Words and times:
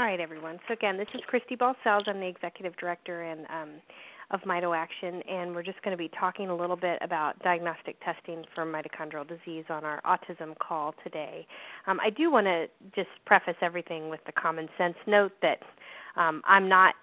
All 0.00 0.06
right, 0.06 0.20
everyone. 0.20 0.60
So 0.68 0.74
again, 0.74 0.96
this 0.96 1.08
is 1.12 1.20
Christy 1.26 1.56
Balcells. 1.56 2.06
I'm 2.06 2.20
the 2.20 2.28
executive 2.28 2.76
director 2.76 3.24
and 3.24 3.40
um, 3.50 3.70
of 4.30 4.38
MitoAction, 4.42 5.28
and 5.28 5.52
we're 5.52 5.64
just 5.64 5.82
going 5.82 5.90
to 5.90 5.98
be 5.98 6.08
talking 6.20 6.50
a 6.50 6.56
little 6.56 6.76
bit 6.76 7.00
about 7.02 7.36
diagnostic 7.42 7.96
testing 8.04 8.44
for 8.54 8.64
mitochondrial 8.64 9.26
disease 9.26 9.64
on 9.68 9.84
our 9.84 10.00
autism 10.02 10.56
call 10.60 10.94
today. 11.02 11.44
Um, 11.88 11.98
I 11.98 12.10
do 12.10 12.30
want 12.30 12.46
to 12.46 12.66
just 12.94 13.08
preface 13.26 13.56
everything 13.60 14.08
with 14.08 14.20
the 14.24 14.30
common 14.30 14.68
sense 14.78 14.94
note 15.08 15.32
that 15.42 15.58
um, 16.14 16.42
I'm 16.46 16.68
not 16.68 16.94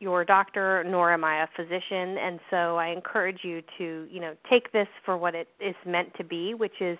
your 0.00 0.24
doctor 0.24 0.82
nor 0.88 1.12
am 1.12 1.24
I 1.24 1.42
a 1.42 1.46
physician 1.54 2.16
and 2.16 2.40
so 2.48 2.76
I 2.76 2.86
encourage 2.86 3.40
you 3.42 3.60
to 3.76 4.06
you 4.10 4.20
know 4.20 4.32
take 4.48 4.72
this 4.72 4.88
for 5.04 5.18
what 5.18 5.34
it 5.34 5.48
is 5.60 5.74
meant 5.84 6.14
to 6.16 6.24
be 6.24 6.54
which 6.54 6.80
is 6.80 6.96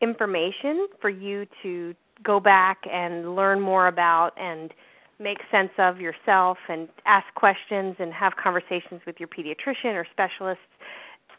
information 0.00 0.86
for 1.00 1.10
you 1.10 1.46
to 1.64 1.96
go 2.22 2.38
back 2.38 2.78
and 2.90 3.34
learn 3.34 3.60
more 3.60 3.88
about 3.88 4.30
and 4.36 4.72
make 5.18 5.38
sense 5.50 5.70
of 5.78 6.00
yourself 6.00 6.58
and 6.68 6.88
ask 7.06 7.26
questions 7.34 7.96
and 7.98 8.12
have 8.12 8.32
conversations 8.42 9.00
with 9.06 9.16
your 9.18 9.28
pediatrician 9.28 9.94
or 9.94 10.06
specialists 10.12 10.62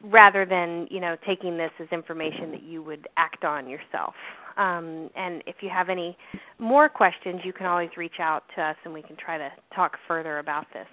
rather 0.03 0.45
than 0.45 0.87
you 0.91 0.99
know 0.99 1.15
taking 1.25 1.57
this 1.57 1.71
as 1.79 1.87
information 1.91 2.51
that 2.51 2.63
you 2.63 2.83
would 2.83 3.07
act 3.17 3.43
on 3.43 3.67
yourself. 3.69 4.13
Um, 4.57 5.09
and 5.15 5.43
if 5.45 5.57
you 5.61 5.69
have 5.69 5.89
any 5.89 6.17
more 6.59 6.87
questions 6.89 7.41
you 7.43 7.53
can 7.53 7.65
always 7.65 7.89
reach 7.97 8.19
out 8.19 8.43
to 8.55 8.61
us 8.61 8.75
and 8.85 8.93
we 8.93 9.01
can 9.01 9.15
try 9.17 9.37
to 9.37 9.49
talk 9.73 9.97
further 10.07 10.39
about 10.39 10.65
this. 10.73 10.87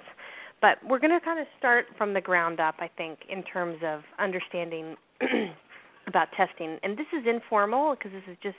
But 0.60 0.78
we're 0.88 1.00
going 1.00 1.18
to 1.18 1.24
kind 1.24 1.40
of 1.40 1.46
start 1.58 1.86
from 1.98 2.14
the 2.14 2.20
ground 2.20 2.60
up 2.60 2.76
i 2.78 2.88
think 2.96 3.18
in 3.28 3.42
terms 3.42 3.78
of 3.84 4.02
understanding 4.18 4.96
about 6.06 6.28
testing. 6.36 6.78
And 6.82 6.96
this 6.96 7.06
is 7.12 7.26
informal 7.26 7.94
because 7.94 8.12
this 8.12 8.24
is 8.30 8.36
just 8.42 8.56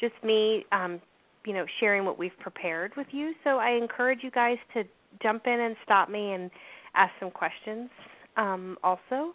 just 0.00 0.14
me 0.24 0.64
um, 0.72 1.00
you 1.44 1.52
know 1.52 1.66
sharing 1.80 2.04
what 2.04 2.18
we've 2.18 2.38
prepared 2.40 2.92
with 2.96 3.08
you. 3.10 3.32
So 3.44 3.58
I 3.58 3.70
encourage 3.70 4.20
you 4.22 4.30
guys 4.30 4.58
to 4.74 4.84
jump 5.22 5.46
in 5.46 5.60
and 5.60 5.76
stop 5.84 6.08
me 6.08 6.32
and 6.32 6.50
ask 6.94 7.12
some 7.20 7.30
questions 7.30 7.90
um, 8.36 8.76
also 8.82 9.34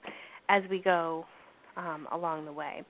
as 0.49 0.63
we 0.69 0.79
go 0.79 1.25
um, 1.75 2.07
along 2.11 2.45
the 2.45 2.51
way. 2.51 2.83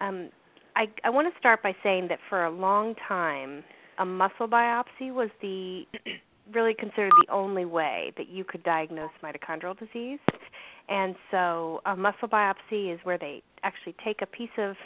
Um, 0.00 0.30
I, 0.76 0.86
I 1.04 1.10
want 1.10 1.32
to 1.32 1.38
start 1.38 1.62
by 1.62 1.74
saying 1.82 2.08
that 2.08 2.18
for 2.28 2.44
a 2.44 2.50
long 2.50 2.94
time, 3.08 3.64
a 3.98 4.04
muscle 4.04 4.46
biopsy 4.46 5.12
was 5.12 5.30
the 5.40 5.84
really 6.54 6.74
considered 6.74 7.12
the 7.26 7.32
only 7.32 7.64
way 7.64 8.12
that 8.16 8.28
you 8.28 8.44
could 8.44 8.62
diagnose 8.62 9.10
mitochondrial 9.22 9.76
disease. 9.78 10.18
And 10.88 11.16
so, 11.30 11.80
a 11.86 11.96
muscle 11.96 12.28
biopsy 12.28 12.94
is 12.94 13.00
where 13.02 13.18
they 13.18 13.42
actually 13.64 13.96
take 14.04 14.22
a 14.22 14.26
piece 14.26 14.50
of 14.58 14.76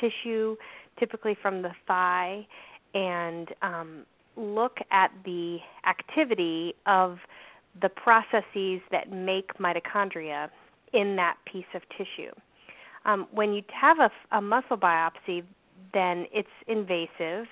tissue, 0.00 0.54
typically 1.00 1.36
from 1.40 1.62
the 1.62 1.70
thigh, 1.88 2.46
and 2.94 3.48
um, 3.62 4.06
look 4.36 4.78
at 4.90 5.10
the 5.24 5.58
activity 5.86 6.74
of 6.86 7.18
the 7.80 7.88
processes 7.88 8.80
that 8.90 9.10
make 9.12 9.56
mitochondria 9.58 10.48
in 10.92 11.16
that 11.16 11.36
piece 11.50 11.66
of 11.74 11.82
tissue. 11.90 12.32
Um, 13.04 13.26
when 13.32 13.52
you 13.52 13.62
have 13.72 13.98
a, 13.98 14.36
a, 14.36 14.40
muscle 14.40 14.76
biopsy, 14.76 15.42
then 15.92 16.26
it's 16.32 16.48
invasive. 16.66 17.46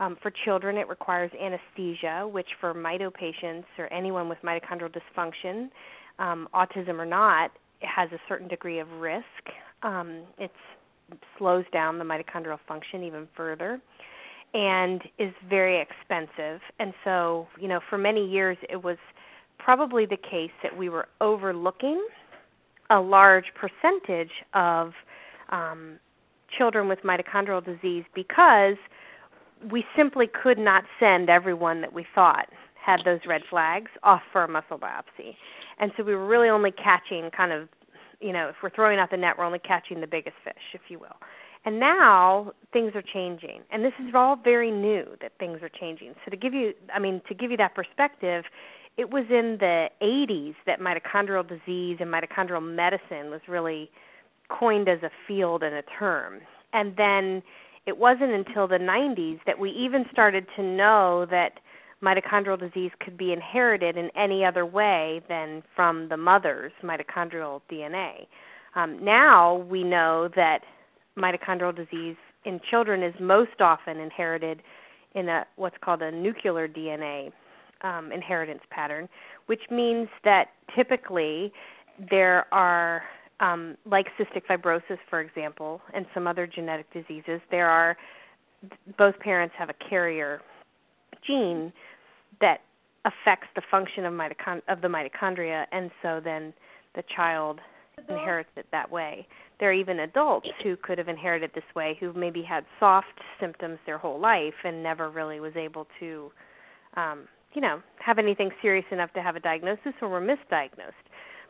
Um, 0.00 0.16
for 0.22 0.32
children, 0.44 0.76
it 0.76 0.88
requires 0.88 1.30
anesthesia, 1.40 2.28
which 2.30 2.48
for 2.60 2.74
mito 2.74 3.12
patients 3.12 3.66
or 3.78 3.92
anyone 3.92 4.28
with 4.28 4.38
mitochondrial 4.44 4.92
dysfunction, 4.92 5.68
um, 6.18 6.48
autism 6.54 6.98
or 6.98 7.06
not, 7.06 7.50
has 7.80 8.10
a 8.12 8.18
certain 8.28 8.48
degree 8.48 8.80
of 8.80 8.90
risk. 8.92 9.24
Um, 9.82 10.22
it 10.38 10.50
slows 11.38 11.64
down 11.72 11.98
the 11.98 12.04
mitochondrial 12.04 12.58
function 12.66 13.02
even 13.04 13.28
further 13.36 13.80
and 14.54 15.02
is 15.18 15.32
very 15.48 15.80
expensive. 15.80 16.60
And 16.78 16.94
so, 17.04 17.48
you 17.60 17.68
know, 17.68 17.80
for 17.88 17.98
many 17.98 18.26
years 18.26 18.56
it 18.68 18.82
was 18.82 18.96
probably 19.58 20.06
the 20.06 20.16
case 20.16 20.52
that 20.62 20.76
we 20.76 20.88
were 20.88 21.08
overlooking 21.20 22.04
a 22.90 23.00
large 23.00 23.44
percentage 23.54 24.30
of 24.54 24.92
um, 25.50 25.98
children 26.56 26.88
with 26.88 27.00
mitochondrial 27.00 27.64
disease 27.64 28.04
because 28.14 28.76
we 29.70 29.84
simply 29.96 30.26
could 30.42 30.58
not 30.58 30.84
send 30.98 31.28
everyone 31.28 31.80
that 31.80 31.92
we 31.92 32.06
thought 32.14 32.46
had 32.74 33.00
those 33.04 33.20
red 33.28 33.42
flags 33.50 33.90
off 34.02 34.22
for 34.32 34.44
a 34.44 34.48
muscle 34.48 34.78
biopsy. 34.78 35.34
And 35.78 35.92
so 35.96 36.02
we 36.02 36.14
were 36.14 36.26
really 36.26 36.48
only 36.48 36.72
catching 36.72 37.30
kind 37.36 37.52
of, 37.52 37.68
you 38.20 38.32
know, 38.32 38.48
if 38.48 38.56
we're 38.62 38.70
throwing 38.70 38.98
out 38.98 39.10
the 39.10 39.16
net, 39.16 39.34
we're 39.36 39.44
only 39.44 39.58
catching 39.58 40.00
the 40.00 40.06
biggest 40.06 40.36
fish, 40.42 40.54
if 40.72 40.80
you 40.88 40.98
will. 40.98 41.16
And 41.64 41.80
now 41.80 42.52
things 42.72 42.92
are 42.94 43.02
changing, 43.02 43.62
and 43.70 43.84
this 43.84 43.92
is 44.00 44.14
all 44.14 44.36
very 44.36 44.70
new 44.70 45.04
that 45.20 45.32
things 45.38 45.58
are 45.62 45.68
changing. 45.68 46.14
So 46.24 46.30
to 46.30 46.36
give 46.36 46.54
you, 46.54 46.72
I 46.94 46.98
mean, 46.98 47.20
to 47.28 47.34
give 47.34 47.50
you 47.50 47.56
that 47.56 47.74
perspective, 47.74 48.44
it 48.96 49.10
was 49.10 49.24
in 49.30 49.58
the 49.60 49.88
80s 50.02 50.54
that 50.66 50.80
mitochondrial 50.80 51.48
disease 51.48 51.98
and 52.00 52.12
mitochondrial 52.12 52.62
medicine 52.62 53.30
was 53.30 53.40
really 53.48 53.90
coined 54.48 54.88
as 54.88 55.02
a 55.02 55.10
field 55.26 55.62
and 55.62 55.74
a 55.74 55.82
term. 55.98 56.40
And 56.72 56.96
then 56.96 57.42
it 57.86 57.96
wasn't 57.96 58.32
until 58.32 58.66
the 58.66 58.78
90s 58.78 59.40
that 59.46 59.58
we 59.58 59.70
even 59.70 60.04
started 60.12 60.46
to 60.56 60.62
know 60.62 61.26
that 61.30 61.60
mitochondrial 62.02 62.58
disease 62.58 62.90
could 63.00 63.16
be 63.16 63.32
inherited 63.32 63.96
in 63.96 64.10
any 64.16 64.44
other 64.44 64.64
way 64.66 65.20
than 65.28 65.62
from 65.74 66.08
the 66.08 66.16
mother's 66.16 66.72
mitochondrial 66.82 67.60
DNA. 67.70 68.26
Um, 68.74 69.04
now 69.04 69.66
we 69.70 69.82
know 69.82 70.28
that 70.36 70.60
mitochondrial 71.18 71.74
disease 71.74 72.16
in 72.44 72.60
children 72.70 73.02
is 73.02 73.14
most 73.20 73.60
often 73.60 73.98
inherited 73.98 74.62
in 75.14 75.28
a 75.28 75.44
what's 75.56 75.76
called 75.82 76.02
a 76.02 76.10
nuclear 76.10 76.68
DNA 76.68 77.32
um, 77.82 78.12
inheritance 78.12 78.62
pattern, 78.70 79.08
which 79.46 79.62
means 79.70 80.08
that 80.24 80.46
typically 80.74 81.52
there 82.10 82.46
are 82.52 83.02
um, 83.40 83.76
like 83.86 84.06
cystic 84.18 84.42
fibrosis, 84.48 84.98
for 85.08 85.20
example, 85.20 85.80
and 85.94 86.06
some 86.12 86.26
other 86.26 86.46
genetic 86.46 86.92
diseases, 86.92 87.40
there 87.50 87.68
are 87.68 87.96
both 88.96 89.18
parents 89.20 89.54
have 89.56 89.70
a 89.70 89.88
carrier 89.88 90.40
gene 91.24 91.72
that 92.40 92.58
affects 93.04 93.46
the 93.54 93.62
function 93.70 94.04
of, 94.04 94.12
mitochond- 94.12 94.62
of 94.68 94.80
the 94.80 94.88
mitochondria, 94.88 95.66
and 95.70 95.90
so 96.02 96.20
then 96.22 96.52
the 96.96 97.02
child 97.14 97.60
inherits 98.08 98.50
it 98.56 98.66
that 98.72 98.90
way. 98.90 99.26
There 99.60 99.70
are 99.70 99.74
even 99.74 100.00
adults 100.00 100.48
who 100.62 100.76
could 100.76 100.98
have 100.98 101.08
inherited 101.08 101.50
this 101.54 101.64
way 101.74 101.96
who 101.98 102.12
maybe 102.12 102.42
had 102.42 102.64
soft 102.78 103.06
symptoms 103.40 103.78
their 103.86 103.98
whole 103.98 104.20
life 104.20 104.54
and 104.64 104.82
never 104.82 105.10
really 105.10 105.40
was 105.40 105.52
able 105.56 105.86
to 106.00 106.30
um, 106.96 107.28
you 107.54 107.60
know, 107.60 107.80
have 108.04 108.18
anything 108.18 108.50
serious 108.60 108.84
enough 108.90 109.12
to 109.14 109.22
have 109.22 109.36
a 109.36 109.40
diagnosis 109.40 109.92
or 110.02 110.08
were 110.08 110.20
misdiagnosed. 110.20 110.92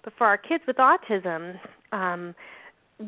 But 0.04 0.12
for 0.16 0.26
our 0.26 0.38
kids 0.38 0.64
with 0.66 0.76
autism, 0.76 1.58
um, 1.92 2.34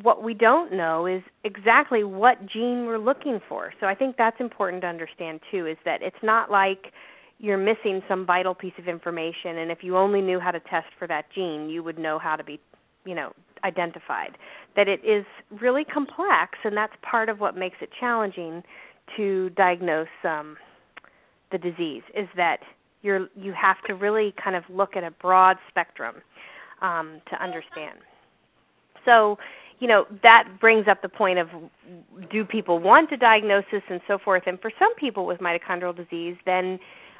what 0.02 0.22
we 0.22 0.34
don't 0.34 0.72
know 0.72 1.06
is 1.06 1.22
exactly 1.44 2.04
what 2.04 2.46
gene 2.46 2.86
we're 2.86 2.98
looking 2.98 3.40
for. 3.48 3.72
So 3.80 3.86
I 3.86 3.94
think 3.94 4.16
that's 4.16 4.40
important 4.40 4.82
to 4.82 4.88
understand 4.88 5.40
too 5.50 5.66
is 5.66 5.76
that 5.84 6.02
it's 6.02 6.22
not 6.22 6.50
like 6.50 6.92
you're 7.38 7.58
missing 7.58 8.02
some 8.06 8.26
vital 8.26 8.54
piece 8.54 8.74
of 8.78 8.86
information 8.86 9.58
and 9.58 9.70
if 9.70 9.78
you 9.82 9.96
only 9.96 10.20
knew 10.20 10.38
how 10.38 10.50
to 10.50 10.60
test 10.60 10.88
for 10.98 11.08
that 11.08 11.24
gene, 11.34 11.68
you 11.68 11.82
would 11.82 11.98
know 11.98 12.18
how 12.18 12.36
to 12.36 12.44
be 12.44 12.60
you 13.04 13.14
know 13.14 13.32
identified 13.64 14.38
that 14.76 14.88
it 14.88 15.00
is 15.04 15.24
really 15.60 15.84
complex 15.84 16.58
and 16.64 16.76
that's 16.76 16.94
part 17.02 17.28
of 17.28 17.40
what 17.40 17.56
makes 17.56 17.76
it 17.80 17.90
challenging 17.98 18.62
to 19.16 19.50
diagnose 19.50 20.08
um, 20.24 20.56
the 21.52 21.58
disease 21.58 22.02
is 22.16 22.28
that 22.36 22.58
you're 23.02 23.28
you 23.34 23.52
have 23.52 23.76
to 23.86 23.94
really 23.94 24.34
kind 24.42 24.56
of 24.56 24.64
look 24.68 24.96
at 24.96 25.04
a 25.04 25.10
broad 25.10 25.56
spectrum 25.68 26.16
um, 26.82 27.20
to 27.30 27.42
understand. 27.42 27.98
So 29.04 29.38
you 29.78 29.88
know 29.88 30.06
that 30.22 30.44
brings 30.60 30.86
up 30.88 31.02
the 31.02 31.08
point 31.08 31.38
of 31.38 31.48
do 32.30 32.44
people 32.44 32.78
want 32.78 33.10
a 33.12 33.16
diagnosis 33.16 33.82
and 33.88 34.00
so 34.06 34.18
forth? 34.18 34.44
And 34.46 34.60
for 34.60 34.70
some 34.78 34.94
people 34.96 35.26
with 35.26 35.38
mitochondrial 35.40 35.96
disease 35.96 36.36
then 36.46 36.78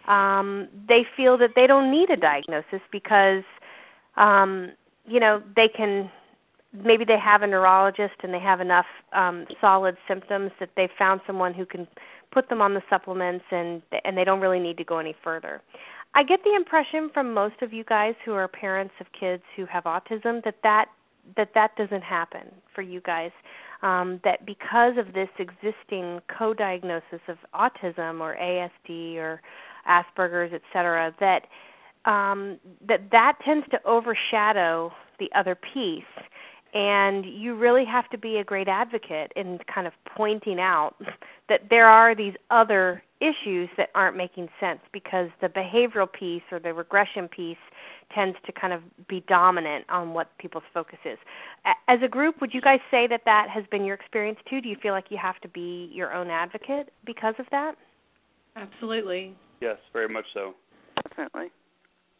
um, 0.09 0.69
they 0.89 1.05
feel 1.17 1.37
that 1.39 1.51
they 1.55 1.67
don't 1.67 1.91
need 1.91 2.11
a 2.11 2.17
diagnosis 2.17 2.81
because 2.91 3.43
um, 4.17 4.73
you 5.07 5.21
know 5.21 5.43
they 5.57 5.69
can 5.69 6.11
maybe 6.73 7.05
they 7.05 7.19
have 7.19 7.43
a 7.43 7.47
neurologist 7.47 8.15
and 8.23 8.33
they 8.33 8.41
have 8.41 8.61
enough 8.61 8.87
um 9.13 9.47
solid 9.61 9.97
symptoms 10.07 10.51
that 10.61 10.71
they've 10.77 10.91
found 10.99 11.21
someone 11.27 11.55
who 11.55 11.67
can 11.67 11.87
put 12.33 12.49
them 12.49 12.63
on 12.63 12.75
the 12.75 12.83
supplements 12.89 13.45
and 13.51 13.83
and 14.05 14.17
they 14.17 14.25
don't 14.25 14.41
really 14.41 14.61
need 14.61 14.77
to 14.77 14.85
go 14.85 14.99
any 14.99 15.15
further. 15.23 15.61
I 16.15 16.25
get 16.25 16.41
the 16.43 16.55
impression 16.55 17.11
from 17.15 17.33
most 17.33 17.63
of 17.63 17.73
you 17.73 17.85
guys 17.85 18.15
who 18.25 18.33
are 18.33 18.49
parents 18.49 18.95
of 19.01 19.07
kids 19.19 19.43
who 19.57 19.65
have 19.67 19.85
autism 19.85 20.43
that 20.45 20.57
that 20.63 20.87
that 21.37 21.51
that 21.55 21.77
doesn't 21.77 22.03
happen 22.03 22.51
for 22.75 22.83
you 22.83 23.01
guys. 23.01 23.31
Um, 23.83 24.21
that 24.25 24.45
because 24.45 24.99
of 24.99 25.15
this 25.15 25.29
existing 25.39 26.21
co-diagnosis 26.37 27.21
of 27.29 27.39
autism 27.55 28.21
or 28.21 28.37
ASD 28.37 29.17
or 29.17 29.41
Asperger's, 29.89 30.53
et 30.53 30.61
cetera, 30.71 31.15
that 31.19 31.47
um, 32.05 32.59
that 32.87 33.11
that 33.13 33.39
tends 33.45 33.67
to 33.71 33.79
overshadow 33.87 34.93
the 35.19 35.29
other 35.35 35.57
piece 35.75 36.05
and 36.73 37.25
you 37.25 37.57
really 37.57 37.85
have 37.85 38.09
to 38.11 38.19
be 38.19 38.37
a 38.37 38.45
great 38.45 38.69
advocate 38.69 39.33
in 39.35 39.59
kind 39.73 39.87
of 39.87 39.93
pointing 40.17 40.61
out 40.61 40.95
that 41.49 41.63
there 41.69 41.87
are 41.87 42.15
these 42.15 42.35
other 42.51 43.03
issues 43.21 43.69
that 43.77 43.89
aren't 43.95 44.17
making 44.17 44.49
sense 44.61 44.81
because 44.93 45.29
the 45.41 45.49
behavioral 45.49 46.11
piece 46.11 46.43
or 46.53 46.61
the 46.61 46.73
regression 46.73 47.29
piece 47.29 47.59
tends 48.15 48.37
to 48.47 48.53
kind 48.53 48.73
of 48.73 48.83
be 49.09 49.23
dominant 49.29 49.85
on 49.89 50.15
what 50.15 50.37
people's 50.39 50.65
focus 50.73 50.99
is. 51.05 51.19
As 51.89 51.99
a 52.05 52.09
group, 52.09 52.41
would 52.41 52.55
you 52.55 52.61
guys 52.61 52.81
say 52.91 53.07
that 53.09 53.23
that 53.25 53.49
has 53.53 53.65
been 53.71 53.85
your 53.85 53.95
experience 53.95 54.39
too? 54.49 54.61
Do 54.61 54.69
you 54.69 54.77
feel 54.81 54.93
like 54.93 55.07
you 55.11 55.19
have 55.21 55.41
to 55.41 55.49
be 55.49 55.91
your 55.93 56.13
own 56.13 56.31
advocate 56.31 56.91
because 57.05 57.35
of 57.39 57.47
that? 57.51 57.75
Absolutely. 58.57 59.35
Yes, 59.61 59.77
very 59.93 60.09
much 60.09 60.25
so. 60.33 60.55
Definitely. 61.09 61.51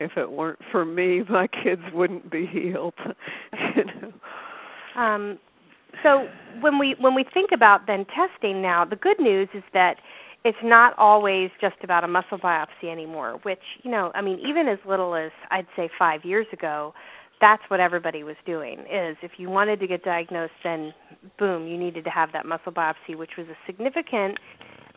If 0.01 0.13
it 0.17 0.31
weren't 0.31 0.59
for 0.73 0.85
me, 0.85 1.23
my 1.29 1.47
kids 1.47 1.83
wouldn't 1.93 2.31
be 2.31 2.47
healed. 2.47 2.95
you 3.77 3.85
know. 3.85 5.01
Um, 5.01 5.39
so 6.03 6.29
when 6.61 6.79
we 6.79 6.97
when 6.99 7.15
we 7.15 7.25
think 7.33 7.51
about 7.53 7.87
then 7.87 8.07
testing 8.07 8.63
now, 8.63 8.85
the 8.85 8.97
good 8.97 9.19
news 9.19 9.49
is 9.55 9.63
that 9.73 9.97
it's 10.45 10.59
not 10.63 10.95
always 10.99 11.51
just 11.61 11.77
about 11.83 12.03
a 12.03 12.09
muscle 12.09 12.39
biopsy 12.39 12.91
anymore, 12.91 13.39
which, 13.43 13.61
you 13.83 13.91
know, 13.91 14.11
I 14.15 14.23
mean, 14.23 14.39
even 14.39 14.69
as 14.69 14.79
little 14.89 15.15
as 15.15 15.31
I'd 15.51 15.67
say 15.77 15.91
5 15.99 16.25
years 16.25 16.47
ago, 16.51 16.95
that's 17.43 17.63
what 17.69 17.79
everybody 17.79 18.23
was 18.23 18.37
doing 18.47 18.81
is 18.81 19.17
if 19.23 19.33
you 19.37 19.51
wanted 19.51 19.81
to 19.81 19.87
get 19.87 20.03
diagnosed 20.03 20.53
then 20.65 20.93
boom, 21.39 21.67
you 21.67 21.77
needed 21.77 22.05
to 22.05 22.11
have 22.11 22.33
that 22.33 22.47
muscle 22.47 22.73
biopsy, 22.73 23.17
which 23.17 23.33
was 23.37 23.47
a 23.49 23.57
significant 23.67 24.39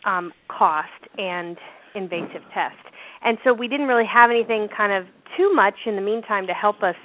um 0.06 0.32
cost 0.48 0.90
and 1.18 1.58
invasive 1.96 2.42
test. 2.54 2.76
And 3.24 3.38
so 3.44 3.54
we 3.54 3.68
didn't 3.68 3.88
really 3.88 4.06
have 4.12 4.30
anything 4.30 4.68
kind 4.76 4.92
of 4.92 5.06
too 5.38 5.54
much 5.54 5.76
in 5.86 5.96
the 5.96 6.02
meantime 6.02 6.48
to 6.48 6.54
help 6.54 6.84
us 6.84 6.96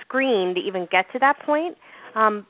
screen 0.00 0.54
to 0.54 0.60
even 0.60 0.86
get 0.90 1.06
to 1.12 1.18
that 1.18 1.38
point. 1.44 1.76
Um, 2.14 2.46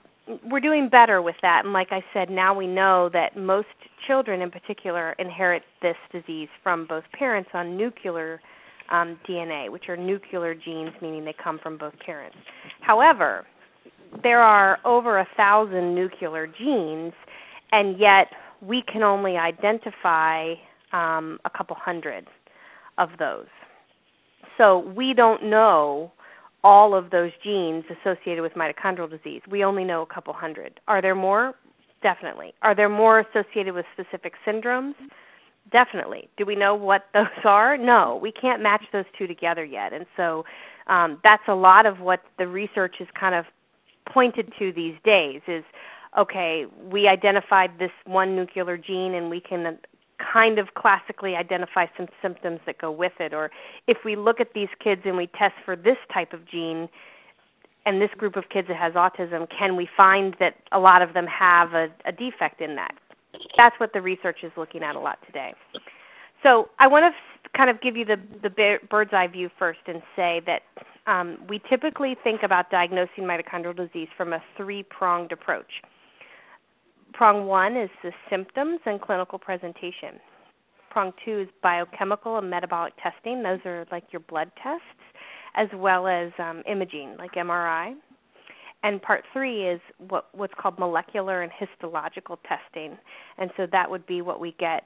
we're 0.49 0.61
doing 0.61 0.89
better 0.89 1.23
with 1.23 1.37
that. 1.43 1.63
And 1.65 1.73
like 1.73 1.89
i 1.91 2.03
said 2.15 2.31
now 2.31 2.55
we 2.55 2.67
know 2.67 3.11
that 3.13 3.37
most 3.37 3.69
children 4.07 4.41
in 4.43 4.51
particular 4.51 5.13
inherit 5.19 5.63
this 5.83 5.97
disease 6.13 6.49
from 6.63 6.87
both 6.87 7.05
parents 7.19 7.51
on 7.53 7.77
nuclear 7.77 8.41
um, 8.91 9.19
dna 9.29 9.71
which 9.71 9.89
are 9.89 9.97
nuclear 9.97 10.55
genes 10.55 10.91
meaning 11.03 11.25
they 11.25 11.35
come 11.43 11.59
from 11.63 11.77
both 11.77 11.95
parents. 12.05 12.37
However 12.81 13.47
there 14.23 14.41
are 14.41 14.79
over 14.85 15.19
a 15.19 15.29
thousand 15.37 15.95
nuclear 15.95 16.47
genes 16.47 17.13
and 17.73 17.99
yet 17.99 18.29
we 18.61 18.83
can 18.91 19.03
only 19.03 19.37
identify 19.37 20.55
um, 20.93 21.39
a 21.45 21.51
couple 21.51 21.77
hundred 21.79 22.27
of 23.01 23.11
those 23.19 23.47
so 24.61 24.81
we 24.95 25.15
don't 25.15 25.43
know 25.43 26.13
all 26.63 26.95
of 26.95 27.11
those 27.11 27.31
genes 27.43 27.85
associated 27.89 28.43
with 28.43 28.53
mitochondrial 28.53 29.09
disease. 29.09 29.41
We 29.51 29.65
only 29.65 29.85
know 29.85 30.03
a 30.03 30.07
couple 30.07 30.35
hundred. 30.35 30.81
Are 30.87 31.01
there 31.01 31.15
more? 31.15 31.55
Definitely. 32.03 32.53
Are 32.61 32.75
there 32.75 32.91
more 32.91 33.21
associated 33.21 33.73
with 33.75 33.87
specific 33.95 34.35
syndromes? 34.47 34.93
Definitely. 35.73 36.29
Do 36.37 36.45
we 36.45 36.57
know 36.57 36.75
what 36.75 37.07
those 37.15 37.27
are? 37.45 37.79
No, 37.79 38.19
we 38.23 38.33
can't 38.33 38.63
match 38.63 38.85
those 38.93 39.07
two 39.17 39.27
together 39.27 39.65
yet. 39.65 39.95
And 39.95 40.05
so 40.15 40.45
um, 40.89 41.19
that's 41.25 41.45
a 41.49 41.55
lot 41.55 41.87
of 41.87 42.01
what 42.01 42.21
the 42.37 42.47
research 42.47 42.97
is 43.01 43.09
kind 43.19 43.35
of 43.35 43.47
pointed 44.13 44.53
to 44.59 44.73
these 44.73 44.97
days 45.05 45.41
is 45.49 45.65
okay, 46.19 46.67
we 46.91 47.07
identified 47.07 47.71
this 47.79 47.93
one 48.05 48.35
nuclear 48.37 48.77
gene 48.77 49.15
and 49.15 49.31
we 49.31 49.41
can 49.41 49.79
kind 50.33 50.59
of 50.59 50.75
classically 50.75 51.35
identify 51.35 51.87
some 51.97 52.07
symptoms 52.23 52.61
that 52.67 52.79
go 52.79 52.91
with 52.91 53.13
it. 53.21 53.33
Or 53.33 53.51
if 53.87 53.99
we 54.05 54.17
look 54.17 54.41
at 54.41 54.49
these 54.55 54.69
kids 54.83 55.03
and 55.05 55.17
we 55.17 55.27
test 55.27 55.55
for 55.65 55.77
this 55.77 55.97
type 56.13 56.33
of 56.33 56.49
gene 56.49 56.89
and 57.87 58.01
this 58.01 58.11
group 58.17 58.37
of 58.37 58.45
kids 58.53 58.69
that 58.69 58.77
has 58.77 58.93
autism 58.95 59.47
can 59.57 59.77
we 59.77 59.89
find 59.97 60.37
that 60.39 60.55
a 60.73 60.79
lot 60.79 61.03
of 61.03 61.15
them 61.15 61.27
have 61.27 61.73
a, 61.73 61.89
a 62.05 62.13
defect 62.13 62.61
in 62.61 62.77
that? 62.77 62.95
That's 63.57 63.79
what 63.79 63.93
the 63.93 64.03
research 64.03 64.39
is 64.43 64.53
looking 64.57 64.83
at 64.83 64.97
a 64.97 65.01
lot 65.01 65.19
today. 65.27 65.55
So 66.43 66.71
i 66.79 66.87
want 66.87 67.05
to 67.13 67.51
kind 67.57 67.71
of 67.71 67.81
give 67.81 67.97
you 67.97 68.05
the 68.05 68.17
the 68.43 68.79
bird's 68.91 69.13
eye 69.13 69.27
view 69.27 69.51
first 69.59 69.81
and 69.87 70.03
say 70.17 70.41
that 70.47 70.63
um, 71.07 71.39
we 71.49 71.61
typically 71.69 72.17
think 72.23 72.43
about 72.43 72.71
diagnosing 72.71 73.25
mitochondrial 73.25 73.77
disease 73.77 74.09
from 74.17 74.33
a 74.33 74.43
three 74.57 74.83
pronged 74.85 75.33
approach 75.33 75.83
Prong 77.21 77.45
one 77.45 77.77
is 77.77 77.91
the 78.03 78.13
symptoms 78.31 78.81
and 78.87 78.99
clinical 78.99 79.39
presentation. 79.39 80.19
Prong 80.89 81.13
two 81.23 81.41
is 81.41 81.49
biochemical 81.63 82.39
and 82.39 82.49
metabolic 82.49 82.95
testing. 82.97 83.43
Those 83.43 83.59
are 83.67 83.85
like 83.93 84.05
your 84.11 84.21
blood 84.21 84.51
tests, 84.63 84.87
as 85.55 85.69
well 85.75 86.07
as 86.07 86.33
um, 86.39 86.63
imaging, 86.67 87.17
like 87.19 87.33
MRI. 87.33 87.93
And 88.85 89.03
part 89.03 89.25
three 89.35 89.69
is 89.69 89.83
what 90.09 90.29
what's 90.33 90.55
called 90.59 90.79
molecular 90.79 91.43
and 91.43 91.53
histological 91.59 92.39
testing, 92.49 92.97
and 93.37 93.51
so 93.55 93.67
that 93.71 93.91
would 93.91 94.07
be 94.07 94.23
what 94.23 94.41
we 94.41 94.57
get 94.59 94.85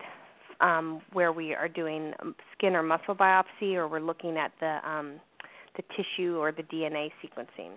um, 0.61 1.03
where 1.13 1.31
we 1.31 1.55
are 1.55 1.69
doing 1.69 2.15
skin 2.59 2.75
or 2.75 2.83
muscle 2.83 3.15
biopsy, 3.15 3.75
or 3.75 3.87
we're 3.87 4.01
looking 4.01 4.39
at 4.39 4.51
the 4.59 4.81
um, 4.85 5.21
the 5.77 5.85
tissue 5.97 6.39
or 6.39 6.51
the 6.51 6.65
DNA 6.65 7.13
sequencing 7.23 7.71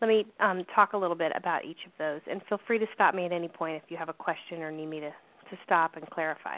let 0.00 0.08
me 0.08 0.26
um, 0.40 0.64
talk 0.74 0.92
a 0.94 0.96
little 0.96 1.16
bit 1.16 1.32
about 1.36 1.64
each 1.64 1.84
of 1.86 1.92
those, 1.98 2.20
and 2.30 2.40
feel 2.48 2.58
free 2.66 2.78
to 2.78 2.86
stop 2.94 3.14
me 3.14 3.26
at 3.26 3.32
any 3.32 3.48
point 3.48 3.76
if 3.76 3.90
you 3.90 3.96
have 3.96 4.08
a 4.08 4.14
question 4.14 4.62
or 4.62 4.70
need 4.70 4.86
me 4.86 5.00
to, 5.00 5.10
to 5.10 5.58
stop 5.64 5.96
and 5.96 6.08
clarify. 6.10 6.56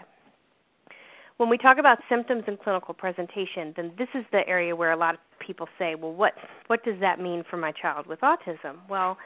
When 1.38 1.48
we 1.48 1.58
talk 1.58 1.78
about 1.78 1.98
symptoms 2.08 2.44
and 2.46 2.58
clinical 2.60 2.94
presentation, 2.94 3.72
then 3.76 3.92
this 3.98 4.08
is 4.14 4.24
the 4.30 4.46
area 4.46 4.76
where 4.76 4.92
a 4.92 4.96
lot 4.96 5.14
of 5.14 5.20
people 5.44 5.66
say, 5.78 5.94
well, 5.94 6.12
what, 6.12 6.34
what 6.68 6.84
does 6.84 7.00
that 7.00 7.18
mean 7.20 7.42
for 7.50 7.56
my 7.56 7.72
child 7.72 8.06
with 8.06 8.20
autism? 8.20 8.76
Well, 8.88 9.16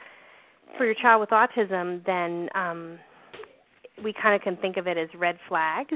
for 0.77 0.85
your 0.85 0.95
child 0.95 1.19
with 1.19 1.29
autism, 1.29 2.03
then 2.05 2.49
um, 2.55 2.97
we 4.03 4.13
kind 4.13 4.35
of 4.35 4.41
can 4.41 4.57
think 4.57 4.77
of 4.77 4.87
it 4.87 4.97
as 4.97 5.09
red 5.17 5.37
flags. 5.47 5.93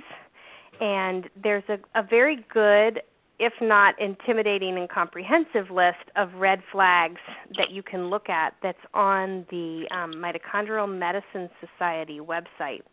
And 0.79 1.29
there's 1.41 1.63
a, 1.69 1.77
a 1.99 2.03
very 2.03 2.45
good 2.53 3.01
if 3.41 3.53
not 3.59 3.99
intimidating 3.99 4.77
and 4.77 4.87
comprehensive 4.87 5.71
list 5.71 5.97
of 6.15 6.31
red 6.35 6.61
flags 6.71 7.19
that 7.57 7.71
you 7.71 7.81
can 7.81 8.07
look 8.07 8.29
at 8.29 8.53
that's 8.61 8.77
on 8.93 9.47
the 9.49 9.87
um, 9.89 10.13
Mitochondrial 10.13 10.87
Medicine 10.87 11.49
Society 11.59 12.19
website. 12.19 12.83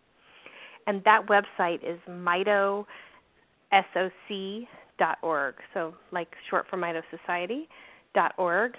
And 0.87 1.05
that 1.05 1.27
website 1.27 1.81
is 1.85 2.01
mitosoc.org, 2.09 2.87
so 5.75 5.95
like 6.13 6.29
short 6.49 6.65
for 6.71 6.79
Mito 6.79 7.03
Society.org. 7.11 8.73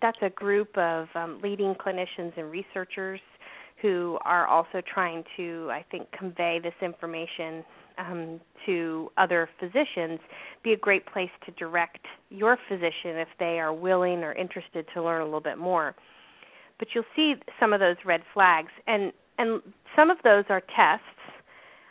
That's 0.00 0.18
a 0.22 0.30
group 0.30 0.78
of 0.78 1.08
um, 1.16 1.40
leading 1.42 1.74
clinicians 1.74 2.32
and 2.36 2.48
researchers 2.48 3.18
who 3.82 4.18
are 4.24 4.46
also 4.46 4.82
trying 4.92 5.24
to, 5.36 5.68
I 5.72 5.84
think, 5.90 6.06
convey 6.12 6.60
this 6.62 6.74
information 6.80 7.64
um, 7.98 8.40
to 8.66 9.10
other 9.16 9.48
physicians 9.58 10.20
be 10.62 10.72
a 10.72 10.76
great 10.76 11.06
place 11.06 11.30
to 11.46 11.52
direct 11.52 12.04
your 12.30 12.58
physician 12.68 13.16
if 13.16 13.28
they 13.38 13.58
are 13.58 13.72
willing 13.72 14.22
or 14.22 14.32
interested 14.32 14.86
to 14.94 15.02
learn 15.02 15.20
a 15.20 15.24
little 15.24 15.40
bit 15.40 15.58
more. 15.58 15.94
But 16.78 16.88
you'll 16.94 17.04
see 17.16 17.34
some 17.58 17.72
of 17.72 17.80
those 17.80 17.96
red 18.04 18.22
flags, 18.32 18.70
and 18.86 19.12
and 19.38 19.62
some 19.96 20.10
of 20.10 20.18
those 20.24 20.44
are 20.48 20.60
tests. 20.60 21.04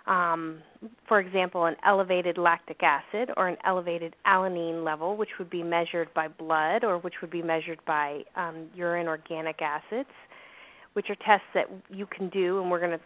Um, 0.06 0.62
for 1.06 1.20
example, 1.20 1.66
an 1.66 1.76
elevated 1.86 2.38
lactic 2.38 2.82
acid 2.82 3.30
or 3.36 3.50
an 3.50 3.58
elevated 3.66 4.16
alanine 4.26 4.86
level, 4.86 5.18
which 5.18 5.32
would 5.38 5.50
be 5.50 5.64
measured 5.64 6.14
by 6.14 6.30
blood 6.30 6.86
or 6.86 6.98
which 6.98 7.16
would 7.22 7.32
be 7.32 7.42
measured 7.42 7.80
by 7.86 8.22
um, 8.38 8.68
urine 8.74 9.08
organic 9.08 9.62
acids, 9.62 10.10
which 10.94 11.08
are 11.10 11.16
tests 11.16 11.48
that 11.54 11.66
you 11.90 12.06
can 12.06 12.30
do, 12.30 12.62
and 12.62 12.72
we're 12.72 12.80
going 12.80 12.98
to 12.98 13.04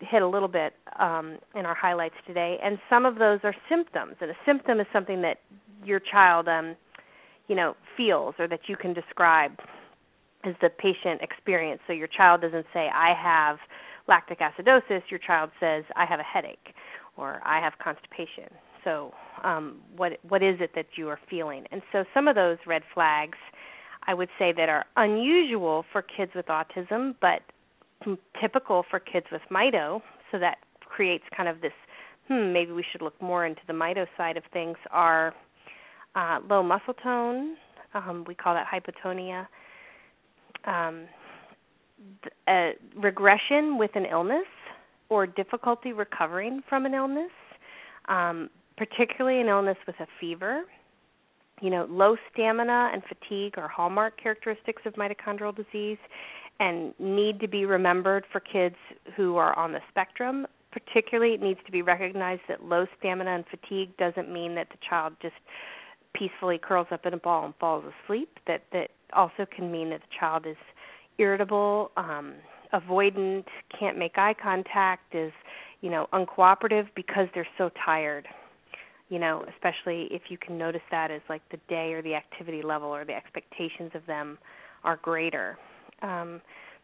hit 0.00 0.22
a 0.22 0.26
little 0.26 0.48
bit 0.48 0.74
um, 0.98 1.38
in 1.54 1.66
our 1.66 1.74
highlights 1.74 2.14
today, 2.26 2.58
and 2.62 2.78
some 2.88 3.04
of 3.04 3.16
those 3.16 3.40
are 3.42 3.54
symptoms. 3.68 4.16
And 4.20 4.30
a 4.30 4.36
symptom 4.46 4.80
is 4.80 4.86
something 4.92 5.22
that 5.22 5.38
your 5.84 6.00
child, 6.00 6.48
um, 6.48 6.76
you 7.48 7.56
know, 7.56 7.74
feels 7.96 8.34
or 8.38 8.46
that 8.48 8.60
you 8.68 8.76
can 8.76 8.92
describe 8.92 9.52
as 10.44 10.54
the 10.60 10.70
patient 10.70 11.20
experience. 11.22 11.80
So 11.86 11.92
your 11.92 12.06
child 12.06 12.40
doesn't 12.42 12.66
say, 12.72 12.88
"I 12.88 13.12
have 13.14 13.58
lactic 14.06 14.38
acidosis." 14.40 15.02
Your 15.10 15.18
child 15.18 15.50
says, 15.58 15.84
"I 15.96 16.04
have 16.04 16.20
a 16.20 16.24
headache," 16.24 16.74
or 17.16 17.40
"I 17.44 17.60
have 17.60 17.78
constipation." 17.78 18.48
So, 18.84 19.12
um, 19.42 19.80
what 19.96 20.18
what 20.28 20.42
is 20.42 20.60
it 20.60 20.74
that 20.74 20.86
you 20.96 21.08
are 21.08 21.18
feeling? 21.28 21.66
And 21.72 21.82
so, 21.92 22.04
some 22.14 22.28
of 22.28 22.36
those 22.36 22.58
red 22.66 22.82
flags, 22.94 23.38
I 24.06 24.14
would 24.14 24.30
say, 24.38 24.52
that 24.52 24.68
are 24.68 24.86
unusual 24.96 25.84
for 25.92 26.02
kids 26.02 26.32
with 26.34 26.46
autism, 26.46 27.14
but 27.20 27.42
typical 28.40 28.84
for 28.90 29.00
kids 29.00 29.26
with 29.32 29.42
mito, 29.50 30.00
so 30.30 30.38
that 30.38 30.58
creates 30.80 31.24
kind 31.36 31.48
of 31.48 31.60
this 31.60 31.72
hmm, 32.28 32.52
maybe 32.52 32.72
we 32.72 32.84
should 32.92 33.02
look 33.02 33.20
more 33.20 33.46
into 33.46 33.62
the 33.66 33.72
mito 33.72 34.06
side 34.16 34.36
of 34.36 34.44
things 34.52 34.76
are 34.90 35.34
uh, 36.14 36.38
low 36.48 36.62
muscle 36.62 36.94
tone, 36.94 37.56
um, 37.94 38.24
we 38.26 38.34
call 38.34 38.54
that 38.54 38.66
hypotonia, 38.66 39.46
um, 40.64 41.06
uh, 42.46 42.70
regression 42.96 43.78
with 43.78 43.90
an 43.94 44.04
illness 44.04 44.46
or 45.08 45.26
difficulty 45.26 45.92
recovering 45.92 46.62
from 46.68 46.86
an 46.86 46.94
illness, 46.94 47.30
um, 48.08 48.50
particularly 48.76 49.40
an 49.40 49.48
illness 49.48 49.76
with 49.86 49.96
a 50.00 50.06
fever. 50.20 50.62
You 51.60 51.70
know, 51.70 51.86
low 51.90 52.16
stamina 52.32 52.90
and 52.92 53.02
fatigue 53.04 53.58
are 53.58 53.68
hallmark 53.68 54.20
characteristics 54.20 54.82
of 54.84 54.94
mitochondrial 54.94 55.56
disease, 55.56 55.98
and 56.60 56.92
need 56.98 57.40
to 57.40 57.48
be 57.48 57.64
remembered 57.64 58.24
for 58.32 58.40
kids 58.40 58.76
who 59.16 59.36
are 59.36 59.56
on 59.58 59.72
the 59.72 59.80
spectrum. 59.90 60.46
particularly 60.70 61.34
it 61.34 61.40
needs 61.40 61.60
to 61.64 61.72
be 61.72 61.82
recognized 61.82 62.42
that 62.48 62.62
low 62.62 62.86
stamina 62.98 63.30
and 63.30 63.44
fatigue 63.46 63.96
doesn't 63.96 64.30
mean 64.30 64.54
that 64.54 64.68
the 64.70 64.76
child 64.88 65.14
just 65.22 65.34
peacefully 66.14 66.58
curls 66.58 66.86
up 66.90 67.06
in 67.06 67.14
a 67.14 67.16
ball 67.16 67.44
and 67.44 67.54
falls 67.56 67.84
asleep. 68.04 68.38
That 68.46 68.62
that 68.72 68.90
also 69.12 69.46
can 69.54 69.70
mean 69.70 69.90
that 69.90 70.00
the 70.00 70.14
child 70.18 70.46
is 70.46 70.56
irritable 71.18 71.90
um 71.96 72.34
avoidant 72.72 73.44
can't 73.78 73.98
make 73.98 74.18
eye 74.18 74.34
contact 74.40 75.14
is 75.14 75.32
you 75.80 75.90
know 75.90 76.06
uncooperative 76.12 76.88
because 76.94 77.28
they're 77.34 77.48
so 77.56 77.70
tired. 77.84 78.26
You 79.08 79.18
know 79.18 79.44
especially 79.54 80.08
if 80.10 80.22
you 80.28 80.36
can 80.38 80.58
notice 80.58 80.82
that 80.90 81.10
as 81.10 81.22
like 81.28 81.42
the 81.50 81.58
day 81.68 81.92
or 81.92 82.02
the 82.02 82.14
activity 82.14 82.62
level 82.62 82.88
or 82.88 83.04
the 83.04 83.14
expectations 83.14 83.92
of 83.94 84.04
them 84.06 84.38
are 84.84 84.96
greater 84.96 85.58
um 86.02 86.40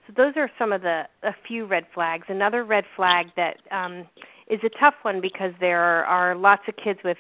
so 0.06 0.12
those 0.16 0.35
are 0.37 0.50
some 0.59 0.73
of 0.73 0.83
the 0.83 1.02
a 1.23 1.35
few 1.47 1.64
red 1.64 1.85
flags. 1.94 2.26
Another 2.28 2.64
red 2.64 2.85
flag 2.97 3.26
that 3.37 3.56
um, 3.71 4.06
is 4.49 4.61
a 4.64 4.68
tough 4.78 4.94
one 5.02 5.21
because 5.21 5.52
there 5.61 5.80
are, 5.80 6.04
are 6.04 6.35
lots 6.37 6.62
of 6.68 6.75
kids 6.76 6.99
with, 7.04 7.16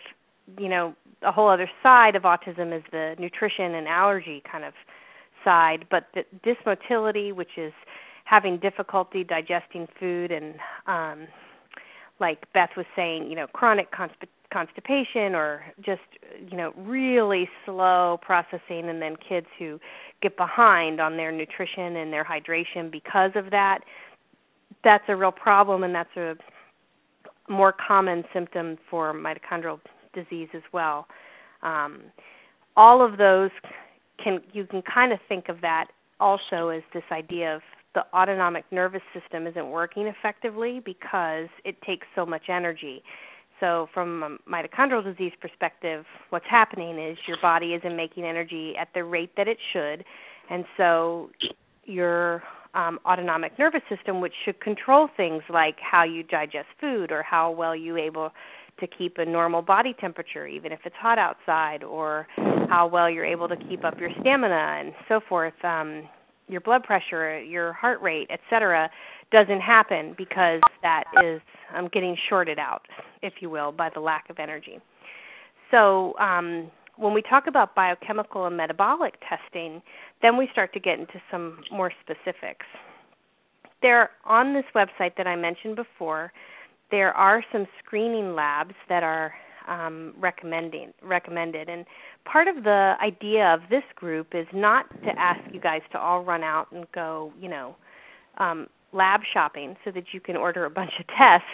you 0.58 0.68
know, 0.68 0.94
a 1.22 1.32
whole 1.32 1.48
other 1.48 1.70
side 1.82 2.14
of 2.14 2.24
autism 2.24 2.76
is 2.76 2.82
the 2.92 3.14
nutrition 3.18 3.74
and 3.74 3.88
allergy 3.88 4.42
kind 4.50 4.64
of 4.64 4.74
side, 5.42 5.86
but 5.90 6.08
the 6.14 6.24
dysmotility, 6.44 7.32
which 7.32 7.56
is 7.56 7.72
having 8.24 8.58
difficulty 8.58 9.24
digesting 9.24 9.86
food 9.98 10.30
and 10.30 10.54
um 10.86 11.26
like 12.20 12.40
Beth 12.52 12.70
was 12.76 12.86
saying, 12.94 13.28
you 13.28 13.34
know, 13.34 13.48
chronic 13.48 13.90
consp- 13.92 14.28
constipation 14.54 15.34
or 15.34 15.64
just 15.84 16.02
you 16.48 16.56
know 16.56 16.72
really 16.76 17.48
slow 17.66 18.18
processing 18.22 18.88
and 18.88 19.02
then 19.02 19.16
kids 19.28 19.46
who 19.58 19.80
get 20.22 20.36
behind 20.36 21.00
on 21.00 21.16
their 21.16 21.32
nutrition 21.32 21.96
and 21.96 22.12
their 22.12 22.24
hydration 22.24 22.90
because 22.90 23.32
of 23.34 23.50
that 23.50 23.80
that's 24.84 25.04
a 25.08 25.16
real 25.16 25.32
problem 25.32 25.82
and 25.82 25.94
that's 25.94 26.16
a 26.16 26.36
more 27.48 27.74
common 27.86 28.24
symptom 28.32 28.78
for 28.90 29.12
mitochondrial 29.12 29.80
disease 30.14 30.48
as 30.54 30.62
well. 30.72 31.06
Um, 31.62 32.02
all 32.76 33.04
of 33.04 33.18
those 33.18 33.50
can 34.22 34.40
you 34.52 34.66
can 34.66 34.82
kind 34.82 35.12
of 35.12 35.18
think 35.28 35.48
of 35.48 35.60
that 35.62 35.86
also 36.20 36.68
as 36.68 36.82
this 36.92 37.02
idea 37.10 37.56
of 37.56 37.62
the 37.94 38.04
autonomic 38.12 38.64
nervous 38.70 39.02
system 39.12 39.46
isn't 39.46 39.70
working 39.70 40.06
effectively 40.06 40.80
because 40.84 41.48
it 41.64 41.80
takes 41.82 42.06
so 42.14 42.26
much 42.26 42.42
energy 42.48 43.02
so, 43.60 43.88
from 43.94 44.22
a 44.22 44.50
mitochondrial 44.50 45.04
disease 45.04 45.32
perspective, 45.40 46.04
what's 46.30 46.46
happening 46.50 46.98
is 46.98 47.16
your 47.26 47.36
body 47.40 47.74
isn't 47.74 47.96
making 47.96 48.24
energy 48.24 48.74
at 48.78 48.88
the 48.94 49.04
rate 49.04 49.30
that 49.36 49.48
it 49.48 49.58
should, 49.72 50.04
and 50.50 50.64
so 50.76 51.30
your 51.84 52.42
um, 52.74 52.98
autonomic 53.06 53.58
nervous 53.58 53.82
system, 53.88 54.20
which 54.20 54.32
should 54.44 54.60
control 54.60 55.08
things 55.16 55.42
like 55.48 55.76
how 55.80 56.02
you 56.02 56.22
digest 56.22 56.66
food 56.80 57.12
or 57.12 57.22
how 57.22 57.50
well 57.50 57.76
you're 57.76 57.98
able 57.98 58.30
to 58.80 58.86
keep 58.86 59.18
a 59.18 59.24
normal 59.24 59.62
body 59.62 59.94
temperature, 60.00 60.46
even 60.48 60.72
if 60.72 60.80
it's 60.84 60.96
hot 60.98 61.18
outside, 61.18 61.84
or 61.84 62.26
how 62.68 62.88
well 62.90 63.08
you're 63.08 63.24
able 63.24 63.46
to 63.46 63.56
keep 63.68 63.84
up 63.84 64.00
your 64.00 64.10
stamina 64.20 64.80
and 64.80 64.92
so 65.08 65.20
forth, 65.28 65.54
um, 65.62 66.08
your 66.48 66.60
blood 66.60 66.82
pressure, 66.82 67.40
your 67.40 67.72
heart 67.72 68.02
rate, 68.02 68.28
etc 68.30 68.90
doesn't 69.34 69.60
happen 69.60 70.14
because 70.16 70.60
that 70.82 71.04
is 71.24 71.40
um, 71.74 71.88
getting 71.92 72.16
shorted 72.28 72.58
out, 72.58 72.82
if 73.22 73.34
you 73.40 73.50
will, 73.50 73.72
by 73.72 73.90
the 73.94 74.00
lack 74.00 74.28
of 74.30 74.38
energy. 74.38 74.78
So 75.70 76.16
um, 76.18 76.70
when 76.96 77.14
we 77.14 77.22
talk 77.22 77.46
about 77.46 77.74
biochemical 77.74 78.46
and 78.46 78.56
metabolic 78.56 79.14
testing, 79.28 79.82
then 80.22 80.36
we 80.36 80.48
start 80.52 80.72
to 80.74 80.80
get 80.80 80.98
into 80.98 81.20
some 81.30 81.60
more 81.70 81.92
specifics. 82.02 82.66
There, 83.82 84.10
on 84.24 84.54
this 84.54 84.64
website 84.74 85.16
that 85.16 85.26
I 85.26 85.36
mentioned 85.36 85.76
before, 85.76 86.32
there 86.90 87.12
are 87.12 87.42
some 87.52 87.66
screening 87.84 88.34
labs 88.34 88.74
that 88.88 89.02
are 89.02 89.34
um, 89.68 90.14
recommending 90.18 90.92
recommended. 91.02 91.68
And 91.68 91.86
part 92.24 92.48
of 92.48 92.64
the 92.64 92.94
idea 93.02 93.46
of 93.52 93.60
this 93.70 93.82
group 93.94 94.28
is 94.34 94.46
not 94.52 94.88
to 95.02 95.18
ask 95.18 95.40
you 95.52 95.60
guys 95.60 95.80
to 95.92 95.98
all 95.98 96.22
run 96.22 96.42
out 96.42 96.70
and 96.72 96.86
go, 96.92 97.32
you 97.40 97.48
know, 97.48 97.74
um, 98.38 98.68
lab 98.94 99.20
shopping 99.32 99.76
so 99.84 99.90
that 99.90 100.04
you 100.12 100.20
can 100.20 100.36
order 100.36 100.64
a 100.64 100.70
bunch 100.70 100.92
of 101.00 101.06
tests, 101.08 101.46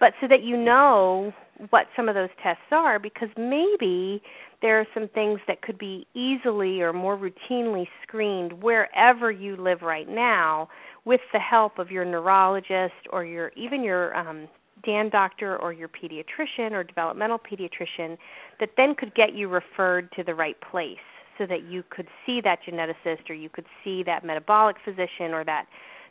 but 0.00 0.12
so 0.20 0.28
that 0.28 0.42
you 0.42 0.56
know 0.56 1.32
what 1.70 1.86
some 1.96 2.08
of 2.08 2.14
those 2.14 2.28
tests 2.42 2.62
are 2.70 2.98
because 2.98 3.28
maybe 3.36 4.22
there 4.62 4.78
are 4.78 4.86
some 4.94 5.08
things 5.08 5.40
that 5.46 5.62
could 5.62 5.78
be 5.78 6.06
easily 6.14 6.80
or 6.80 6.92
more 6.92 7.16
routinely 7.16 7.86
screened 8.02 8.62
wherever 8.62 9.30
you 9.30 9.56
live 9.56 9.82
right 9.82 10.08
now 10.08 10.68
with 11.04 11.20
the 11.32 11.38
help 11.38 11.78
of 11.78 11.90
your 11.90 12.04
neurologist 12.04 12.94
or 13.10 13.24
your 13.24 13.52
even 13.56 13.82
your 13.82 14.14
um 14.16 14.48
DAN 14.84 15.08
doctor 15.08 15.56
or 15.56 15.72
your 15.72 15.88
pediatrician 15.88 16.72
or 16.72 16.84
developmental 16.84 17.38
pediatrician 17.38 18.18
that 18.60 18.70
then 18.76 18.94
could 18.94 19.14
get 19.14 19.34
you 19.34 19.48
referred 19.48 20.12
to 20.12 20.22
the 20.22 20.34
right 20.34 20.56
place 20.70 20.98
so 21.38 21.46
that 21.46 21.64
you 21.64 21.82
could 21.90 22.06
see 22.24 22.40
that 22.42 22.58
geneticist 22.68 23.28
or 23.28 23.34
you 23.34 23.48
could 23.48 23.64
see 23.82 24.02
that 24.02 24.24
metabolic 24.24 24.76
physician 24.84 25.32
or 25.32 25.44
that 25.44 25.66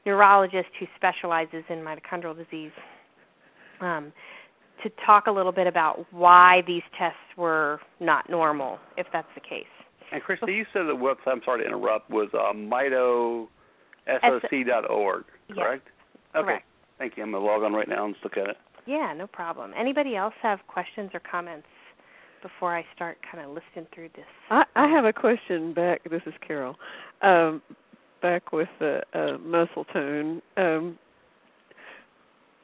neurologist 0.05 0.69
who 0.79 0.85
specializes 0.95 1.63
in 1.69 1.79
mitochondrial 1.79 2.35
disease 2.35 2.71
um, 3.81 4.11
to 4.83 4.89
talk 5.05 5.27
a 5.27 5.31
little 5.31 5.51
bit 5.51 5.67
about 5.67 6.05
why 6.11 6.61
these 6.67 6.83
tests 6.97 7.17
were 7.37 7.79
not 7.99 8.29
normal, 8.29 8.77
if 8.97 9.07
that's 9.11 9.27
the 9.35 9.41
case. 9.41 9.65
And 10.11 10.21
Christy, 10.21 10.53
you 10.53 10.65
said 10.71 10.83
the 10.83 10.95
website, 10.95 11.31
I'm 11.31 11.41
sorry 11.43 11.61
to 11.63 11.67
interrupt, 11.67 12.09
was 12.09 12.29
uh, 12.33 12.53
mitosoc.org, 12.53 13.47
correct? 15.53 15.87
Yes, 15.87 16.35
okay. 16.35 16.45
Correct. 16.45 16.65
Thank 16.97 17.17
you. 17.17 17.23
I'm 17.23 17.31
going 17.31 17.43
to 17.43 17.47
log 17.47 17.63
on 17.63 17.73
right 17.73 17.89
now 17.89 18.05
and 18.05 18.15
look 18.23 18.37
at 18.37 18.49
it. 18.49 18.57
Yeah, 18.85 19.13
no 19.17 19.27
problem. 19.27 19.71
Anybody 19.77 20.15
else 20.15 20.33
have 20.41 20.59
questions 20.67 21.09
or 21.13 21.19
comments 21.19 21.67
before 22.43 22.77
I 22.77 22.85
start 22.95 23.17
kind 23.31 23.43
of 23.43 23.49
listening 23.49 23.87
through 23.93 24.09
this? 24.15 24.25
I, 24.51 24.63
I 24.75 24.87
have 24.87 25.05
a 25.05 25.13
question 25.13 25.73
back. 25.73 26.03
This 26.09 26.21
is 26.27 26.33
Carol. 26.45 26.75
Um, 27.23 27.61
back 28.21 28.51
with 28.51 28.69
the 28.79 29.01
uh, 29.13 29.37
muscle 29.39 29.85
tone. 29.85 30.41
Um, 30.57 30.97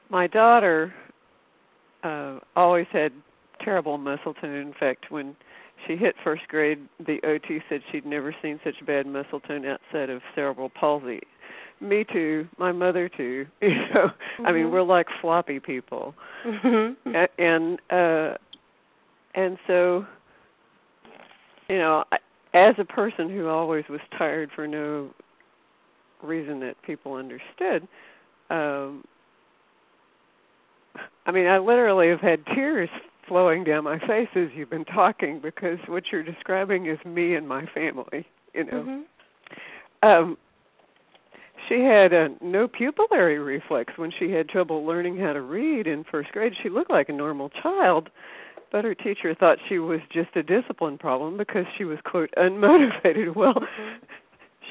my 0.10 0.28
daughter 0.28 0.94
uh, 2.04 2.40
always 2.56 2.88
had 2.92 3.12
terrible 3.64 3.98
muscle 3.98 4.34
tone. 4.34 4.56
In 4.56 4.74
fact, 4.80 5.06
when 5.10 5.36
she 5.88 5.96
hit 5.96 6.16
first 6.24 6.44
grade, 6.48 6.80
the 7.00 7.20
OT 7.24 7.60
said 7.70 7.82
she'd 7.92 8.06
never 8.06 8.36
seen 8.42 8.60
such 8.64 8.86
bad 8.86 9.06
muscle 9.08 9.40
tone 9.40 9.66
outside 9.66 10.10
of 10.10 10.22
cerebral 10.36 10.70
palsy. 10.70 11.22
Me 11.80 12.06
too. 12.12 12.48
My 12.60 12.72
mother 12.72 13.10
too. 13.10 13.46
You 13.62 13.70
know, 13.70 14.08
mm-hmm. 14.08 14.46
I 14.46 14.52
mean, 14.52 14.72
we're 14.72 14.84
like 14.84 15.08
floppy 15.22 15.60
people, 15.60 16.14
mm-hmm. 16.46 17.16
and 17.38 17.80
uh, 17.90 18.38
and 19.34 19.58
so, 19.68 20.06
you 21.68 21.78
know, 21.78 22.04
I, 22.12 22.18
as 22.54 22.76
a 22.78 22.86
person 22.86 23.30
who 23.30 23.48
always 23.48 23.86
was 23.90 24.00
tired 24.18 24.50
for 24.56 24.68
no 24.68 25.10
reason 26.24 26.60
that 26.62 26.76
people 26.86 27.14
understood. 27.14 27.88
Um, 28.50 29.04
I 31.26 31.32
mean, 31.32 31.48
I 31.48 31.60
literally 31.60 32.10
have 32.10 32.20
had 32.20 32.46
tears 32.54 32.90
flowing 33.28 33.64
down 33.64 33.84
my 33.84 34.00
face 34.00 34.28
as 34.36 34.50
you've 34.56 34.70
been 34.70 34.86
talking 34.86 35.40
because 35.42 35.78
what 35.88 36.04
you're 36.12 36.24
describing 36.24 36.88
is 36.88 36.98
me 37.06 37.36
and 37.36 37.48
my 37.48 37.66
family. 37.74 38.26
You 38.54 38.66
know, 38.66 38.84
mm-hmm. 38.84 40.08
um, 40.08 40.38
she 41.70 41.76
had 41.76 42.12
a 42.12 42.30
no 42.42 42.68
pupillary 42.68 43.44
reflex 43.44 43.94
when 43.96 44.12
she 44.20 44.32
had 44.32 44.50
trouble 44.50 44.86
learning 44.86 45.18
how 45.18 45.34
to 45.34 45.42
read 45.42 45.88
in 45.88 46.04
first 46.12 46.32
grade. 46.32 46.54
She 46.62 46.70
looked 46.70 46.92
like 46.92 47.08
a 47.08 47.14
normal 47.14 47.50
child, 47.50 48.10
but 48.72 48.84
her 48.84 48.96
teacher 48.96 49.34
thought 49.34 49.58
she 49.70 49.80
was 49.80 50.02
just 50.12 50.36
a 50.36 50.44
discipline 50.44 50.98
problem 50.98 51.38
because 51.38 51.66
she 51.78 51.86
was 51.86 52.00
quote 52.04 52.32
unmotivated. 52.38 53.34
Well, 53.36 53.54
mm-hmm 53.54 54.06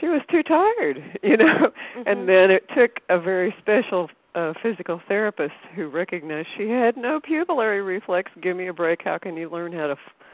she 0.00 0.07
was 0.07 0.23
too 0.30 0.42
tired, 0.42 1.19
you 1.23 1.37
know. 1.37 1.71
Mm-hmm. 1.97 2.02
And 2.07 2.28
then 2.28 2.50
it 2.50 2.64
took 2.76 2.97
a 3.09 3.21
very 3.21 3.54
special 3.61 4.09
uh, 4.35 4.52
physical 4.62 5.00
therapist 5.09 5.54
who 5.75 5.88
recognized 5.88 6.49
she 6.57 6.69
had 6.69 6.97
no 6.97 7.21
pupillary 7.21 7.85
reflex. 7.87 8.30
Give 8.42 8.57
me 8.57 8.69
a 8.69 8.73
break. 8.73 9.00
How 9.04 9.19
can 9.19 9.37
you 9.37 9.50
learn 9.50 9.73
how 9.73 9.88
to 9.88 9.92
f- 9.92 10.26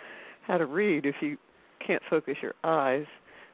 how 0.46 0.58
to 0.58 0.66
read 0.66 1.06
if 1.06 1.16
you 1.20 1.36
can't 1.84 2.02
focus 2.08 2.36
your 2.42 2.54
eyes? 2.62 3.06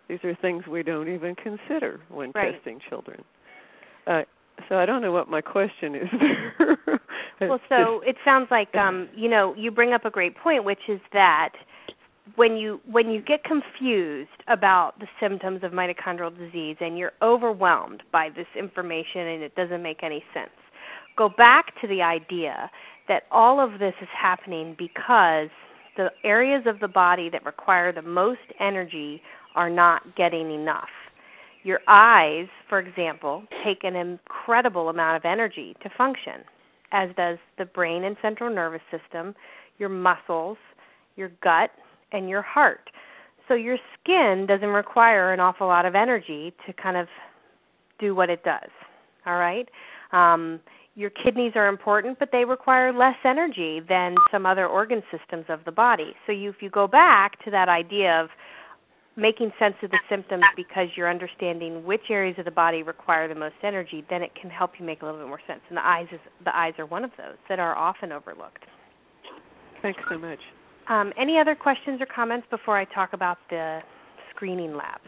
These 0.09 0.19
are 0.25 0.35
things 0.43 0.67
we 0.67 0.83
don't 0.83 1.09
even 1.09 1.35
consider 1.35 2.01
when 2.11 2.33
right. 2.35 2.55
testing 2.55 2.81
children. 2.89 3.25
Uh, 4.07 4.23
so 4.69 4.77
I 4.77 4.85
don't 4.85 5.01
know 5.01 5.13
what 5.13 5.29
my 5.29 5.41
question 5.41 5.95
is 5.95 6.09
there. 6.21 7.01
well, 7.41 7.61
so 7.69 8.01
it 8.05 8.17
sounds 8.25 8.49
like 8.51 8.75
um, 8.75 9.09
you 9.15 9.31
know 9.31 9.55
you 9.57 9.71
bring 9.71 9.93
up 9.93 10.05
a 10.05 10.11
great 10.11 10.37
point, 10.37 10.65
which 10.65 10.89
is 10.89 11.01
that 11.13 11.51
when 12.37 12.57
you 12.57 12.81
when 12.91 13.11
you 13.11 13.21
get 13.21 13.45
confused 13.45 14.31
about 14.49 14.99
the 14.99 15.07
symptoms 15.21 15.63
of 15.63 15.73
mitochondrial 15.73 16.37
disease 16.37 16.77
and 16.81 16.99
you're 16.99 17.13
overwhelmed 17.23 18.03
by 18.13 18.29
this 18.35 18.47
information 18.59 19.21
and 19.21 19.43
it 19.43 19.55
doesn't 19.55 19.83
make 19.83 20.03
any 20.03 20.25
sense 20.33 20.51
go 21.17 21.29
back 21.37 21.79
to 21.81 21.89
the 21.89 22.03
idea 22.03 22.71
that 23.09 23.25
all 23.31 23.61
of 23.61 23.79
this 23.79 23.95
is 24.01 24.09
happening 24.19 24.75
because 24.79 25.49
the 25.97 26.09
areas 26.25 26.65
of 26.67 26.81
the 26.81 26.89
body 26.89 27.29
that 27.29 27.45
require 27.45 27.93
the 27.93 28.03
most 28.03 28.41
energy 28.61 29.21
are 29.55 29.69
not 29.69 30.17
getting 30.17 30.51
enough. 30.51 30.89
Your 31.65 31.81
eyes 31.87 32.47
for 32.69 32.79
example 32.79 33.45
take 33.65 33.85
an 33.85 33.97
incredible 33.97 34.89
amount 34.89 35.17
of 35.17 35.25
energy 35.25 35.77
to 35.83 35.91
function 35.97 36.45
as 36.93 37.09
does 37.17 37.39
the 37.59 37.65
brain 37.65 38.05
and 38.05 38.17
central 38.21 38.55
nervous 38.55 38.83
system, 38.91 39.35
your 39.79 39.89
muscles, 39.89 40.59
your 41.17 41.31
gut, 41.43 41.71
and 42.13 42.29
your 42.29 42.43
heart. 42.43 42.91
So 43.49 43.55
your 43.55 43.77
skin 44.01 44.47
doesn't 44.47 44.69
require 44.69 45.33
an 45.33 45.41
awful 45.41 45.67
lot 45.67 45.85
of 45.85 45.95
energy 45.95 46.53
to 46.67 46.73
kind 46.73 46.97
of 46.97 47.09
do 47.99 48.15
what 48.15 48.31
it 48.31 48.43
does. 48.45 48.71
All 49.27 49.37
right? 49.37 49.69
Um, 50.13 50.61
your 50.95 51.11
kidneys 51.11 51.53
are 51.55 51.69
important, 51.69 52.19
but 52.19 52.29
they 52.33 52.45
require 52.45 52.93
less 52.93 53.17
energy 53.25 53.81
than 53.89 54.15
some 54.31 54.45
other 54.45 54.67
organ 54.67 55.03
systems 55.11 55.47
of 55.49 55.61
the 55.65 55.73
body. 55.73 56.13
So 56.27 56.33
you, 56.33 56.51
if 56.51 56.57
you 56.61 56.69
go 56.69 56.87
back 56.87 57.43
to 57.45 57.51
that 57.51 57.69
idea 57.69 58.21
of 58.21 58.29
making 59.17 59.53
sense 59.59 59.75
of 59.83 59.91
the 59.91 59.99
symptoms 60.09 60.45
because 60.57 60.89
you're 60.97 61.11
understanding 61.11 61.85
which 61.85 62.03
areas 62.11 62.37
of 62.39 62.45
the 62.45 62.51
body 62.51 62.83
require 62.83 63.29
the 63.29 63.35
most 63.35 63.55
energy, 63.63 64.05
then 64.09 64.23
it 64.23 64.33
can 64.41 64.51
help 64.51 64.73
you 64.79 64.87
make 64.87 65.03
a 65.03 65.05
little 65.05 65.21
bit 65.21 65.29
more 65.29 65.41
sense. 65.47 65.61
And 65.69 65.77
the 65.77 65.87
eyes 65.87 66.07
is 66.13 66.21
the 66.45 66.57
eyes 66.57 66.75
are 66.79 66.87
one 66.87 67.05
of 67.05 67.11
those 67.17 67.37
that 67.49 67.59
are 67.59 67.77
often 67.77 68.13
overlooked. 68.13 68.65
Thanks 69.83 70.01
so 70.09 70.19
much. 70.19 70.39
Um, 70.89 71.13
any 71.19 71.39
other 71.39 71.55
questions 71.55 72.01
or 72.01 72.07
comments 72.07 72.47
before 72.51 72.77
I 72.77 72.85
talk 72.85 73.13
about 73.13 73.39
the 73.51 73.81
screening 74.35 74.75
labs? 74.75 75.07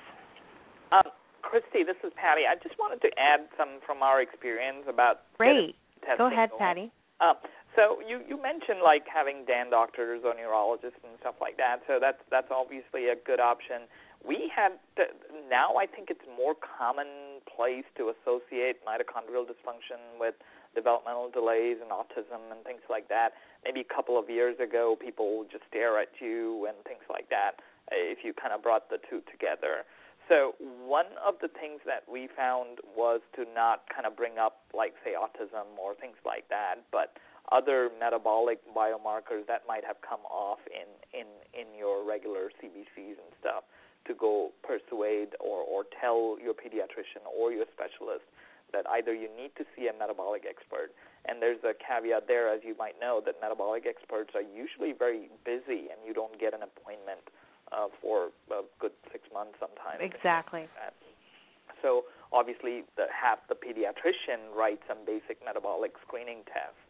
Um, 0.92 1.10
Christy, 1.42 1.82
this 1.82 1.96
is 2.04 2.12
Patty. 2.14 2.42
I 2.48 2.54
just 2.62 2.78
wanted 2.78 3.02
to 3.02 3.10
add 3.18 3.46
some 3.58 3.80
from 3.86 4.02
our 4.02 4.22
experience 4.22 4.86
about 4.88 5.22
great. 5.36 5.76
Go 6.18 6.26
ahead, 6.26 6.50
going. 6.50 6.58
Patty. 6.58 6.92
Uh, 7.20 7.34
so 7.74 7.98
you 8.06 8.22
you 8.26 8.40
mentioned 8.40 8.82
like 8.82 9.02
having 9.10 9.44
DAN 9.46 9.70
doctors 9.70 10.22
or 10.24 10.34
neurologists 10.34 11.02
and 11.02 11.18
stuff 11.20 11.34
like 11.40 11.56
that. 11.58 11.82
So 11.86 11.98
that's 12.00 12.22
that's 12.30 12.50
obviously 12.50 13.10
a 13.10 13.16
good 13.18 13.40
option. 13.40 13.90
We 14.24 14.50
had 14.54 14.80
to, 14.96 15.12
now 15.50 15.76
I 15.76 15.84
think 15.84 16.08
it's 16.08 16.24
more 16.32 16.54
commonplace 16.56 17.84
to 18.00 18.08
associate 18.08 18.80
mitochondrial 18.86 19.44
dysfunction 19.44 20.00
with 20.18 20.34
developmental 20.74 21.30
delays 21.30 21.78
and 21.80 21.90
autism 21.90 22.50
and 22.50 22.64
things 22.64 22.82
like 22.90 23.08
that. 23.08 23.32
Maybe 23.64 23.80
a 23.80 23.94
couple 23.94 24.18
of 24.18 24.28
years 24.28 24.58
ago, 24.60 24.96
people 25.00 25.38
would 25.38 25.50
just 25.50 25.64
stare 25.68 25.98
at 25.98 26.08
you 26.20 26.66
and 26.66 26.76
things 26.84 27.04
like 27.10 27.30
that 27.30 27.62
if 27.92 28.24
you 28.24 28.32
kind 28.32 28.52
of 28.52 28.62
brought 28.62 28.88
the 28.90 28.98
two 29.08 29.22
together. 29.30 29.84
So 30.28 30.56
one 30.86 31.12
of 31.20 31.34
the 31.42 31.48
things 31.48 31.80
that 31.84 32.08
we 32.08 32.28
found 32.32 32.80
was 32.96 33.20
to 33.36 33.44
not 33.44 33.84
kind 33.92 34.06
of 34.06 34.16
bring 34.16 34.38
up 34.38 34.64
like 34.72 34.94
say 35.04 35.12
autism 35.12 35.76
or 35.76 35.94
things 35.94 36.16
like 36.24 36.48
that, 36.48 36.80
but 36.90 37.16
other 37.52 37.90
metabolic 38.00 38.60
biomarkers 38.72 39.44
that 39.48 39.68
might 39.68 39.84
have 39.84 40.00
come 40.00 40.24
off 40.24 40.60
in 40.72 40.88
in 41.12 41.28
in 41.52 41.68
your 41.76 42.06
regular 42.08 42.48
CBCs 42.56 43.20
and 43.20 43.32
stuff 43.38 43.64
to 44.06 44.14
go 44.14 44.50
persuade 44.64 45.36
or 45.40 45.60
or 45.60 45.84
tell 46.00 46.36
your 46.40 46.54
pediatrician 46.54 47.20
or 47.28 47.52
your 47.52 47.66
specialist 47.72 48.24
that 48.74 48.84
either 48.98 49.14
you 49.14 49.30
need 49.30 49.54
to 49.56 49.64
see 49.72 49.86
a 49.86 49.94
metabolic 49.94 50.42
expert 50.42 50.90
and 51.24 51.40
there's 51.40 51.62
a 51.64 51.72
caveat 51.72 52.26
there 52.26 52.52
as 52.52 52.60
you 52.66 52.74
might 52.76 52.98
know 53.00 53.22
that 53.24 53.38
metabolic 53.40 53.86
experts 53.86 54.34
are 54.34 54.44
usually 54.44 54.92
very 54.92 55.30
busy 55.46 55.88
and 55.88 56.02
you 56.04 56.12
don't 56.12 56.36
get 56.42 56.52
an 56.52 56.60
appointment 56.60 57.22
uh, 57.72 57.88
for 58.02 58.34
a 58.52 58.60
good 58.78 58.92
six 59.10 59.24
months 59.32 59.56
sometimes. 59.56 60.02
Exactly. 60.02 60.68
Like 60.76 60.92
so 61.80 62.04
obviously 62.32 62.84
the 62.96 63.06
have 63.12 63.38
the 63.48 63.54
pediatrician 63.54 64.52
write 64.56 64.80
some 64.88 65.04
basic 65.06 65.38
metabolic 65.44 65.92
screening 66.00 66.42
tests. 66.48 66.80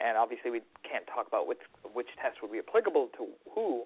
And 0.00 0.18
obviously 0.18 0.50
we 0.50 0.60
can't 0.84 1.06
talk 1.06 1.26
about 1.26 1.48
which 1.48 1.64
which 1.92 2.12
test 2.20 2.40
would 2.40 2.52
be 2.52 2.60
applicable 2.60 3.08
to 3.16 3.28
who, 3.52 3.84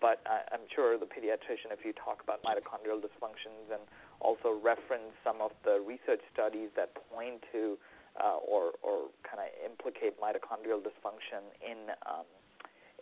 but 0.00 0.22
I, 0.26 0.46
I'm 0.54 0.66
sure 0.70 0.98
the 0.98 1.10
pediatrician, 1.10 1.74
if 1.74 1.82
you 1.84 1.92
talk 1.92 2.22
about 2.22 2.42
mitochondrial 2.46 3.02
dysfunctions 3.02 3.70
and 3.72 3.82
also 4.20 4.58
reference 4.62 5.12
some 5.24 5.40
of 5.40 5.52
the 5.64 5.82
research 5.84 6.22
studies 6.32 6.70
that 6.76 6.94
point 7.12 7.42
to 7.52 7.76
uh, 8.16 8.40
or 8.40 8.72
or 8.82 9.12
kind 9.22 9.44
of 9.44 9.48
implicate 9.64 10.18
mitochondrial 10.20 10.80
dysfunction 10.80 11.44
in 11.60 11.92
um, 12.08 12.26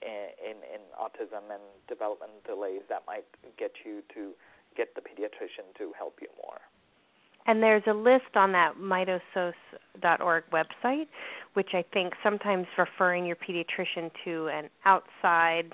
in 0.02 0.56
in 0.66 0.82
autism 0.98 1.48
and 1.52 1.62
development 1.88 2.32
delays, 2.46 2.82
that 2.88 3.02
might 3.06 3.24
get 3.58 3.72
you 3.84 4.02
to 4.14 4.32
get 4.76 4.94
the 4.94 5.00
pediatrician 5.00 5.70
to 5.78 5.92
help 5.96 6.18
you 6.20 6.28
more. 6.42 6.60
And 7.46 7.62
there's 7.62 7.82
a 7.86 7.92
list 7.92 8.36
on 8.36 8.52
that 8.52 8.74
mitosoc.org 8.80 10.44
website, 10.50 11.06
which 11.52 11.70
I 11.74 11.84
think 11.92 12.14
sometimes 12.22 12.66
referring 12.78 13.26
your 13.26 13.36
pediatrician 13.36 14.10
to 14.24 14.48
an 14.48 14.70
outside, 14.86 15.70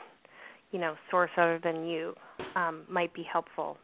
you 0.72 0.80
know, 0.80 0.96
source 1.10 1.30
other 1.36 1.60
than 1.62 1.86
you 1.86 2.14
um, 2.56 2.82
might 2.88 3.14
be 3.14 3.22
helpful. 3.22 3.78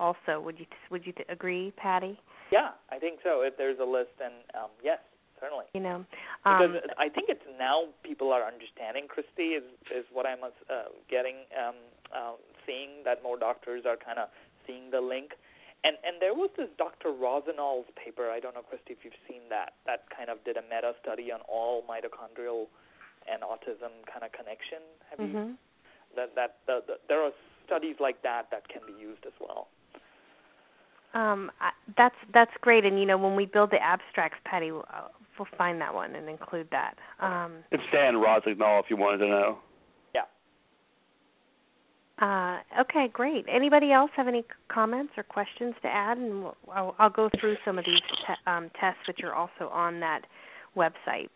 Also, 0.00 0.40
would 0.40 0.58
you 0.58 0.66
would 0.90 1.06
you 1.06 1.12
agree, 1.28 1.72
Patty? 1.76 2.18
Yeah, 2.52 2.70
I 2.90 2.98
think 2.98 3.20
so. 3.22 3.42
If 3.42 3.56
there's 3.56 3.78
a 3.78 3.84
list, 3.84 4.10
then 4.18 4.32
um, 4.54 4.70
yes, 4.82 4.98
certainly. 5.40 5.66
You 5.74 5.80
know, 5.80 6.04
um, 6.44 6.72
because 6.72 6.90
I 6.98 7.08
think 7.08 7.28
it's 7.28 7.44
now 7.58 7.90
people 8.02 8.32
are 8.32 8.42
understanding. 8.44 9.06
Christy 9.08 9.58
is 9.58 9.64
is 9.94 10.04
what 10.12 10.26
I'm 10.26 10.44
uh, 10.44 10.94
getting, 11.10 11.44
um, 11.58 11.74
uh, 12.14 12.32
seeing 12.66 13.02
that 13.04 13.22
more 13.22 13.38
doctors 13.38 13.84
are 13.86 13.96
kind 13.96 14.18
of 14.18 14.28
seeing 14.66 14.90
the 14.90 15.00
link 15.00 15.32
and 15.84 15.94
and 16.02 16.18
there 16.18 16.34
was 16.34 16.50
this 16.56 16.68
Dr. 16.76 17.14
Rossignol's 17.14 17.86
paper. 17.94 18.30
I 18.30 18.40
don't 18.40 18.54
know, 18.54 18.66
Christy, 18.66 18.98
if 18.98 19.04
you've 19.04 19.22
seen 19.30 19.46
that. 19.50 19.78
That 19.86 20.10
kind 20.10 20.30
of 20.30 20.42
did 20.42 20.56
a 20.56 20.62
meta 20.62 20.94
study 21.02 21.30
on 21.30 21.40
all 21.46 21.84
mitochondrial 21.86 22.66
and 23.30 23.42
autism 23.42 24.02
kind 24.10 24.26
of 24.26 24.32
connection. 24.34 24.82
Have 25.10 25.18
mm-hmm. 25.22 25.54
you? 25.54 25.58
That 26.16 26.34
that 26.34 26.58
the, 26.66 26.82
the, 26.86 26.94
there 27.06 27.22
are 27.22 27.30
studies 27.66 27.96
like 28.00 28.22
that 28.22 28.50
that 28.50 28.66
can 28.66 28.82
be 28.86 28.96
used 28.98 29.22
as 29.26 29.36
well. 29.38 29.68
Um, 31.14 31.50
I, 31.60 31.70
that's 31.96 32.14
that's 32.34 32.50
great, 32.60 32.84
and 32.84 32.98
you 33.00 33.06
know 33.06 33.16
when 33.18 33.34
we 33.34 33.46
build 33.46 33.70
the 33.70 33.82
abstracts, 33.82 34.38
Patty, 34.44 34.72
we'll, 34.72 34.84
uh, 34.92 35.08
we'll 35.38 35.48
find 35.56 35.80
that 35.80 35.94
one 35.94 36.14
and 36.14 36.28
include 36.28 36.68
that. 36.70 36.94
Um, 37.20 37.56
it's 37.72 37.82
Dan 37.92 38.16
Rossignol, 38.16 38.80
if 38.80 38.90
you 38.90 38.96
wanted 38.96 39.18
to 39.18 39.28
know. 39.28 39.58
Uh, 42.20 42.58
okay, 42.80 43.08
great. 43.12 43.44
Anybody 43.48 43.92
else 43.92 44.10
have 44.16 44.26
any 44.26 44.44
comments 44.68 45.12
or 45.16 45.22
questions 45.22 45.74
to 45.82 45.88
add? 45.88 46.18
And 46.18 46.42
we'll, 46.42 46.56
I'll, 46.72 46.94
I'll, 46.98 47.10
go 47.10 47.30
through 47.38 47.56
some 47.64 47.78
of 47.78 47.84
these 47.84 48.00
te- 48.26 48.50
um, 48.50 48.70
tests, 48.80 49.00
which 49.06 49.20
are 49.22 49.34
also 49.34 49.68
on 49.72 50.00
that 50.00 50.22
website. 50.76 51.28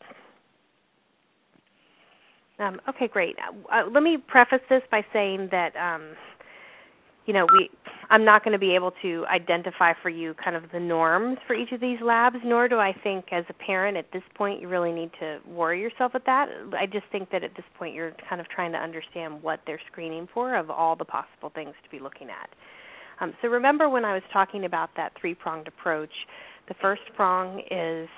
Um, 2.58 2.80
okay, 2.88 3.06
great. 3.06 3.37
Uh, 3.72 3.82
let 3.92 4.02
me 4.02 4.18
preface 4.26 4.61
this 4.68 4.82
by 4.90 5.04
saying 5.12 5.48
that 5.52 5.74
um, 5.76 6.14
you 7.26 7.32
know, 7.32 7.46
we 7.52 7.70
I'm 8.11 8.26
not 8.26 8.44
going 8.44 8.52
to 8.52 8.58
be 8.58 8.74
able 8.74 8.92
to 9.00 9.24
identify 9.32 9.94
for 10.02 10.11
you 10.11 10.35
kind 10.35 10.54
of 10.54 10.64
the 10.70 10.80
norms 10.80 11.38
for 11.46 11.54
each 11.54 11.72
of 11.72 11.80
these 11.80 11.98
labs, 12.04 12.37
nor 12.44 12.68
do 12.68 12.76
I 12.76 12.94
think 13.02 13.26
as 13.32 13.44
a 13.48 13.54
parent 13.54 13.96
at 13.96 14.12
this 14.12 14.22
point 14.35 14.61
you 14.61 14.68
really 14.68 14.92
need 14.92 15.11
to 15.18 15.38
worry 15.46 15.80
yourself 15.80 16.12
with 16.12 16.24
that. 16.26 16.48
I 16.78 16.85
just 16.85 17.06
think 17.11 17.30
that 17.30 17.42
at 17.42 17.54
this 17.56 17.64
point 17.78 17.94
you're 17.94 18.12
kind 18.28 18.40
of 18.40 18.48
trying 18.48 18.72
to 18.72 18.78
understand 18.78 19.42
what 19.42 19.61
they're 19.66 19.80
screening 19.90 20.28
for 20.35 20.56
of 20.56 20.68
all 20.68 20.94
the 20.94 21.06
possible 21.06 21.50
things 21.54 21.74
to 21.82 21.90
be 21.90 22.02
looking 22.02 22.28
at. 22.28 22.50
Um, 23.20 23.32
so 23.40 23.48
remember 23.48 23.88
when 23.88 24.04
I 24.04 24.12
was 24.12 24.22
talking 24.30 24.66
about 24.66 24.90
that 24.96 25.12
three-pronged 25.18 25.68
approach, 25.68 26.12
the 26.68 26.74
first 26.82 27.02
prong 27.16 27.62
is 27.70 28.08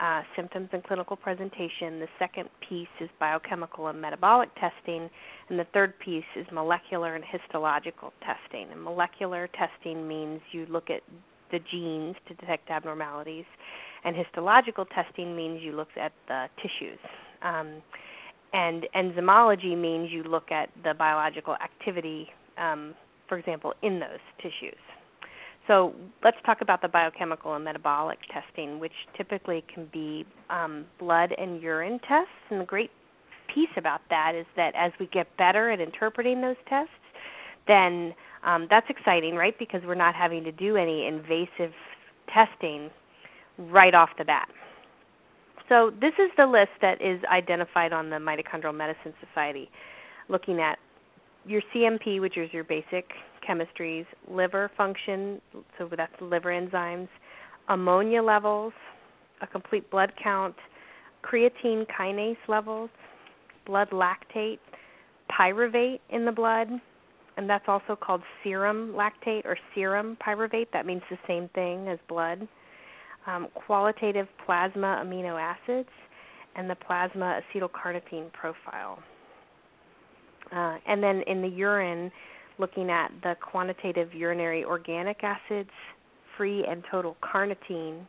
uh, 0.00 0.22
symptoms 0.36 0.68
and 0.72 0.82
clinical 0.84 1.16
presentation. 1.16 2.00
The 2.00 2.08
second 2.18 2.48
piece 2.68 2.88
is 3.00 3.08
biochemical 3.20 3.88
and 3.88 4.00
metabolic 4.00 4.50
testing. 4.56 5.08
And 5.48 5.58
the 5.58 5.66
third 5.72 5.98
piece 5.98 6.24
is 6.36 6.46
molecular 6.52 7.14
and 7.14 7.24
histological 7.24 8.12
testing. 8.20 8.70
And 8.72 8.82
molecular 8.82 9.48
testing 9.48 10.06
means 10.08 10.40
you 10.52 10.66
look 10.66 10.90
at 10.90 11.02
the 11.52 11.60
genes 11.70 12.16
to 12.28 12.34
detect 12.34 12.68
abnormalities, 12.70 13.44
and 14.04 14.16
histological 14.16 14.84
testing 14.86 15.36
means 15.36 15.62
you 15.62 15.72
look 15.72 15.88
at 16.00 16.12
the 16.28 16.46
tissues. 16.56 16.98
Um, 17.42 17.82
and 18.52 18.86
enzymology 18.94 19.76
means 19.76 20.10
you 20.10 20.22
look 20.22 20.50
at 20.50 20.68
the 20.82 20.94
biological 20.94 21.54
activity, 21.54 22.28
um, 22.58 22.94
for 23.28 23.38
example, 23.38 23.72
in 23.82 24.00
those 24.00 24.20
tissues. 24.38 24.78
So 25.66 25.94
let's 26.22 26.36
talk 26.44 26.60
about 26.60 26.82
the 26.82 26.88
biochemical 26.88 27.54
and 27.54 27.64
metabolic 27.64 28.18
testing, 28.32 28.78
which 28.78 28.92
typically 29.16 29.64
can 29.72 29.88
be 29.92 30.26
um, 30.50 30.84
blood 30.98 31.32
and 31.38 31.60
urine 31.62 31.98
tests. 32.06 32.30
And 32.50 32.60
the 32.60 32.66
great 32.66 32.90
piece 33.52 33.70
about 33.76 34.00
that 34.10 34.34
is 34.34 34.46
that 34.56 34.74
as 34.74 34.92
we 35.00 35.06
get 35.06 35.26
better 35.38 35.70
at 35.70 35.80
interpreting 35.80 36.42
those 36.42 36.56
tests, 36.68 36.92
then 37.66 38.14
um, 38.44 38.66
that's 38.68 38.86
exciting, 38.90 39.36
right? 39.36 39.58
Because 39.58 39.80
we're 39.86 39.94
not 39.94 40.14
having 40.14 40.44
to 40.44 40.52
do 40.52 40.76
any 40.76 41.06
invasive 41.06 41.72
testing 42.32 42.90
right 43.58 43.94
off 43.94 44.10
the 44.18 44.24
bat. 44.24 44.48
So 45.68 45.90
this 45.98 46.12
is 46.18 46.30
the 46.36 46.46
list 46.46 46.72
that 46.82 47.00
is 47.00 47.20
identified 47.32 47.92
on 47.92 48.10
the 48.10 48.16
Mitochondrial 48.16 48.74
Medicine 48.74 49.14
Society, 49.26 49.70
looking 50.28 50.60
at 50.60 50.78
your 51.46 51.62
CMP, 51.74 52.20
which 52.20 52.36
is 52.36 52.52
your 52.52 52.64
basic 52.64 53.06
chemistries, 53.48 54.06
liver 54.28 54.70
function, 54.76 55.40
so 55.78 55.88
that's 55.96 56.12
liver 56.20 56.50
enzymes, 56.50 57.08
ammonia 57.68 58.22
levels, 58.22 58.72
a 59.40 59.46
complete 59.46 59.90
blood 59.90 60.12
count, 60.22 60.54
creatine 61.22 61.86
kinase 61.86 62.36
levels, 62.48 62.90
blood 63.66 63.88
lactate, 63.90 64.58
pyruvate 65.30 66.00
in 66.10 66.24
the 66.24 66.32
blood, 66.32 66.68
and 67.36 67.48
that's 67.50 67.64
also 67.66 67.96
called 67.96 68.22
serum 68.42 68.94
lactate 68.96 69.44
or 69.44 69.56
serum 69.74 70.16
pyruvate. 70.24 70.66
That 70.72 70.86
means 70.86 71.02
the 71.10 71.18
same 71.26 71.48
thing 71.54 71.88
as 71.88 71.98
blood. 72.08 72.46
Um, 73.26 73.48
qualitative 73.54 74.28
plasma 74.44 75.02
amino 75.04 75.40
acids, 75.40 75.88
and 76.56 76.68
the 76.68 76.74
plasma 76.74 77.40
acetylcarnitine 77.54 78.32
profile. 78.32 78.98
Uh, 80.54 80.76
and 80.86 81.02
then 81.02 81.22
in 81.26 81.42
the 81.42 81.48
urine, 81.48 82.12
looking 82.58 82.90
at 82.90 83.10
the 83.22 83.34
quantitative 83.40 84.14
urinary 84.14 84.64
organic 84.64 85.22
acids, 85.22 85.70
free 86.36 86.64
and 86.64 86.82
total 86.90 87.16
carnitine. 87.22 88.00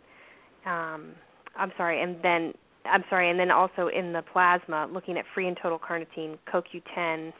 Um, 0.65 1.13
I'm 1.57 1.71
sorry, 1.77 2.01
and 2.01 2.17
then 2.23 2.53
I'm 2.85 3.03
sorry, 3.09 3.29
and 3.29 3.39
then 3.39 3.51
also 3.51 3.87
in 3.87 4.13
the 4.13 4.21
plasma, 4.33 4.87
looking 4.91 5.17
at 5.17 5.25
free 5.33 5.47
and 5.47 5.57
total 5.61 5.79
carnitine, 5.79 6.37
CoQ10, 6.51 7.33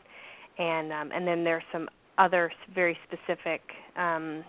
and 0.57 0.91
um, 0.91 1.11
and 1.11 1.27
then 1.27 1.43
there's 1.43 1.63
some 1.71 1.87
other 2.17 2.51
very 2.73 2.97
specific 3.07 3.61
um, 3.97 4.43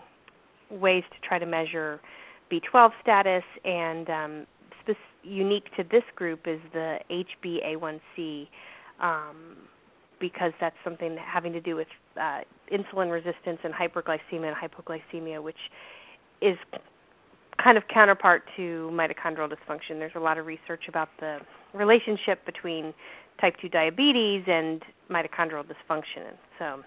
ways 0.71 1.03
to 1.11 1.27
try 1.27 1.37
to 1.39 1.45
measure 1.45 1.99
B12 2.51 2.91
status, 3.01 3.43
and 3.65 4.09
um, 4.09 4.47
spe- 4.81 4.97
unique 5.23 5.65
to 5.75 5.83
this 5.83 6.03
group 6.15 6.41
is 6.47 6.59
the 6.73 6.97
HbA1c, 7.11 8.47
um, 9.01 9.57
because 10.19 10.51
that's 10.59 10.75
something 10.83 11.17
having 11.17 11.53
to 11.53 11.61
do 11.61 11.75
with 11.75 11.87
uh, 12.19 12.41
insulin 12.71 13.11
resistance 13.11 13.59
and 13.63 13.73
hyperglycemia 13.73 14.53
and 14.53 14.55
hypoglycemia, 14.55 15.41
which 15.41 15.55
is 16.41 16.57
kind 17.63 17.77
of 17.77 17.83
counterpart 17.91 18.43
to 18.55 18.89
mitochondrial 18.93 19.49
dysfunction. 19.49 19.99
There's 19.99 20.11
a 20.15 20.19
lot 20.19 20.37
of 20.37 20.45
research 20.45 20.83
about 20.87 21.09
the 21.19 21.39
relationship 21.73 22.45
between 22.45 22.93
type 23.41 23.55
2 23.61 23.69
diabetes 23.69 24.43
and 24.47 24.81
mitochondrial 25.09 25.63
dysfunction. 25.65 26.33
So, 26.59 26.83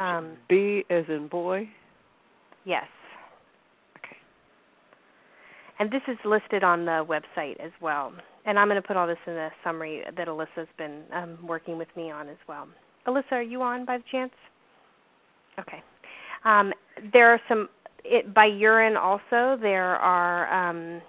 um, 0.00 0.36
HB 0.50 0.84
as 0.90 1.04
in 1.08 1.28
boy? 1.28 1.68
Yes. 2.64 2.86
Okay. 3.98 4.16
And 5.78 5.90
this 5.90 6.02
is 6.08 6.18
listed 6.24 6.64
on 6.64 6.84
the 6.84 7.06
website 7.08 7.60
as 7.60 7.72
well. 7.80 8.12
And 8.46 8.58
I'm 8.58 8.68
going 8.68 8.80
to 8.80 8.86
put 8.86 8.96
all 8.96 9.06
this 9.06 9.18
in 9.26 9.34
the 9.34 9.48
summary 9.64 10.02
that 10.16 10.28
Alyssa's 10.28 10.68
been 10.78 11.02
um, 11.12 11.38
working 11.46 11.76
with 11.76 11.88
me 11.96 12.10
on 12.10 12.28
as 12.28 12.36
well. 12.48 12.68
Alyssa, 13.06 13.32
are 13.32 13.42
you 13.42 13.60
on 13.62 13.84
by 13.84 13.98
the 13.98 14.04
chance? 14.10 14.32
Okay. 15.58 15.82
Um, 16.44 16.72
there 17.12 17.32
are 17.32 17.40
some 17.48 17.68
it, 18.04 18.32
by 18.32 18.46
urine 18.46 18.96
also 18.96 19.58
there 19.60 19.96
are 19.96 20.70
um, 20.70 21.02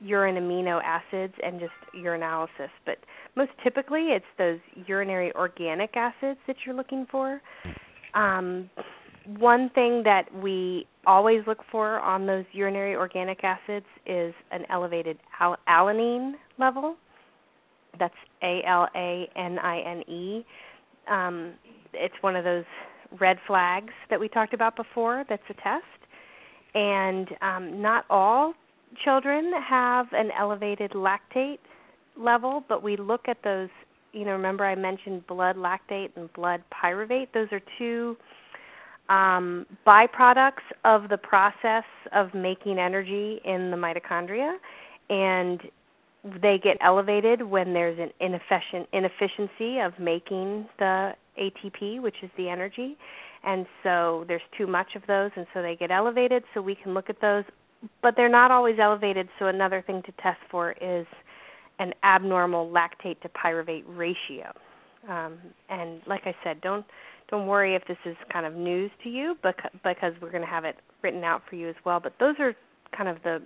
urine 0.00 0.36
amino 0.36 0.80
acids 0.82 1.34
and 1.42 1.60
just 1.60 1.72
urinalysis, 1.96 2.70
but 2.86 2.96
most 3.36 3.50
typically 3.62 4.08
it's 4.10 4.24
those 4.38 4.58
urinary 4.86 5.32
organic 5.34 5.96
acids 5.96 6.38
that 6.46 6.56
you're 6.64 6.74
looking 6.74 7.06
for. 7.10 7.40
Um, 8.14 8.70
one 9.26 9.70
thing 9.74 10.02
that 10.04 10.24
we 10.34 10.86
always 11.06 11.42
look 11.46 11.58
for 11.70 11.98
on 12.00 12.26
those 12.26 12.44
urinary 12.52 12.94
organic 12.94 13.42
acids 13.42 13.86
is 14.06 14.34
an 14.50 14.64
elevated 14.70 15.18
al- 15.40 15.58
alanine 15.68 16.32
level. 16.58 16.96
That's 17.98 18.14
A 18.42 18.62
L 18.66 18.88
A 18.94 19.28
N 19.36 19.58
I 19.58 19.80
N 19.80 20.00
E. 20.02 20.44
Um, 21.10 21.54
it's 21.92 22.14
one 22.22 22.36
of 22.36 22.44
those 22.44 22.64
red 23.20 23.38
flags 23.46 23.92
that 24.10 24.18
we 24.18 24.28
talked 24.28 24.54
about 24.54 24.76
before 24.76 25.24
that's 25.28 25.42
a 25.50 25.54
test. 25.54 25.84
And 26.74 27.28
um, 27.40 27.80
not 27.80 28.04
all 28.10 28.54
children 29.04 29.52
have 29.68 30.06
an 30.12 30.30
elevated 30.38 30.92
lactate 30.92 31.58
level, 32.18 32.64
but 32.68 32.82
we 32.82 32.96
look 32.96 33.22
at 33.28 33.38
those. 33.44 33.68
You 34.12 34.24
know, 34.24 34.32
remember 34.32 34.64
I 34.64 34.74
mentioned 34.74 35.26
blood 35.26 35.56
lactate 35.56 36.10
and 36.16 36.32
blood 36.34 36.62
pyruvate? 36.72 37.28
Those 37.32 37.48
are 37.52 37.60
two 37.78 38.16
um, 39.08 39.66
byproducts 39.86 40.64
of 40.84 41.08
the 41.08 41.18
process 41.18 41.84
of 42.12 42.32
making 42.34 42.78
energy 42.78 43.40
in 43.44 43.70
the 43.70 43.76
mitochondria, 43.76 44.56
and 45.10 45.60
they 46.40 46.58
get 46.62 46.78
elevated 46.80 47.42
when 47.42 47.74
there's 47.74 47.98
an 47.98 48.10
inefficient 48.20 48.88
inefficiency 48.92 49.78
of 49.78 49.98
making 49.98 50.66
the 50.78 51.12
ATP, 51.38 52.00
which 52.00 52.16
is 52.22 52.30
the 52.38 52.48
energy. 52.48 52.96
And 53.46 53.66
so 53.82 54.24
there's 54.26 54.42
too 54.56 54.66
much 54.66 54.94
of 54.96 55.02
those 55.06 55.30
and 55.36 55.46
so 55.52 55.60
they 55.60 55.76
get 55.76 55.90
elevated 55.90 56.44
so 56.54 56.62
we 56.62 56.74
can 56.74 56.94
look 56.94 57.10
at 57.10 57.20
those 57.20 57.44
but 58.02 58.14
they're 58.16 58.30
not 58.30 58.50
always 58.50 58.76
elevated 58.80 59.28
so 59.38 59.46
another 59.46 59.82
thing 59.86 60.02
to 60.06 60.12
test 60.22 60.38
for 60.50 60.72
is 60.80 61.06
an 61.78 61.92
abnormal 62.02 62.70
lactate 62.70 63.20
to 63.20 63.28
pyruvate 63.28 63.84
ratio. 63.86 64.52
Um, 65.08 65.38
and 65.68 66.00
like 66.06 66.22
I 66.24 66.34
said, 66.42 66.60
don't 66.60 66.84
don't 67.30 67.46
worry 67.46 67.74
if 67.74 67.82
this 67.88 67.96
is 68.04 68.16
kind 68.32 68.44
of 68.44 68.54
news 68.54 68.90
to 69.02 69.08
you 69.08 69.34
because, 69.42 69.70
because 69.82 70.12
we're 70.20 70.30
going 70.30 70.42
to 70.42 70.48
have 70.48 70.64
it 70.64 70.76
written 71.02 71.24
out 71.24 71.42
for 71.48 71.56
you 71.56 71.68
as 71.68 71.74
well. 71.84 71.98
But 71.98 72.12
those 72.20 72.36
are 72.38 72.54
kind 72.96 73.08
of 73.08 73.16
the 73.22 73.40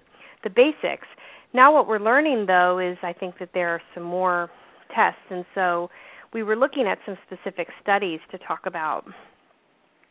the 0.44 0.50
basics. 0.50 1.06
Now 1.52 1.72
what 1.72 1.88
we're 1.88 2.00
learning 2.00 2.46
though 2.46 2.78
is 2.78 2.96
I 3.02 3.12
think 3.12 3.38
that 3.38 3.50
there 3.54 3.70
are 3.70 3.82
some 3.94 4.02
more 4.04 4.50
tests 4.94 5.20
and 5.30 5.44
so 5.54 5.90
we 6.32 6.42
were 6.42 6.56
looking 6.56 6.86
at 6.86 6.98
some 7.06 7.16
specific 7.26 7.68
studies 7.82 8.20
to 8.30 8.38
talk 8.38 8.60
about 8.66 9.04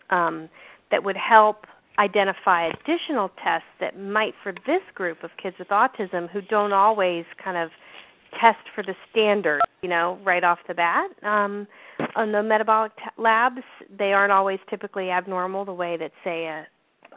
um, 0.10 0.50
that 0.92 1.04
would 1.04 1.18
help 1.18 1.66
identify 2.00 2.68
additional 2.68 3.30
tests 3.44 3.68
that 3.80 4.00
might 4.00 4.34
for 4.44 4.54
this 4.66 4.82
group 4.94 5.24
of 5.24 5.32
kids 5.42 5.56
with 5.58 5.70
autism 5.70 6.30
who 6.30 6.42
don't 6.42 6.74
always 6.74 7.26
kind 7.44 7.58
of 7.58 7.70
test 8.32 8.60
for 8.76 8.84
the 8.84 8.94
standard, 9.12 9.62
you 9.82 9.90
know, 9.90 10.20
right 10.24 10.44
off 10.44 10.60
the 10.68 10.74
bat. 10.74 11.10
Um, 11.24 11.68
on 12.16 12.32
the 12.32 12.44
metabolic 12.44 12.96
t- 12.98 13.04
labs, 13.18 13.62
they 13.98 14.14
aren't 14.14 14.32
always 14.32 14.60
typically 14.70 15.10
abnormal 15.10 15.66
the 15.66 15.74
way 15.74 15.98
that 15.98 16.12
say 16.24 16.46
a 16.46 16.68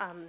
um, 0.02 0.26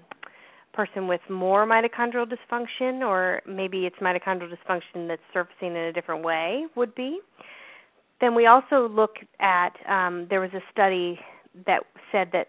person 0.73 1.07
with 1.07 1.21
more 1.29 1.65
mitochondrial 1.65 2.25
dysfunction 2.25 3.05
or 3.05 3.41
maybe 3.47 3.85
it's 3.85 3.95
mitochondrial 3.97 4.49
dysfunction 4.49 5.07
that's 5.07 5.21
surfacing 5.33 5.69
in 5.69 5.75
a 5.77 5.93
different 5.93 6.23
way 6.23 6.65
would 6.75 6.93
be. 6.95 7.19
Then 8.19 8.35
we 8.35 8.45
also 8.45 8.87
look 8.87 9.15
at 9.39 9.71
um, 9.89 10.27
there 10.29 10.39
was 10.39 10.51
a 10.53 10.61
study 10.71 11.19
that 11.65 11.81
said 12.11 12.29
that 12.33 12.47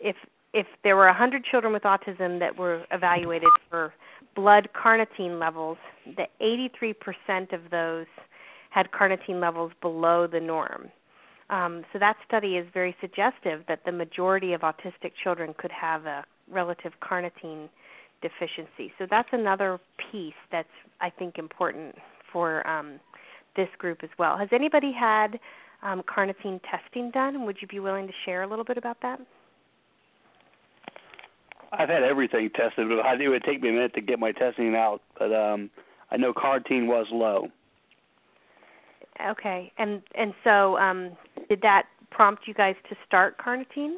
if 0.00 0.16
if 0.54 0.66
there 0.84 0.96
were 0.96 1.06
100 1.06 1.44
children 1.50 1.72
with 1.72 1.82
autism 1.84 2.38
that 2.38 2.58
were 2.58 2.84
evaluated 2.90 3.48
for 3.70 3.94
blood 4.34 4.68
carnitine 4.74 5.38
levels, 5.38 5.78
that 6.16 6.30
83% 6.40 7.52
of 7.52 7.70
those 7.70 8.06
had 8.70 8.88
carnitine 8.90 9.40
levels 9.40 9.72
below 9.80 10.26
the 10.26 10.40
norm. 10.40 10.90
Um, 11.50 11.84
so 11.92 11.98
that 11.98 12.16
study 12.26 12.56
is 12.56 12.66
very 12.72 12.96
suggestive 13.00 13.62
that 13.68 13.80
the 13.84 13.92
majority 13.92 14.54
of 14.54 14.62
autistic 14.62 15.12
children 15.22 15.54
could 15.58 15.72
have 15.72 16.06
a 16.06 16.24
relative 16.50 16.92
carnitine 17.02 17.68
deficiency. 18.22 18.92
So 18.98 19.06
that's 19.10 19.28
another 19.32 19.78
piece 20.10 20.32
that's 20.50 20.68
I 21.00 21.10
think 21.10 21.38
important 21.38 21.96
for 22.32 22.66
um, 22.66 23.00
this 23.56 23.68
group 23.78 23.98
as 24.02 24.10
well. 24.18 24.38
Has 24.38 24.48
anybody 24.52 24.92
had 24.98 25.38
um, 25.82 26.02
carnitine 26.02 26.60
testing 26.70 27.10
done? 27.10 27.44
Would 27.44 27.58
you 27.60 27.68
be 27.68 27.80
willing 27.80 28.06
to 28.06 28.12
share 28.24 28.42
a 28.42 28.48
little 28.48 28.64
bit 28.64 28.78
about 28.78 28.98
that? 29.02 29.20
I've 31.72 31.88
had 31.88 32.02
everything 32.02 32.50
tested, 32.54 32.88
but 32.88 33.00
I, 33.00 33.14
it 33.14 33.28
would 33.28 33.44
take 33.44 33.62
me 33.62 33.70
a 33.70 33.72
minute 33.72 33.94
to 33.94 34.00
get 34.00 34.18
my 34.18 34.32
testing 34.32 34.74
out. 34.74 35.00
But 35.18 35.32
um, 35.32 35.70
I 36.10 36.16
know 36.18 36.32
carnitine 36.32 36.86
was 36.86 37.06
low. 37.10 37.48
Okay, 39.24 39.72
and 39.78 40.02
and 40.14 40.34
so 40.44 40.76
um, 40.78 41.16
did 41.48 41.62
that 41.62 41.84
prompt 42.10 42.46
you 42.46 42.54
guys 42.54 42.74
to 42.88 42.96
start 43.06 43.38
carnitine? 43.38 43.96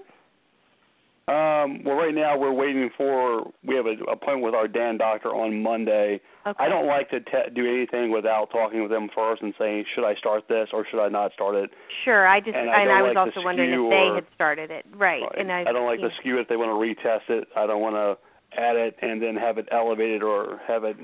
Um, 1.27 1.81
well, 1.85 1.97
right 1.97 2.15
now 2.15 2.37
we're 2.37 2.53
waiting 2.53 2.91
for 2.99 3.51
we 3.67 3.75
have 3.77 3.87
an 3.87 3.99
appointment 4.13 4.43
with 4.43 4.55
our 4.55 4.69
DAN 4.69 4.99
doctor 4.99 5.29
on 5.29 5.63
Monday. 5.63 6.21
Okay. 6.47 6.63
I 6.63 6.69
don't 6.69 6.87
like 6.87 7.09
to 7.11 7.21
te- 7.21 7.49
do 7.55 7.65
anything 7.65 8.13
without 8.13 8.51
talking 8.53 8.83
with 8.83 8.91
them 8.91 9.09
first 9.15 9.41
and 9.41 9.55
saying 9.59 9.87
should 9.95 10.05
I 10.05 10.15
start 10.17 10.45
this 10.49 10.69
or 10.75 10.85
should 10.91 11.03
I 11.03 11.09
not 11.09 11.33
start 11.33 11.55
it. 11.55 11.71
Sure, 12.05 12.29
I 12.29 12.41
just 12.41 12.55
and 12.55 12.69
I, 12.69 12.83
and 12.83 12.93
I 12.93 13.01
was 13.01 13.15
like 13.17 13.27
also 13.27 13.41
wondering 13.43 13.73
if 13.73 13.91
they 13.91 14.13
or, 14.13 14.15
had 14.17 14.27
started 14.35 14.71
it, 14.71 14.85
right? 14.95 15.23
right. 15.23 15.39
And 15.39 15.51
I, 15.51 15.63
I 15.63 15.73
don't 15.73 15.87
like 15.87 16.01
yeah. 16.03 16.09
to 16.09 16.15
skew 16.21 16.37
it 16.37 16.43
if 16.43 16.49
they 16.49 16.57
want 16.57 16.69
to 16.69 16.77
retest 16.77 17.31
it. 17.31 17.49
I 17.57 17.67
don't 17.67 17.81
want 17.81 17.97
to 17.97 18.61
add 18.61 18.77
it 18.77 18.95
and 19.01 19.23
then 19.23 19.35
have 19.35 19.57
it 19.57 19.67
elevated 19.73 20.23
or 20.23 20.61
have 20.69 20.85
it 20.85 20.97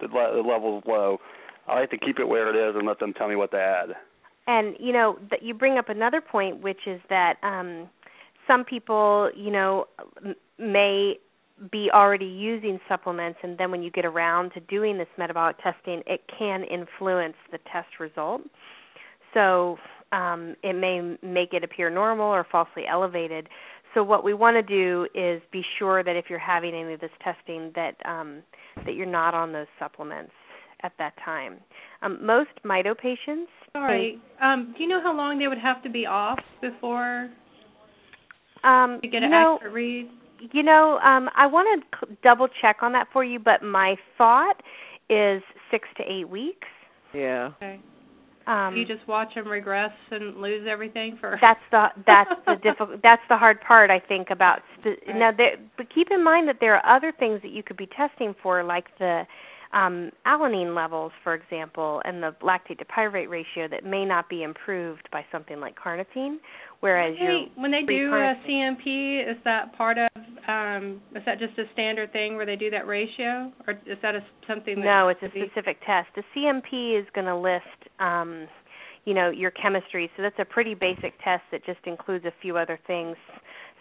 the, 0.00 0.06
le- 0.06 0.40
the 0.40 0.48
levels 0.48 0.84
low. 0.86 1.18
I 1.66 1.80
like 1.80 1.90
to 1.90 1.98
keep 1.98 2.20
it 2.20 2.28
where 2.28 2.48
it 2.48 2.70
is 2.70 2.76
and 2.76 2.86
let 2.86 3.00
them 3.00 3.12
tell 3.12 3.26
me 3.26 3.34
what 3.34 3.50
to 3.50 3.58
add. 3.58 3.96
And 4.46 4.76
you 4.78 4.92
know 4.92 5.18
that 5.30 5.42
you 5.42 5.54
bring 5.54 5.78
up 5.78 5.88
another 5.88 6.20
point, 6.20 6.62
which 6.62 6.86
is 6.86 7.00
that 7.08 7.36
um, 7.42 7.88
some 8.46 8.64
people, 8.64 9.30
you 9.36 9.50
know, 9.50 9.86
may 10.58 11.14
be 11.70 11.88
already 11.92 12.26
using 12.26 12.80
supplements, 12.88 13.38
and 13.42 13.56
then 13.58 13.70
when 13.70 13.82
you 13.82 13.90
get 13.90 14.04
around 14.04 14.50
to 14.52 14.60
doing 14.60 14.98
this 14.98 15.08
metabolic 15.16 15.56
testing, 15.62 16.02
it 16.06 16.22
can 16.38 16.64
influence 16.64 17.36
the 17.52 17.58
test 17.72 18.00
result. 18.00 18.42
So 19.32 19.78
um, 20.12 20.56
it 20.62 20.74
may 20.74 21.16
make 21.22 21.52
it 21.52 21.62
appear 21.62 21.90
normal 21.90 22.26
or 22.26 22.46
falsely 22.50 22.84
elevated. 22.90 23.48
So 23.94 24.02
what 24.02 24.24
we 24.24 24.34
want 24.34 24.56
to 24.56 24.62
do 24.62 25.06
is 25.14 25.40
be 25.52 25.62
sure 25.78 26.02
that 26.02 26.16
if 26.16 26.26
you're 26.28 26.38
having 26.38 26.74
any 26.74 26.94
of 26.94 27.00
this 27.00 27.10
testing, 27.22 27.72
that 27.76 27.94
um, 28.04 28.42
that 28.84 28.94
you're 28.94 29.06
not 29.06 29.34
on 29.34 29.52
those 29.52 29.68
supplements 29.78 30.32
at 30.82 30.92
that 30.98 31.14
time. 31.24 31.58
Um, 32.02 32.18
most 32.24 32.50
mito 32.64 32.96
patients. 32.96 33.50
Sorry. 33.72 34.18
Um, 34.42 34.74
do 34.76 34.82
you 34.82 34.88
know 34.88 35.00
how 35.00 35.16
long 35.16 35.38
they 35.38 35.46
would 35.46 35.58
have 35.58 35.82
to 35.84 35.90
be 35.90 36.06
off 36.06 36.38
before 36.60 37.30
Um, 38.64 39.00
to 39.02 39.08
get 39.08 39.20
you 39.20 39.26
an 39.26 39.30
know, 39.30 39.56
accurate 39.56 39.74
read? 39.74 40.08
You 40.52 40.62
know, 40.62 40.98
um, 40.98 41.28
I 41.36 41.46
want 41.46 41.82
to 41.82 42.06
c- 42.06 42.16
double 42.22 42.48
check 42.60 42.78
on 42.82 42.92
that 42.92 43.06
for 43.12 43.24
you, 43.24 43.38
but 43.38 43.62
my 43.62 43.96
thought 44.18 44.56
is 45.08 45.42
six 45.70 45.88
to 45.96 46.02
eight 46.02 46.28
weeks. 46.28 46.68
Yeah. 47.14 47.50
Okay. 47.56 47.80
Um, 48.46 48.76
you 48.76 48.84
just 48.84 49.06
watch 49.08 49.34
them 49.34 49.48
regress 49.48 49.92
and 50.10 50.36
lose 50.36 50.66
everything 50.70 51.16
for. 51.18 51.38
that's 51.40 51.60
the 51.70 51.86
that's 52.06 52.30
the 52.46 52.56
difficult 52.62 53.00
that's 53.02 53.22
the 53.30 53.36
hard 53.38 53.58
part 53.62 53.90
I 53.90 54.00
think 54.00 54.28
about 54.30 54.58
spe- 54.78 54.84
Right. 55.06 55.16
now 55.16 55.30
there 55.34 55.56
but 55.78 55.86
keep 55.94 56.08
in 56.10 56.22
mind 56.22 56.48
that 56.48 56.56
there 56.60 56.76
are 56.76 56.96
other 56.96 57.10
things 57.18 57.40
that 57.42 57.52
you 57.52 57.62
could 57.62 57.78
be 57.78 57.86
testing 57.96 58.34
for 58.42 58.62
like 58.62 58.86
the 58.98 59.22
um 59.72 60.10
alanine 60.26 60.74
levels 60.76 61.12
for 61.22 61.32
example 61.32 62.02
and 62.04 62.22
the 62.22 62.34
lactate 62.42 62.78
to 62.80 62.84
pyruvate 62.84 63.30
ratio 63.30 63.66
that 63.66 63.82
may 63.82 64.04
not 64.04 64.28
be 64.28 64.42
improved 64.42 65.08
by 65.10 65.24
something 65.32 65.58
like 65.58 65.74
carnitine 65.82 66.36
whereas 66.84 67.16
Hey, 67.18 67.50
when 67.56 67.70
they 67.70 67.82
do 67.82 68.12
a. 68.12 68.34
CMP, 68.46 69.28
is 69.30 69.38
that 69.44 69.74
part 69.76 69.96
of? 69.98 70.08
um 70.46 71.00
Is 71.16 71.22
that 71.24 71.38
just 71.38 71.58
a 71.58 71.64
standard 71.72 72.12
thing 72.12 72.36
where 72.36 72.44
they 72.44 72.56
do 72.56 72.68
that 72.70 72.86
ratio, 72.86 73.50
or 73.66 73.72
is 73.86 73.98
that 74.02 74.14
a, 74.14 74.20
something? 74.46 74.76
That 74.76 74.84
No, 74.84 75.08
it's 75.08 75.22
a 75.22 75.28
to 75.28 75.34
be- 75.34 75.46
specific 75.46 75.78
test. 75.86 76.08
The 76.14 76.22
CMP 76.36 77.00
is 77.00 77.06
going 77.14 77.26
to 77.26 77.36
list, 77.36 77.80
um, 78.00 78.46
you 79.06 79.14
know, 79.14 79.30
your 79.30 79.50
chemistry. 79.50 80.10
So 80.16 80.22
that's 80.22 80.38
a 80.38 80.44
pretty 80.44 80.74
basic 80.74 81.14
test 81.24 81.42
that 81.52 81.64
just 81.64 81.80
includes 81.86 82.26
a 82.26 82.32
few 82.42 82.58
other 82.58 82.78
things. 82.86 83.16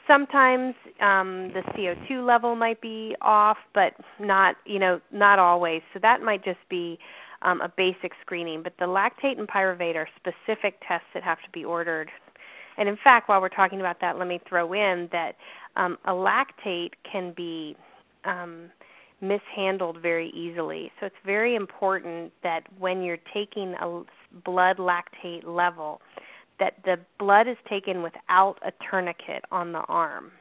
Sometimes 0.07 0.73
um, 1.01 1.51
the 1.53 1.63
CO2 1.75 2.25
level 2.25 2.55
might 2.55 2.81
be 2.81 3.15
off, 3.21 3.57
but 3.73 3.93
not, 4.19 4.55
you 4.65 4.79
know, 4.79 4.99
not 5.11 5.39
always. 5.39 5.81
So 5.93 5.99
that 6.01 6.21
might 6.21 6.43
just 6.43 6.59
be 6.69 6.97
um, 7.41 7.61
a 7.61 7.71
basic 7.75 8.11
screening. 8.21 8.63
But 8.63 8.73
the 8.79 8.85
lactate 8.85 9.37
and 9.39 9.47
pyruvate 9.47 9.95
are 9.95 10.07
specific 10.17 10.75
tests 10.87 11.07
that 11.13 11.23
have 11.23 11.37
to 11.45 11.49
be 11.53 11.63
ordered. 11.63 12.09
And 12.77 12.89
in 12.89 12.97
fact, 13.03 13.29
while 13.29 13.41
we're 13.41 13.49
talking 13.49 13.79
about 13.79 14.01
that, 14.01 14.17
let 14.17 14.27
me 14.27 14.39
throw 14.47 14.73
in 14.73 15.09
that 15.11 15.33
um, 15.75 15.97
a 16.05 16.11
lactate 16.11 16.91
can 17.09 17.33
be 17.35 17.75
um, 18.25 18.69
mishandled 19.21 19.97
very 20.01 20.29
easily. 20.29 20.91
So 20.99 21.05
it's 21.05 21.15
very 21.25 21.55
important 21.55 22.31
that 22.43 22.61
when 22.77 23.01
you're 23.01 23.19
taking 23.33 23.73
a 23.79 24.03
blood 24.45 24.77
lactate 24.77 25.45
level, 25.45 26.01
that 26.59 26.73
the 26.85 26.97
blood 27.19 27.47
is 27.47 27.57
taken 27.69 28.03
without 28.03 28.55
a 28.65 28.71
tourniquet 28.89 29.43
on 29.51 29.71
the 29.71 29.79
arm. 29.79 30.31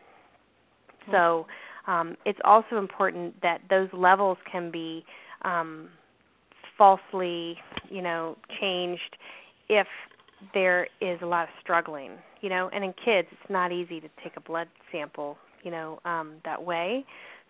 So 1.11 1.47
um, 1.87 2.17
it's 2.25 2.39
also 2.45 2.77
important 2.77 3.41
that 3.43 3.61
those 3.71 3.89
levels 3.93 4.39
can 4.51 4.71
be 4.71 5.05
um, 5.43 5.89
falsely, 6.77 7.59
you 7.91 8.03
know, 8.03 8.37
changed 8.61 9.17
if 9.69 9.87
there 10.55 10.89
is 11.01 11.19
a 11.23 11.27
lot 11.27 11.45
of 11.45 11.49
struggling, 11.61 12.13
you 12.41 12.49
know, 12.49 12.71
and 12.73 12.85
in 12.85 12.93
kids 13.05 13.29
it's 13.31 13.51
not 13.51 13.73
easy 13.73 14.01
to 14.01 14.09
take 14.23 14.37
a 14.37 14.41
blood 14.41 14.69
sample, 14.91 15.37
you 15.63 15.71
know, 15.71 16.01
um 16.05 16.35
that 16.45 16.63
way. 16.63 17.05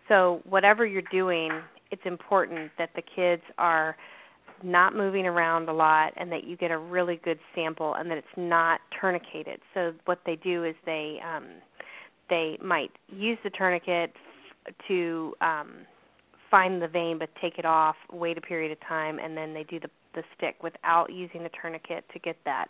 So 0.07 0.41
whatever 0.47 0.85
you're 0.85 1.01
doing, 1.11 1.49
it's 1.91 2.01
important 2.05 2.71
that 2.77 2.89
the 2.95 3.01
kids 3.15 3.41
are 3.57 3.95
not 4.63 4.95
moving 4.95 5.25
around 5.25 5.67
a 5.69 5.73
lot 5.73 6.13
and 6.17 6.31
that 6.31 6.45
you 6.45 6.55
get 6.55 6.71
a 6.71 6.77
really 6.77 7.19
good 7.23 7.39
sample 7.53 7.95
and 7.95 8.09
that 8.09 8.17
it's 8.17 8.27
not 8.37 8.79
tourniqueted. 9.01 9.57
So 9.73 9.93
what 10.05 10.19
they 10.25 10.35
do 10.35 10.63
is 10.63 10.75
they 10.85 11.19
um 11.25 11.45
they 12.29 12.57
might 12.63 12.91
use 13.09 13.37
the 13.43 13.49
tourniquet 13.49 14.13
to 14.87 15.33
um 15.41 15.71
find 16.49 16.81
the 16.81 16.87
vein 16.87 17.17
but 17.17 17.29
take 17.41 17.57
it 17.57 17.65
off, 17.65 17.95
wait 18.11 18.37
a 18.37 18.41
period 18.41 18.71
of 18.71 18.79
time 18.87 19.19
and 19.19 19.35
then 19.35 19.53
they 19.53 19.63
do 19.63 19.79
the 19.79 19.89
the 20.13 20.23
stick 20.37 20.55
without 20.61 21.11
using 21.11 21.43
the 21.43 21.49
tourniquet 21.61 22.05
to 22.13 22.19
get 22.19 22.37
that 22.45 22.69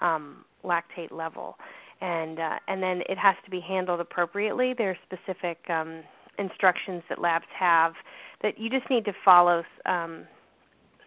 um 0.00 0.44
lactate 0.64 1.10
level. 1.10 1.56
And 2.00 2.38
uh 2.38 2.58
and 2.68 2.82
then 2.82 3.02
it 3.08 3.18
has 3.18 3.36
to 3.44 3.50
be 3.50 3.60
handled 3.60 4.00
appropriately. 4.00 4.74
There 4.76 4.90
are 4.90 4.98
specific 5.04 5.58
um 5.70 6.02
instructions 6.38 7.02
that 7.08 7.20
labs 7.20 7.46
have 7.58 7.94
that 8.42 8.58
you 8.58 8.68
just 8.68 8.88
need 8.90 9.04
to 9.06 9.12
follow 9.24 9.62
um 9.86 10.26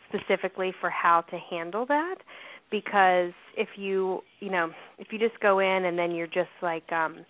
specifically 0.08 0.74
for 0.80 0.90
how 0.90 1.22
to 1.22 1.38
handle 1.50 1.86
that 1.86 2.16
because 2.72 3.32
if 3.56 3.70
you 3.76 4.22
you 4.40 4.50
know 4.50 4.72
if 4.98 5.08
you 5.12 5.20
just 5.20 5.40
go 5.40 5.60
in 5.60 5.86
and 5.86 5.98
then 5.98 6.12
you're 6.12 6.28
just 6.28 6.50
like 6.62 6.92
um 6.92 7.26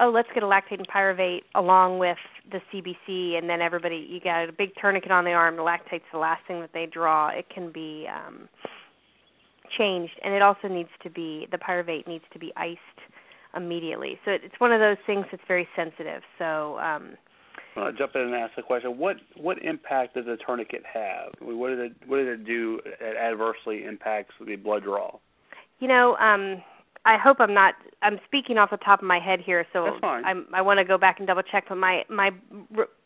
oh 0.00 0.10
let's 0.10 0.28
get 0.34 0.42
a 0.42 0.46
lactate 0.46 0.78
and 0.78 0.88
pyruvate 0.88 1.42
along 1.54 1.98
with 1.98 2.18
the 2.50 2.60
CBC 2.72 3.38
and 3.38 3.48
then 3.48 3.60
everybody 3.60 4.06
you 4.08 4.20
got 4.20 4.48
a 4.48 4.52
big 4.52 4.70
tourniquet 4.80 5.10
on 5.10 5.24
the 5.24 5.32
arm 5.32 5.56
the 5.56 5.62
lactate's 5.62 6.04
the 6.12 6.18
last 6.18 6.40
thing 6.46 6.60
that 6.60 6.70
they 6.72 6.86
draw 6.86 7.28
it 7.28 7.46
can 7.52 7.70
be 7.72 8.06
um 8.08 8.48
changed 9.76 10.14
and 10.24 10.32
it 10.34 10.42
also 10.42 10.68
needs 10.68 10.88
to 11.02 11.10
be 11.10 11.46
the 11.50 11.58
pyruvate 11.58 12.06
needs 12.06 12.24
to 12.32 12.38
be 12.38 12.52
iced 12.56 12.78
immediately 13.54 14.18
so 14.24 14.30
it, 14.30 14.40
it's 14.44 14.58
one 14.58 14.72
of 14.72 14.80
those 14.80 14.96
things 15.06 15.26
that's 15.30 15.42
very 15.46 15.68
sensitive 15.76 16.22
so 16.38 16.78
um 16.78 17.16
I 17.76 17.80
want 17.82 17.96
to 17.96 18.02
jump 18.02 18.16
in 18.16 18.22
and 18.22 18.34
ask 18.34 18.56
the 18.56 18.62
question. 18.62 18.98
What 18.98 19.16
what 19.36 19.62
impact 19.62 20.14
does 20.14 20.26
a 20.26 20.36
tourniquet 20.36 20.82
have? 20.92 21.32
What 21.40 21.68
did 21.68 21.78
it 21.78 21.92
what 22.06 22.16
did 22.16 22.26
it 22.28 22.44
do 22.44 22.80
that 23.00 23.16
adversely 23.16 23.84
impacts 23.84 24.34
the 24.44 24.56
blood 24.56 24.82
draw? 24.82 25.18
You 25.78 25.86
know, 25.86 26.16
um, 26.16 26.62
I 27.04 27.16
hope 27.16 27.38
I'm 27.40 27.54
not. 27.54 27.74
I'm 28.02 28.18
speaking 28.26 28.58
off 28.58 28.70
the 28.70 28.76
top 28.78 29.00
of 29.00 29.06
my 29.06 29.18
head 29.18 29.40
here, 29.44 29.66
so 29.72 29.84
That's 29.84 30.00
fine. 30.00 30.24
I'm, 30.24 30.46
I 30.52 30.62
want 30.62 30.78
to 30.78 30.84
go 30.84 30.98
back 30.98 31.18
and 31.18 31.26
double 31.26 31.42
check. 31.42 31.64
But 31.68 31.76
my 31.76 32.02
my, 32.08 32.30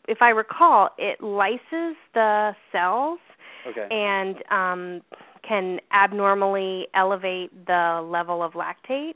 if 0.07 0.21
I 0.21 0.29
recall, 0.29 0.89
it 0.97 1.21
lyses 1.21 1.95
the 2.13 2.51
cells 2.71 3.19
Okay. 3.65 3.87
and 3.89 4.35
um, 4.51 5.01
can 5.47 5.79
abnormally 5.93 6.87
elevate 6.95 7.65
the 7.65 8.05
level 8.05 8.43
of 8.43 8.53
lactate 8.53 9.13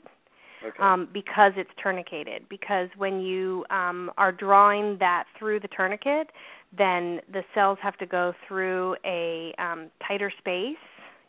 okay. 0.64 0.82
um, 0.82 1.08
because 1.12 1.52
it's 1.56 1.70
tourniqueted. 1.84 2.48
Because 2.48 2.88
when 2.96 3.20
you 3.20 3.66
um, 3.70 4.10
are 4.16 4.32
drawing 4.32 4.96
that 5.00 5.24
through 5.38 5.60
the 5.60 5.68
tourniquet, 5.68 6.30
then 6.76 7.20
the 7.30 7.42
cells 7.54 7.78
have 7.82 7.96
to 7.98 8.06
go 8.06 8.32
through 8.46 8.96
a 9.04 9.54
um, 9.58 9.90
tighter 10.06 10.32
space. 10.38 10.76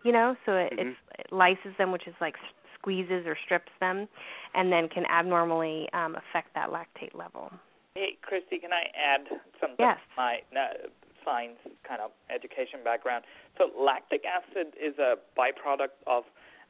You 0.04 0.14
know, 0.14 0.36
so 0.46 0.54
it, 0.54 0.72
Mhm. 0.72 0.92
it's, 0.92 0.98
it 1.20 1.32
lyses 1.34 1.76
them, 1.78 1.92
which 1.92 2.08
is 2.08 2.16
like 2.22 2.36
squeezes 2.80 3.26
or 3.26 3.38
strips 3.46 3.72
them, 3.80 4.08
and 4.56 4.72
then 4.72 4.90
can 4.90 5.06
abnormally 5.06 5.88
um, 5.94 6.16
affect 6.16 6.54
that 6.56 6.70
lactate 6.70 7.14
level. 7.14 7.52
Hey, 7.96 8.18
Christy, 8.22 8.60
can 8.60 8.72
I 8.72 8.88
add 8.96 9.28
something? 9.60 9.78
Yes. 9.80 9.98
My 10.16 10.40
uh, 10.56 10.88
science 11.26 11.60
kind 11.88 12.02
of 12.02 12.12
education 12.34 12.80
background. 12.84 13.26
So 13.58 13.70
lactic 13.78 14.24
acid 14.26 14.74
is 14.80 14.98
a 15.00 15.16
byproduct 15.38 16.00
of 16.08 16.24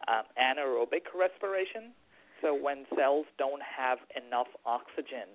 um, 0.08 0.24
anaerobic 0.39 1.12
respiration. 1.13 1.93
So 2.41 2.56
when 2.56 2.86
cells 2.95 3.26
don't 3.38 3.62
have 3.62 4.00
enough 4.15 4.48
oxygen 4.65 5.28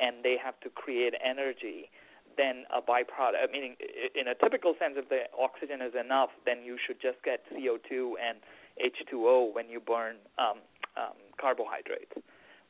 and 0.00 0.24
they 0.24 0.36
have 0.42 0.58
to 0.60 0.70
create 0.70 1.14
energy, 1.22 1.90
then 2.36 2.64
a 2.72 2.80
byproduct, 2.80 3.50
meaning 3.52 3.76
in 4.14 4.28
a 4.28 4.34
typical 4.34 4.74
sense, 4.78 4.94
if 4.96 5.08
the 5.08 5.26
oxygen 5.36 5.82
is 5.82 5.92
enough, 5.98 6.30
then 6.46 6.62
you 6.64 6.78
should 6.78 7.02
just 7.02 7.22
get 7.24 7.44
CO2 7.52 8.14
and 8.16 8.38
H2O 8.78 9.54
when 9.54 9.68
you 9.68 9.80
burn 9.80 10.16
um, 10.38 10.58
um, 10.96 11.16
carbohydrates. 11.40 12.12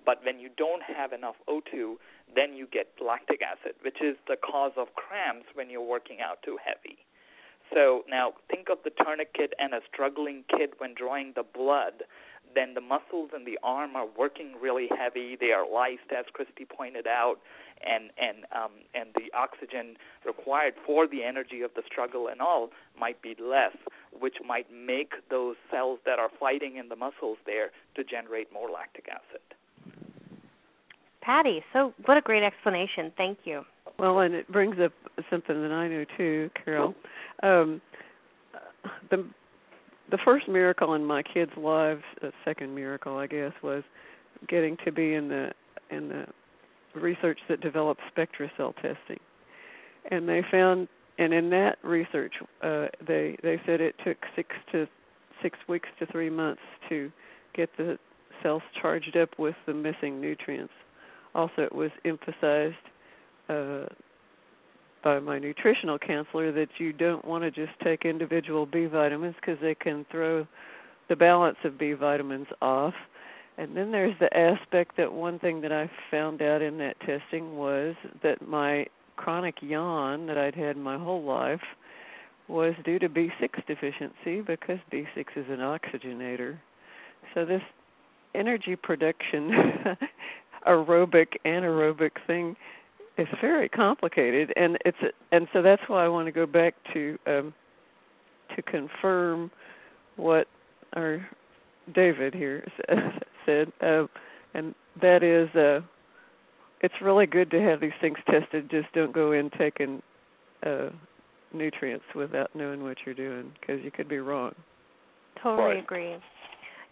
But 0.04 0.24
when 0.24 0.38
you 0.38 0.48
don't 0.56 0.82
have 0.82 1.12
enough 1.12 1.36
O2, 1.48 1.96
then 2.34 2.54
you 2.54 2.66
get 2.70 2.88
lactic 3.04 3.40
acid, 3.42 3.74
which 3.82 4.00
is 4.00 4.16
the 4.26 4.36
cause 4.36 4.72
of 4.76 4.88
cramps 4.94 5.46
when 5.54 5.68
you're 5.68 5.82
working 5.82 6.18
out 6.24 6.38
too 6.44 6.56
heavy. 6.64 6.98
So 7.74 8.04
now 8.08 8.32
think 8.50 8.68
of 8.70 8.78
the 8.84 8.90
tourniquet 9.04 9.52
and 9.58 9.74
a 9.74 9.80
struggling 9.92 10.44
kid 10.48 10.70
when 10.78 10.94
drawing 10.94 11.32
the 11.36 11.42
blood. 11.42 12.04
Then 12.54 12.72
the 12.72 12.80
muscles 12.80 13.30
in 13.36 13.44
the 13.44 13.58
arm 13.62 13.94
are 13.96 14.06
working 14.06 14.54
really 14.60 14.88
heavy. 14.88 15.36
They 15.38 15.52
are 15.52 15.66
lysed, 15.66 16.08
as 16.16 16.24
Christy 16.32 16.64
pointed 16.64 17.06
out, 17.06 17.36
and 17.86 18.10
and 18.18 18.44
um, 18.54 18.72
and 18.94 19.10
the 19.14 19.36
oxygen 19.36 19.96
required 20.24 20.74
for 20.86 21.06
the 21.06 21.22
energy 21.22 21.62
of 21.62 21.70
the 21.74 21.82
struggle 21.86 22.28
and 22.28 22.40
all 22.40 22.70
might 22.98 23.20
be 23.22 23.34
less, 23.40 23.76
which 24.18 24.36
might 24.46 24.66
make 24.72 25.12
those 25.30 25.56
cells 25.70 25.98
that 26.06 26.18
are 26.18 26.30
fighting 26.38 26.76
in 26.76 26.88
the 26.88 26.96
muscles 26.96 27.38
there 27.46 27.70
to 27.94 28.04
generate 28.04 28.52
more 28.52 28.70
lactic 28.70 29.08
acid. 29.08 29.40
Patty, 31.20 31.62
so 31.72 31.92
what 32.06 32.16
a 32.16 32.22
great 32.22 32.42
explanation. 32.42 33.12
Thank 33.16 33.38
you. 33.44 33.64
Well, 33.98 34.20
and 34.20 34.34
it 34.34 34.50
brings 34.50 34.76
up 34.82 34.92
something 35.30 35.60
that 35.60 35.72
I 35.72 35.88
know 35.88 36.04
too, 36.16 36.50
Carol. 36.64 36.94
Um, 37.42 37.80
the 39.10 39.26
the 40.10 40.18
first 40.24 40.48
miracle 40.48 40.94
in 40.94 41.04
my 41.04 41.22
kids' 41.22 41.52
lives, 41.56 42.02
the 42.22 42.32
second 42.44 42.74
miracle, 42.74 43.18
I 43.18 43.26
guess, 43.26 43.52
was 43.62 43.82
getting 44.48 44.76
to 44.84 44.92
be 44.92 45.14
in 45.14 45.28
the 45.28 45.50
in 45.90 46.08
the 46.08 46.26
research 46.98 47.38
that 47.48 47.60
developed 47.60 48.00
SpectraCell 48.16 48.74
testing, 48.76 49.20
and 50.10 50.28
they 50.28 50.42
found, 50.50 50.88
and 51.18 51.32
in 51.32 51.50
that 51.50 51.78
research, 51.82 52.34
uh, 52.62 52.86
they 53.06 53.36
they 53.42 53.60
said 53.66 53.80
it 53.80 53.94
took 54.04 54.16
six 54.36 54.50
to 54.72 54.86
six 55.42 55.58
weeks 55.68 55.88
to 55.98 56.06
three 56.06 56.30
months 56.30 56.62
to 56.88 57.10
get 57.54 57.70
the 57.76 57.98
cells 58.42 58.62
charged 58.80 59.16
up 59.16 59.30
with 59.38 59.54
the 59.66 59.74
missing 59.74 60.20
nutrients. 60.20 60.72
Also, 61.34 61.62
it 61.62 61.74
was 61.74 61.90
emphasized 62.04 62.74
uh, 63.48 63.86
by 65.02 65.18
my 65.18 65.38
nutritional 65.38 65.98
counselor 65.98 66.52
that 66.52 66.68
you 66.78 66.92
don't 66.92 67.24
want 67.24 67.42
to 67.42 67.50
just 67.50 67.78
take 67.82 68.04
individual 68.04 68.66
B 68.66 68.86
vitamins 68.86 69.34
because 69.40 69.58
they 69.60 69.74
can 69.74 70.04
throw 70.10 70.46
the 71.08 71.16
balance 71.16 71.56
of 71.64 71.78
B 71.78 71.92
vitamins 71.92 72.46
off. 72.60 72.94
And 73.58 73.76
then 73.76 73.90
there's 73.90 74.14
the 74.20 74.34
aspect 74.36 74.96
that 74.96 75.12
one 75.12 75.40
thing 75.40 75.60
that 75.62 75.72
I 75.72 75.90
found 76.12 76.40
out 76.40 76.62
in 76.62 76.78
that 76.78 76.98
testing 77.00 77.56
was 77.56 77.96
that 78.22 78.46
my 78.46 78.86
chronic 79.16 79.56
yawn 79.60 80.26
that 80.26 80.38
I'd 80.38 80.54
had 80.54 80.76
my 80.76 80.96
whole 80.96 81.24
life 81.24 81.60
was 82.46 82.74
due 82.84 83.00
to 83.00 83.08
B6 83.08 83.66
deficiency 83.66 84.40
because 84.40 84.78
B6 84.92 85.24
is 85.34 85.46
an 85.48 85.58
oxygenator. 85.58 86.56
So 87.34 87.44
this 87.44 87.62
energy 88.34 88.76
production 88.76 89.50
aerobic 90.68 91.26
anaerobic 91.44 92.12
thing 92.28 92.54
is 93.16 93.26
very 93.40 93.68
complicated 93.68 94.52
and 94.54 94.78
it's 94.84 94.98
and 95.32 95.48
so 95.52 95.62
that's 95.62 95.82
why 95.88 96.04
I 96.04 96.08
want 96.08 96.26
to 96.26 96.32
go 96.32 96.46
back 96.46 96.74
to 96.92 97.18
um 97.26 97.54
to 98.54 98.62
confirm 98.62 99.50
what 100.16 100.46
our 100.94 101.26
David 101.94 102.34
here 102.34 102.66
said 103.48 103.72
uh, 103.80 104.06
and 104.54 104.74
that 105.00 105.22
is 105.22 105.48
uh 105.56 105.80
it's 106.80 106.94
really 107.02 107.26
good 107.26 107.50
to 107.50 107.60
have 107.60 107.80
these 107.80 107.96
things 108.00 108.18
tested 108.30 108.70
just 108.70 108.92
don't 108.92 109.12
go 109.12 109.32
in 109.32 109.50
taking 109.58 110.02
uh 110.64 110.88
nutrients 111.52 112.04
without 112.14 112.54
knowing 112.54 112.82
what 112.82 112.96
you're 113.04 113.14
doing 113.14 113.50
because 113.60 113.82
you 113.82 113.90
could 113.90 114.08
be 114.08 114.18
wrong. 114.18 114.52
Totally 115.42 115.76
Right. 115.76 115.82
agree. 115.82 116.16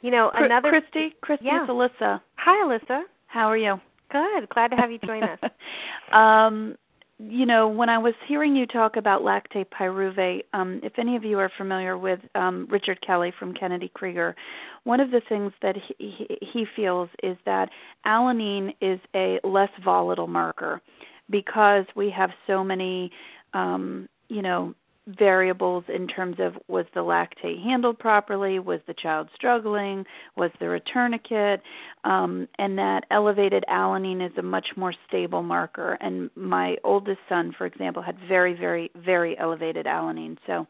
You 0.02 0.10
know, 0.10 0.30
Chr- 0.34 0.44
another 0.44 0.70
Christy, 0.70 1.14
Christy, 1.20 1.46
Yeah. 1.46 1.62
it's 1.62 1.70
Alyssa. 1.70 2.20
Hi, 2.36 2.64
Alyssa. 2.64 3.02
How 3.26 3.50
are 3.50 3.56
you? 3.56 3.80
Good. 4.10 4.48
Glad 4.50 4.68
to 4.68 4.76
have 4.76 4.90
you 4.90 4.98
join 4.98 5.22
us. 5.24 5.38
um, 6.12 6.76
you 7.18 7.46
know, 7.46 7.68
when 7.68 7.88
I 7.88 7.98
was 7.98 8.12
hearing 8.28 8.54
you 8.54 8.66
talk 8.66 8.96
about 8.96 9.22
lactate 9.22 9.66
pyruvate, 9.68 10.42
um, 10.52 10.80
if 10.82 10.92
any 10.98 11.16
of 11.16 11.24
you 11.24 11.38
are 11.38 11.50
familiar 11.56 11.96
with 11.96 12.20
um, 12.34 12.68
Richard 12.70 13.00
Kelley 13.04 13.32
from 13.38 13.54
Kennedy 13.54 13.90
Krieger, 13.94 14.36
one 14.84 15.00
of 15.00 15.10
the 15.10 15.22
things 15.26 15.52
that 15.62 15.76
he, 15.76 15.94
he, 15.98 16.38
he 16.52 16.64
feels 16.76 17.08
is 17.22 17.36
that 17.46 17.70
alanine 18.06 18.74
is 18.82 19.00
a 19.14 19.38
less 19.44 19.70
volatile 19.82 20.26
marker 20.26 20.82
because 21.30 21.86
we 21.96 22.12
have 22.14 22.30
so 22.46 22.62
many, 22.62 23.10
um, 23.54 24.08
you 24.28 24.42
know, 24.42 24.74
variables 25.06 25.84
in 25.88 26.08
terms 26.08 26.36
of 26.40 26.54
was 26.68 26.86
the 26.94 27.00
lactate 27.00 27.62
handled 27.62 27.98
properly, 27.98 28.58
was 28.58 28.80
the 28.86 28.94
child 28.94 29.28
struggling, 29.34 30.04
was 30.36 30.50
there 30.58 30.74
a 30.74 30.80
tourniquet, 30.80 31.62
um, 32.04 32.48
and 32.58 32.76
that 32.78 33.04
elevated 33.10 33.64
alanine 33.70 34.24
is 34.24 34.36
a 34.38 34.42
much 34.42 34.66
more 34.76 34.94
stable 35.08 35.42
marker. 35.42 35.96
And 36.00 36.30
my 36.34 36.76
oldest 36.82 37.20
son, 37.28 37.54
for 37.56 37.66
example, 37.66 38.02
had 38.02 38.16
very, 38.28 38.54
very, 38.54 38.90
very 38.96 39.38
elevated 39.38 39.86
alanine. 39.86 40.36
So 40.46 40.66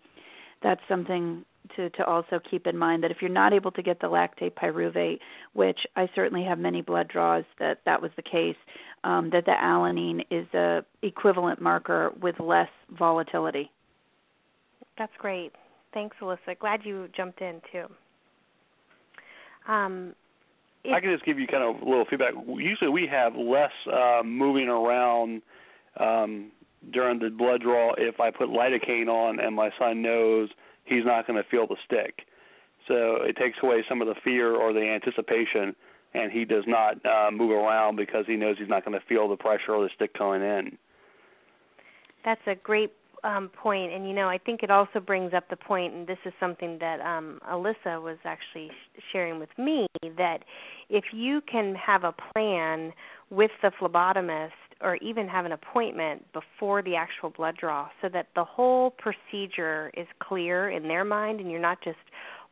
that's 0.63 0.83
something 0.89 1.45
to, 1.77 1.91
to 1.91 2.05
also 2.05 2.39
keep 2.51 2.67
in 2.67 2.77
mind 2.77 3.03
that 3.03 3.11
if 3.11 3.19
you're 3.21 3.31
not 3.31 3.53
able 3.53 3.73
to 3.73 3.83
get 3.83 4.01
the 4.01 4.07
lactate 4.07 4.55
pyruvate, 4.55 5.19
which 5.55 5.81
I 5.97 6.09
certainly 6.15 6.45
have 6.45 6.59
many 6.59 6.83
blood 6.83 7.09
draws 7.09 7.45
that 7.59 7.81
that 7.87 8.01
was 8.01 8.11
the 8.17 8.23
case, 8.23 8.57
um, 9.05 9.31
that 9.31 9.45
the 9.47 9.53
alanine 9.53 10.25
is 10.31 10.47
a 10.55 10.85
equivalent 11.03 11.61
marker 11.61 12.13
with 12.21 12.39
less 12.39 12.69
volatility. 12.99 13.71
That's 14.99 15.13
great. 15.19 15.53
Thanks, 15.93 16.17
Alyssa. 16.21 16.59
Glad 16.59 16.81
you 16.85 17.09
jumped 17.17 17.41
in 17.41 17.61
too. 17.73 17.87
Um, 19.71 20.15
I 20.93 21.01
can 21.01 21.13
just 21.13 21.25
give 21.25 21.39
you 21.39 21.47
kind 21.47 21.63
of 21.63 21.83
a 21.83 21.89
little 21.89 22.05
feedback. 22.09 22.35
Usually, 22.47 22.91
we 22.91 23.09
have 23.11 23.35
less 23.35 23.73
uh, 23.93 24.23
moving 24.25 24.69
around 24.69 25.43
um, 25.99 26.53
during 26.93 27.19
the 27.19 27.31
blood 27.31 27.63
draw 27.63 27.95
if 27.99 28.21
I 28.21 28.31
put 28.31 28.49
lidocaine 28.49 29.09
on, 29.09 29.41
and 29.41 29.55
my 29.55 29.71
son 29.79 30.03
knows 30.03 30.49
he's 30.85 31.05
not 31.05 31.27
going 31.27 31.43
to 31.43 31.49
feel 31.49 31.67
the 31.67 31.77
stick. 31.85 32.27
So 32.87 33.17
it 33.23 33.37
takes 33.37 33.59
away 33.63 33.85
some 33.89 34.01
of 34.01 34.07
the 34.07 34.15
fear 34.23 34.55
or 34.55 34.73
the 34.73 34.81
anticipation, 34.81 35.75
and 36.15 36.31
he 36.31 36.45
does 36.45 36.65
not 36.67 37.05
uh, 37.05 37.31
move 37.33 37.51
around 37.51 37.97
because 37.97 38.25
he 38.27 38.37
knows 38.37 38.57
he's 38.59 38.69
not 38.69 38.85
going 38.85 38.99
to 38.99 39.05
feel 39.07 39.29
the 39.29 39.37
pressure 39.37 39.73
or 39.73 39.83
the 39.83 39.91
stick 39.95 40.17
going 40.17 40.43
in. 40.43 40.79
That's 42.25 42.41
a 42.47 42.55
great 42.55 42.93
um, 43.25 43.49
point, 43.49 43.93
and 43.93 44.07
you 44.07 44.15
know, 44.15 44.29
I 44.29 44.39
think 44.39 44.63
it 44.63 44.71
also 44.71 45.01
brings 45.01 45.33
up 45.35 45.49
the 45.51 45.57
point, 45.57 45.95
and 45.95 46.07
this 46.07 46.19
is 46.25 46.33
something 46.39 46.79
that 46.81 47.01
um, 47.01 47.41
Alyssa 47.51 48.03
was 48.03 48.19
actually 48.25 48.69
sh- 48.69 49.01
sharing 49.13 49.39
with 49.39 49.49
me 49.59 49.87
that 50.17 50.39
if 50.89 51.05
you 51.13 51.41
can 51.51 51.75
have 51.75 52.05
a 52.05 52.15
plan 52.33 52.93
with 53.31 53.51
the 53.63 53.71
phlebotomist 53.81 54.51
or 54.81 54.97
even 54.97 55.27
have 55.27 55.47
an 55.47 55.53
appointment 55.53 56.25
before 56.33 56.83
the 56.83 56.95
actual 56.95 57.31
blood 57.31 57.57
draw 57.59 57.89
so 58.03 58.09
that 58.09 58.29
the 58.35 58.45
whole 58.45 58.93
procedure 58.93 59.91
is 59.97 60.07
clear 60.21 60.69
in 60.71 60.85
their 60.85 61.05
mind 61.05 61.41
and 61.41 61.51
you're 61.51 61.61
not 61.61 61.79
just 61.83 61.97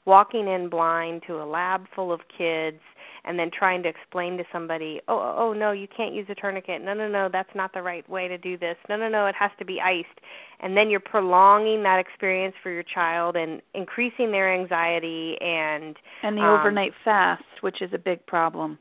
walking 0.06 0.48
in 0.48 0.68
blind 0.68 1.22
to 1.26 1.34
a 1.42 1.44
lab 1.44 1.84
full 1.94 2.12
of 2.12 2.20
kids 2.36 2.80
and 3.26 3.38
then 3.38 3.50
trying 3.50 3.82
to 3.82 3.88
explain 3.88 4.36
to 4.36 4.44
somebody, 4.52 5.00
oh, 5.08 5.18
oh, 5.18 5.34
oh, 5.38 5.52
no, 5.52 5.72
you 5.72 5.86
can't 5.96 6.12
use 6.14 6.26
a 6.28 6.34
tourniquet. 6.34 6.82
No, 6.82 6.92
no, 6.94 7.08
no, 7.08 7.28
that's 7.32 7.48
not 7.54 7.72
the 7.72 7.82
right 7.82 8.08
way 8.08 8.28
to 8.28 8.36
do 8.36 8.58
this. 8.58 8.76
No, 8.88 8.96
no, 8.96 9.08
no, 9.08 9.26
it 9.26 9.34
has 9.38 9.50
to 9.58 9.64
be 9.64 9.80
iced. 9.80 10.20
And 10.60 10.76
then 10.76 10.90
you're 10.90 11.00
prolonging 11.00 11.82
that 11.84 11.98
experience 11.98 12.54
for 12.62 12.70
your 12.70 12.82
child 12.82 13.36
and 13.36 13.62
increasing 13.74 14.30
their 14.30 14.52
anxiety 14.52 15.36
and 15.40 15.96
And 16.22 16.36
the 16.36 16.42
Um, 16.42 16.60
overnight 16.60 16.92
fast, 17.04 17.44
which 17.62 17.80
is 17.82 17.92
a 17.92 17.98
big 17.98 18.24
problem. 18.26 18.78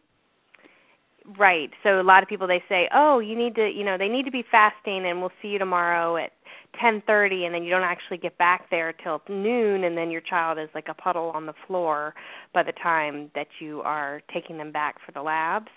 right. 1.37 1.71
So 1.83 2.01
a 2.01 2.03
lot 2.03 2.21
of 2.21 2.27
people 2.29 2.47
they 2.47 2.63
say, 2.67 2.89
"Oh, 2.93 3.19
you 3.19 3.35
need 3.35 3.55
to, 3.55 3.69
you 3.69 3.83
know, 3.85 3.97
they 3.97 4.09
need 4.09 4.25
to 4.25 4.31
be 4.31 4.43
fasting 4.43 5.05
and 5.05 5.21
we'll 5.21 5.31
see 5.41 5.47
you 5.49 5.59
tomorrow 5.59 6.17
at 6.17 6.33
10:30 6.81 7.45
and 7.45 7.53
then 7.53 7.63
you 7.63 7.69
don't 7.69 7.83
actually 7.83 8.17
get 8.17 8.37
back 8.37 8.69
there 8.69 8.93
till 8.93 9.21
noon 9.29 9.83
and 9.83 9.97
then 9.97 10.11
your 10.11 10.21
child 10.21 10.57
is 10.57 10.69
like 10.75 10.87
a 10.89 10.93
puddle 10.93 11.31
on 11.33 11.45
the 11.45 11.53
floor 11.67 12.13
by 12.53 12.63
the 12.63 12.71
time 12.73 13.29
that 13.35 13.47
you 13.59 13.81
are 13.81 14.21
taking 14.33 14.57
them 14.57 14.71
back 14.71 14.95
for 15.05 15.11
the 15.11 15.21
labs." 15.21 15.71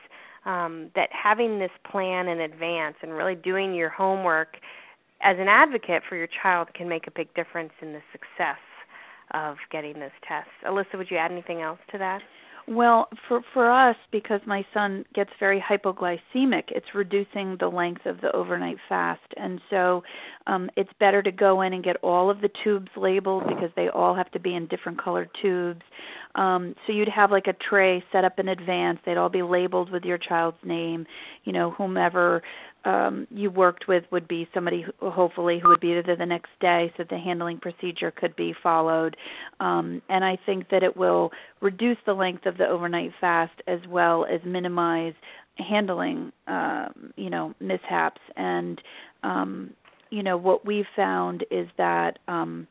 Um 0.45 0.91
that 0.95 1.11
having 1.13 1.59
this 1.59 1.73
plan 1.91 2.29
in 2.29 2.41
advance 2.41 2.97
and 3.03 3.13
really 3.13 3.35
doing 3.35 3.75
your 3.75 3.91
homework 3.91 4.57
as 5.23 5.39
an 5.39 5.49
advocate 5.49 6.03
for 6.09 6.17
your 6.17 6.29
child 6.43 6.73
can 6.75 6.89
make 6.89 7.07
a 7.07 7.11
big 7.11 7.33
difference 7.35 7.73
in 7.81 7.93
the 7.93 8.03
success 8.13 8.61
of 9.33 9.57
getting 9.71 9.99
those 9.99 10.11
tests. 10.27 10.53
Alyssa, 10.65 10.97
would 10.97 11.11
you 11.11 11.17
add 11.17 11.33
anything 11.33 11.63
else 11.63 11.81
to 11.91 11.99
that? 11.99 12.23
Well, 12.69 13.09
for 13.29 13.43
for 13.55 13.71
us, 13.71 13.97
because 14.11 14.41
my 14.45 14.67
son 14.75 15.05
gets 15.15 15.31
very 15.39 15.61
hypoglycemic, 15.63 16.65
it's 16.71 16.87
reducing 16.97 17.57
the 17.61 17.69
length 17.69 18.07
of 18.07 18.21
the 18.21 18.35
overnight 18.35 18.79
fast, 18.89 19.23
and 19.37 19.61
so 19.71 20.03
um, 20.49 20.69
it's 20.77 20.91
better 20.99 21.23
to 21.23 21.31
go 21.31 21.61
in 21.63 21.75
and 21.75 21.85
get 21.85 21.95
all 22.03 22.29
of 22.29 22.41
the 22.41 22.51
tubes 22.65 22.89
labeled 22.97 23.45
because 23.47 23.71
they 23.77 23.89
all 23.89 24.17
have 24.17 24.31
to 24.33 24.41
be 24.41 24.57
in 24.57 24.67
different 24.67 25.01
colored 25.03 25.31
tubes. 25.41 25.83
Um, 26.35 26.75
so 26.87 26.93
you'd 26.93 27.09
have 27.09 27.31
like 27.31 27.47
a 27.47 27.53
tray 27.53 28.03
set 28.11 28.25
up 28.25 28.41
in 28.41 28.49
advance; 28.49 28.99
they'd 29.07 29.17
all 29.17 29.29
be 29.29 29.43
labeled 29.43 29.93
with 29.93 30.03
your 30.03 30.19
child's 30.19 30.59
name. 30.65 31.07
You 31.45 31.53
know, 31.53 31.71
whomever 31.71 32.43
um, 32.87 33.27
you 33.31 33.51
worked 33.51 33.89
with 33.89 34.05
would 34.13 34.29
be 34.29 34.49
somebody 34.55 34.83
who, 34.83 35.11
hopefully 35.11 35.59
who 35.61 35.69
would 35.71 35.81
be 35.81 36.01
there 36.01 36.17
the 36.17 36.25
next 36.25 36.51
day, 36.61 36.93
so 36.97 37.05
the 37.11 37.19
handling 37.19 37.59
procedure 37.59 38.13
could 38.13 38.35
be 38.37 38.55
followed. 38.63 39.17
Um, 39.59 40.01
and 40.09 40.25
I 40.25 40.39
think 40.47 40.69
that 40.71 40.85
it 40.85 40.97
will 40.97 41.33
reduce 41.61 41.99
the 42.07 42.13
length 42.13 42.47
of 42.47 42.57
the 42.57 42.67
overnight 42.67 43.11
fast 43.21 43.61
as 43.67 43.81
well 43.89 44.25
as 44.25 44.41
minimize 44.45 45.15
handling, 45.59 46.33
um, 46.47 47.13
you 47.17 47.29
know, 47.29 47.55
mishaps. 47.61 48.21
And 48.37 48.81
um, 49.25 49.71
you 50.11 50.23
know 50.23 50.37
what 50.37 50.65
we've 50.65 50.87
found 50.95 51.45
is 51.51 51.67
that 51.79 52.21
um, 52.29 52.69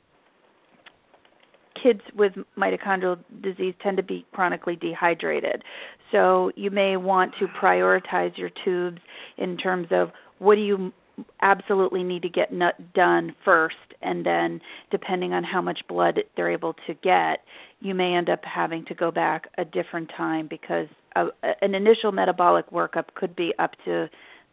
kids 1.81 2.01
with 2.15 2.33
mitochondrial 2.57 3.17
disease 3.41 3.73
tend 3.81 3.97
to 3.97 4.03
be 4.03 4.25
chronically 4.33 4.75
dehydrated. 4.75 5.63
So 6.11 6.51
you 6.55 6.71
may 6.71 6.97
want 6.97 7.33
to 7.39 7.47
prioritize 7.47 8.37
your 8.37 8.49
tubes 8.63 8.99
in 9.37 9.57
terms 9.57 9.87
of 9.91 10.09
what 10.39 10.55
do 10.55 10.61
you 10.61 10.93
absolutely 11.41 12.03
need 12.03 12.21
to 12.21 12.29
get 12.29 12.51
done 12.93 13.35
first 13.45 13.75
and 14.01 14.25
then 14.25 14.59
depending 14.91 15.31
on 15.31 15.43
how 15.43 15.61
much 15.61 15.79
blood 15.87 16.19
they're 16.35 16.51
able 16.51 16.75
to 16.85 16.93
get 16.95 17.39
you 17.79 17.95
may 17.95 18.13
end 18.13 18.29
up 18.29 18.41
having 18.43 18.83
to 18.83 18.93
go 18.93 19.11
back 19.11 19.47
a 19.57 19.63
different 19.63 20.11
time 20.17 20.45
because 20.49 20.87
a, 21.15 21.27
an 21.61 21.73
initial 21.73 22.11
metabolic 22.11 22.69
workup 22.69 23.05
could 23.15 23.33
be 23.33 23.53
up 23.59 23.71
to 23.85 24.09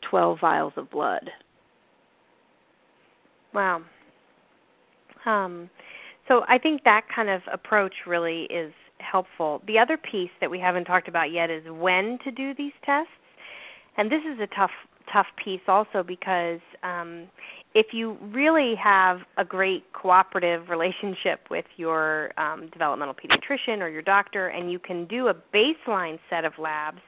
12 0.08 0.38
vials 0.40 0.72
of 0.76 0.88
blood 0.88 1.28
Wow. 3.54 3.82
Um, 5.26 5.68
so 6.28 6.42
I 6.48 6.58
think 6.58 6.84
that 6.84 7.02
kind 7.14 7.28
of 7.28 7.42
approach 7.52 7.94
really 8.06 8.44
is 8.44 8.72
helpful. 8.98 9.62
The 9.66 9.78
other 9.78 9.96
piece 9.96 10.30
that 10.40 10.50
we 10.50 10.58
haven't 10.58 10.84
talked 10.84 11.08
about 11.08 11.32
yet 11.32 11.50
is 11.50 11.64
when 11.68 12.18
to 12.24 12.30
do 12.30 12.54
these 12.54 12.72
tests, 12.84 13.10
and 13.96 14.10
this 14.10 14.22
is 14.30 14.40
a 14.40 14.46
tough 14.54 14.70
tough 15.12 15.26
piece 15.42 15.60
also 15.66 16.02
because 16.02 16.60
um, 16.82 17.26
if 17.74 17.86
you 17.92 18.16
really 18.32 18.74
have 18.82 19.18
a 19.36 19.44
great 19.44 19.84
cooperative 19.92 20.68
relationship 20.68 21.40
with 21.50 21.64
your 21.76 22.30
um, 22.38 22.68
developmental 22.72 23.14
pediatrician 23.14 23.80
or 23.80 23.88
your 23.88 24.02
doctor, 24.02 24.48
and 24.48 24.70
you 24.70 24.78
can 24.78 25.06
do 25.06 25.28
a 25.28 25.34
baseline 25.54 26.18
set 26.30 26.44
of 26.44 26.52
labs 26.58 27.00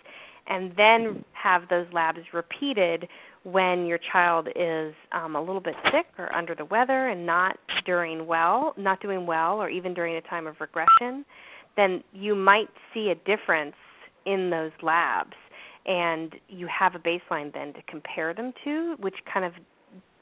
and 0.46 0.72
then 0.76 1.24
have 1.32 1.62
those 1.70 1.86
labs 1.92 2.18
repeated 2.32 3.08
when 3.44 3.84
your 3.84 3.98
child 4.10 4.48
is 4.56 4.94
um, 5.12 5.36
a 5.36 5.40
little 5.40 5.60
bit 5.60 5.74
sick 5.84 6.06
or 6.18 6.34
under 6.34 6.54
the 6.54 6.64
weather 6.64 7.08
and 7.08 7.26
not 7.26 7.58
doing 7.84 8.26
well, 8.26 8.74
not 8.76 9.00
doing 9.00 9.26
well, 9.26 9.56
or 9.56 9.68
even 9.68 9.92
during 9.92 10.16
a 10.16 10.22
time 10.22 10.46
of 10.46 10.56
regression, 10.60 11.24
then 11.76 12.02
you 12.12 12.34
might 12.34 12.68
see 12.92 13.10
a 13.10 13.14
difference 13.26 13.74
in 14.24 14.48
those 14.48 14.70
labs, 14.82 15.34
and 15.84 16.34
you 16.48 16.66
have 16.66 16.94
a 16.94 16.98
baseline 16.98 17.52
then 17.52 17.74
to 17.74 17.82
compare 17.86 18.32
them 18.32 18.52
to, 18.64 18.96
which 18.98 19.16
kind 19.30 19.44
of 19.44 19.52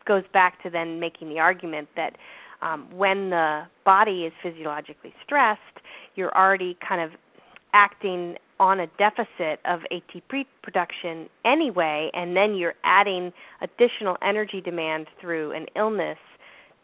goes 0.06 0.24
back 0.32 0.60
to 0.64 0.70
then 0.70 0.98
making 0.98 1.28
the 1.28 1.38
argument 1.38 1.88
that 1.94 2.16
um, 2.60 2.88
when 2.92 3.30
the 3.30 3.62
body 3.84 4.24
is 4.24 4.32
physiologically 4.42 5.14
stressed, 5.24 5.60
you're 6.16 6.36
already 6.36 6.76
kind 6.86 7.00
of 7.00 7.18
acting 7.72 8.36
on 8.60 8.80
a 8.80 8.86
deficit 8.98 9.58
of 9.64 9.80
ATP 9.90 10.44
production 10.62 11.28
anyway, 11.44 12.10
and 12.14 12.36
then 12.36 12.54
you're 12.54 12.74
adding 12.84 13.32
additional 13.60 14.16
energy 14.22 14.60
demand 14.60 15.06
through 15.20 15.52
an 15.52 15.66
illness 15.74 16.18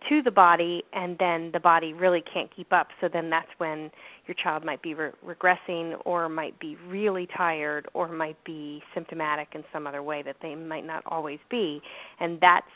to 0.09 0.22
the 0.22 0.30
body, 0.30 0.82
and 0.93 1.16
then 1.18 1.51
the 1.53 1.61
body 1.61 1.93
really 1.93 2.22
can't 2.32 2.55
keep 2.55 2.72
up. 2.72 2.89
So 3.01 3.09
then 3.12 3.30
that's 3.30 3.49
when 3.59 3.91
your 4.26 4.34
child 4.43 4.64
might 4.64 4.82
be 4.82 4.95
re- 4.95 5.11
regressing, 5.26 6.01
or 6.05 6.28
might 6.28 6.59
be 6.61 6.76
really 6.86 7.28
tired, 7.36 7.89
or 7.95 8.09
might 8.09 8.43
be 8.45 8.82
symptomatic 8.95 9.49
in 9.55 9.64
some 9.72 9.86
other 9.86 10.03
way 10.03 10.22
that 10.22 10.36
they 10.41 10.55
might 10.55 10.86
not 10.86 11.03
always 11.07 11.41
be. 11.51 11.80
And 12.20 12.39
that's 12.41 12.66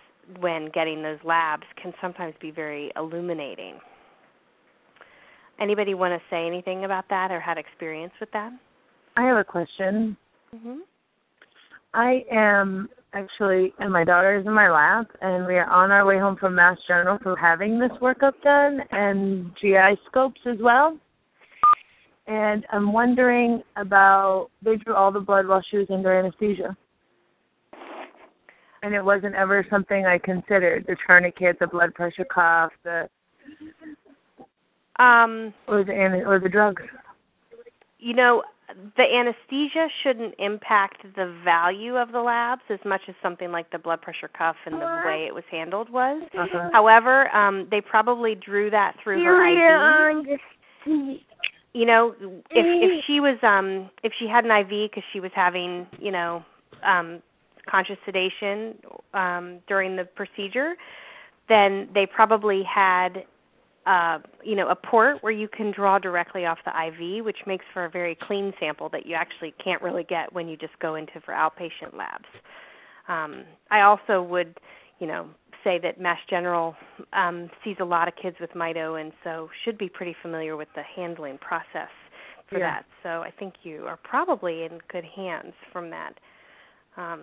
when 0.40 0.70
getting 0.72 1.02
those 1.02 1.18
labs 1.24 1.64
can 1.80 1.92
sometimes 2.00 2.34
be 2.40 2.50
very 2.50 2.90
illuminating. 2.96 3.74
Anybody 5.60 5.94
want 5.94 6.12
to 6.12 6.20
say 6.30 6.46
anything 6.46 6.84
about 6.84 7.04
that 7.10 7.30
or 7.30 7.40
had 7.40 7.58
experience 7.58 8.12
with 8.20 8.30
that? 8.32 8.52
I 9.16 9.22
have 9.22 9.36
a 9.36 9.44
question. 9.44 10.16
Mm-hmm. 10.54 10.78
I 11.94 12.24
am 12.30 12.88
actually, 13.12 13.74
and 13.78 13.92
my 13.92 14.04
daughter 14.04 14.38
is 14.38 14.46
in 14.46 14.52
my 14.52 14.70
lap, 14.70 15.10
and 15.20 15.46
we 15.46 15.54
are 15.54 15.68
on 15.68 15.90
our 15.90 16.06
way 16.06 16.18
home 16.18 16.36
from 16.36 16.54
Mass 16.54 16.78
General 16.88 17.18
for 17.22 17.36
having 17.36 17.78
this 17.78 17.90
workup 18.00 18.32
done 18.42 18.80
and 18.90 19.50
GI 19.60 20.00
scopes 20.08 20.40
as 20.46 20.56
well. 20.60 20.98
And 22.26 22.64
I'm 22.72 22.92
wondering 22.92 23.62
about 23.76 24.48
they 24.62 24.76
drew 24.76 24.94
all 24.94 25.12
the 25.12 25.20
blood 25.20 25.46
while 25.46 25.62
she 25.70 25.76
was 25.76 25.88
under 25.90 26.16
anesthesia. 26.18 26.76
And 28.82 28.94
it 28.94 29.04
wasn't 29.04 29.34
ever 29.34 29.66
something 29.70 30.06
I 30.06 30.18
considered. 30.18 30.86
The 30.86 30.96
tourniquet, 31.06 31.58
the 31.60 31.66
blood 31.66 31.94
pressure 31.94 32.24
cuff, 32.24 32.72
the 32.84 33.08
um 34.98 35.54
or 35.68 35.84
the 35.84 35.92
or 36.26 36.38
the 36.38 36.48
drugs. 36.48 36.82
You 37.98 38.14
know, 38.14 38.42
the 38.96 39.02
anesthesia 39.02 39.88
shouldn't 40.02 40.34
impact 40.38 41.02
the 41.16 41.34
value 41.44 41.96
of 41.96 42.12
the 42.12 42.20
labs 42.20 42.62
as 42.70 42.78
much 42.84 43.02
as 43.08 43.14
something 43.22 43.52
like 43.52 43.70
the 43.70 43.78
blood 43.78 44.00
pressure 44.02 44.28
cuff 44.28 44.56
and 44.66 44.74
the 44.76 45.02
way 45.04 45.26
it 45.28 45.34
was 45.34 45.44
handled 45.50 45.90
was. 45.90 46.22
Uh-huh. 46.36 46.70
However, 46.72 47.34
um 47.34 47.68
they 47.70 47.80
probably 47.80 48.34
drew 48.34 48.70
that 48.70 48.94
through 49.02 49.22
her 49.24 49.48
IV. 49.48 50.40
You 51.74 51.86
know, 51.86 52.14
if 52.20 52.42
if 52.50 53.04
she 53.06 53.20
was 53.20 53.38
um 53.42 53.90
if 54.02 54.12
she 54.18 54.26
had 54.26 54.44
an 54.44 54.50
IV 54.50 54.90
because 54.90 55.04
she 55.12 55.20
was 55.20 55.30
having 55.34 55.86
you 55.98 56.10
know 56.10 56.44
um 56.84 57.22
conscious 57.70 57.96
sedation 58.04 58.74
um 59.14 59.60
during 59.68 59.96
the 59.96 60.04
procedure, 60.04 60.74
then 61.48 61.88
they 61.94 62.06
probably 62.06 62.62
had 62.62 63.24
uh, 63.86 64.18
you 64.44 64.54
know, 64.54 64.68
a 64.68 64.76
port 64.76 65.22
where 65.22 65.32
you 65.32 65.48
can 65.48 65.72
draw 65.72 65.98
directly 65.98 66.46
off 66.46 66.58
the 66.64 66.70
IV, 66.70 67.24
which 67.24 67.38
makes 67.46 67.64
for 67.72 67.84
a 67.84 67.90
very 67.90 68.16
clean 68.22 68.52
sample 68.60 68.88
that 68.90 69.06
you 69.06 69.14
actually 69.14 69.52
can't 69.62 69.82
really 69.82 70.04
get 70.04 70.32
when 70.32 70.48
you 70.48 70.56
just 70.56 70.78
go 70.80 70.94
into 70.94 71.20
for 71.24 71.32
outpatient 71.34 71.96
labs. 71.96 72.26
Um, 73.08 73.44
I 73.70 73.80
also 73.80 74.22
would, 74.22 74.58
you 75.00 75.06
know, 75.06 75.26
say 75.64 75.78
that 75.82 76.00
Mass 76.00 76.18
General 76.30 76.74
um, 77.12 77.50
sees 77.64 77.76
a 77.80 77.84
lot 77.84 78.08
of 78.08 78.14
kids 78.20 78.36
with 78.40 78.50
mito, 78.50 79.00
and 79.00 79.12
so 79.24 79.48
should 79.64 79.78
be 79.78 79.88
pretty 79.88 80.14
familiar 80.22 80.56
with 80.56 80.68
the 80.76 80.82
handling 80.94 81.38
process 81.38 81.90
for 82.48 82.58
Yeah. 82.58 82.74
that. 82.74 82.84
So 83.02 83.22
I 83.22 83.30
think 83.30 83.54
you 83.64 83.86
are 83.86 83.96
probably 83.96 84.64
in 84.64 84.78
good 84.88 85.04
hands 85.04 85.54
from 85.72 85.90
that. 85.90 86.14
Um, 86.96 87.22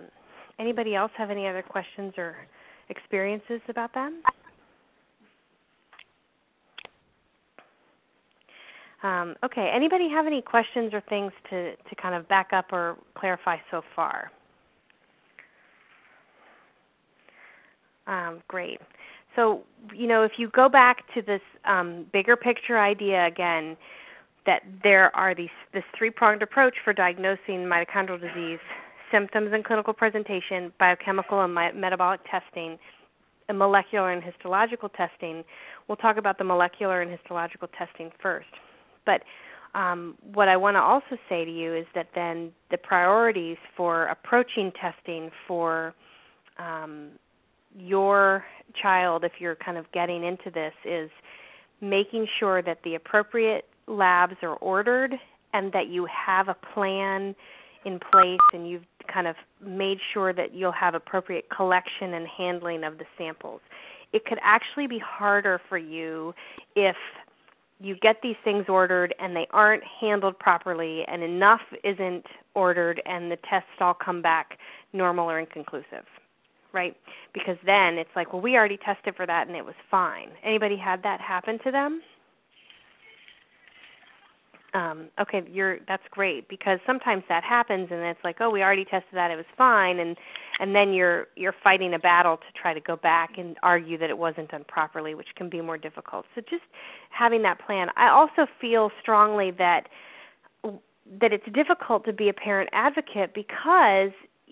anybody 0.57 0.95
else 0.95 1.11
have 1.15 1.29
any 1.31 1.47
other 1.47 1.61
questions 1.61 2.13
or 2.17 2.35
experiences 2.89 3.61
about 3.69 3.93
that? 3.93 4.11
Um, 9.01 9.35
okay. 9.43 9.71
Anybody 9.73 10.09
have 10.09 10.27
any 10.27 10.41
questions 10.41 10.93
or 10.93 11.01
things 11.09 11.31
to, 11.49 11.75
to 11.75 11.95
kind 12.01 12.15
of 12.15 12.27
back 12.27 12.49
up 12.51 12.71
or 12.71 12.97
clarify 13.15 13.57
so 13.71 13.81
far? 13.95 14.31
Um, 18.07 18.41
great. 18.47 18.79
So, 19.35 19.61
you 19.93 20.07
know, 20.07 20.23
if 20.23 20.33
you 20.37 20.49
go 20.49 20.67
back 20.67 21.03
to 21.13 21.21
this 21.21 21.41
um, 21.65 22.07
bigger 22.11 22.35
picture 22.35 22.79
idea 22.79 23.25
again, 23.27 23.77
that 24.45 24.63
there 24.83 25.15
are 25.15 25.35
these 25.35 25.49
this 25.73 25.83
three-pronged 25.97 26.41
approach 26.41 26.73
for 26.83 26.91
diagnosing 26.91 27.59
mitochondrial 27.59 28.19
disease: 28.19 28.59
symptoms 29.11 29.51
and 29.53 29.63
clinical 29.63 29.93
presentation, 29.93 30.73
biochemical 30.79 31.43
and 31.43 31.53
my, 31.53 31.71
metabolic 31.71 32.21
testing, 32.29 32.79
and 33.47 33.59
molecular 33.59 34.11
and 34.11 34.23
histological 34.23 34.89
testing. 34.89 35.43
We'll 35.87 35.97
talk 35.97 36.17
about 36.17 36.37
the 36.37 36.43
molecular 36.43 37.01
and 37.01 37.11
histological 37.11 37.67
testing 37.77 38.11
first. 38.21 38.47
But 39.05 39.23
um, 39.75 40.15
what 40.33 40.47
I 40.47 40.57
want 40.57 40.75
to 40.75 40.81
also 40.81 41.21
say 41.29 41.45
to 41.45 41.51
you 41.51 41.75
is 41.75 41.85
that 41.95 42.09
then 42.15 42.51
the 42.71 42.77
priorities 42.77 43.57
for 43.77 44.07
approaching 44.07 44.71
testing 44.79 45.29
for 45.47 45.93
um, 46.57 47.09
your 47.77 48.43
child, 48.81 49.23
if 49.23 49.33
you're 49.39 49.55
kind 49.55 49.77
of 49.77 49.91
getting 49.91 50.23
into 50.23 50.49
this, 50.49 50.73
is 50.85 51.09
making 51.81 52.27
sure 52.39 52.61
that 52.61 52.79
the 52.83 52.95
appropriate 52.95 53.65
labs 53.87 54.35
are 54.41 54.55
ordered 54.55 55.13
and 55.53 55.71
that 55.71 55.87
you 55.87 56.07
have 56.07 56.47
a 56.47 56.55
plan 56.73 57.35
in 57.85 57.99
place 58.11 58.39
and 58.53 58.69
you've 58.69 58.83
kind 59.11 59.27
of 59.27 59.35
made 59.65 59.97
sure 60.13 60.33
that 60.33 60.53
you'll 60.53 60.71
have 60.71 60.93
appropriate 60.93 61.45
collection 61.55 62.13
and 62.13 62.27
handling 62.27 62.83
of 62.83 62.97
the 62.97 63.05
samples. 63.17 63.61
It 64.11 64.25
could 64.25 64.39
actually 64.43 64.87
be 64.87 64.99
harder 64.99 65.61
for 65.69 65.77
you 65.77 66.33
if 66.75 66.95
you 67.79 67.95
get 68.01 68.17
these 68.21 68.35
things 68.43 68.65
ordered 68.67 69.13
and 69.19 69.35
they 69.35 69.47
aren't 69.51 69.83
handled 70.01 70.37
properly 70.39 71.03
and 71.07 71.23
enough 71.23 71.61
isn't 71.83 72.25
ordered 72.53 73.01
and 73.05 73.31
the 73.31 73.37
tests 73.49 73.69
all 73.79 73.93
come 73.93 74.21
back 74.21 74.57
normal 74.93 75.29
or 75.29 75.39
inconclusive 75.39 76.05
right? 76.71 76.95
Because 77.33 77.57
then 77.65 77.97
it's 77.97 78.09
like 78.15 78.31
well 78.31 78.41
we 78.41 78.55
already 78.55 78.77
tested 78.77 79.15
for 79.15 79.25
that 79.25 79.47
and 79.47 79.57
it 79.57 79.65
was 79.65 79.75
fine. 79.89 80.29
Anybody 80.43 80.77
had 80.77 81.01
that 81.03 81.19
happen 81.19 81.57
to 81.63 81.71
them 81.71 82.01
um 84.73 85.07
okay 85.19 85.41
you're 85.51 85.79
that's 85.87 86.03
great 86.11 86.47
because 86.47 86.79
sometimes 86.85 87.23
that 87.27 87.43
happens 87.43 87.87
and 87.91 88.01
it's 88.01 88.19
like 88.23 88.37
oh 88.39 88.49
we 88.49 88.61
already 88.61 88.85
tested 88.85 89.13
that 89.13 89.31
it 89.31 89.35
was 89.35 89.45
fine 89.57 89.99
and 89.99 90.15
and 90.59 90.75
then 90.75 90.93
you're 90.93 91.27
you're 91.35 91.55
fighting 91.63 91.93
a 91.93 91.99
battle 91.99 92.37
to 92.37 92.61
try 92.61 92.73
to 92.73 92.79
go 92.81 92.95
back 92.95 93.31
and 93.37 93.57
argue 93.63 93.97
that 93.97 94.09
it 94.09 94.17
wasn't 94.17 94.49
done 94.49 94.63
properly 94.67 95.15
which 95.15 95.29
can 95.35 95.49
be 95.49 95.61
more 95.61 95.77
difficult. 95.77 96.25
So 96.35 96.41
just 96.41 96.63
having 97.09 97.41
that 97.43 97.59
plan. 97.65 97.87
I 97.97 98.09
also 98.09 98.49
feel 98.59 98.91
strongly 99.01 99.51
that 99.57 99.87
that 100.63 101.33
it's 101.33 101.45
difficult 101.53 102.05
to 102.05 102.13
be 102.13 102.29
a 102.29 102.33
parent 102.33 102.69
advocate 102.71 103.33
because 103.33 104.11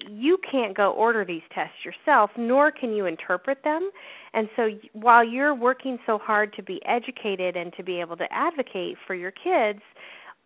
you 0.10 0.38
can't 0.50 0.76
go 0.76 0.92
order 0.92 1.26
these 1.26 1.42
tests 1.54 1.76
yourself 1.84 2.30
nor 2.38 2.72
can 2.72 2.94
you 2.94 3.06
interpret 3.06 3.60
them. 3.64 3.90
And 4.34 4.50
so 4.56 4.70
while 4.94 5.28
you're 5.28 5.56
working 5.56 5.98
so 6.06 6.18
hard 6.18 6.54
to 6.54 6.64
be 6.64 6.80
educated 6.86 7.56
and 7.56 7.74
to 7.78 7.84
be 7.84 8.00
able 8.00 8.18
to 8.18 8.28
advocate 8.32 8.98
for 9.06 9.16
your 9.16 9.32
kids 9.32 9.80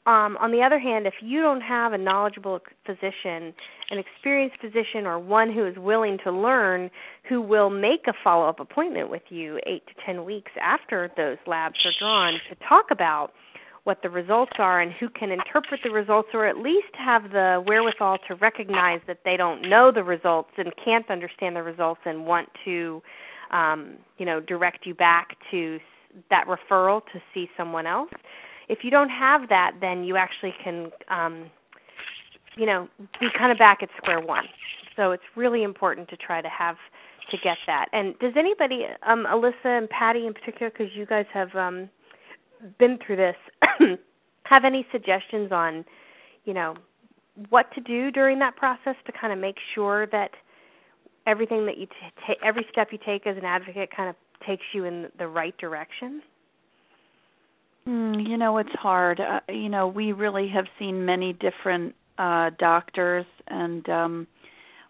um, 0.08 0.36
on 0.38 0.52
the 0.52 0.64
other 0.64 0.80
hand, 0.80 1.06
if 1.06 1.14
you 1.22 1.42
don't 1.42 1.62
have 1.62 1.94
a 1.94 1.98
knowledgeable 1.98 2.60
physician, 2.88 3.54
an 3.92 4.00
experienced 4.00 4.58
physician, 4.60 5.06
or 5.06 5.20
one 5.20 5.54
who 5.54 5.68
is 5.68 5.76
willing 5.78 6.18
to 6.24 6.32
learn, 6.32 6.90
who 7.30 7.40
will 7.40 7.70
make 7.70 8.08
a 8.08 8.14
follow 8.24 8.50
up 8.50 8.60
appointment 8.60 9.12
with 9.12 9.22
you 9.30 9.60
eight 9.68 9.86
to 9.86 9.94
ten 10.04 10.26
weeks 10.26 10.52
after 10.60 11.12
those 11.18 11.38
labs 11.46 11.76
are 11.86 11.92
drawn 12.00 12.34
to 12.50 12.56
talk 12.68 12.86
about 12.90 13.32
what 13.84 14.02
the 14.04 14.10
results 14.10 14.54
are 14.60 14.82
and 14.82 14.92
who 15.00 15.10
can 15.10 15.32
interpret 15.32 15.80
the 15.84 15.90
results 15.90 16.30
or 16.34 16.46
at 16.46 16.58
least 16.58 16.94
have 16.94 17.32
the 17.32 17.64
wherewithal 17.66 18.18
to 18.28 18.36
recognize 18.36 19.00
that 19.08 19.20
they 19.26 19.36
don't 19.36 19.68
know 19.68 19.92
the 19.92 20.04
results 20.04 20.52
and 20.58 20.72
can't 20.84 21.10
understand 21.10 21.56
the 21.56 21.64
results 21.64 22.02
and 22.06 22.26
want 22.26 22.48
to 22.64 23.02
um, 23.52 23.96
you 24.18 24.26
know 24.26 24.40
direct 24.40 24.86
you 24.86 24.94
back 24.94 25.36
to 25.50 25.80
that 26.30 26.46
referral 26.48 27.02
to 27.14 27.20
see 27.34 27.50
someone 27.58 27.88
else 27.88 28.12
if 28.72 28.80
you 28.84 28.90
don't 28.90 29.10
have 29.10 29.50
that, 29.50 29.74
then 29.82 30.06
you 30.06 30.16
actually 30.16 30.54
can, 30.64 30.92
um, 31.10 31.52
you 32.56 32.66
know, 32.66 32.88
be 33.20 33.28
kind 33.38 33.52
of 33.52 33.58
back 33.58 33.80
at 33.84 33.90
square 33.98 34.22
one. 34.22 34.46
So 34.96 35.12
it's 35.12 35.24
really 35.36 35.64
important 35.64 36.08
to 36.10 36.16
try 36.16 36.42
to 36.42 36.48
have 36.48 36.78
to 37.32 37.38
get 37.44 37.58
that. 37.68 37.88
And 37.92 38.18
does 38.20 38.32
anybody, 38.38 38.86
um, 39.06 39.26
Alyssa 39.30 39.66
and 39.66 39.90
Patty 39.90 40.26
in 40.26 40.34
particular, 40.34 40.70
because 40.70 40.88
you 40.96 41.06
guys 41.06 41.26
have 41.34 41.54
um, 41.54 41.90
been 42.80 42.98
through 43.06 43.18
this, 43.18 43.36
have 44.44 44.66
any 44.66 44.86
suggestions 44.92 45.52
on, 45.52 45.86
you 46.46 46.54
know, 46.54 46.76
what 47.50 47.72
to 47.74 47.82
do 47.82 48.12
during 48.12 48.40
that 48.40 48.56
process 48.56 48.96
to 49.06 49.12
kind 49.12 49.32
of 49.32 49.40
make 49.40 49.56
sure 49.74 50.08
that 50.08 50.32
everything 51.28 51.66
that 51.66 51.78
you 51.78 51.88
t- 51.88 52.34
every 52.44 52.66
step 52.72 52.90
you 52.92 53.00
take 53.06 53.26
as 53.26 53.38
an 53.38 53.46
advocate 53.46 53.90
kind 53.96 54.10
of 54.10 54.16
takes 54.46 54.64
you 54.74 54.86
in 54.86 55.08
the 55.18 55.28
right 55.28 55.58
direction? 55.58 56.22
Mm, 57.88 58.28
you 58.28 58.38
know, 58.38 58.58
it's 58.58 58.74
hard. 58.74 59.20
Uh, 59.20 59.40
you 59.50 59.70
know, 59.70 59.88
we 59.88 60.12
really 60.12 60.50
have 60.50 60.66
seen 60.78 61.06
many 61.06 61.34
different 61.34 61.96
uh 62.18 62.50
doctors 62.60 63.26
and 63.48 63.88
um 63.88 64.28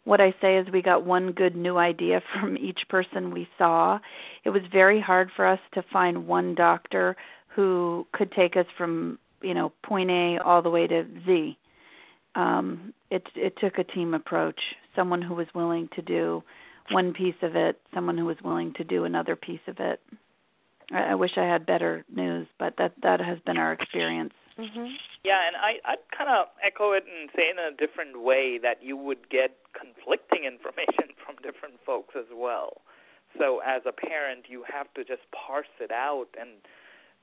what 0.03 0.19
I 0.19 0.33
say 0.41 0.57
is 0.57 0.67
we 0.73 0.81
got 0.81 1.05
one 1.05 1.31
good 1.31 1.55
new 1.55 1.77
idea 1.77 2.21
from 2.39 2.57
each 2.57 2.79
person 2.89 3.31
we 3.31 3.47
saw. 3.57 3.99
It 4.43 4.49
was 4.49 4.63
very 4.71 4.99
hard 4.99 5.29
for 5.35 5.45
us 5.45 5.59
to 5.73 5.83
find 5.93 6.25
one 6.27 6.55
doctor 6.55 7.15
who 7.55 8.07
could 8.13 8.31
take 8.31 8.55
us 8.55 8.65
from, 8.77 9.19
you 9.41 9.53
know, 9.53 9.71
point 9.83 10.09
A 10.09 10.37
all 10.43 10.61
the 10.61 10.69
way 10.69 10.87
to 10.87 11.05
Z. 11.25 11.57
Um, 12.35 12.93
it 13.09 13.23
it 13.35 13.53
took 13.59 13.77
a 13.77 13.83
team 13.83 14.13
approach, 14.13 14.59
someone 14.95 15.21
who 15.21 15.35
was 15.35 15.47
willing 15.53 15.89
to 15.95 16.01
do 16.01 16.43
one 16.91 17.13
piece 17.13 17.35
of 17.41 17.55
it, 17.55 17.79
someone 17.93 18.17
who 18.17 18.25
was 18.25 18.37
willing 18.43 18.73
to 18.77 18.83
do 18.83 19.03
another 19.03 19.35
piece 19.35 19.61
of 19.67 19.77
it. 19.79 19.99
I, 20.91 21.11
I 21.11 21.15
wish 21.15 21.31
I 21.37 21.43
had 21.43 21.65
better 21.65 22.05
news, 22.13 22.47
but 22.57 22.75
that 22.77 22.93
that 23.03 23.19
has 23.19 23.39
been 23.45 23.57
our 23.57 23.73
experience. 23.73 24.33
Mhm. 24.57 24.95
Yeah, 25.23 25.47
and 25.47 25.55
I 25.55 25.79
I'd 25.85 26.11
kind 26.17 26.29
of 26.29 26.47
echo 26.63 26.93
it 26.93 27.05
and 27.05 27.29
say 27.35 27.49
in 27.49 27.59
a 27.59 27.71
different 27.71 28.21
way 28.21 28.57
that 28.59 28.81
you 28.81 28.95
would 28.95 29.29
get 29.29 29.57
conflicting 29.73 30.45
information 30.45 31.15
from 31.25 31.35
different 31.43 31.79
folks 31.85 32.15
as 32.15 32.31
well. 32.33 32.81
So 33.37 33.59
as 33.59 33.81
a 33.85 33.91
parent, 33.91 34.45
you 34.49 34.63
have 34.67 34.93
to 34.95 35.03
just 35.03 35.23
parse 35.31 35.71
it 35.79 35.91
out 35.91 36.27
and 36.39 36.59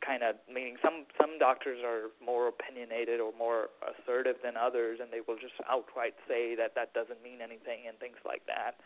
kind 0.05 0.23
of 0.23 0.37
meaning 0.47 0.77
some 0.83 1.07
some 1.19 1.39
doctors 1.39 1.83
are 1.85 2.15
more 2.23 2.49
opinionated 2.49 3.21
or 3.21 3.33
more 3.37 3.71
assertive 3.83 4.37
than 4.43 4.57
others 4.57 4.99
and 5.03 5.11
they 5.13 5.21
will 5.21 5.39
just 5.39 5.59
outright 5.69 6.15
say 6.27 6.55
that 6.55 6.75
that 6.75 6.95
doesn't 6.95 7.23
mean 7.23 7.43
anything 7.43 7.87
and 7.87 7.99
things 7.99 8.19
like 8.25 8.47
that. 8.47 8.79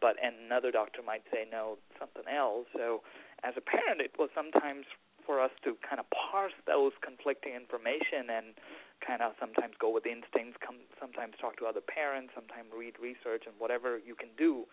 But 0.00 0.16
and 0.22 0.36
another 0.40 0.70
doctor 0.72 1.02
might 1.04 1.24
say 1.32 1.44
no 1.44 1.76
something 1.98 2.24
else. 2.24 2.66
So 2.72 3.02
as 3.44 3.54
a 3.56 3.64
parent 3.64 4.00
it 4.00 4.16
was 4.18 4.30
sometimes 4.34 4.88
for 5.24 5.40
us 5.40 5.52
to 5.64 5.76
kind 5.84 6.00
of 6.00 6.08
parse 6.08 6.56
those 6.66 6.92
conflicting 7.04 7.52
information 7.52 8.32
and 8.32 8.56
kind 9.04 9.20
of 9.20 9.32
sometimes 9.40 9.76
go 9.80 9.88
with 9.88 10.04
instincts 10.04 10.60
come 10.60 10.76
sometimes 11.00 11.36
talk 11.40 11.56
to 11.56 11.64
other 11.64 11.80
parents 11.80 12.32
sometimes 12.36 12.68
read 12.72 12.96
research 13.00 13.44
and 13.48 13.56
whatever 13.56 13.96
you 14.00 14.12
can 14.16 14.28
do 14.36 14.68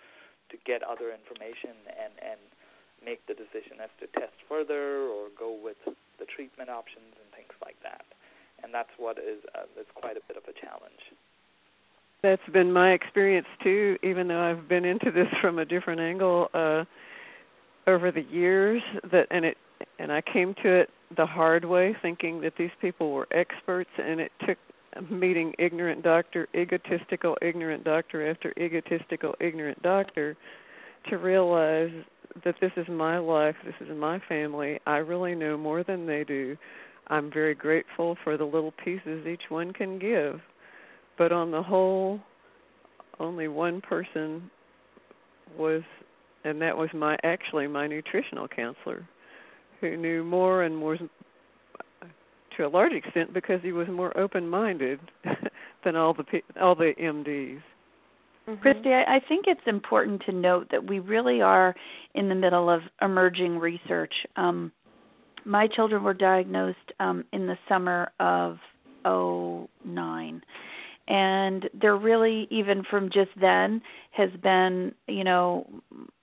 to 0.52 0.56
get 0.68 0.84
other 0.84 1.12
information 1.12 1.76
and 1.88 2.16
and 2.20 2.40
make 3.08 3.24
the 3.28 3.34
decision 3.34 3.80
as 3.80 3.90
to 4.04 4.08
test 4.20 4.36
further 4.52 5.08
or 5.08 5.32
go 5.40 5.56
with 5.56 5.80
the 6.20 6.28
treatment 6.28 6.70
options 6.70 7.16
and 7.24 7.32
things 7.32 7.56
like 7.64 7.80
that. 7.82 8.04
And 8.62 8.74
that's 8.74 8.92
what 8.98 9.18
is 9.18 9.40
uh, 9.56 9.80
is 9.80 9.88
quite 9.96 10.18
a 10.18 10.24
bit 10.28 10.36
of 10.36 10.44
a 10.44 10.54
challenge. 10.60 11.00
That's 12.22 12.44
been 12.52 12.74
my 12.74 12.92
experience 12.92 13.48
too 13.64 13.96
even 14.04 14.28
though 14.28 14.42
i've 14.42 14.68
been 14.68 14.84
into 14.84 15.12
this 15.12 15.28
from 15.40 15.60
a 15.60 15.66
different 15.66 16.02
angle 16.02 16.50
uh 16.54 16.84
over 17.86 18.12
the 18.12 18.24
years 18.24 18.82
that 19.12 19.28
and 19.30 19.46
it 19.46 19.56
and 20.00 20.12
I 20.12 20.22
came 20.22 20.54
to 20.64 20.70
it 20.82 20.90
the 21.16 21.26
hard 21.26 21.66
way 21.66 21.96
thinking 22.02 22.42
that 22.42 22.54
these 22.58 22.72
people 22.82 23.12
were 23.12 23.28
experts 23.32 23.90
and 23.98 24.20
it 24.20 24.32
took 24.46 24.58
meeting 25.10 25.54
ignorant 25.60 26.04
doctor 26.04 26.48
egotistical 26.56 27.38
ignorant 27.42 27.84
doctor 27.84 28.30
after 28.30 28.54
egotistical 28.60 29.36
ignorant 29.40 29.82
doctor 29.84 30.36
to 31.10 31.18
realize 31.18 31.92
that 32.44 32.56
this 32.62 32.72
is 32.78 32.88
my 32.90 33.18
life 33.18 33.56
this 33.66 33.76
is 33.82 33.96
my 33.98 34.20
family. 34.28 34.80
I 34.86 34.98
really 34.98 35.36
know 35.36 35.58
more 35.58 35.84
than 35.84 36.06
they 36.06 36.24
do. 36.24 36.58
I'm 37.08 37.32
very 37.32 37.56
grateful 37.56 38.18
for 38.24 38.38
the 38.38 38.46
little 38.46 38.74
pieces 38.84 39.26
each 39.26 39.50
one 39.50 39.72
can 39.74 39.98
give. 39.98 40.42
But 41.18 41.32
on 41.32 41.52
the 41.52 41.64
whole 41.64 42.20
only 43.20 43.48
one 43.48 43.82
person 43.82 44.50
was 45.58 45.82
and 46.44 46.62
that 46.62 46.78
was 46.78 46.90
my 46.94 47.18
actually 47.24 47.68
my 47.68 47.88
nutritional 47.88 48.48
counselor 48.48 49.08
who 49.82 49.98
knew 49.98 50.24
more 50.24 50.64
and 50.64 50.82
was 50.82 51.00
to 52.58 52.66
a 52.66 52.68
large 52.68 52.94
extent 52.94 53.34
because 53.34 53.62
he 53.62 53.72
was 53.72 53.88
more 53.88 54.18
open 54.18 54.50
minded 54.50 55.00
than 55.84 55.96
all 55.96 56.14
the 56.14 56.24
all 56.60 56.76
the 56.76 56.94
MDs. 57.00 57.62
Mm-hmm. 58.48 58.62
Christy, 58.62 58.90
I, 58.94 59.18
I 59.18 59.20
think 59.28 59.46
it's 59.48 59.62
important 59.68 60.22
to 60.26 60.32
note 60.32 60.68
that 60.72 60.88
we 60.88 61.00
really 61.00 61.42
are 61.42 61.76
in 62.16 62.30
the 62.30 62.36
middle 62.36 62.70
of 62.70 62.82
emerging 63.02 63.58
research. 63.58 64.14
Um, 64.36 64.72
my 65.46 65.68
children 65.68 66.04
were 66.04 66.14
diagnosed 66.14 66.78
um, 67.00 67.24
in 67.34 67.48
the 67.48 67.58
summer 67.68 68.12
of 68.20 68.58
'09 69.06 70.42
and 71.08 71.70
there 71.80 71.96
really 71.96 72.48
even 72.52 72.84
from 72.90 73.10
just 73.10 73.30
then 73.40 73.82
has 74.12 74.30
been 74.44 74.94
you 75.08 75.24
know 75.24 75.66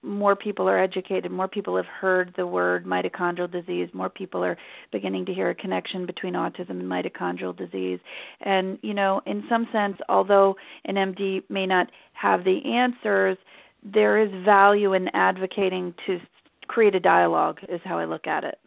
more 0.03 0.37
people 0.37 0.69
are 0.69 0.79
educated 0.79 1.31
more 1.31 1.49
people 1.49 1.77
have 1.77 1.87
heard 1.87 2.35
the 2.37 2.47
word 2.47 2.85
mitochondrial 2.85 3.51
disease 3.51 3.89
more 3.95 4.11
people 4.11 4.45
are 4.45 4.57
beginning 4.93 5.25
to 5.25 5.33
hear 5.33 5.51
a 5.51 5.55
connection 5.55 6.05
between 6.05 6.35
autism 6.35 6.71
and 6.71 6.83
mitochondrial 6.83 7.57
disease. 7.57 7.99
And 8.41 8.79
you 8.83 8.95
know 8.95 9.23
in 9.27 9.45
some 9.49 9.67
sense 9.73 9.97
although 10.09 10.57
an 10.85 10.97
md 10.97 11.45
may 11.49 11.67
not 11.67 11.91
have 12.13 12.45
the 12.45 12.61
answers 12.65 13.39
there 13.83 14.23
is 14.23 14.31
value 14.45 14.95
in 14.95 15.09
advocating 15.15 15.95
to 16.07 16.19
create 16.69 16.95
a 16.95 17.01
dialogue 17.01 17.59
is 17.69 17.81
how 17.85 17.99
i 17.99 18.05
look 18.05 18.27
at 18.27 18.45
it. 18.45 18.59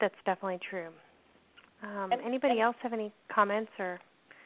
That's 0.00 0.14
definitely 0.26 0.58
true. 0.68 0.88
Um, 1.82 2.12
anybody 2.24 2.60
else 2.60 2.76
have 2.82 2.92
any 2.92 3.12
comments 3.32 3.70
or 3.78 4.00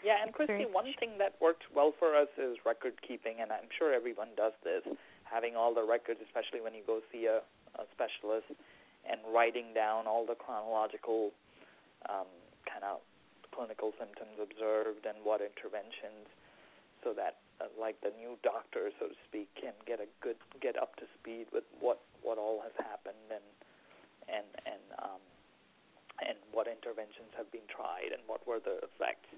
yeah, 0.05 0.23
and 0.23 0.33
Christy, 0.33 0.67
one 0.69 0.93
thing 1.01 1.19
that 1.19 1.35
works 1.41 1.65
well 1.75 1.93
for 1.99 2.17
us 2.17 2.29
is 2.37 2.57
record 2.65 2.95
keeping, 3.07 3.41
and 3.41 3.53
I'm 3.53 3.71
sure 3.79 3.93
everyone 3.93 4.29
does 4.37 4.53
this, 4.63 4.83
having 5.25 5.57
all 5.57 5.75
the 5.75 5.85
records, 5.85 6.21
especially 6.25 6.61
when 6.61 6.75
you 6.75 6.83
go 6.87 7.01
see 7.13 7.27
a, 7.27 7.41
a 7.81 7.85
specialist, 7.93 8.51
and 9.09 9.21
writing 9.33 9.73
down 9.75 10.07
all 10.07 10.27
the 10.27 10.35
chronological 10.35 11.31
um, 12.11 12.29
kind 12.67 12.85
of 12.85 13.01
clinical 13.55 13.95
symptoms 13.97 14.37
observed 14.37 15.07
and 15.07 15.17
what 15.25 15.41
interventions, 15.41 16.29
so 17.03 17.15
that 17.17 17.41
uh, 17.61 17.73
like 17.81 17.97
the 18.05 18.13
new 18.21 18.37
doctor, 18.43 18.93
so 19.01 19.09
to 19.09 19.17
speak, 19.29 19.49
can 19.57 19.73
get 19.87 20.01
a 20.01 20.09
good 20.21 20.37
get 20.61 20.77
up 20.77 20.95
to 21.01 21.09
speed 21.19 21.47
with 21.53 21.65
what 21.81 22.03
what 22.21 22.37
all 22.37 22.61
has 22.61 22.75
happened 22.77 23.31
and 23.33 23.47
and 24.29 24.49
and 24.67 24.85
um, 25.01 25.23
and 26.21 26.37
what 26.53 26.69
interventions 26.69 27.33
have 27.37 27.49
been 27.53 27.65
tried 27.69 28.13
and 28.13 28.21
what 28.27 28.45
were 28.47 28.61
the 28.61 28.77
effects 28.85 29.33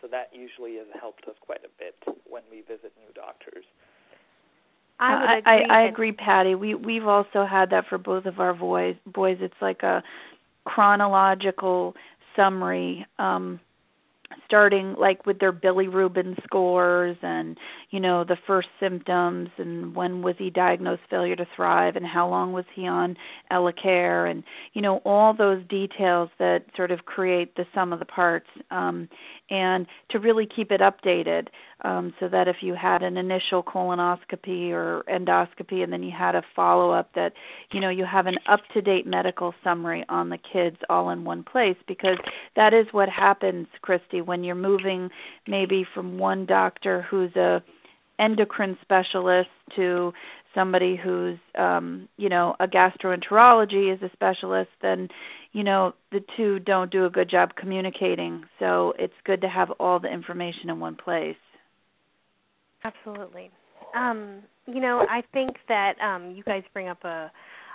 so 0.00 0.08
that 0.08 0.30
usually 0.32 0.76
has 0.76 0.86
helped 1.00 1.24
us 1.26 1.34
quite 1.40 1.64
a 1.64 1.72
bit 1.78 1.96
when 2.28 2.42
we 2.50 2.60
visit 2.62 2.92
new 2.98 3.12
doctors. 3.14 3.64
I, 4.98 5.40
I, 5.44 5.50
I, 5.50 5.80
I 5.80 5.88
agree, 5.88 6.12
Patty. 6.12 6.54
We 6.54 6.74
we've 6.74 7.06
also 7.06 7.44
had 7.44 7.70
that 7.70 7.84
for 7.88 7.98
both 7.98 8.24
of 8.24 8.40
our 8.40 8.54
boys. 8.54 8.96
Boys, 9.06 9.36
it's 9.40 9.60
like 9.60 9.82
a 9.82 10.02
chronological 10.64 11.94
summary 12.34 13.06
um, 13.18 13.60
starting 14.44 14.94
like 14.98 15.26
with 15.26 15.38
their 15.38 15.52
bilirubin 15.52 16.42
scores 16.44 17.16
and 17.22 17.56
you 17.90 18.00
know 18.00 18.24
the 18.24 18.36
first 18.46 18.68
symptoms 18.80 19.48
and 19.58 19.94
when 19.94 20.22
was 20.22 20.34
he 20.38 20.50
diagnosed 20.50 21.02
failure 21.10 21.36
to 21.36 21.46
thrive 21.54 21.96
and 21.96 22.06
how 22.06 22.28
long 22.28 22.52
was 22.52 22.64
he 22.74 22.86
on 22.86 23.16
Elecare 23.52 24.30
and 24.30 24.42
you 24.72 24.82
know 24.82 25.00
all 25.04 25.34
those 25.34 25.62
details 25.68 26.28
that 26.38 26.64
sort 26.76 26.90
of 26.90 27.04
create 27.04 27.54
the 27.56 27.64
sum 27.74 27.92
of 27.92 27.98
the 27.98 28.04
parts 28.04 28.46
um, 28.70 29.08
and 29.50 29.86
to 30.10 30.18
really 30.18 30.46
keep 30.46 30.70
it 30.70 30.80
updated 30.80 31.48
um, 31.82 32.12
so 32.18 32.28
that 32.28 32.48
if 32.48 32.56
you 32.62 32.74
had 32.74 33.02
an 33.02 33.16
initial 33.16 33.62
colonoscopy 33.62 34.70
or 34.70 35.04
endoscopy 35.08 35.82
and 35.82 35.92
then 35.92 36.02
you 36.02 36.12
had 36.16 36.34
a 36.34 36.42
follow 36.54 36.90
up 36.90 37.10
that 37.14 37.32
you 37.72 37.80
know 37.80 37.90
you 37.90 38.04
have 38.04 38.26
an 38.26 38.36
up 38.48 38.60
to 38.74 38.80
date 38.80 39.06
medical 39.06 39.54
summary 39.62 40.04
on 40.08 40.30
the 40.30 40.38
kids 40.52 40.76
all 40.88 41.10
in 41.10 41.24
one 41.24 41.44
place 41.44 41.76
because 41.86 42.16
that 42.54 42.72
is 42.72 42.86
what 42.92 43.08
happens 43.08 43.66
Christy 43.82 44.15
when 44.20 44.44
you're 44.44 44.54
moving 44.54 45.10
maybe 45.46 45.84
from 45.94 46.18
one 46.18 46.46
doctor 46.46 47.06
who's 47.10 47.34
a 47.36 47.62
endocrine 48.18 48.78
specialist 48.82 49.48
to 49.74 50.12
somebody 50.54 50.96
who's 51.02 51.38
um 51.58 52.08
you 52.16 52.28
know 52.28 52.54
a 52.60 52.66
gastroenterology 52.66 53.92
is 53.92 54.00
a 54.02 54.10
specialist 54.12 54.70
then 54.80 55.08
you 55.52 55.62
know 55.62 55.92
the 56.12 56.20
two 56.36 56.58
don't 56.60 56.90
do 56.90 57.06
a 57.06 57.10
good 57.10 57.30
job 57.30 57.50
communicating. 57.56 58.44
So 58.58 58.92
it's 58.98 59.14
good 59.24 59.40
to 59.42 59.48
have 59.48 59.70
all 59.80 59.98
the 59.98 60.12
information 60.12 60.68
in 60.68 60.80
one 60.80 60.96
place. 60.96 61.36
Absolutely. 62.84 63.50
Um 63.94 64.42
you 64.66 64.80
know 64.80 65.06
i 65.08 65.22
think 65.32 65.56
that 65.68 65.94
um 66.00 66.32
you 66.32 66.42
guys 66.42 66.62
bring 66.72 66.88
up 66.88 67.02
a 67.04 67.30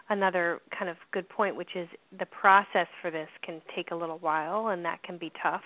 another 0.09 0.59
kind 0.77 0.89
of 0.89 0.97
good 1.13 1.27
point 1.29 1.55
which 1.55 1.75
is 1.75 1.87
the 2.19 2.25
process 2.25 2.87
for 3.01 3.09
this 3.09 3.29
can 3.43 3.61
take 3.75 3.91
a 3.91 3.95
little 3.95 4.19
while 4.19 4.67
and 4.67 4.83
that 4.83 5.01
can 5.03 5.17
be 5.17 5.31
tough 5.41 5.61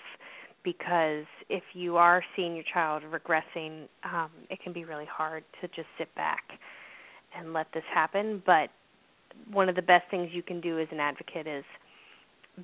because 0.66 1.24
if 1.48 1.62
you 1.74 1.96
are 1.96 2.24
seeing 2.34 2.56
your 2.56 2.64
child 2.74 3.04
regressing 3.04 3.86
um 4.04 4.30
it 4.50 4.60
can 4.62 4.72
be 4.72 4.84
really 4.84 5.06
hard 5.06 5.44
to 5.60 5.68
just 5.68 5.86
sit 5.96 6.12
back 6.16 6.42
and 7.38 7.52
let 7.52 7.68
this 7.72 7.84
happen 7.94 8.42
but 8.44 8.68
one 9.52 9.68
of 9.68 9.76
the 9.76 9.82
best 9.82 10.04
things 10.10 10.28
you 10.32 10.42
can 10.42 10.60
do 10.60 10.80
as 10.80 10.88
an 10.90 10.98
advocate 10.98 11.46
is 11.46 11.64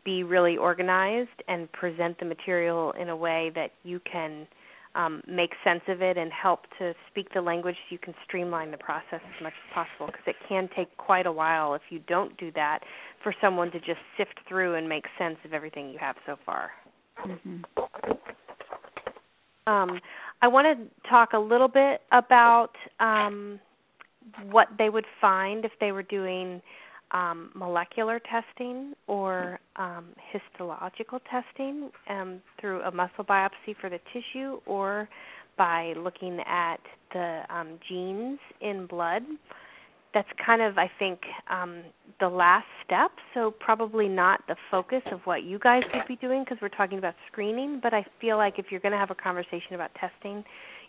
be 0.04 0.24
really 0.24 0.56
organized 0.56 1.42
and 1.48 1.70
present 1.72 2.18
the 2.18 2.24
material 2.24 2.92
in 3.00 3.08
a 3.08 3.16
way 3.16 3.52
that 3.54 3.70
you 3.84 4.00
can 4.10 4.46
um, 4.94 5.22
make 5.28 5.50
sense 5.64 5.82
of 5.88 6.02
it 6.02 6.18
and 6.18 6.30
help 6.32 6.60
to 6.78 6.92
speak 7.10 7.28
the 7.34 7.40
language 7.40 7.76
so 7.76 7.92
you 7.92 7.98
can 7.98 8.14
streamline 8.24 8.70
the 8.70 8.76
process 8.78 9.20
as 9.20 9.42
much 9.42 9.52
as 9.52 9.74
possible 9.74 10.06
because 10.06 10.26
it 10.26 10.36
can 10.48 10.68
take 10.76 10.94
quite 10.96 11.26
a 11.26 11.32
while 11.32 11.74
if 11.74 11.82
you 11.90 12.00
don't 12.08 12.36
do 12.36 12.50
that 12.52 12.80
for 13.22 13.34
someone 13.40 13.70
to 13.70 13.78
just 13.78 14.00
sift 14.16 14.34
through 14.48 14.74
and 14.74 14.88
make 14.88 15.04
sense 15.18 15.36
of 15.44 15.52
everything 15.52 15.90
you 15.90 15.98
have 15.98 16.16
so 16.26 16.36
far. 16.44 16.70
Mm-hmm. 17.26 17.81
Um, 19.66 20.00
I 20.40 20.48
want 20.48 20.66
to 20.78 21.08
talk 21.08 21.34
a 21.34 21.38
little 21.38 21.68
bit 21.68 22.00
about 22.10 22.72
um, 22.98 23.60
what 24.50 24.68
they 24.78 24.88
would 24.88 25.06
find 25.20 25.64
if 25.64 25.72
they 25.80 25.92
were 25.92 26.02
doing 26.02 26.60
um, 27.12 27.50
molecular 27.54 28.20
testing 28.20 28.94
or 29.06 29.60
um, 29.76 30.06
histological 30.32 31.20
testing 31.30 31.90
um, 32.08 32.40
through 32.60 32.80
a 32.82 32.90
muscle 32.90 33.24
biopsy 33.24 33.76
for 33.80 33.90
the 33.90 34.00
tissue 34.12 34.60
or 34.66 35.08
by 35.56 35.92
looking 35.96 36.40
at 36.46 36.80
the 37.12 37.42
um, 37.50 37.78
genes 37.88 38.38
in 38.60 38.86
blood. 38.86 39.22
That's 40.14 40.28
kind 40.44 40.60
of, 40.60 40.76
I 40.76 40.90
think, 40.98 41.20
um, 41.50 41.82
the 42.20 42.28
last 42.28 42.66
step. 42.84 43.10
So 43.34 43.52
probably 43.60 44.08
not 44.08 44.40
the 44.46 44.56
focus 44.70 45.02
of 45.10 45.20
what 45.24 45.44
you 45.44 45.58
guys 45.58 45.82
would 45.94 46.06
be 46.06 46.16
doing 46.16 46.44
because 46.44 46.58
we're 46.60 46.68
talking 46.68 46.98
about 46.98 47.14
screening. 47.30 47.80
But 47.82 47.94
I 47.94 48.04
feel 48.20 48.36
like 48.36 48.58
if 48.58 48.66
you're 48.70 48.80
going 48.80 48.92
to 48.92 48.98
have 48.98 49.10
a 49.10 49.14
conversation 49.14 49.74
about 49.74 49.90
testing, 49.94 50.44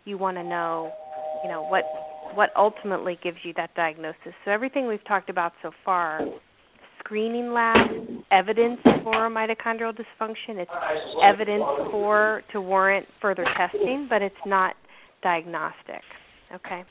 you 0.05 0.17
want 0.17 0.37
to 0.37 0.43
know, 0.43 0.91
you 1.43 1.49
know, 1.49 1.63
what 1.63 1.83
what 2.35 2.49
ultimately 2.55 3.17
gives 3.23 3.37
you 3.43 3.53
that 3.55 3.73
diagnosis. 3.75 4.33
So 4.43 4.51
everything 4.51 4.87
we've 4.87 5.05
talked 5.05 5.29
about 5.29 5.53
so 5.61 5.71
far, 5.85 6.21
screening 6.99 7.53
lab, 7.53 7.75
evidence 8.31 8.79
for 9.03 9.29
mitochondrial 9.29 9.93
dysfunction, 9.93 10.57
it's 10.57 10.71
evidence 11.23 11.63
for 11.91 12.41
to 12.51 12.61
warrant 12.61 13.05
further 13.21 13.45
testing, 13.55 14.07
but 14.09 14.21
it's 14.21 14.35
not 14.45 14.75
diagnostic. 15.21 16.01
Okay. 16.53 16.83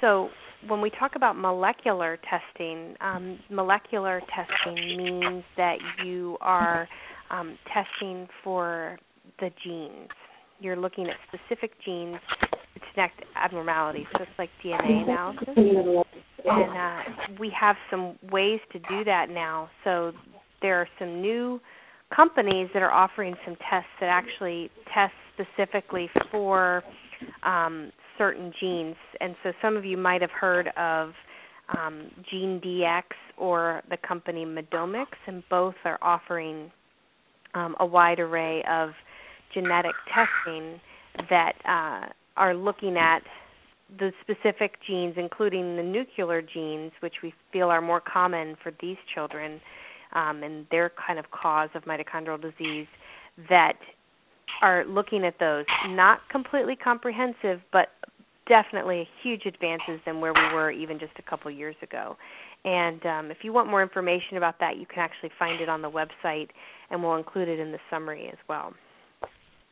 So 0.00 0.28
when 0.66 0.80
we 0.80 0.90
talk 0.90 1.12
about 1.14 1.38
molecular 1.38 2.18
testing, 2.28 2.94
um, 3.00 3.38
molecular 3.50 4.20
testing 4.34 4.96
means 4.96 5.44
that 5.56 5.76
you 6.04 6.36
are 6.40 6.88
um, 7.30 7.56
testing 7.72 8.26
for 8.42 8.98
the 9.40 9.50
genes. 9.64 10.08
You're 10.60 10.76
looking 10.76 11.06
at 11.06 11.16
specific 11.28 11.72
genes 11.84 12.18
to 12.40 12.80
detect 12.80 13.22
abnormalities, 13.36 14.06
so 14.12 14.22
it's 14.22 14.32
like 14.38 14.50
DNA 14.64 15.04
analysis. 15.04 15.48
And 16.44 16.70
uh, 16.70 17.36
we 17.38 17.52
have 17.58 17.76
some 17.90 18.18
ways 18.32 18.60
to 18.72 18.78
do 18.80 19.04
that 19.04 19.30
now. 19.30 19.70
So 19.84 20.12
there 20.62 20.80
are 20.80 20.88
some 20.98 21.20
new 21.20 21.60
companies 22.14 22.68
that 22.74 22.82
are 22.82 22.90
offering 22.90 23.34
some 23.44 23.56
tests 23.70 23.90
that 24.00 24.06
actually 24.06 24.70
test 24.92 25.12
specifically 25.34 26.08
for 26.30 26.82
um, 27.44 27.92
certain 28.18 28.52
genes. 28.60 28.96
And 29.20 29.34
so 29.42 29.52
some 29.62 29.76
of 29.76 29.84
you 29.84 29.96
might 29.96 30.20
have 30.20 30.30
heard 30.30 30.68
of 30.76 31.12
um, 31.76 32.10
GeneDx 32.32 33.04
or 33.36 33.82
the 33.88 33.96
company 33.96 34.44
Medomics, 34.44 35.18
and 35.26 35.42
both 35.48 35.74
are 35.84 35.98
offering 36.02 36.70
um, 37.54 37.76
a 37.80 37.86
wide 37.86 38.20
array 38.20 38.62
of 38.70 38.90
genetic 39.54 39.94
testing 40.12 40.80
that 41.30 41.52
uh, 41.64 42.08
are 42.36 42.54
looking 42.54 42.96
at 42.96 43.20
the 43.98 44.12
specific 44.20 44.74
genes, 44.86 45.14
including 45.16 45.76
the 45.76 45.82
nuclear 45.82 46.42
genes, 46.42 46.92
which 47.00 47.14
we 47.22 47.32
feel 47.52 47.68
are 47.68 47.80
more 47.80 48.00
common 48.00 48.56
for 48.62 48.72
these 48.82 48.98
children 49.14 49.60
um, 50.14 50.42
and 50.42 50.66
their 50.70 50.92
kind 51.06 51.18
of 51.18 51.30
cause 51.30 51.70
of 51.74 51.84
mitochondrial 51.84 52.40
disease, 52.40 52.86
that 53.48 53.78
are 54.62 54.84
looking 54.86 55.24
at 55.24 55.34
those. 55.38 55.64
Not 55.88 56.20
completely 56.30 56.76
comprehensive, 56.76 57.60
but 57.72 57.88
definitely 58.48 59.06
huge 59.22 59.42
advances 59.46 60.00
than 60.06 60.20
where 60.20 60.32
we 60.32 60.54
were 60.54 60.70
even 60.70 60.98
just 60.98 61.12
a 61.18 61.30
couple 61.30 61.50
years 61.50 61.76
ago. 61.82 62.16
And 62.64 63.04
um, 63.06 63.30
if 63.30 63.38
you 63.42 63.52
want 63.52 63.68
more 63.70 63.82
information 63.82 64.36
about 64.36 64.58
that, 64.60 64.78
you 64.78 64.86
can 64.86 64.98
actually 64.98 65.30
find 65.38 65.60
it 65.60 65.68
on 65.68 65.82
the 65.82 65.90
website, 65.90 66.48
and 66.90 67.02
we'll 67.02 67.16
include 67.16 67.48
it 67.48 67.60
in 67.60 67.70
the 67.70 67.78
summary 67.90 68.28
as 68.28 68.38
well. 68.48 68.72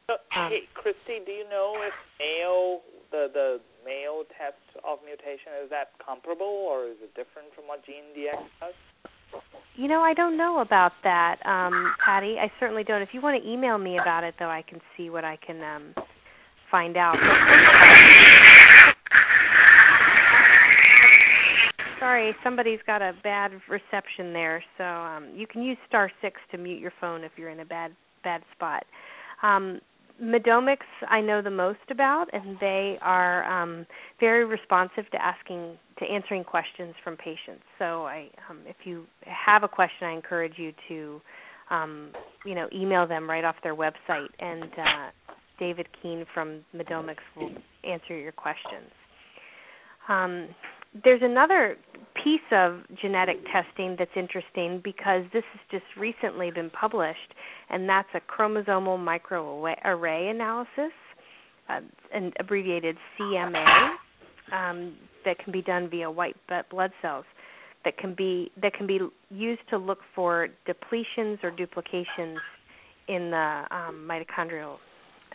Um, 0.09 0.51
hey, 0.51 0.71
Christy, 0.75 1.19
do 1.27 1.33
you 1.33 1.49
know 1.51 1.75
if 1.83 1.95
Mayo, 2.21 2.81
the 3.11 3.27
the 3.33 3.59
Mayo 3.85 4.23
test 4.39 4.63
of 4.87 5.01
mutation, 5.05 5.51
is 5.65 5.71
that 5.71 5.91
comparable 5.99 6.47
or 6.47 6.87
is 6.87 6.97
it 7.03 7.11
different 7.19 7.51
from 7.57 7.67
what 7.67 7.83
GeneDx 7.83 8.39
does? 8.61 8.79
You 9.77 9.89
know, 9.89 10.01
I 10.01 10.15
don't 10.15 10.39
know 10.39 10.61
about 10.61 10.93
that, 11.05 11.37
um, 11.45 11.95
Patty. 12.03 12.37
I 12.41 12.51
certainly 12.59 12.83
don't. 12.83 13.03
If 13.03 13.11
you 13.13 13.21
want 13.21 13.43
to 13.43 13.49
email 13.49 13.77
me 13.77 13.99
about 13.99 14.25
it, 14.25 14.35
though, 14.39 14.49
I 14.49 14.63
can 14.67 14.81
see 14.97 15.11
what 15.11 15.23
I 15.23 15.37
can 15.37 15.63
um, 15.63 15.95
find 16.71 16.97
out. 16.97 17.17
Sorry, 22.01 22.35
somebody's 22.43 22.81
got 22.87 23.03
a 23.03 23.13
bad 23.23 23.51
reception 23.69 24.33
there, 24.33 24.65
so 24.79 24.85
um, 24.85 25.29
you 25.35 25.47
can 25.47 25.63
use 25.63 25.77
star 25.87 26.11
six 26.23 26.41
to 26.53 26.59
mute 26.59 26.81
your 26.81 26.93
phone 26.99 27.23
if 27.23 27.33
you're 27.37 27.51
in 27.51 27.61
a 27.61 27.65
bad 27.67 27.93
bad 28.25 28.41
spot. 28.55 28.85
Um, 29.43 29.81
Medomics 30.21 30.87
I 31.09 31.21
know 31.21 31.43
the 31.43 31.51
most 31.51 31.79
about, 31.91 32.27
and 32.33 32.57
they 32.61 32.99
are 33.03 33.45
um, 33.45 33.87
very 34.19 34.45
responsive 34.45 35.11
to 35.11 35.23
asking 35.23 35.77
to 35.99 36.05
answering 36.05 36.45
questions 36.45 36.95
from 37.03 37.17
patients. 37.17 37.65
So 37.79 38.07
I, 38.07 38.29
um, 38.51 38.61
if 38.67 38.77
you 38.85 39.07
have 39.23 39.63
a 39.63 39.69
question, 39.69 40.07
I 40.09 40.13
encourage 40.13 40.55
you 40.57 40.73
to, 40.89 41.21
um, 41.71 42.13
you 42.45 42.55
know, 42.55 42.69
email 42.75 43.07
them 43.07 43.29
right 43.29 43.45
off 43.45 43.57
their 43.63 43.75
website, 43.75 44.29
and 44.39 44.65
uh, 44.65 45.11
David 45.59 45.87
Keene 46.03 46.25
from 46.35 46.65
Medomics 46.75 47.23
will 47.37 47.51
answer 47.85 48.19
your 48.19 48.33
questions. 48.33 48.91
There's 51.05 51.23
another 51.23 51.77
piece 52.23 52.41
of 52.53 52.81
genetic 53.01 53.37
testing 53.53 53.97
that's 53.99 54.11
interesting 54.17 54.81
because 54.83 55.23
this 55.33 55.45
has 55.53 55.61
just 55.71 55.85
recently 55.99 56.51
been 56.51 56.71
published, 56.71 57.35
and 57.71 57.89
that's 57.89 58.09
a 58.15 58.21
chromosomal 58.21 58.99
microarray 58.99 60.31
analysis, 60.31 60.93
uh, 61.69 61.81
abbreviated 62.39 62.97
CMA, 63.19 63.91
um, 64.53 64.97
that 65.25 65.39
can 65.39 65.53
be 65.53 65.63
done 65.63 65.91
via 65.91 66.11
white 66.11 66.37
blood 66.71 66.93
cells 67.03 67.25
that 67.87 67.97
can 67.99 68.15
be 68.15 68.51
that 68.61 68.75
can 68.75 68.87
be 68.87 68.99
used 69.31 69.63
to 69.71 69.79
look 69.79 70.01
for 70.15 70.49
depletions 70.69 71.43
or 71.43 71.51
duplications 71.53 72.39
in 73.09 73.31
the 73.31 73.63
um, 73.71 74.09
mitochondrial 74.11 74.77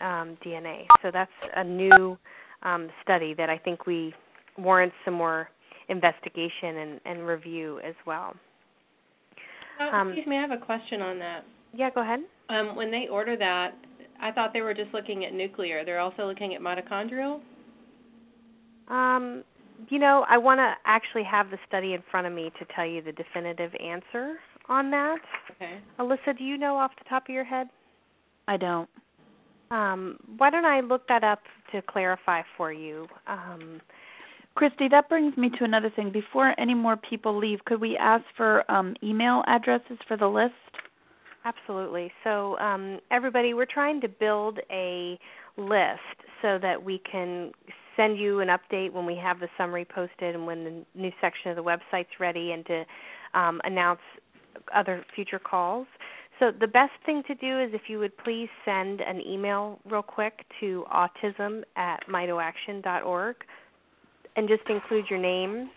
um, 0.00 0.36
DNA. 0.44 0.84
So 1.02 1.10
that's 1.10 1.30
a 1.56 1.64
new 1.64 2.16
um, 2.62 2.90
study 3.02 3.34
that 3.34 3.48
I 3.48 3.56
think 3.56 3.86
we 3.86 4.12
warrants 4.58 4.94
some 5.04 5.14
more 5.14 5.48
investigation 5.88 6.76
and, 6.78 7.00
and 7.04 7.26
review 7.26 7.80
as 7.80 7.94
well. 8.06 8.34
Uh, 9.80 9.94
um, 9.94 10.08
excuse 10.08 10.26
me, 10.26 10.36
I 10.36 10.40
have 10.40 10.50
a 10.50 10.64
question 10.64 11.00
on 11.00 11.18
that. 11.18 11.44
Yeah, 11.74 11.90
go 11.90 12.02
ahead. 12.02 12.20
Um, 12.48 12.76
when 12.76 12.90
they 12.90 13.08
order 13.10 13.36
that, 13.36 13.72
I 14.20 14.30
thought 14.30 14.52
they 14.52 14.60
were 14.60 14.74
just 14.74 14.92
looking 14.92 15.24
at 15.24 15.32
nuclear. 15.32 15.84
They're 15.84 16.00
also 16.00 16.26
looking 16.26 16.54
at 16.54 16.60
mitochondrial. 16.60 17.40
Um, 18.88 19.42
you 19.88 19.98
know, 19.98 20.24
I 20.28 20.38
want 20.38 20.58
to 20.58 20.74
actually 20.84 21.24
have 21.24 21.50
the 21.50 21.58
study 21.66 21.94
in 21.94 22.02
front 22.10 22.26
of 22.26 22.32
me 22.32 22.52
to 22.58 22.66
tell 22.74 22.86
you 22.86 23.02
the 23.02 23.12
definitive 23.12 23.72
answer 23.82 24.36
on 24.68 24.90
that. 24.90 25.18
Okay. 25.52 25.78
Alyssa, 25.98 26.36
do 26.36 26.44
you 26.44 26.56
know 26.56 26.76
off 26.76 26.92
the 26.98 27.08
top 27.08 27.24
of 27.28 27.34
your 27.34 27.44
head? 27.44 27.68
I 28.46 28.56
don't. 28.56 28.88
Um, 29.70 30.18
why 30.36 30.50
don't 30.50 30.66
I 30.66 30.80
look 30.80 31.08
that 31.08 31.24
up 31.24 31.40
to 31.72 31.80
clarify 31.82 32.42
for 32.56 32.72
you? 32.72 33.06
Um, 33.26 33.80
Christy, 34.54 34.88
that 34.90 35.08
brings 35.08 35.36
me 35.36 35.50
to 35.58 35.64
another 35.64 35.90
thing. 35.94 36.10
Before 36.12 36.54
any 36.58 36.74
more 36.74 36.96
people 36.96 37.36
leave, 37.38 37.64
could 37.64 37.80
we 37.80 37.96
ask 37.96 38.24
for 38.36 38.70
um, 38.70 38.94
email 39.02 39.42
addresses 39.46 39.98
for 40.06 40.16
the 40.16 40.26
list? 40.26 40.52
Absolutely. 41.44 42.12
So, 42.22 42.58
um, 42.58 43.00
everybody, 43.10 43.54
we're 43.54 43.66
trying 43.66 44.00
to 44.02 44.08
build 44.08 44.60
a 44.70 45.18
list 45.56 46.00
so 46.40 46.58
that 46.60 46.82
we 46.82 47.00
can 47.10 47.52
send 47.96 48.18
you 48.18 48.40
an 48.40 48.48
update 48.48 48.92
when 48.92 49.06
we 49.06 49.16
have 49.16 49.40
the 49.40 49.48
summary 49.58 49.84
posted 49.84 50.34
and 50.34 50.46
when 50.46 50.64
the 50.64 50.84
new 50.94 51.10
section 51.20 51.50
of 51.50 51.56
the 51.56 51.62
website's 51.62 52.20
ready 52.20 52.52
and 52.52 52.64
to 52.66 52.84
um, 53.34 53.60
announce 53.64 54.00
other 54.74 55.04
future 55.14 55.38
calls. 55.38 55.86
So 56.38 56.50
the 56.58 56.66
best 56.66 56.92
thing 57.04 57.22
to 57.26 57.34
do 57.34 57.60
is 57.60 57.70
if 57.72 57.82
you 57.88 57.98
would 57.98 58.16
please 58.18 58.48
send 58.64 59.00
an 59.00 59.20
email 59.20 59.78
real 59.84 60.02
quick 60.02 60.44
to 60.60 60.84
autism 60.92 61.62
at 61.76 62.00
mitoaction.org 62.08 63.36
and 64.36 64.48
just 64.48 64.62
include 64.68 65.04
your 65.10 65.18
name, 65.18 65.70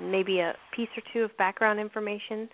maybe 0.00 0.40
a 0.40 0.54
piece 0.74 0.88
or 0.96 1.02
two 1.12 1.20
of 1.20 1.36
background 1.36 1.78
information, 1.80 2.48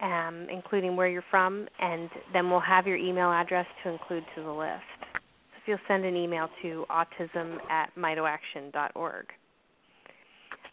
um, 0.00 0.46
including 0.50 0.96
where 0.96 1.08
you're 1.08 1.24
from, 1.30 1.66
and 1.80 2.10
then 2.32 2.50
we'll 2.50 2.60
have 2.60 2.86
your 2.86 2.96
email 2.96 3.30
address 3.30 3.66
to 3.82 3.90
include 3.90 4.24
to 4.34 4.42
the 4.42 4.50
list. 4.50 4.82
So 5.12 5.18
if 5.62 5.68
you'll 5.68 5.78
send 5.88 6.04
an 6.04 6.16
email 6.16 6.48
to 6.62 6.84
autism 6.90 7.58
at 7.70 7.94
mitoaction.org. 7.96 9.26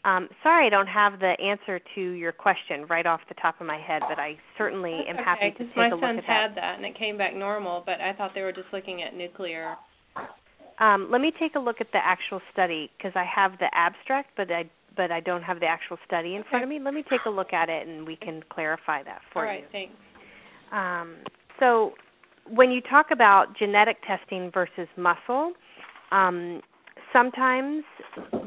Um, 0.03 0.27
sorry, 0.41 0.65
I 0.65 0.69
don't 0.69 0.87
have 0.87 1.19
the 1.19 1.33
answer 1.39 1.79
to 1.93 2.01
your 2.01 2.31
question 2.31 2.87
right 2.89 3.05
off 3.05 3.21
the 3.29 3.35
top 3.35 3.61
of 3.61 3.67
my 3.67 3.79
head, 3.79 4.01
but 4.09 4.17
I 4.17 4.35
certainly 4.57 4.97
That's 4.97 5.09
am 5.09 5.15
okay, 5.17 5.23
happy 5.23 5.51
to 5.51 5.65
take 5.65 5.77
a 5.77 5.79
look 5.79 5.83
at 5.83 5.91
that. 5.91 6.01
My 6.01 6.15
son's 6.15 6.25
had 6.25 6.55
that 6.55 6.75
and 6.77 6.85
it 6.85 6.97
came 6.97 7.19
back 7.19 7.35
normal, 7.35 7.83
but 7.85 8.01
I 8.01 8.13
thought 8.13 8.31
they 8.33 8.41
were 8.41 8.51
just 8.51 8.67
looking 8.73 9.03
at 9.03 9.15
nuclear. 9.15 9.75
Um, 10.82 11.09
let 11.11 11.21
me 11.21 11.32
take 11.39 11.53
a 11.55 11.59
look 11.59 11.79
at 11.79 11.91
the 11.93 11.99
actual 12.03 12.41
study 12.51 12.89
because 12.97 13.11
I 13.15 13.23
have 13.23 13.51
the 13.59 13.69
abstract, 13.73 14.32
but 14.36 14.51
I 14.51 14.69
but 14.97 15.09
I 15.09 15.21
don't 15.21 15.43
have 15.43 15.61
the 15.61 15.67
actual 15.67 15.97
study 16.05 16.36
in 16.36 16.43
front 16.49 16.63
of 16.63 16.69
me. 16.69 16.77
Let 16.77 16.93
me 16.93 17.03
take 17.09 17.21
a 17.25 17.29
look 17.29 17.53
at 17.53 17.69
it 17.69 17.88
and 17.88 18.05
we 18.05 18.17
can 18.17 18.43
clarify 18.51 19.01
that 19.03 19.21
for 19.32 19.47
All 19.47 19.53
you. 19.53 19.59
All 19.59 19.63
right, 19.63 19.71
thanks. 19.71 19.93
Um, 20.73 21.15
so 21.61 21.93
when 22.49 22.71
you 22.71 22.82
talk 22.82 23.07
about 23.09 23.57
genetic 23.57 23.97
testing 24.05 24.51
versus 24.53 24.89
muscle, 24.97 25.53
um, 26.11 26.59
sometimes 27.13 27.84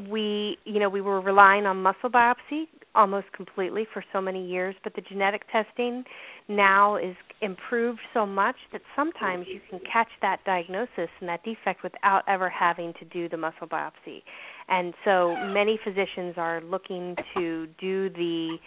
we, 0.07 0.57
you 0.65 0.79
know, 0.79 0.89
we 0.89 1.01
were 1.01 1.19
relying 1.19 1.65
on 1.65 1.81
muscle 1.81 2.09
biopsy 2.11 2.67
almost 2.95 3.31
completely 3.33 3.85
for 3.93 4.03
so 4.13 4.21
many 4.21 4.45
years, 4.45 4.75
but 4.83 4.95
the 4.95 5.01
genetic 5.01 5.43
testing 5.51 6.03
now 6.47 6.95
is 6.95 7.15
improved 7.41 7.99
so 8.13 8.25
much 8.25 8.55
that 8.71 8.81
sometimes 8.95 9.45
you 9.47 9.59
can 9.69 9.79
catch 9.91 10.07
that 10.21 10.39
diagnosis 10.45 11.09
and 11.19 11.27
that 11.27 11.43
defect 11.43 11.83
without 11.83 12.23
ever 12.27 12.49
having 12.49 12.93
to 12.99 13.05
do 13.05 13.27
the 13.29 13.37
muscle 13.37 13.67
biopsy. 13.67 14.23
And 14.67 14.93
so 15.03 15.35
many 15.53 15.79
physicians 15.83 16.35
are 16.37 16.61
looking 16.61 17.15
to 17.35 17.67
do 17.79 18.09
the 18.09 18.57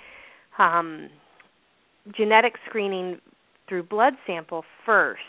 um, 0.58 1.08
genetic 2.16 2.54
screening 2.68 3.20
through 3.68 3.84
blood 3.84 4.14
sample 4.26 4.64
first 4.84 5.22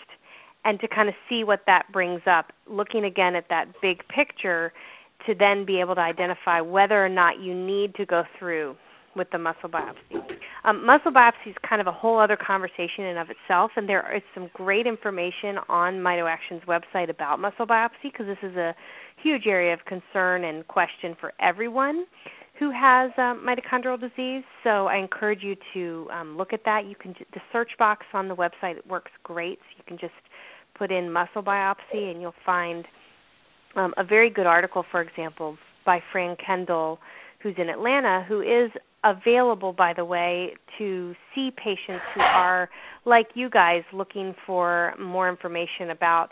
and 0.65 0.79
to 0.81 0.87
kind 0.87 1.07
of 1.07 1.15
see 1.29 1.43
what 1.43 1.61
that 1.65 1.85
brings 1.91 2.21
up, 2.29 2.51
looking 2.69 3.05
again 3.05 3.35
at 3.35 3.45
that 3.49 3.65
big 3.81 4.03
picture 4.07 4.73
to 5.25 5.33
then 5.33 5.65
be 5.65 5.79
able 5.79 5.95
to 5.95 6.01
identify 6.01 6.61
whether 6.61 7.03
or 7.03 7.09
not 7.09 7.39
you 7.39 7.53
need 7.53 7.95
to 7.95 8.05
go 8.05 8.23
through 8.37 8.75
with 9.15 9.29
the 9.31 9.37
muscle 9.37 9.69
biopsy. 9.69 10.19
Um, 10.63 10.85
muscle 10.85 11.11
biopsy 11.11 11.47
is 11.47 11.55
kind 11.67 11.81
of 11.81 11.87
a 11.87 11.91
whole 11.91 12.19
other 12.19 12.37
conversation 12.37 13.05
in 13.05 13.17
of 13.17 13.27
itself, 13.29 13.71
and 13.75 13.87
there 13.87 14.15
is 14.15 14.21
some 14.33 14.49
great 14.53 14.87
information 14.87 15.57
on 15.67 15.95
MitoAction's 15.95 16.63
website 16.67 17.09
about 17.09 17.39
muscle 17.39 17.65
biopsy 17.65 18.11
because 18.11 18.25
this 18.25 18.37
is 18.43 18.55
a 18.55 18.75
huge 19.21 19.47
area 19.47 19.73
of 19.73 19.79
concern 19.85 20.43
and 20.43 20.67
question 20.67 21.15
for 21.19 21.33
everyone 21.39 22.05
who 22.59 22.71
has 22.71 23.11
um, 23.17 23.45
mitochondrial 23.47 23.99
disease. 23.99 24.43
So 24.63 24.87
I 24.87 24.97
encourage 24.97 25.43
you 25.43 25.55
to 25.73 26.07
um, 26.11 26.37
look 26.37 26.51
at 26.51 26.61
that. 26.65 26.85
You 26.85 26.95
can 26.95 27.15
the 27.33 27.39
search 27.53 27.71
box 27.79 28.05
on 28.13 28.27
the 28.27 28.35
website 28.35 28.85
works 28.87 29.11
great. 29.23 29.59
So 29.59 29.77
you 29.77 29.83
can 29.87 29.97
just 29.97 30.13
put 30.77 30.91
in 30.91 31.11
muscle 31.11 31.41
biopsy, 31.41 32.11
and 32.11 32.21
you'll 32.21 32.33
find 32.45 32.85
um, 33.75 33.93
a 33.97 34.03
very 34.03 34.29
good 34.29 34.45
article, 34.45 34.83
for 34.91 35.01
example, 35.01 35.57
by 35.85 36.01
Fran 36.11 36.35
Kendall, 36.45 36.99
who's 37.41 37.55
in 37.57 37.69
Atlanta, 37.69 38.25
who 38.27 38.41
is 38.41 38.71
available, 39.03 39.73
by 39.73 39.93
the 39.93 40.05
way, 40.05 40.53
to 40.77 41.13
see 41.33 41.51
patients 41.51 42.03
who 42.13 42.21
are 42.21 42.69
like 43.05 43.27
you 43.33 43.49
guys 43.49 43.83
looking 43.93 44.35
for 44.45 44.93
more 44.99 45.29
information 45.29 45.91
about 45.91 46.29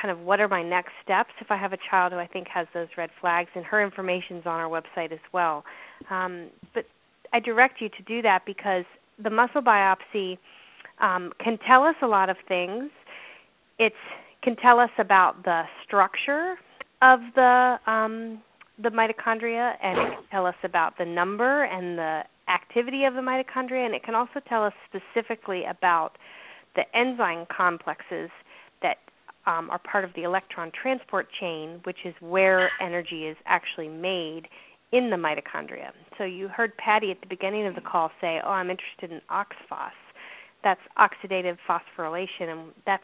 kind 0.00 0.10
of 0.10 0.24
what 0.24 0.40
are 0.40 0.48
my 0.48 0.62
next 0.62 0.92
steps 1.04 1.30
if 1.40 1.50
I 1.50 1.56
have 1.56 1.72
a 1.72 1.78
child 1.90 2.12
who 2.12 2.18
I 2.18 2.26
think 2.26 2.48
has 2.48 2.66
those 2.72 2.88
red 2.96 3.10
flags, 3.20 3.50
and 3.54 3.64
her 3.64 3.84
information's 3.84 4.46
on 4.46 4.58
our 4.60 4.68
website 4.68 5.12
as 5.12 5.18
well. 5.32 5.64
Um, 6.10 6.48
but 6.74 6.84
I 7.32 7.40
direct 7.40 7.80
you 7.80 7.88
to 7.88 8.02
do 8.06 8.22
that 8.22 8.44
because 8.46 8.84
the 9.22 9.30
muscle 9.30 9.60
biopsy 9.60 10.38
um, 11.00 11.32
can 11.42 11.58
tell 11.66 11.84
us 11.84 11.96
a 12.02 12.06
lot 12.06 12.30
of 12.30 12.36
things. 12.48 12.90
It 13.78 13.92
can 14.42 14.56
tell 14.56 14.78
us 14.78 14.90
about 14.98 15.44
the 15.44 15.62
structure 15.84 16.54
of 17.02 17.20
the 17.34 17.76
um, 17.86 18.40
the 18.80 18.88
mitochondria, 18.90 19.74
and 19.82 19.98
it 19.98 20.14
can 20.14 20.24
tell 20.30 20.46
us 20.46 20.54
about 20.64 20.96
the 20.98 21.04
number 21.04 21.64
and 21.64 21.98
the 21.98 22.22
activity 22.48 23.04
of 23.04 23.14
the 23.14 23.20
mitochondria, 23.20 23.84
and 23.84 23.94
it 23.94 24.02
can 24.02 24.14
also 24.14 24.40
tell 24.48 24.64
us 24.64 24.72
specifically 24.88 25.64
about 25.64 26.12
the 26.74 26.82
enzyme 26.96 27.46
complexes 27.54 28.30
that 28.80 28.96
um, 29.46 29.70
are 29.70 29.78
part 29.78 30.04
of 30.04 30.10
the 30.14 30.22
electron 30.22 30.70
transport 30.80 31.28
chain, 31.40 31.80
which 31.84 31.98
is 32.04 32.14
where 32.20 32.70
energy 32.80 33.26
is 33.26 33.36
actually 33.46 33.88
made 33.88 34.42
in 34.92 35.10
the 35.10 35.16
mitochondria. 35.16 35.90
So 36.18 36.24
you 36.24 36.48
heard 36.48 36.76
Patty 36.76 37.10
at 37.10 37.20
the 37.20 37.26
beginning 37.26 37.66
of 37.66 37.74
the 37.74 37.80
call 37.80 38.10
say, 38.20 38.40
"Oh, 38.44 38.50
I'm 38.50 38.70
interested 38.70 39.10
in 39.10 39.20
oxphos." 39.30 39.90
That's 40.62 40.80
oxidative 40.96 41.58
phosphorylation, 41.68 42.48
and 42.48 42.72
that's 42.86 43.02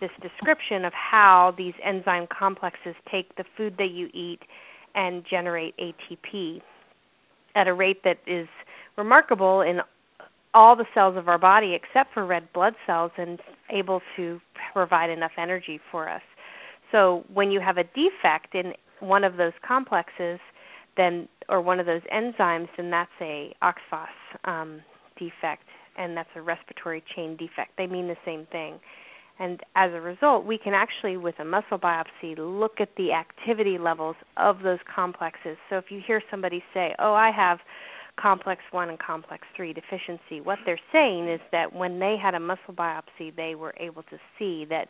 this 0.00 0.10
description 0.20 0.84
of 0.84 0.92
how 0.92 1.54
these 1.56 1.74
enzyme 1.82 2.26
complexes 2.26 2.94
take 3.10 3.34
the 3.36 3.44
food 3.56 3.76
that 3.78 3.90
you 3.92 4.08
eat 4.12 4.40
and 4.94 5.24
generate 5.28 5.74
ATP 5.78 6.60
at 7.54 7.68
a 7.68 7.74
rate 7.74 8.02
that 8.04 8.18
is 8.26 8.48
remarkable 8.96 9.62
in 9.62 9.80
all 10.54 10.76
the 10.76 10.84
cells 10.94 11.16
of 11.16 11.28
our 11.28 11.38
body 11.38 11.74
except 11.74 12.12
for 12.12 12.26
red 12.26 12.52
blood 12.52 12.74
cells 12.86 13.10
and 13.16 13.40
able 13.70 14.00
to 14.16 14.40
provide 14.72 15.10
enough 15.10 15.32
energy 15.38 15.80
for 15.90 16.08
us. 16.08 16.22
So 16.90 17.24
when 17.32 17.50
you 17.50 17.60
have 17.60 17.78
a 17.78 17.84
defect 17.84 18.54
in 18.54 18.74
one 19.00 19.24
of 19.24 19.36
those 19.36 19.52
complexes, 19.66 20.38
then 20.96 21.26
or 21.48 21.60
one 21.60 21.80
of 21.80 21.86
those 21.86 22.02
enzymes, 22.14 22.68
then 22.76 22.90
that's 22.90 23.10
a 23.20 23.54
oxphos 23.62 24.06
um, 24.44 24.82
defect, 25.18 25.64
and 25.96 26.16
that's 26.16 26.28
a 26.36 26.42
respiratory 26.42 27.02
chain 27.16 27.36
defect. 27.36 27.72
They 27.78 27.86
mean 27.86 28.08
the 28.08 28.16
same 28.24 28.46
thing. 28.52 28.78
And 29.38 29.60
as 29.74 29.90
a 29.92 30.00
result, 30.00 30.44
we 30.44 30.58
can 30.58 30.74
actually, 30.74 31.16
with 31.16 31.34
a 31.40 31.44
muscle 31.44 31.78
biopsy, 31.78 32.36
look 32.36 32.80
at 32.80 32.90
the 32.96 33.12
activity 33.12 33.78
levels 33.78 34.16
of 34.36 34.60
those 34.62 34.78
complexes. 34.94 35.56
So 35.68 35.76
if 35.78 35.86
you 35.90 36.00
hear 36.06 36.22
somebody 36.30 36.62
say, 36.74 36.94
"Oh, 36.98 37.14
I 37.14 37.30
have 37.30 37.58
complex 38.16 38.60
1 38.70 38.90
and 38.90 38.98
complex 38.98 39.46
3 39.56 39.72
deficiency. 39.72 40.40
What 40.42 40.58
they're 40.66 40.80
saying 40.92 41.28
is 41.28 41.40
that 41.50 41.72
when 41.72 41.98
they 41.98 42.16
had 42.16 42.34
a 42.34 42.40
muscle 42.40 42.74
biopsy, 42.74 43.34
they 43.34 43.54
were 43.54 43.74
able 43.78 44.02
to 44.04 44.18
see 44.38 44.66
that 44.66 44.88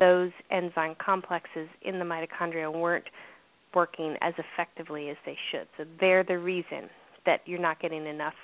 those 0.00 0.32
enzyme 0.50 0.96
complexes 0.96 1.68
in 1.82 1.98
the 1.98 2.04
mitochondria 2.04 2.72
weren't 2.72 3.08
working 3.74 4.16
as 4.20 4.34
effectively 4.38 5.08
as 5.10 5.16
they 5.24 5.36
should. 5.50 5.68
So 5.76 5.84
they're 6.00 6.24
the 6.24 6.38
reason 6.38 6.88
that 7.26 7.40
you're 7.46 7.60
not 7.60 7.80
getting 7.80 8.06
enough 8.06 8.34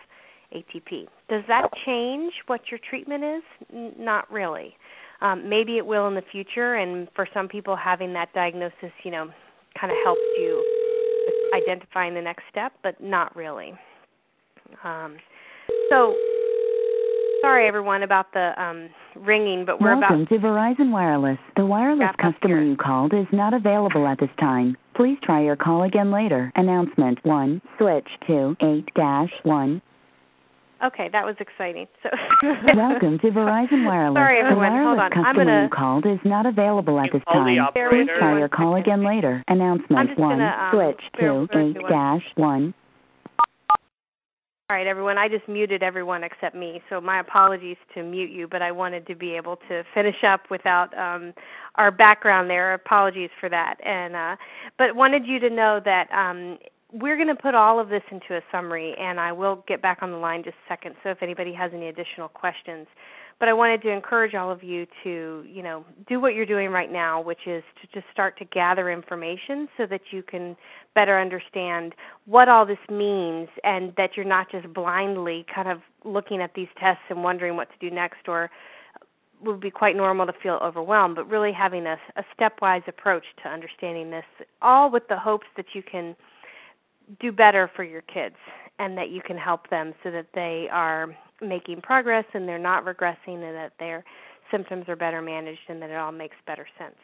ATP. 0.55 1.07
Does 1.29 1.43
that 1.49 1.69
change 1.85 2.33
what 2.47 2.61
your 2.71 2.79
treatment 2.89 3.25
is? 3.25 3.43
N- 3.73 3.95
not 3.99 4.31
really. 4.31 4.77
Um, 5.25 5.49
maybe 5.49 5.79
it 5.79 5.87
will 5.87 6.07
in 6.07 6.15
the 6.15 6.23
future, 6.31 6.75
and 6.75 7.09
for 7.17 7.27
some 7.33 7.49
people, 7.49 7.77
having 7.77 8.13
that 8.13 8.33
diagnosis, 8.35 8.93
you 9.05 9.11
know, 9.11 9.31
kind 9.81 9.91
of 9.91 9.97
helps 10.05 10.21
you 10.39 10.63
with 11.27 11.63
identifying 11.63 12.15
the 12.15 12.21
next 12.21 12.43
step, 12.51 12.73
but 12.83 13.01
not 13.03 13.35
really. 13.35 13.73
Um, 14.85 15.17
so, 15.89 16.15
sorry 17.41 17.67
everyone 17.67 18.03
about 18.03 18.33
the 18.35 18.53
um, 18.63 18.91
ringing, 19.17 19.65
but 19.65 19.81
we're 19.81 19.99
Welcome 19.99 20.23
about. 20.23 20.29
to 20.29 20.39
Verizon 20.39 20.91
Wireless. 20.93 21.39
The 21.57 21.65
wireless 21.65 22.15
customer 22.21 22.63
you 22.63 22.77
called 22.77 23.15
is 23.15 23.27
not 23.33 23.55
available 23.55 24.07
at 24.07 24.21
this 24.21 24.31
time. 24.39 24.77
Please 24.95 25.17
try 25.23 25.43
your 25.43 25.57
call 25.57 25.85
again 25.85 26.11
later. 26.11 26.53
Announcement 26.55 27.19
1, 27.25 27.63
switch 27.79 28.09
to 28.27 28.57
8 28.61 28.95
dash 28.95 29.31
1. 29.45 29.83
Okay, 30.85 31.09
that 31.13 31.25
was 31.25 31.35
exciting. 31.41 31.87
So 32.03 32.11
Welcome 32.77 33.19
to 33.21 33.27
Verizon 33.29 33.85
Wireless. 33.87 34.17
Sorry, 34.17 34.41
everyone. 34.41 34.73
The 34.73 34.75
wireless 34.75 35.01
Hold 35.01 35.13
on. 35.13 35.25
I'm 35.27 35.37
gonna- 35.37 35.63
you 35.65 35.69
called 35.71 36.07
is 36.07 36.19
not 36.25 36.47
available 36.47 37.01
at 37.01 37.11
this 37.13 37.23
the 37.27 37.33
time. 37.33 37.47
Please 37.47 37.61
operator. 37.61 38.17
try 38.19 38.39
your 38.39 38.49
call 38.49 38.77
again 38.77 39.03
later. 39.05 39.43
I'm 39.49 39.61
Announcement 39.61 40.09
just 40.11 40.21
1, 40.21 40.39
gonna, 40.39 40.45
um, 40.51 40.71
switch 40.73 41.01
bear 41.19 41.47
to 41.47 41.79
8 41.79 41.89
dash 41.89 42.23
1. 42.37 42.75
All 44.71 44.77
right, 44.79 44.87
everyone. 44.87 45.19
I 45.19 45.29
just 45.29 45.47
muted 45.47 45.83
everyone 45.83 46.25
except 46.25 46.55
me, 46.57 46.83
so 46.89 46.99
my 47.01 47.21
apologies 47.21 47.77
to 47.95 48.03
mute 48.03 48.31
you, 48.31 48.49
but 48.49 48.63
I 48.63 48.73
wanted 48.73 49.07
to 49.09 49.15
be 49.15 49.37
able 49.37 49.57
to 49.69 49.85
finish 49.93 50.17
up 50.27 50.41
without 50.51 50.97
um, 50.99 51.35
our 51.75 51.91
background 51.91 52.49
there. 52.49 52.73
Apologies 52.73 53.29
for 53.41 53.51
that. 53.51 53.75
And 53.85 54.17
uh, 54.17 54.37
but 54.79 54.97
wanted 54.97 55.27
you 55.27 55.39
to 55.41 55.51
know 55.51 55.81
that 55.85 56.11
um, 56.13 56.59
we're 56.95 57.17
going 57.17 57.29
to 57.29 57.35
put 57.35 57.57
all 57.57 57.81
of 57.81 57.89
this 57.89 58.03
into 58.13 58.37
a 58.37 58.41
summary, 58.53 58.95
and 58.99 59.19
I 59.19 59.33
will 59.33 59.65
get 59.67 59.83
back 59.83 59.99
on 60.01 60.13
the 60.13 60.17
line 60.17 60.45
just 60.45 60.57
a 60.67 60.73
second. 60.73 60.95
So 61.03 61.11
if 61.11 61.23
anybody 61.23 61.53
has 61.53 61.73
any 61.75 61.89
additional 61.89 62.29
questions, 62.29 62.87
but 63.41 63.49
I 63.49 63.53
wanted 63.53 63.83
to 63.83 63.91
encourage 63.91 64.35
all 64.35 64.53
of 64.53 64.63
you 64.63 64.87
to, 65.03 65.45
you 65.45 65.63
know, 65.63 65.85
do 66.09 66.21
what 66.21 66.35
you're 66.35 66.47
doing 66.47 66.71
right 66.71 66.93
now, 66.93 67.21
which 67.21 67.49
is 67.49 67.65
to 67.83 67.89
just 67.93 68.07
start 68.13 68.39
to 68.39 68.45
gather 68.45 68.93
information 68.93 69.69
so 69.77 69.87
that 69.87 70.03
you 70.13 70.23
can 70.23 70.57
better 70.95 71.19
understand 71.19 71.97
what 72.27 72.49
all 72.49 72.65
this 72.65 72.79
means 72.89 73.49
and 73.65 73.93
that 73.97 74.11
you're 74.17 74.25
not 74.25 74.49
just 74.53 74.73
blindly 74.73 75.45
kind 75.53 75.69
of 75.69 75.79
looking 76.05 76.41
at 76.41 76.55
these 76.55 76.69
tests 76.79 77.03
and 77.11 77.25
wondering 77.25 77.57
what 77.57 77.69
to 77.71 77.89
do 77.89 77.93
next 77.93 78.29
or 78.29 78.51
would 79.43 79.61
be 79.61 79.71
quite 79.71 79.97
normal 79.97 80.27
to 80.27 80.33
feel 80.41 80.61
overwhelmed, 80.63 81.17
but 81.17 81.29
really 81.29 81.53
having 81.53 81.87
a, 81.87 81.97
a 82.17 82.23
stepwise 82.39 82.87
approach 82.87 83.25
to 83.43 83.49
understanding 83.49 84.13
this, 84.13 84.25
all 84.63 84.93
with 84.93 85.09
the 85.09 85.19
hopes 85.19 85.47
that 85.57 85.67
you 85.75 85.83
can 85.83 86.15
do 87.21 87.33
better 87.33 87.71
for 87.75 87.85
your 87.85 88.03
kids 88.03 88.37
and 88.79 88.97
that 88.99 89.11
you 89.11 89.21
can 89.25 89.37
help 89.37 89.69
them 89.71 89.95
so 90.03 90.11
that 90.11 90.27
they 90.35 90.69
are 90.73 91.15
making 91.41 91.81
progress 91.81 92.25
and 92.35 92.49
they're 92.49 92.59
not 92.59 92.85
regressing 92.85 93.43
and 93.43 93.55
that 93.55 93.73
their 93.79 94.05
symptoms 94.51 94.85
are 94.89 94.97
better 94.97 95.23
managed 95.23 95.61
and 95.69 95.81
that 95.81 95.91
it 95.91 95.97
all 95.97 96.13
makes 96.13 96.37
better 96.47 96.67
sense. 96.79 96.97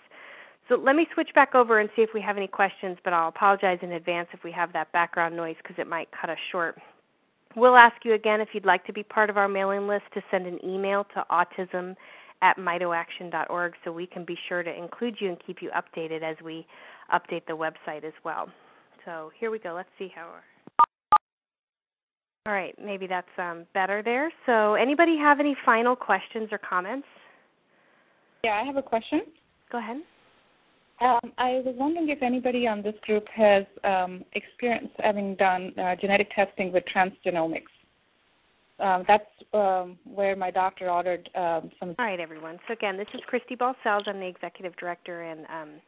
So 0.68 0.76
let 0.76 0.94
me 0.94 1.06
switch 1.14 1.30
back 1.34 1.54
over 1.54 1.80
and 1.80 1.88
see 1.96 2.02
if 2.02 2.10
we 2.14 2.20
have 2.20 2.36
any 2.36 2.46
questions, 2.46 2.96
but 3.02 3.12
I'll 3.12 3.28
apologize 3.28 3.78
in 3.82 3.92
advance 3.92 4.28
if 4.32 4.44
we 4.44 4.52
have 4.52 4.72
that 4.72 4.92
background 4.92 5.36
noise 5.36 5.56
because 5.62 5.76
it 5.78 5.88
might 5.88 6.08
cut 6.18 6.30
us 6.30 6.38
short. 6.52 6.78
We'll 7.56 7.76
ask 7.76 7.96
you 8.04 8.14
again 8.14 8.40
if 8.40 8.50
you'd 8.52 8.64
like 8.64 8.86
to 8.86 8.92
be 8.92 9.02
part 9.02 9.30
of 9.30 9.36
our 9.36 9.48
mailing 9.48 9.88
list 9.88 10.04
to 10.14 10.22
send 10.30 10.46
an 10.46 10.64
email 10.64 11.04
to 11.14 11.24
autism 11.30 11.96
at 12.42 12.56
mitoaction.org 12.56 13.72
so 13.84 13.92
we 13.92 14.06
can 14.06 14.24
be 14.24 14.36
sure 14.48 14.62
to 14.62 14.72
include 14.72 15.16
you 15.18 15.28
and 15.28 15.38
keep 15.44 15.60
you 15.60 15.70
updated 15.70 16.22
as 16.22 16.36
we 16.44 16.64
update 17.12 17.44
the 17.46 17.52
website 17.56 18.04
as 18.04 18.12
well. 18.24 18.48
So 19.04 19.30
here 19.38 19.50
we 19.50 19.58
go. 19.58 19.74
Let's 19.74 19.88
see 19.98 20.12
how. 20.14 20.30
All 22.46 22.54
right, 22.54 22.74
maybe 22.82 23.06
that's 23.06 23.28
um, 23.38 23.66
better 23.74 24.02
there. 24.02 24.32
So, 24.46 24.74
anybody 24.74 25.16
have 25.18 25.40
any 25.40 25.54
final 25.64 25.94
questions 25.94 26.48
or 26.50 26.58
comments? 26.58 27.06
Yeah, 28.42 28.58
I 28.62 28.64
have 28.64 28.76
a 28.76 28.82
question. 28.82 29.20
Go 29.70 29.78
ahead. 29.78 29.98
Um, 31.02 31.32
I 31.38 31.62
was 31.64 31.74
wondering 31.78 32.08
if 32.08 32.22
anybody 32.22 32.66
on 32.66 32.82
this 32.82 32.94
group 33.06 33.24
has 33.34 33.64
um, 33.84 34.24
experience 34.32 34.88
having 34.98 35.34
done 35.36 35.72
uh, 35.78 35.96
genetic 36.00 36.30
testing 36.34 36.72
with 36.72 36.84
transgenomics. 36.94 37.72
Um, 38.78 39.04
that's 39.06 39.24
um, 39.52 39.98
where 40.04 40.34
my 40.36 40.50
doctor 40.50 40.90
ordered 40.90 41.28
um, 41.34 41.70
some. 41.78 41.94
All 41.98 42.06
right, 42.06 42.20
everyone. 42.20 42.58
So 42.66 42.72
again, 42.72 42.96
this 42.96 43.08
is 43.12 43.20
Christy 43.26 43.54
Balcells. 43.54 44.08
I'm 44.08 44.20
the 44.20 44.26
executive 44.26 44.74
director 44.76 45.22
and 45.22 45.40
um, 45.46 45.80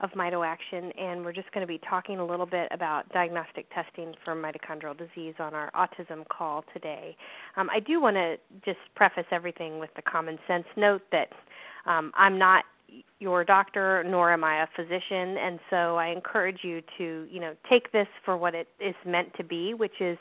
of 0.00 0.10
MitoAction, 0.12 0.98
and 0.98 1.24
we're 1.24 1.32
just 1.32 1.50
going 1.52 1.66
to 1.66 1.70
be 1.70 1.80
talking 1.88 2.18
a 2.18 2.26
little 2.26 2.46
bit 2.46 2.68
about 2.70 3.08
diagnostic 3.12 3.66
testing 3.74 4.14
for 4.24 4.34
mitochondrial 4.34 4.96
disease 4.96 5.34
on 5.38 5.54
our 5.54 5.70
autism 5.72 6.26
call 6.28 6.64
today. 6.72 7.16
Um, 7.56 7.68
I 7.70 7.80
do 7.80 8.00
want 8.00 8.16
to 8.16 8.36
just 8.64 8.78
preface 8.94 9.26
everything 9.30 9.78
with 9.78 9.90
the 9.96 10.02
common 10.02 10.38
sense 10.48 10.64
note 10.76 11.02
that 11.12 11.28
um, 11.86 12.12
I'm 12.16 12.38
not 12.38 12.64
your 13.20 13.44
doctor 13.44 14.02
nor 14.04 14.32
am 14.32 14.42
I 14.42 14.62
a 14.62 14.66
physician 14.74 15.36
and 15.38 15.60
so 15.70 15.96
I 15.96 16.08
encourage 16.08 16.58
you 16.64 16.82
to 16.98 17.26
you 17.30 17.38
know 17.38 17.54
take 17.68 17.92
this 17.92 18.08
for 18.24 18.36
what 18.36 18.54
it 18.56 18.66
is 18.80 18.96
meant 19.06 19.32
to 19.36 19.44
be 19.44 19.74
which 19.74 20.00
is 20.00 20.18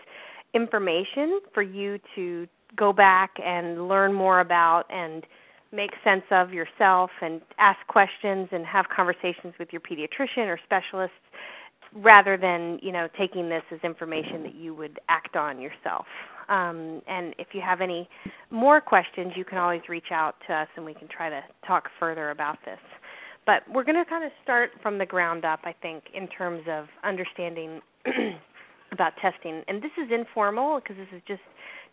information 0.53 1.39
for 1.53 1.63
you 1.63 1.99
to 2.15 2.47
go 2.75 2.93
back 2.93 3.31
and 3.43 3.87
learn 3.87 4.13
more 4.13 4.39
about 4.39 4.83
and 4.91 5.25
make 5.71 5.91
sense 6.03 6.23
of 6.31 6.51
yourself 6.51 7.11
and 7.21 7.41
ask 7.57 7.79
questions 7.87 8.49
and 8.51 8.65
have 8.65 8.85
conversations 8.93 9.53
with 9.59 9.69
your 9.71 9.81
pediatrician 9.81 10.47
or 10.47 10.59
specialists 10.63 11.15
rather 11.95 12.37
than 12.37 12.79
you 12.81 12.91
know 12.91 13.07
taking 13.17 13.49
this 13.49 13.63
as 13.71 13.79
information 13.83 14.43
that 14.43 14.55
you 14.55 14.73
would 14.75 14.99
act 15.09 15.35
on 15.35 15.59
yourself. 15.59 16.05
Um, 16.47 17.01
and 17.07 17.35
if 17.37 17.47
you 17.53 17.61
have 17.61 17.81
any 17.81 18.09
more 18.49 18.81
questions 18.81 19.33
you 19.35 19.45
can 19.45 19.57
always 19.57 19.81
reach 19.89 20.11
out 20.11 20.35
to 20.47 20.53
us 20.53 20.67
and 20.75 20.85
we 20.85 20.93
can 20.93 21.07
try 21.07 21.29
to 21.29 21.41
talk 21.65 21.89
further 21.99 22.31
about 22.31 22.57
this. 22.65 22.79
But 23.45 23.63
we're 23.71 23.83
going 23.83 24.03
to 24.03 24.09
kind 24.09 24.23
of 24.23 24.31
start 24.43 24.71
from 24.83 24.97
the 24.99 25.05
ground 25.05 25.45
up 25.45 25.61
i 25.63 25.73
think 25.81 26.03
in 26.13 26.27
terms 26.27 26.63
of 26.69 26.85
understanding 27.03 27.81
about 28.91 29.13
testing. 29.21 29.63
And 29.67 29.81
this 29.81 29.91
is 29.97 30.11
informal 30.11 30.79
because 30.79 30.97
this 30.97 31.07
is 31.15 31.21
just 31.27 31.41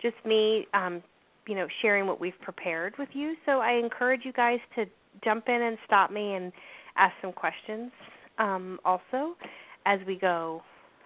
just 0.03 0.17
me 0.27 0.67
um, 0.75 1.03
you 1.47 1.55
know 1.55 1.67
sharing 1.83 2.07
what 2.07 2.21
we've 2.21 2.39
prepared 2.41 2.95
with 2.99 3.09
you. 3.13 3.35
So 3.45 3.61
I 3.61 3.73
encourage 3.73 4.23
you 4.25 4.33
guys 4.33 4.59
to 4.77 4.87
jump 5.25 5.49
in 5.49 5.63
and 5.63 5.79
stop 5.87 6.11
me 6.11 6.35
and 6.35 6.53
ask 6.97 7.15
some 7.23 7.33
questions 7.33 7.91
um, 8.39 8.79
also 8.85 9.37
as 9.87 10.01
we 10.07 10.17
go 10.17 10.63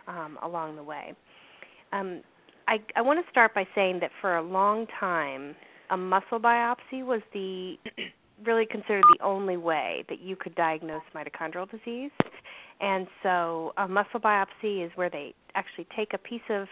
um, 0.09 0.39
along 0.43 0.77
the 0.77 0.83
way. 0.83 1.15
Um, 1.93 2.23
I, 2.69 2.79
I 2.97 3.03
want 3.03 3.25
to 3.25 3.31
start 3.31 3.55
by 3.55 3.67
saying 3.75 3.99
that 4.01 4.11
for 4.21 4.37
a 4.37 4.43
long 4.43 4.87
time, 4.99 5.55
a 5.91 5.97
muscle 5.97 6.39
biopsy 6.39 7.05
was 7.05 7.21
the 7.33 7.77
really 8.47 8.65
considered 8.65 9.05
the 9.19 9.25
only 9.25 9.57
way 9.57 10.05
that 10.09 10.21
you 10.21 10.37
could 10.37 10.55
diagnose 10.55 11.03
mitochondrial 11.15 11.71
disease. 11.71 12.11
And 12.81 13.07
so, 13.23 13.73
a 13.77 13.87
muscle 13.87 14.21
biopsy 14.21 14.85
is 14.87 14.91
where 14.95 15.11
they 15.11 15.35
actually 15.55 15.87
take 15.95 16.15
a 16.15 16.19
piece 16.19 16.41
of 16.49 16.67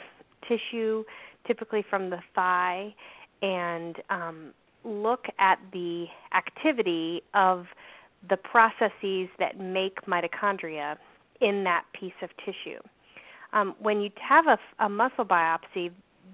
tissue, 0.49 1.05
typically 1.47 1.85
from 1.91 2.09
the 2.09 2.19
thigh, 2.35 2.95
and 3.43 3.97
um, 4.11 4.53
look 4.85 5.25
at 5.39 5.59
the 5.73 6.07
activity 6.35 7.23
of 7.35 7.67
the 8.29 8.37
processes 8.37 9.29
that 9.39 9.59
make 9.59 10.05
mitochondria 10.07 10.97
in 11.41 11.63
that 11.65 11.85
piece 11.99 12.13
of 12.23 12.31
tissue. 12.45 12.81
Um, 13.53 13.75
when 13.81 14.01
you 14.01 14.11
have 14.27 14.47
a, 14.47 14.85
a, 14.85 14.89
muscle 14.89 15.25
biopsy, 15.25 15.91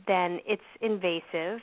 then 0.07 0.41
it's 0.47 0.63
invasive. 0.81 1.61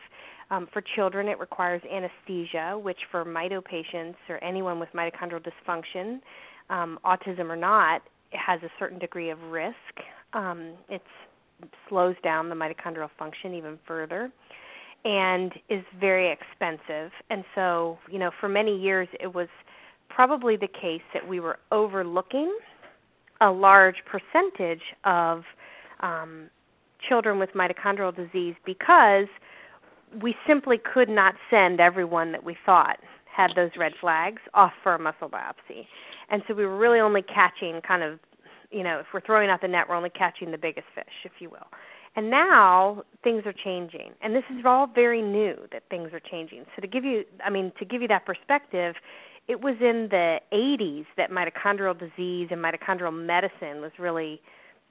Um, 0.49 0.67
for 0.71 0.81
children, 0.95 1.27
it 1.27 1.39
requires 1.39 1.81
anesthesia, 1.91 2.79
which 2.81 2.99
for 3.09 3.25
mito 3.25 3.63
patients 3.63 4.17
or 4.29 4.41
anyone 4.43 4.79
with 4.79 4.89
mitochondrial 4.93 5.43
dysfunction, 5.43 6.19
um, 6.69 6.99
autism 7.03 7.49
or 7.49 7.55
not, 7.55 8.01
has 8.31 8.61
a 8.63 8.69
certain 8.79 8.99
degree 8.99 9.29
of 9.29 9.41
risk. 9.43 9.75
Um, 10.33 10.73
it 10.87 11.01
slows 11.89 12.15
down 12.23 12.49
the 12.49 12.55
mitochondrial 12.55 13.09
function 13.17 13.53
even 13.53 13.77
further 13.85 14.31
and 15.04 15.54
is 15.70 15.84
very 15.99 16.32
expensive. 16.32 17.12
And 17.30 17.43
so, 17.56 17.97
you 18.10 18.20
know, 18.20 18.32
for 18.39 18.49
many 18.49 18.78
years 18.78 19.08
it 19.20 19.34
was 19.34 19.47
probably 20.10 20.58
the 20.58 20.68
case 20.68 21.02
that 21.14 21.28
we 21.28 21.39
were 21.39 21.58
overlooking 21.72 22.56
a 23.41 23.49
large 23.49 23.95
percentage 24.06 24.84
of 25.04 25.43
um, 26.02 26.49
children 27.08 27.39
with 27.39 27.49
mitochondrial 27.54 28.16
disease 28.16 28.56
because 28.66 29.28
we 30.22 30.36
simply 30.47 30.78
could 30.93 31.10
not 31.10 31.34
send 31.49 31.80
everyone 31.80 32.32
that 32.32 32.43
we 32.43 32.56
thought 32.66 32.97
had 33.36 33.52
those 33.56 33.72
red 33.78 33.93
flags 33.99 34.41
off 34.54 34.74
for 34.84 34.93
a 34.93 34.99
muscle 34.99 35.30
biopsy. 35.30 35.86
And 36.30 36.43
so 36.47 36.54
we 36.54 36.66
were 36.66 36.78
really 36.78 36.99
only 36.99 37.22
catching 37.24 37.82
kind 37.82 38.04
of, 38.04 38.20
you 38.72 38.84
know, 38.84 38.99
if 38.99 39.08
we're 39.14 39.22
throwing 39.22 39.49
out 39.49 39.62
the 39.62 39.68
net, 39.68 39.86
we're 39.89 39.95
only 39.95 40.10
catching 40.10 40.52
the 40.52 40.58
biggest 40.58 40.88
fish, 40.93 41.06
if 41.24 41.32
you 41.39 41.49
will. 41.49 41.68
And 42.16 42.30
now 42.30 43.03
things 43.24 43.43
are 43.45 43.53
changing, 43.53 44.12
and 44.22 44.36
this 44.36 44.43
is 44.49 44.66
all 44.66 44.86
very 44.86 45.22
new 45.22 45.55
that 45.72 45.84
things 45.89 46.09
are 46.12 46.20
changing. 46.20 46.66
So 46.76 46.82
to 46.82 46.88
give 46.88 47.05
you, 47.05 47.24
I 47.43 47.49
mean, 47.49 47.72
to 47.80 47.86
give 47.86 48.01
you 48.01 48.07
that 48.09 48.26
perspective, 48.26 48.95
it 49.47 49.62
was 49.62 49.76
in 49.80 50.07
the 50.12 50.39
80s 50.53 51.05
that 51.16 51.32
mitochondrial 51.32 51.97
disease 51.97 52.49
and 52.51 52.62
mitochondrial 52.62 53.14
medicine 53.14 53.82
was 53.82 53.91
really 53.97 54.41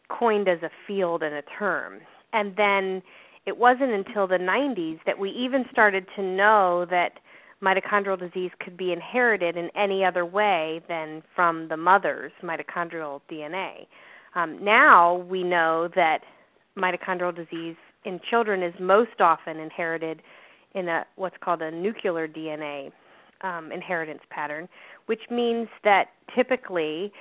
coined 0.09 0.49
as 0.49 0.62
a 0.62 0.71
field 0.87 1.23
and 1.23 1.35
a 1.35 1.43
term. 1.59 2.01
And 2.33 2.57
then 2.57 3.03
it 3.47 3.59
wasn't 3.59 3.93
until 3.93 4.27
the 4.27 4.39
90s 4.39 5.01
that 5.07 5.18
we 5.18 5.31
even 5.31 5.64
started 5.71 6.07
to 6.16 6.23
know 6.23 6.87
that 6.91 7.21
mitochondrial 7.62 8.18
disease 8.18 8.51
could 8.61 8.77
be 8.77 8.93
inherited 8.93 9.57
in 9.57 9.68
any 9.77 10.05
other 10.05 10.25
way 10.25 10.81
than 10.89 11.23
from 11.35 11.68
the 11.68 11.77
mother's 11.77 12.33
mitochondrial 12.43 13.21
DNA. 13.31 13.87
Um, 14.35 14.62
now 14.64 15.27
we 15.29 15.43
know 15.43 15.89
that 15.95 16.21
mitochondrial 16.79 17.35
disease 17.35 17.77
in 18.05 18.21
children 18.31 18.62
is 18.62 18.75
most 18.81 19.21
often 19.21 19.59
inherited 19.59 20.23
in 20.75 20.89
a 20.89 21.05
what's 21.16 21.37
called 21.43 21.62
a 21.62 21.71
nuclear 21.71 22.29
DNA 22.29 22.91
um, 23.43 23.73
inheritance 23.73 24.21
pattern, 24.31 24.68
which 25.07 25.23
means 25.31 25.68
that 25.85 26.07
typically 26.35 27.12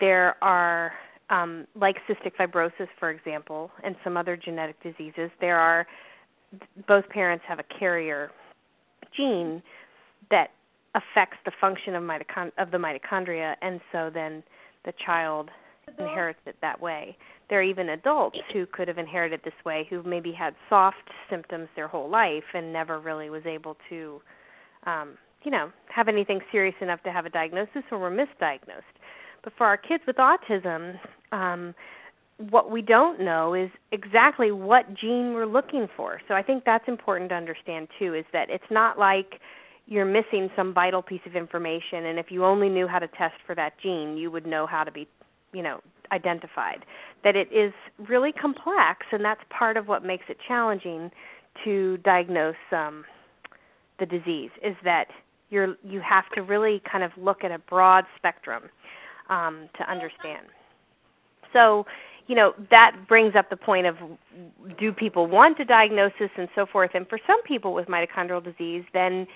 there 0.00 0.36
are 0.42 0.92
um, 1.30 1.66
like 1.74 1.96
cystic 2.08 2.32
fibrosis, 2.38 2.88
for 2.98 3.10
example, 3.10 3.70
and 3.84 3.96
some 4.02 4.16
other 4.16 4.36
genetic 4.36 4.80
diseases, 4.82 5.30
there 5.40 5.58
are 5.58 5.86
both 6.88 7.08
parents 7.08 7.44
have 7.46 7.60
a 7.60 7.78
carrier 7.78 8.32
gene 9.16 9.62
that 10.30 10.48
affects 10.96 11.36
the 11.44 11.52
function 11.60 11.94
of, 11.94 12.02
mitochond- 12.02 12.52
of 12.58 12.72
the 12.72 12.76
mitochondria, 12.76 13.54
and 13.62 13.80
so 13.92 14.10
then 14.12 14.42
the 14.84 14.92
child 15.06 15.50
inherits 15.98 16.40
it 16.46 16.56
that 16.60 16.80
way 16.80 17.16
there 17.50 17.58
are 17.58 17.64
even 17.64 17.90
adults 17.90 18.38
who 18.52 18.64
could 18.64 18.88
have 18.88 18.96
inherited 18.96 19.40
this 19.44 19.52
way 19.66 19.86
who 19.90 20.02
maybe 20.04 20.32
had 20.32 20.54
soft 20.68 21.10
symptoms 21.28 21.68
their 21.76 21.88
whole 21.88 22.08
life 22.08 22.44
and 22.54 22.72
never 22.72 22.98
really 23.00 23.28
was 23.28 23.42
able 23.44 23.76
to 23.88 24.22
um 24.86 25.18
you 25.42 25.50
know 25.50 25.70
have 25.94 26.08
anything 26.08 26.40
serious 26.50 26.76
enough 26.80 27.02
to 27.02 27.12
have 27.12 27.26
a 27.26 27.30
diagnosis 27.30 27.82
or 27.90 27.98
were 27.98 28.10
misdiagnosed. 28.10 28.96
But 29.42 29.52
for 29.58 29.66
our 29.66 29.76
kids 29.76 30.04
with 30.06 30.16
autism 30.16 30.98
um 31.32 31.74
what 32.48 32.70
we 32.70 32.80
don't 32.80 33.20
know 33.20 33.52
is 33.52 33.68
exactly 33.92 34.50
what 34.50 34.94
gene 34.94 35.34
we're 35.34 35.44
looking 35.44 35.88
for. 35.96 36.20
So 36.28 36.34
i 36.34 36.42
think 36.42 36.64
that's 36.64 36.88
important 36.88 37.30
to 37.30 37.36
understand 37.36 37.88
too 37.98 38.14
is 38.14 38.24
that 38.32 38.48
it's 38.48 38.70
not 38.70 38.98
like 38.98 39.40
you're 39.86 40.06
missing 40.06 40.48
some 40.54 40.72
vital 40.72 41.02
piece 41.02 41.20
of 41.26 41.34
information 41.34 42.06
and 42.06 42.18
if 42.18 42.26
you 42.30 42.44
only 42.44 42.68
knew 42.68 42.86
how 42.86 43.00
to 43.00 43.08
test 43.08 43.34
for 43.44 43.56
that 43.56 43.72
gene 43.82 44.16
you 44.16 44.30
would 44.30 44.46
know 44.46 44.66
how 44.66 44.84
to 44.84 44.92
be 44.92 45.08
you 45.52 45.62
know 45.62 45.80
identified 46.12 46.84
that 47.24 47.36
it 47.36 47.48
is 47.52 47.72
really 48.08 48.32
complex 48.32 49.06
and 49.12 49.24
that's 49.24 49.40
part 49.50 49.76
of 49.76 49.88
what 49.88 50.04
makes 50.04 50.24
it 50.28 50.36
challenging 50.46 51.10
to 51.64 51.98
diagnose 51.98 52.54
um, 52.72 53.04
the 53.98 54.06
disease 54.06 54.50
is 54.64 54.74
that 54.84 55.06
you're 55.50 55.76
you 55.84 56.00
have 56.00 56.24
to 56.34 56.42
really 56.42 56.82
kind 56.90 57.04
of 57.04 57.10
look 57.16 57.44
at 57.44 57.50
a 57.50 57.58
broad 57.58 58.04
spectrum 58.16 58.64
um, 59.28 59.68
to 59.78 59.90
understand. 59.90 60.46
So 61.52 61.84
you 62.26 62.34
know 62.34 62.52
that 62.70 62.96
brings 63.08 63.34
up 63.36 63.50
the 63.50 63.56
point 63.56 63.86
of 63.86 63.96
do 64.78 64.92
people 64.92 65.26
want 65.26 65.60
a 65.60 65.64
diagnosis 65.64 66.30
and 66.36 66.48
so 66.54 66.66
forth? 66.66 66.90
And 66.94 67.06
for 67.08 67.18
some 67.26 67.42
people 67.42 67.74
with 67.74 67.86
mitochondrial 67.86 68.42
disease 68.42 68.84
then 68.94 69.26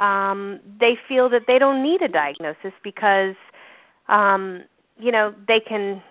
um, 0.00 0.60
they 0.80 0.94
feel 1.08 1.28
that 1.30 1.42
they 1.46 1.58
don't 1.58 1.82
need 1.82 2.02
a 2.02 2.08
diagnosis 2.08 2.72
because 2.82 3.34
um, 4.08 4.64
you 4.98 5.12
know 5.12 5.34
they 5.46 5.60
can 5.60 6.02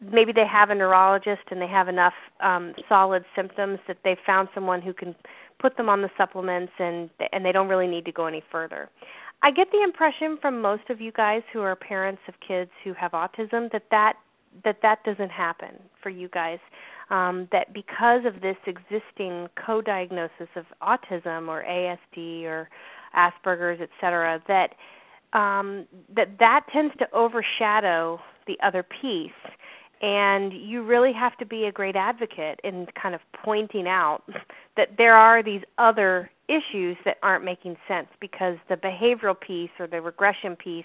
maybe 0.00 0.32
they 0.32 0.46
have 0.46 0.70
a 0.70 0.74
neurologist 0.74 1.42
and 1.50 1.60
they 1.60 1.68
have 1.68 1.88
enough 1.88 2.14
um 2.40 2.74
solid 2.88 3.24
symptoms 3.36 3.78
that 3.86 3.98
they've 4.04 4.16
found 4.26 4.48
someone 4.54 4.80
who 4.80 4.92
can 4.92 5.14
put 5.58 5.76
them 5.76 5.88
on 5.88 6.02
the 6.02 6.10
supplements 6.16 6.72
and 6.78 7.10
and 7.32 7.44
they 7.44 7.52
don't 7.52 7.68
really 7.68 7.86
need 7.86 8.04
to 8.04 8.12
go 8.12 8.26
any 8.26 8.42
further. 8.50 8.88
I 9.42 9.50
get 9.50 9.68
the 9.72 9.82
impression 9.82 10.38
from 10.40 10.60
most 10.60 10.90
of 10.90 11.00
you 11.00 11.12
guys 11.12 11.42
who 11.52 11.60
are 11.60 11.74
parents 11.74 12.20
of 12.28 12.34
kids 12.46 12.70
who 12.84 12.92
have 12.94 13.12
autism 13.12 13.70
that 13.72 13.84
that 13.90 14.14
that 14.64 14.76
that 14.82 15.04
doesn't 15.04 15.30
happen 15.30 15.78
for 16.02 16.10
you 16.10 16.28
guys. 16.28 16.58
Um, 17.10 17.48
that 17.50 17.72
because 17.72 18.24
of 18.24 18.40
this 18.40 18.56
existing 18.66 19.48
co-diagnosis 19.66 20.48
of 20.54 20.64
autism 20.80 21.48
or 21.48 21.64
ASD 21.64 22.44
or 22.44 22.68
Asperger's, 23.16 23.80
et 23.80 23.88
cetera, 24.00 24.40
that 24.46 24.74
um, 25.32 25.86
that 26.14 26.38
that 26.38 26.66
tends 26.72 26.94
to 26.98 27.12
overshadow 27.12 28.20
the 28.46 28.56
other 28.64 28.84
piece 29.00 29.30
and 30.00 30.52
you 30.52 30.82
really 30.82 31.12
have 31.12 31.36
to 31.38 31.46
be 31.46 31.64
a 31.64 31.72
great 31.72 31.96
advocate 31.96 32.58
in 32.64 32.86
kind 33.00 33.14
of 33.14 33.20
pointing 33.44 33.86
out 33.86 34.22
that 34.76 34.88
there 34.96 35.14
are 35.14 35.42
these 35.42 35.62
other 35.78 36.30
issues 36.48 36.96
that 37.04 37.16
aren't 37.22 37.44
making 37.44 37.76
sense 37.86 38.08
because 38.20 38.56
the 38.68 38.74
behavioral 38.74 39.38
piece 39.38 39.70
or 39.78 39.86
the 39.86 40.00
regression 40.00 40.56
piece 40.56 40.84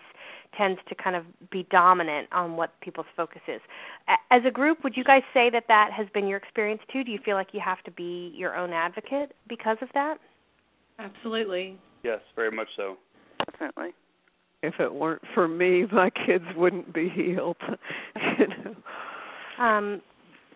tends 0.57 0.79
to 0.87 0.95
kind 0.95 1.15
of 1.15 1.23
be 1.49 1.65
dominant 1.71 2.27
on 2.31 2.55
what 2.55 2.79
people's 2.81 3.07
focus 3.15 3.41
is. 3.47 3.61
As 4.31 4.41
a 4.45 4.51
group, 4.51 4.83
would 4.83 4.95
you 4.95 5.03
guys 5.03 5.23
say 5.33 5.49
that 5.49 5.63
that 5.67 5.89
has 5.91 6.07
been 6.13 6.27
your 6.27 6.37
experience 6.37 6.81
too? 6.91 7.03
Do 7.03 7.11
you 7.11 7.19
feel 7.25 7.35
like 7.35 7.47
you 7.51 7.61
have 7.63 7.81
to 7.83 7.91
be 7.91 8.31
your 8.35 8.55
own 8.55 8.73
advocate 8.73 9.33
because 9.49 9.77
of 9.81 9.89
that? 9.93 10.17
Absolutely. 10.99 11.77
Yes, 12.03 12.19
very 12.35 12.51
much 12.51 12.67
so. 12.77 12.97
Definitely. 13.51 13.93
If 14.65 14.79
it 14.79 14.93
weren't 14.93 15.21
for 15.33 15.47
me, 15.47 15.85
my 15.91 16.09
kids 16.09 16.45
wouldn't 16.55 16.93
be 16.93 17.09
healed. 17.09 17.57
you 18.39 18.47
know. 18.47 19.63
Um, 19.63 20.01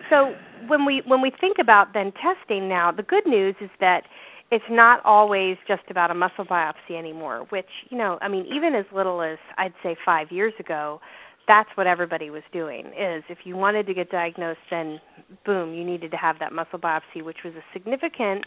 so 0.09 0.33
when 0.67 0.85
we 0.85 1.01
when 1.05 1.21
we 1.21 1.31
think 1.39 1.57
about 1.59 1.93
then 1.93 2.11
testing 2.13 2.67
now, 2.69 2.91
the 2.91 3.03
good 3.03 3.25
news 3.25 3.55
is 3.61 3.69
that 3.79 4.03
it's 4.51 4.65
not 4.69 5.03
always 5.05 5.57
just 5.67 5.83
about 5.89 6.09
a 6.09 6.15
muscle 6.15 6.45
biopsy 6.45 6.97
anymore. 6.97 7.45
Which 7.49 7.69
you 7.89 7.97
know, 7.97 8.17
I 8.21 8.27
mean, 8.27 8.45
even 8.53 8.75
as 8.75 8.85
little 8.93 9.21
as 9.21 9.37
I'd 9.57 9.73
say 9.83 9.95
five 10.05 10.31
years 10.31 10.53
ago, 10.59 10.99
that's 11.47 11.69
what 11.75 11.87
everybody 11.87 12.29
was 12.29 12.43
doing. 12.51 12.87
Is 12.87 13.23
if 13.29 13.39
you 13.43 13.55
wanted 13.55 13.87
to 13.87 13.93
get 13.93 14.09
diagnosed, 14.09 14.59
then 14.69 14.99
boom, 15.45 15.73
you 15.73 15.83
needed 15.83 16.11
to 16.11 16.17
have 16.17 16.39
that 16.39 16.53
muscle 16.53 16.79
biopsy, 16.79 17.23
which 17.23 17.39
was 17.43 17.53
a 17.55 17.63
significant 17.73 18.45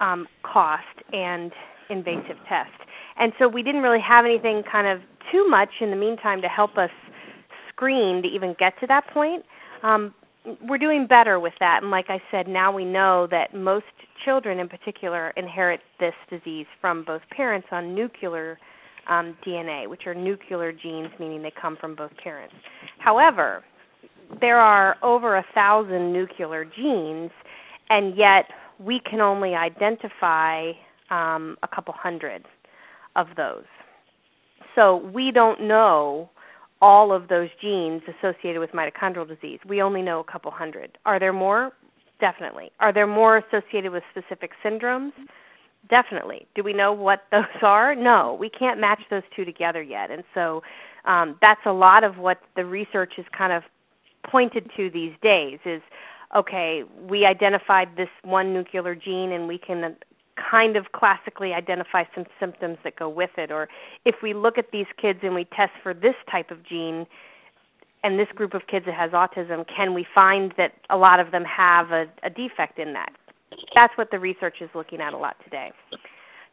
um, 0.00 0.26
cost 0.42 0.84
and 1.12 1.52
invasive 1.88 2.36
test. 2.48 2.70
And 3.18 3.32
so 3.38 3.48
we 3.48 3.62
didn't 3.62 3.82
really 3.82 4.00
have 4.06 4.24
anything 4.24 4.62
kind 4.70 4.86
of 4.86 5.00
too 5.32 5.46
much 5.48 5.68
in 5.80 5.90
the 5.90 5.96
meantime 5.96 6.40
to 6.42 6.48
help 6.48 6.76
us 6.78 6.90
screen 7.68 8.22
to 8.22 8.28
even 8.28 8.54
get 8.58 8.74
to 8.80 8.86
that 8.86 9.06
point. 9.12 9.44
Um, 9.82 10.14
we're 10.66 10.78
doing 10.78 11.06
better 11.06 11.38
with 11.38 11.52
that, 11.60 11.80
and 11.82 11.90
like 11.90 12.06
I 12.08 12.20
said, 12.30 12.48
now 12.48 12.72
we 12.72 12.84
know 12.84 13.28
that 13.30 13.54
most 13.54 13.84
children, 14.24 14.58
in 14.58 14.68
particular, 14.68 15.30
inherit 15.36 15.80
this 15.98 16.14
disease 16.30 16.66
from 16.80 17.04
both 17.04 17.20
parents 17.34 17.68
on 17.70 17.94
nuclear 17.94 18.58
um, 19.08 19.36
DNA, 19.46 19.88
which 19.88 20.02
are 20.06 20.14
nuclear 20.14 20.72
genes, 20.72 21.10
meaning 21.18 21.42
they 21.42 21.52
come 21.60 21.76
from 21.78 21.94
both 21.94 22.10
parents. 22.22 22.54
However, 22.98 23.64
there 24.40 24.58
are 24.58 24.96
over 25.02 25.36
a 25.36 25.44
thousand 25.54 26.12
nuclear 26.12 26.64
genes, 26.64 27.30
and 27.90 28.16
yet 28.16 28.44
we 28.78 29.00
can 29.08 29.20
only 29.20 29.54
identify 29.54 30.70
um, 31.10 31.56
a 31.62 31.68
couple 31.74 31.92
hundred 31.96 32.46
of 33.16 33.28
those. 33.36 33.64
So 34.74 34.96
we 35.12 35.30
don't 35.32 35.62
know 35.62 36.30
all 36.80 37.12
of 37.12 37.28
those 37.28 37.48
genes 37.60 38.02
associated 38.08 38.58
with 38.58 38.70
mitochondrial 38.70 39.28
disease. 39.28 39.58
We 39.68 39.82
only 39.82 40.02
know 40.02 40.20
a 40.20 40.24
couple 40.24 40.50
hundred. 40.50 40.96
Are 41.04 41.18
there 41.18 41.32
more? 41.32 41.72
Definitely. 42.20 42.70
Are 42.80 42.92
there 42.92 43.06
more 43.06 43.38
associated 43.38 43.92
with 43.92 44.02
specific 44.10 44.52
syndromes? 44.64 45.12
Definitely. 45.88 46.46
Do 46.54 46.62
we 46.62 46.72
know 46.72 46.92
what 46.92 47.24
those 47.30 47.44
are? 47.62 47.94
No, 47.94 48.36
we 48.38 48.48
can't 48.50 48.80
match 48.80 49.00
those 49.10 49.22
two 49.34 49.44
together 49.44 49.82
yet. 49.82 50.10
And 50.10 50.24
so 50.34 50.62
um, 51.04 51.36
that's 51.40 51.60
a 51.66 51.72
lot 51.72 52.04
of 52.04 52.18
what 52.18 52.38
the 52.56 52.64
research 52.64 53.14
is 53.18 53.26
kind 53.36 53.52
of 53.52 53.62
pointed 54.30 54.70
to 54.76 54.90
these 54.90 55.12
days 55.22 55.58
is 55.64 55.80
okay, 56.36 56.84
we 57.08 57.24
identified 57.24 57.88
this 57.96 58.08
one 58.22 58.54
nuclear 58.54 58.94
gene 58.94 59.32
and 59.32 59.48
we 59.48 59.58
can 59.58 59.96
kind 60.50 60.76
of 60.76 60.92
classically 60.92 61.52
identify 61.52 62.04
some 62.14 62.24
symptoms 62.38 62.78
that 62.84 62.96
go 62.96 63.08
with 63.08 63.30
it. 63.36 63.50
Or 63.50 63.68
if 64.04 64.16
we 64.22 64.34
look 64.34 64.58
at 64.58 64.66
these 64.72 64.86
kids 65.00 65.20
and 65.22 65.34
we 65.34 65.44
test 65.56 65.72
for 65.82 65.94
this 65.94 66.14
type 66.30 66.50
of 66.50 66.64
gene 66.66 67.06
and 68.02 68.18
this 68.18 68.28
group 68.34 68.54
of 68.54 68.62
kids 68.66 68.86
that 68.86 68.94
has 68.94 69.10
autism 69.10 69.64
can 69.74 69.92
we 69.94 70.06
find 70.14 70.54
that 70.56 70.72
a 70.88 70.96
lot 70.96 71.20
of 71.20 71.30
them 71.32 71.44
have 71.44 71.90
a, 71.90 72.06
a 72.22 72.30
defect 72.30 72.78
in 72.78 72.92
that? 72.94 73.10
That's 73.74 73.96
what 73.96 74.10
the 74.10 74.18
research 74.18 74.56
is 74.60 74.70
looking 74.74 75.00
at 75.00 75.12
a 75.12 75.18
lot 75.18 75.36
today. 75.44 75.72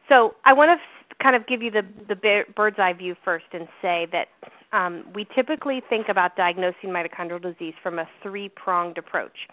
So 0.08 0.34
i 0.44 0.52
want 0.52 0.70
to 0.70 1.14
kind 1.22 1.36
of 1.36 1.46
give 1.46 1.62
you 1.62 1.70
the 1.70 1.82
the 2.08 2.44
bird's 2.56 2.78
eye 2.78 2.92
view 2.92 3.14
first 3.24 3.46
and 3.52 3.68
say 3.82 4.06
that 4.12 4.28
um, 4.72 5.04
we 5.14 5.26
typically 5.34 5.82
think 5.88 6.08
about 6.08 6.36
diagnosing 6.36 6.90
mitochondrial 6.90 7.42
disease 7.42 7.74
from 7.82 7.98
a 7.98 8.08
three 8.22 8.48
pronged 8.50 8.98
approach 8.98 9.48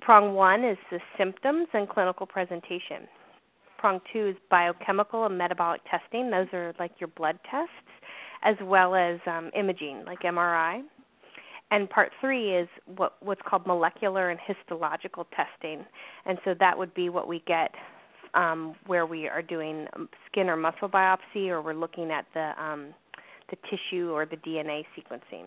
Prong 0.00 0.34
one 0.34 0.64
is 0.64 0.78
the 0.90 0.98
symptoms 1.18 1.68
and 1.72 1.88
clinical 1.88 2.26
presentation. 2.26 3.08
Prong 3.78 4.00
two 4.12 4.28
is 4.28 4.36
biochemical 4.50 5.26
and 5.26 5.36
metabolic 5.36 5.80
testing. 5.90 6.30
Those 6.30 6.48
are 6.52 6.74
like 6.78 6.92
your 6.98 7.08
blood 7.08 7.38
tests, 7.50 7.72
as 8.42 8.56
well 8.62 8.94
as 8.94 9.18
um, 9.26 9.50
imaging, 9.54 10.04
like 10.06 10.20
MRI. 10.20 10.82
And 11.70 11.88
part 11.88 12.10
three 12.20 12.54
is 12.56 12.68
what, 12.96 13.14
what's 13.20 13.40
called 13.48 13.66
molecular 13.66 14.30
and 14.30 14.40
histological 14.44 15.26
testing. 15.36 15.84
And 16.26 16.38
so 16.44 16.54
that 16.58 16.76
would 16.76 16.92
be 16.94 17.08
what 17.08 17.28
we 17.28 17.42
get 17.46 17.70
um, 18.34 18.74
where 18.86 19.06
we 19.06 19.28
are 19.28 19.42
doing 19.42 19.86
skin 20.30 20.48
or 20.48 20.56
muscle 20.56 20.88
biopsy, 20.88 21.48
or 21.48 21.62
we're 21.62 21.74
looking 21.74 22.10
at 22.10 22.26
the 22.34 22.52
um, 22.62 22.94
the 23.50 23.56
tissue 23.68 24.10
or 24.10 24.26
the 24.26 24.36
DNA 24.36 24.84
sequencing. 24.96 25.46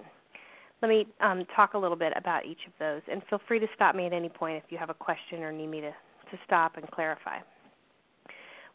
Let 0.84 0.90
me 0.90 1.08
um, 1.22 1.46
talk 1.56 1.76
a 1.76 1.78
little 1.78 1.96
bit 1.96 2.12
about 2.18 2.46
each 2.46 2.60
of 2.68 2.74
those, 2.78 3.00
and 3.10 3.22
feel 3.30 3.40
free 3.48 3.58
to 3.58 3.68
stop 3.74 3.96
me 3.96 4.06
at 4.06 4.12
any 4.12 4.28
point 4.28 4.58
if 4.58 4.70
you 4.70 4.78
have 4.78 4.90
a 4.90 4.94
question 4.94 5.42
or 5.42 5.50
need 5.50 5.68
me 5.68 5.80
to, 5.80 5.92
to 5.92 6.38
stop 6.46 6.76
and 6.76 6.86
clarify. 6.92 7.38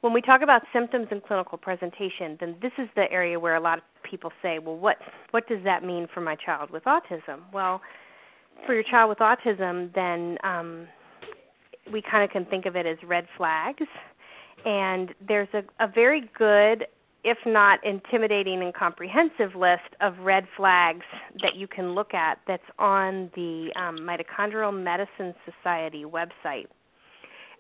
When 0.00 0.14
we 0.14 0.22
talk 0.22 0.40
about 0.40 0.62
symptoms 0.72 1.08
and 1.10 1.22
clinical 1.22 1.58
presentation, 1.58 2.38
then 2.40 2.56
this 2.62 2.72
is 2.78 2.88
the 2.96 3.12
area 3.12 3.38
where 3.38 3.56
a 3.56 3.60
lot 3.60 3.76
of 3.76 3.84
people 4.10 4.32
say, 4.40 4.58
well, 4.58 4.78
what, 4.78 4.96
what 5.32 5.46
does 5.48 5.62
that 5.64 5.84
mean 5.84 6.06
for 6.14 6.22
my 6.22 6.34
child 6.34 6.70
with 6.70 6.84
autism? 6.84 7.40
Well, 7.52 7.82
for 8.64 8.72
your 8.72 8.84
child 8.84 9.10
with 9.10 9.18
autism, 9.18 9.94
then 9.94 10.38
um, 10.44 10.88
we 11.92 12.00
kind 12.00 12.24
of 12.24 12.30
can 12.30 12.46
think 12.46 12.64
of 12.64 12.74
it 12.74 12.86
as 12.86 12.96
red 13.06 13.26
flags. 13.36 13.86
And 14.64 15.14
there's 15.28 15.48
a, 15.52 15.62
a 15.84 15.86
very 15.86 16.30
good 16.38 16.86
if 17.24 17.38
not 17.44 17.84
intimidating 17.84 18.62
and 18.62 18.72
comprehensive 18.72 19.54
list 19.56 19.94
of 20.00 20.18
red 20.20 20.44
flags 20.56 21.04
that 21.42 21.56
you 21.56 21.66
can 21.66 21.94
look 21.94 22.14
at 22.14 22.38
that's 22.46 22.62
on 22.78 23.30
the 23.34 23.70
um, 23.76 23.98
Mitochondrial 23.98 24.72
Medicine 24.72 25.34
Society 25.44 26.04
website. 26.04 26.66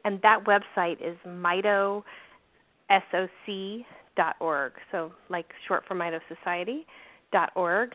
And 0.04 0.20
that 0.22 0.44
website 0.44 0.98
is 1.00 1.16
mitosoc.org, 1.26 2.02
so 4.92 5.12
like 5.28 5.46
short 5.66 5.84
for 5.88 5.94
Mito 5.94 6.20
Society.org. 6.28 7.94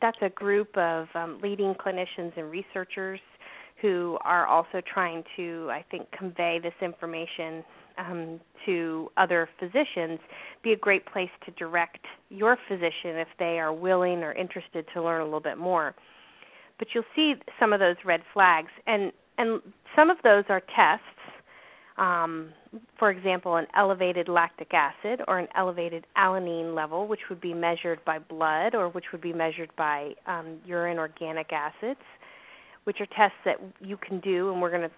That's 0.00 0.18
a 0.22 0.28
group 0.28 0.76
of 0.76 1.08
um, 1.16 1.40
leading 1.42 1.74
clinicians 1.74 2.36
and 2.36 2.48
researchers 2.50 3.18
who 3.82 4.16
are 4.22 4.46
also 4.46 4.80
trying 4.92 5.24
to, 5.36 5.68
I 5.70 5.84
think, 5.90 6.10
convey 6.12 6.60
this 6.62 6.74
information 6.80 7.64
um, 7.98 8.40
to 8.66 9.10
other 9.16 9.48
physicians 9.58 10.18
be 10.62 10.72
a 10.72 10.76
great 10.76 11.06
place 11.06 11.30
to 11.44 11.50
direct 11.52 12.04
your 12.28 12.56
physician 12.68 13.16
if 13.16 13.28
they 13.38 13.58
are 13.58 13.72
willing 13.72 14.22
or 14.22 14.32
interested 14.32 14.84
to 14.94 15.02
learn 15.02 15.20
a 15.20 15.24
little 15.24 15.40
bit 15.40 15.58
more. 15.58 15.94
But 16.78 16.88
you'll 16.94 17.04
see 17.14 17.34
some 17.58 17.72
of 17.72 17.80
those 17.80 17.96
red 18.04 18.22
flags, 18.32 18.70
and 18.86 19.12
and 19.38 19.60
some 19.96 20.10
of 20.10 20.18
those 20.22 20.44
are 20.48 20.60
tests. 20.60 21.04
Um, 21.98 22.52
for 22.98 23.10
example, 23.10 23.56
an 23.56 23.66
elevated 23.76 24.28
lactic 24.28 24.72
acid 24.72 25.20
or 25.28 25.38
an 25.38 25.48
elevated 25.54 26.06
alanine 26.16 26.74
level, 26.74 27.06
which 27.06 27.20
would 27.28 27.40
be 27.40 27.52
measured 27.52 28.02
by 28.06 28.18
blood 28.18 28.74
or 28.74 28.88
which 28.88 29.06
would 29.12 29.20
be 29.20 29.34
measured 29.34 29.70
by 29.76 30.12
um, 30.26 30.60
urine 30.64 30.98
organic 30.98 31.52
acids, 31.52 32.00
which 32.84 32.98
are 33.00 33.06
tests 33.06 33.36
that 33.44 33.56
you 33.80 33.98
can 33.98 34.20
do, 34.20 34.50
and 34.50 34.62
we're 34.62 34.70
going 34.70 34.88
to 34.88 34.94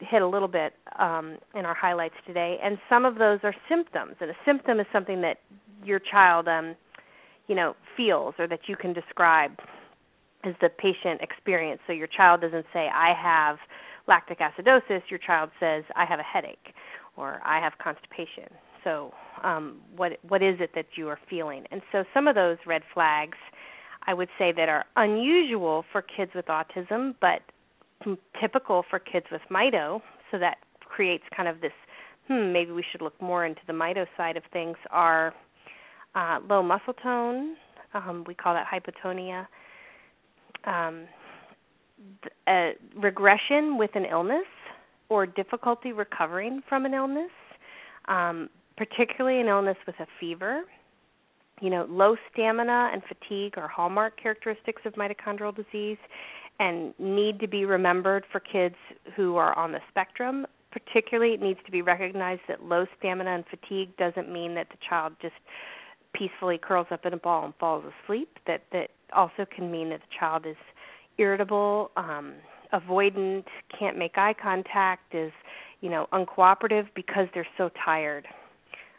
hit 0.00 0.22
a 0.22 0.26
little 0.26 0.48
bit 0.48 0.74
um, 0.98 1.38
in 1.54 1.64
our 1.64 1.74
highlights 1.74 2.14
today, 2.26 2.58
and 2.62 2.78
some 2.88 3.04
of 3.04 3.16
those 3.16 3.40
are 3.42 3.54
symptoms. 3.68 4.16
And 4.20 4.30
a 4.30 4.36
symptom 4.44 4.80
is 4.80 4.86
something 4.92 5.20
that 5.22 5.38
your 5.84 5.98
child, 5.98 6.48
um, 6.48 6.74
you 7.48 7.54
know, 7.54 7.74
feels 7.96 8.34
or 8.38 8.46
that 8.48 8.60
you 8.66 8.76
can 8.76 8.92
describe 8.92 9.52
as 10.44 10.54
the 10.60 10.68
patient 10.68 11.20
experience. 11.20 11.80
So 11.86 11.92
your 11.92 12.06
child 12.06 12.40
doesn't 12.40 12.66
say, 12.72 12.88
"I 12.88 13.12
have 13.14 13.58
lactic 14.06 14.38
acidosis." 14.40 15.02
Your 15.10 15.18
child 15.18 15.50
says, 15.60 15.84
"I 15.96 16.04
have 16.04 16.18
a 16.18 16.24
headache," 16.24 16.74
or 17.16 17.40
"I 17.44 17.60
have 17.60 17.76
constipation." 17.78 18.48
So, 18.84 19.12
um, 19.42 19.80
what 19.96 20.18
what 20.26 20.42
is 20.42 20.60
it 20.60 20.74
that 20.74 20.86
you 20.96 21.08
are 21.08 21.18
feeling? 21.28 21.66
And 21.70 21.82
so, 21.92 22.04
some 22.14 22.26
of 22.26 22.34
those 22.34 22.58
red 22.66 22.82
flags, 22.94 23.36
I 24.06 24.14
would 24.14 24.30
say, 24.38 24.52
that 24.52 24.68
are 24.68 24.86
unusual 24.96 25.84
for 25.92 26.02
kids 26.02 26.32
with 26.34 26.46
autism, 26.46 27.14
but 27.20 27.42
typical 28.40 28.84
for 28.88 28.98
kids 28.98 29.26
with 29.30 29.42
mito, 29.50 30.00
so 30.30 30.38
that 30.38 30.58
creates 30.80 31.24
kind 31.36 31.48
of 31.48 31.60
this 31.60 31.72
hmm, 32.30 32.52
maybe 32.52 32.70
we 32.70 32.84
should 32.90 33.02
look 33.02 33.20
more 33.20 33.44
into 33.44 33.60
the 33.66 33.72
mito 33.72 34.06
side 34.16 34.36
of 34.36 34.42
things 34.52 34.76
are 34.90 35.34
uh, 36.14 36.38
low 36.48 36.62
muscle 36.62 36.94
tone, 37.02 37.56
um, 37.94 38.24
we 38.26 38.34
call 38.34 38.54
that 38.54 38.66
hypotonia, 38.66 39.46
um, 40.64 41.06
uh, 42.46 42.70
regression 42.96 43.76
with 43.76 43.90
an 43.94 44.04
illness 44.04 44.46
or 45.08 45.26
difficulty 45.26 45.92
recovering 45.92 46.62
from 46.68 46.86
an 46.86 46.94
illness, 46.94 47.30
um, 48.08 48.48
particularly 48.76 49.40
an 49.40 49.48
illness 49.48 49.76
with 49.86 49.96
a 50.00 50.06
fever, 50.18 50.62
you 51.60 51.68
know, 51.68 51.86
low 51.90 52.16
stamina 52.32 52.90
and 52.92 53.02
fatigue 53.04 53.58
are 53.58 53.68
hallmark 53.68 54.20
characteristics 54.20 54.82
of 54.84 54.94
mitochondrial 54.94 55.54
disease 55.54 55.98
and 56.60 56.94
need 56.98 57.40
to 57.40 57.48
be 57.48 57.64
remembered 57.64 58.24
for 58.30 58.38
kids 58.38 58.76
who 59.16 59.36
are 59.36 59.58
on 59.58 59.72
the 59.72 59.80
spectrum. 59.88 60.46
Particularly, 60.70 61.32
it 61.34 61.40
needs 61.40 61.58
to 61.64 61.72
be 61.72 61.82
recognized 61.82 62.42
that 62.46 62.62
low 62.62 62.84
stamina 62.98 63.30
and 63.30 63.44
fatigue 63.48 63.96
doesn't 63.96 64.30
mean 64.30 64.54
that 64.54 64.68
the 64.68 64.76
child 64.88 65.14
just 65.20 65.34
peacefully 66.12 66.58
curls 66.62 66.86
up 66.90 67.06
in 67.06 67.14
a 67.14 67.16
ball 67.16 67.46
and 67.46 67.54
falls 67.58 67.84
asleep. 68.04 68.38
That 68.46 68.62
that 68.72 68.90
also 69.16 69.46
can 69.56 69.72
mean 69.72 69.88
that 69.88 70.00
the 70.00 70.16
child 70.16 70.46
is 70.46 70.56
irritable, 71.18 71.90
um, 71.96 72.34
avoidant, 72.72 73.44
can't 73.76 73.98
make 73.98 74.16
eye 74.16 74.34
contact, 74.40 75.14
is 75.14 75.32
you 75.80 75.88
know 75.88 76.06
uncooperative 76.12 76.88
because 76.94 77.26
they're 77.34 77.48
so 77.56 77.70
tired 77.84 78.28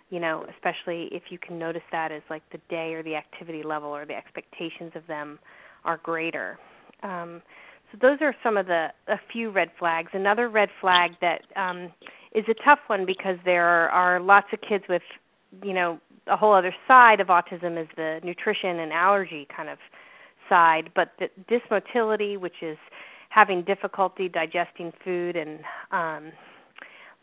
you 0.09 0.19
know, 0.19 0.45
especially 0.53 1.07
if 1.13 1.23
you 1.29 1.39
can 1.39 1.57
notice 1.57 1.81
that 1.93 2.11
as 2.11 2.21
like 2.29 2.43
the 2.51 2.59
day 2.69 2.93
or 2.93 3.01
the 3.01 3.15
activity 3.15 3.63
level 3.63 3.87
or 3.87 4.05
the 4.05 4.13
expectations 4.13 4.91
of 4.93 5.07
them 5.07 5.39
are 5.85 6.01
greater. 6.03 6.59
Um, 7.03 7.41
so 7.91 7.97
those 8.01 8.19
are 8.21 8.33
some 8.43 8.57
of 8.57 8.67
the 8.67 8.87
a 9.07 9.19
few 9.31 9.49
red 9.49 9.69
flags. 9.77 10.11
Another 10.13 10.49
red 10.49 10.69
flag 10.79 11.11
that 11.21 11.41
um, 11.55 11.91
is 12.33 12.45
a 12.49 12.63
tough 12.63 12.79
one 12.87 13.05
because 13.05 13.37
there 13.43 13.65
are, 13.65 13.89
are 13.89 14.19
lots 14.19 14.47
of 14.53 14.59
kids 14.61 14.85
with, 14.87 15.01
you 15.63 15.73
know, 15.73 15.99
a 16.27 16.37
whole 16.37 16.53
other 16.53 16.73
side 16.87 17.19
of 17.19 17.27
autism 17.27 17.81
is 17.81 17.87
the 17.97 18.19
nutrition 18.23 18.79
and 18.79 18.93
allergy 18.93 19.47
kind 19.55 19.69
of 19.69 19.77
side, 20.47 20.91
but 20.95 21.11
the 21.19 21.29
dysmotility, 21.49 22.37
which 22.37 22.61
is 22.61 22.77
having 23.29 23.63
difficulty 23.63 24.29
digesting 24.29 24.91
food 25.03 25.35
and 25.35 25.59
um 25.91 26.31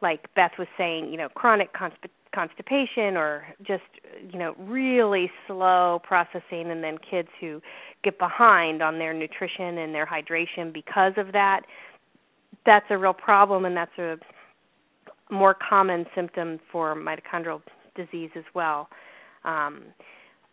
like 0.00 0.32
Beth 0.34 0.52
was 0.58 0.68
saying, 0.76 1.10
you 1.10 1.16
know, 1.16 1.28
chronic 1.28 1.70
constipation 2.34 3.16
or 3.16 3.44
just 3.66 3.82
you 4.30 4.38
know 4.38 4.54
really 4.58 5.30
slow 5.46 6.00
processing 6.04 6.70
and 6.70 6.84
then 6.84 6.98
kids 7.10 7.28
who 7.40 7.60
get 8.04 8.18
behind 8.18 8.82
on 8.82 8.98
their 8.98 9.14
nutrition 9.14 9.78
and 9.78 9.94
their 9.94 10.06
hydration 10.06 10.72
because 10.72 11.14
of 11.16 11.32
that 11.32 11.62
that's 12.66 12.86
a 12.90 12.98
real 12.98 13.14
problem 13.14 13.64
and 13.64 13.76
that's 13.76 13.96
a 13.98 14.16
more 15.30 15.56
common 15.68 16.04
symptom 16.14 16.58
for 16.70 16.94
mitochondrial 16.94 17.62
disease 17.96 18.30
as 18.36 18.44
well. 18.54 18.88
Um, 19.44 19.84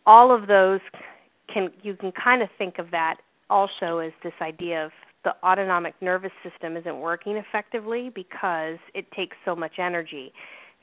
all 0.06 0.34
of 0.34 0.46
those 0.46 0.80
can 1.52 1.70
you 1.82 1.94
can 1.94 2.12
kind 2.12 2.42
of 2.42 2.48
think 2.58 2.78
of 2.78 2.90
that 2.90 3.16
also 3.50 3.98
as 3.98 4.12
this 4.22 4.32
idea 4.40 4.86
of 4.86 4.92
the 5.26 5.34
autonomic 5.44 5.94
nervous 6.00 6.30
system 6.48 6.76
isn't 6.76 7.00
working 7.00 7.36
effectively 7.36 8.12
because 8.14 8.78
it 8.94 9.10
takes 9.10 9.36
so 9.44 9.56
much 9.56 9.72
energy. 9.80 10.32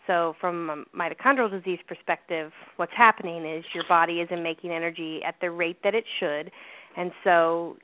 So, 0.05 0.35
from 0.41 0.69
a 0.69 0.97
mitochondrial 0.97 1.49
disease 1.49 1.79
perspective, 1.87 2.51
what's 2.75 2.91
happening 2.95 3.45
is 3.45 3.63
your 3.73 3.85
body 3.87 4.19
isn't 4.19 4.43
making 4.43 4.71
energy 4.71 5.21
at 5.25 5.35
the 5.39 5.49
rate 5.49 5.77
that 5.85 5.95
it 5.95 6.03
should, 6.19 6.51
and 6.97 7.13
so 7.23 7.77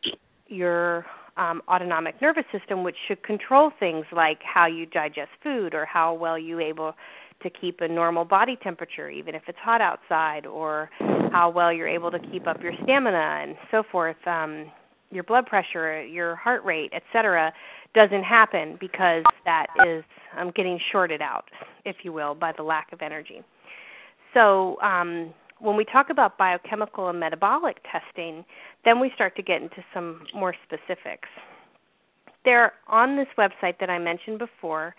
your 0.47 1.05
um, 1.37 1.61
autonomic 1.69 2.21
nervous 2.21 2.43
system, 2.51 2.83
which 2.83 2.97
should 3.07 3.23
control 3.23 3.71
things 3.79 4.05
like 4.11 4.39
how 4.43 4.65
you 4.65 4.85
digest 4.85 5.31
food 5.41 5.73
or 5.73 5.85
how 5.85 6.13
well 6.13 6.37
you're 6.37 6.61
able 6.61 6.93
to 7.41 7.49
keep 7.49 7.79
a 7.79 7.87
normal 7.87 8.25
body 8.25 8.57
temperature, 8.61 9.09
even 9.09 9.33
if 9.33 9.43
it's 9.47 9.57
hot 9.63 9.79
outside, 9.79 10.45
or 10.45 10.89
how 11.31 11.49
well 11.55 11.71
you're 11.71 11.87
able 11.87 12.11
to 12.11 12.19
keep 12.19 12.47
up 12.47 12.61
your 12.61 12.73
stamina 12.83 13.45
and 13.47 13.55
so 13.71 13.81
forth, 13.89 14.17
um, 14.27 14.69
your 15.11 15.23
blood 15.23 15.45
pressure, 15.45 16.03
your 16.05 16.35
heart 16.35 16.63
rate, 16.63 16.91
etc 16.93 17.51
doesn't 17.95 18.23
happen 18.23 18.77
because 18.79 19.23
that 19.45 19.67
is 19.87 20.03
um, 20.37 20.51
getting 20.55 20.79
shorted 20.91 21.21
out, 21.21 21.45
if 21.85 21.97
you 22.03 22.13
will, 22.13 22.35
by 22.35 22.51
the 22.55 22.63
lack 22.63 22.91
of 22.91 23.01
energy. 23.01 23.41
So 24.33 24.79
um, 24.81 25.33
when 25.59 25.75
we 25.75 25.85
talk 25.85 26.09
about 26.09 26.37
biochemical 26.37 27.09
and 27.09 27.19
metabolic 27.19 27.77
testing, 27.91 28.45
then 28.85 28.99
we 28.99 29.11
start 29.15 29.35
to 29.37 29.41
get 29.41 29.61
into 29.61 29.83
some 29.93 30.21
more 30.33 30.53
specifics. 30.65 31.27
There, 32.45 32.73
on 32.87 33.17
this 33.17 33.27
website 33.37 33.79
that 33.79 33.89
I 33.89 33.97
mentioned 33.97 34.39
before, 34.39 34.95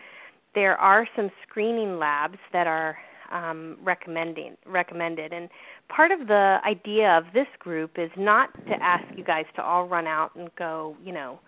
there 0.54 0.76
are 0.76 1.06
some 1.14 1.30
screening 1.48 1.98
labs 1.98 2.38
that 2.52 2.66
are 2.66 2.98
um, 3.30 3.76
recommending 3.82 4.56
recommended. 4.66 5.32
And 5.32 5.48
part 5.88 6.10
of 6.10 6.26
the 6.26 6.58
idea 6.66 7.16
of 7.16 7.24
this 7.34 7.46
group 7.58 7.92
is 7.96 8.10
not 8.16 8.52
to 8.66 8.74
ask 8.82 9.04
you 9.16 9.24
guys 9.24 9.44
to 9.56 9.62
all 9.62 9.86
run 9.86 10.06
out 10.06 10.34
and 10.34 10.50
go, 10.56 10.96
you 11.04 11.12
know, 11.12 11.40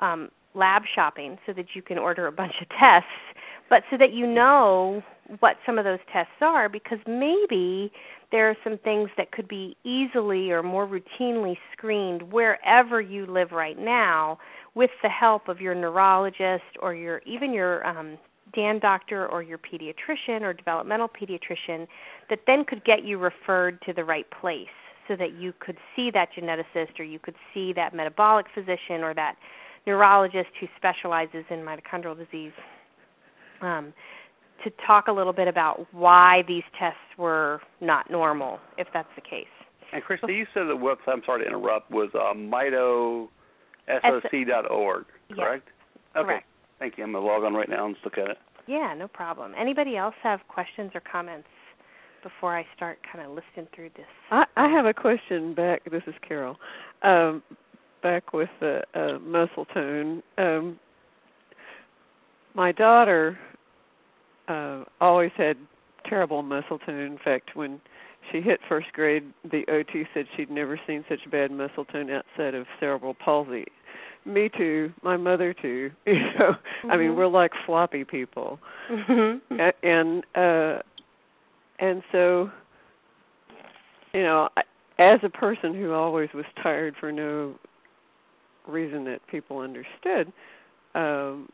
um, 0.00 0.30
lab 0.54 0.82
shopping 0.94 1.38
so 1.46 1.52
that 1.52 1.66
you 1.74 1.82
can 1.82 1.98
order 1.98 2.26
a 2.26 2.32
bunch 2.32 2.54
of 2.60 2.68
tests, 2.68 3.08
but 3.68 3.82
so 3.90 3.96
that 3.98 4.12
you 4.12 4.26
know 4.26 5.02
what 5.40 5.56
some 5.66 5.78
of 5.78 5.84
those 5.84 5.98
tests 6.12 6.32
are 6.40 6.68
because 6.68 6.98
maybe 7.06 7.92
there 8.30 8.48
are 8.48 8.56
some 8.64 8.78
things 8.78 9.10
that 9.16 9.30
could 9.32 9.48
be 9.48 9.76
easily 9.84 10.50
or 10.50 10.62
more 10.62 10.86
routinely 10.86 11.56
screened 11.72 12.22
wherever 12.32 13.00
you 13.00 13.26
live 13.26 13.52
right 13.52 13.78
now 13.78 14.38
with 14.74 14.90
the 15.02 15.08
help 15.08 15.48
of 15.48 15.60
your 15.60 15.74
neurologist 15.74 16.64
or 16.80 16.94
your 16.94 17.20
even 17.26 17.52
your 17.52 17.86
um, 17.86 18.18
DAN 18.54 18.78
doctor 18.80 19.26
or 19.26 19.42
your 19.42 19.58
pediatrician 19.58 20.42
or 20.42 20.52
developmental 20.52 21.08
pediatrician 21.08 21.86
that 22.30 22.40
then 22.46 22.64
could 22.64 22.84
get 22.84 23.04
you 23.04 23.18
referred 23.18 23.80
to 23.82 23.92
the 23.92 24.04
right 24.04 24.26
place 24.40 24.66
so 25.06 25.16
that 25.16 25.32
you 25.34 25.52
could 25.58 25.76
see 25.96 26.10
that 26.12 26.28
geneticist 26.38 26.98
or 26.98 27.04
you 27.04 27.18
could 27.18 27.34
see 27.54 27.72
that 27.72 27.94
metabolic 27.94 28.46
physician 28.54 29.02
or 29.02 29.14
that 29.14 29.36
neurologist 29.86 30.50
who 30.60 30.66
specializes 30.76 31.44
in 31.50 31.58
mitochondrial 31.60 32.16
disease 32.16 32.52
um, 33.62 33.92
to 34.64 34.70
talk 34.86 35.08
a 35.08 35.12
little 35.12 35.32
bit 35.32 35.48
about 35.48 35.86
why 35.92 36.42
these 36.46 36.64
tests 36.78 36.98
were 37.16 37.60
not 37.80 38.10
normal, 38.10 38.58
if 38.76 38.86
that's 38.92 39.08
the 39.16 39.22
case. 39.22 39.46
And 39.92 40.02
Christy, 40.02 40.34
you 40.34 40.46
said 40.52 40.64
the 40.64 40.76
website, 40.76 41.12
I'm 41.12 41.22
sorry 41.24 41.44
to 41.44 41.48
interrupt, 41.48 41.90
was 41.90 42.10
uh, 42.14 42.34
mitosoc.org, 42.34 43.28
correct? 45.34 45.68
Yes, 45.68 46.16
okay. 46.16 46.26
Correct. 46.26 46.47
Thank 46.78 46.98
you. 46.98 47.04
I'm 47.04 47.12
going 47.12 47.24
to 47.24 47.28
log 47.28 47.44
on 47.44 47.54
right 47.54 47.68
now 47.68 47.86
and 47.86 47.96
look 48.04 48.18
at 48.18 48.30
it. 48.30 48.38
Yeah, 48.66 48.94
no 48.96 49.08
problem. 49.08 49.52
Anybody 49.58 49.96
else 49.96 50.14
have 50.22 50.40
questions 50.48 50.90
or 50.94 51.00
comments 51.00 51.48
before 52.22 52.56
I 52.56 52.66
start 52.76 52.98
kind 53.10 53.24
of 53.24 53.30
listing 53.32 53.66
through 53.74 53.90
this? 53.96 54.06
I, 54.30 54.44
I 54.56 54.68
have 54.68 54.86
a 54.86 54.94
question 54.94 55.54
back. 55.54 55.90
This 55.90 56.02
is 56.06 56.14
Carol. 56.26 56.56
Um, 57.02 57.42
back 58.02 58.32
with 58.32 58.50
the 58.60 58.82
uh, 58.94 59.18
muscle 59.20 59.64
tone. 59.66 60.22
Um, 60.36 60.78
my 62.54 62.72
daughter 62.72 63.38
uh, 64.48 64.84
always 65.00 65.30
had 65.36 65.56
terrible 66.08 66.42
muscle 66.42 66.78
tone. 66.78 66.98
In 66.98 67.18
fact, 67.22 67.54
when 67.54 67.80
she 68.30 68.40
hit 68.40 68.60
first 68.68 68.92
grade, 68.92 69.24
the 69.44 69.64
OT 69.70 70.04
said 70.14 70.26
she'd 70.36 70.50
never 70.50 70.78
seen 70.86 71.04
such 71.08 71.20
bad 71.30 71.50
muscle 71.50 71.84
tone 71.84 72.10
outside 72.10 72.54
of 72.54 72.66
cerebral 72.80 73.14
palsy. 73.14 73.64
Me 74.28 74.50
too. 74.56 74.92
My 75.02 75.16
mother 75.16 75.54
too. 75.54 75.90
You 76.06 76.14
know, 76.38 76.52
mm-hmm. 76.52 76.90
I 76.90 76.96
mean, 76.96 77.08
Mm-hmm. 77.08 77.18
we're 77.18 77.26
like 77.28 77.52
floppy 77.66 78.04
people, 78.04 78.58
Mm-hmm. 78.90 79.60
And 79.82 80.24
uh, 80.34 80.82
and 81.80 82.02
so, 82.12 82.50
you 84.12 84.22
know, 84.22 84.48
I, 84.56 84.62
as 84.98 85.20
a 85.22 85.28
person 85.28 85.74
who 85.74 85.92
always 85.92 86.28
was 86.34 86.44
tired 86.62 86.94
for 86.98 87.12
no 87.12 87.54
reason 88.66 89.04
that 89.04 89.20
people 89.30 89.58
understood. 89.60 90.32
Um, 90.94 91.48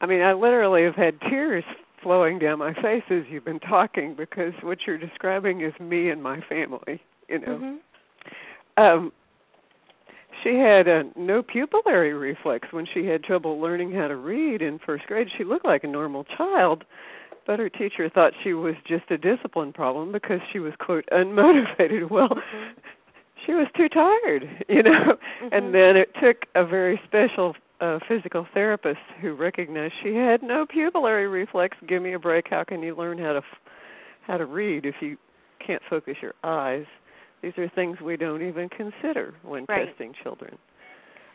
I 0.00 0.06
mean, 0.06 0.22
I 0.22 0.32
literally 0.32 0.84
have 0.84 0.94
had 0.94 1.20
tears 1.28 1.64
flowing 2.02 2.38
down 2.38 2.58
my 2.60 2.72
face 2.74 3.02
as 3.10 3.22
you've 3.28 3.44
been 3.44 3.60
talking 3.60 4.14
because 4.16 4.52
what 4.62 4.78
you're 4.86 4.98
describing 4.98 5.60
is 5.62 5.72
me 5.80 6.10
and 6.10 6.22
my 6.22 6.40
family. 6.48 7.00
You 7.28 7.40
know, 7.40 7.58
Mm-hmm. 8.78 8.82
um, 8.82 9.12
she 10.42 10.56
had 10.56 10.88
a 10.88 11.04
no 11.16 11.42
pupillary 11.42 12.18
reflex 12.18 12.68
when 12.72 12.86
she 12.92 13.06
had 13.06 13.22
trouble 13.24 13.60
learning 13.60 13.92
how 13.92 14.08
to 14.08 14.16
read 14.16 14.62
in 14.62 14.78
first 14.84 15.06
grade. 15.06 15.28
She 15.36 15.44
looked 15.44 15.64
like 15.66 15.84
a 15.84 15.88
normal 15.88 16.24
child, 16.36 16.84
but 17.46 17.58
her 17.58 17.68
teacher 17.68 18.08
thought 18.10 18.32
she 18.44 18.52
was 18.54 18.74
just 18.86 19.10
a 19.10 19.18
discipline 19.18 19.72
problem 19.72 20.12
because 20.12 20.40
she 20.52 20.58
was 20.58 20.72
quote 20.78 21.04
unmotivated. 21.12 22.10
Well, 22.10 22.28
Mm-hmm. 22.28 22.80
she 23.46 23.52
was 23.54 23.66
too 23.76 23.88
tired, 23.88 24.44
you 24.68 24.82
know. 24.82 25.16
Mhm. 25.42 25.48
And 25.52 25.74
then 25.74 25.96
it 25.96 26.10
took 26.22 26.42
a 26.54 26.66
very 26.66 27.00
special 27.06 27.54
uh, 27.80 27.98
physical 28.08 28.46
therapist 28.52 28.98
who 29.22 29.34
recognized 29.34 29.94
she 30.02 30.14
had 30.14 30.42
no 30.42 30.66
pupillary 30.66 31.30
reflex. 31.32 31.76
Give 31.88 32.02
me 32.02 32.12
a 32.14 32.18
break. 32.18 32.46
How 32.50 32.64
can 32.64 32.82
you 32.82 32.94
learn 32.96 33.16
how 33.18 33.32
to 33.32 33.38
f- 33.38 33.58
how 34.26 34.36
to 34.36 34.44
read 34.44 34.84
if 34.84 34.96
you 35.00 35.16
can't 35.64 35.80
focus 35.88 36.16
your 36.20 36.34
eyes? 36.44 36.84
These 37.42 37.52
are 37.58 37.68
things 37.74 38.00
we 38.00 38.16
don't 38.16 38.42
even 38.42 38.68
consider 38.68 39.34
when 39.42 39.64
Right. 39.68 39.88
testing 39.88 40.12
children. 40.22 40.58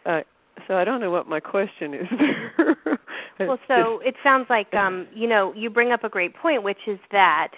Uh, 0.06 0.22
so 0.68 0.76
I 0.76 0.84
don't 0.84 1.00
know 1.00 1.12
what 1.12 1.28
my 1.28 1.40
question 1.40 1.94
is 1.94 2.08
there. 2.20 2.78
Well, 3.40 3.58
so 3.68 4.00
it 4.02 4.16
sounds 4.24 4.46
like 4.50 4.72
um, 4.76 5.08
you 5.14 5.28
know 5.28 5.54
you 5.56 5.72
bring 5.72 5.92
up 5.92 6.04
a 6.04 6.10
great 6.10 6.36
point, 6.36 6.62
which 6.62 6.78
is 6.88 7.00
that 7.12 7.50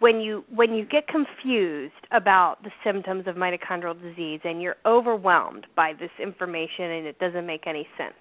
when 0.00 0.20
you 0.20 0.44
when 0.54 0.74
you 0.74 0.84
get 0.84 1.06
confused 1.06 1.94
about 2.10 2.62
the 2.62 2.70
symptoms 2.84 3.26
of 3.26 3.36
mitochondrial 3.36 4.00
disease 4.00 4.40
and 4.44 4.60
you're 4.60 4.76
overwhelmed 4.84 5.66
by 5.76 5.92
this 5.98 6.10
information 6.20 6.84
and 6.84 7.06
it 7.06 7.18
doesn't 7.18 7.46
make 7.46 7.66
any 7.66 7.86
sense, 7.96 8.18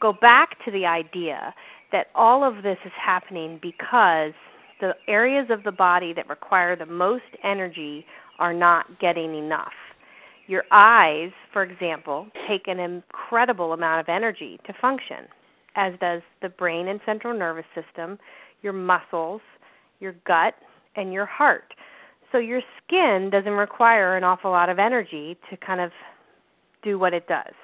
go 0.00 0.12
back 0.12 0.50
to 0.64 0.70
the 0.70 0.84
idea 0.84 1.54
that 1.92 2.08
all 2.14 2.44
of 2.44 2.62
this 2.62 2.78
is 2.84 2.92
happening 3.00 3.58
because 3.62 4.32
the 4.80 4.92
areas 5.08 5.46
of 5.50 5.62
the 5.64 5.72
body 5.72 6.12
that 6.12 6.28
require 6.28 6.76
the 6.76 6.86
most 6.86 7.24
energy 7.42 8.04
are 8.38 8.54
not 8.54 9.00
getting 9.00 9.34
enough. 9.34 9.72
Your 10.46 10.64
eyes, 10.70 11.30
for 11.52 11.62
example, 11.62 12.26
take 12.48 12.68
an 12.68 12.78
incredible 12.78 13.72
amount 13.72 14.00
of 14.00 14.08
energy 14.08 14.58
to 14.66 14.72
function, 14.80 15.28
as 15.76 15.92
does 16.00 16.22
the 16.40 16.48
brain 16.48 16.88
and 16.88 17.00
central 17.04 17.38
nervous 17.38 17.66
system, 17.74 18.18
your 18.62 18.72
muscles, 18.72 19.42
your 20.00 20.14
gut, 20.26 20.54
and 20.96 21.12
your 21.12 21.26
heart. 21.26 21.74
So 22.32 22.38
your 22.38 22.62
skin 22.82 23.30
doesn't 23.30 23.52
require 23.52 24.16
an 24.16 24.24
awful 24.24 24.50
lot 24.50 24.68
of 24.68 24.78
energy 24.78 25.36
to 25.50 25.56
kind 25.56 25.80
of 25.80 25.90
do 26.82 26.98
what 26.98 27.14
it 27.14 27.26
does. 27.26 27.54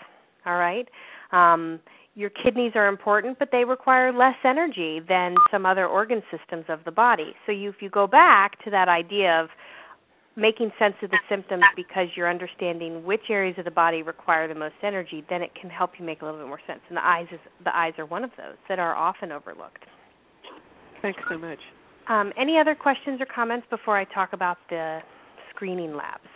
All 0.47 0.57
right? 0.57 0.89
Um, 1.33 1.81
your 2.15 2.31
kidneys 2.31 2.73
are 2.75 2.87
important, 2.87 3.39
but 3.39 3.49
they 3.51 3.65
require 3.65 4.13
less 4.13 4.37
energy 4.45 5.01
than 5.09 5.35
some 5.51 5.67
other 5.67 5.87
organ 5.87 6.23
systems 6.31 6.65
of 6.69 6.81
the 6.85 6.93
body. 6.93 7.35
So 7.45 7.53
you, 7.53 7.71
if 7.71 7.77
you 7.81 7.91
go 7.91 8.07
back 8.07 8.63
to 8.65 8.71
that 8.71 8.89
idea 8.89 9.41
of 9.43 9.49
making 10.37 10.73
sense 10.79 10.95
of 11.03 11.11
the 11.11 11.19
symptoms 11.29 11.63
because 11.77 12.09
you're 12.17 12.29
understanding 12.29 13.05
which 13.05 13.31
areas 13.31 13.57
of 13.59 13.65
the 13.65 13.71
body 13.71 14.03
require 14.03 14.49
the 14.49 14.55
most 14.55 14.75
energy, 14.83 15.25
then 15.31 15.43
it 15.43 15.51
can 15.59 15.71
help 15.71 15.93
you 15.99 16.05
make 16.05 16.23
a 16.23 16.25
little 16.25 16.41
bit 16.41 16.49
more 16.49 16.61
sense. 16.67 16.81
And 16.89 16.97
the 16.97 17.07
eyes 17.07 17.27
is 17.33 17.41
the 17.65 17.77
eyes 17.77 17.93
are 17.99 18.07
one 18.07 18.25
of 18.25 18.31
those 18.37 18.57
that 18.69 18.79
are 18.79 18.95
often 18.95 19.31
overlooked. 19.33 19.85
Thanks 21.03 21.21
so 21.29 21.39
much. 21.39 21.59
Um, 22.09 22.33
any 22.39 22.59
other 22.59 22.75
questions 22.75 23.21
or 23.21 23.27
comments 23.27 23.67
before 23.71 23.97
I 23.97 24.05
talk 24.05 24.33
about 24.33 24.59
the 24.69 25.01
screening 25.55 25.95
labs? 25.95 26.29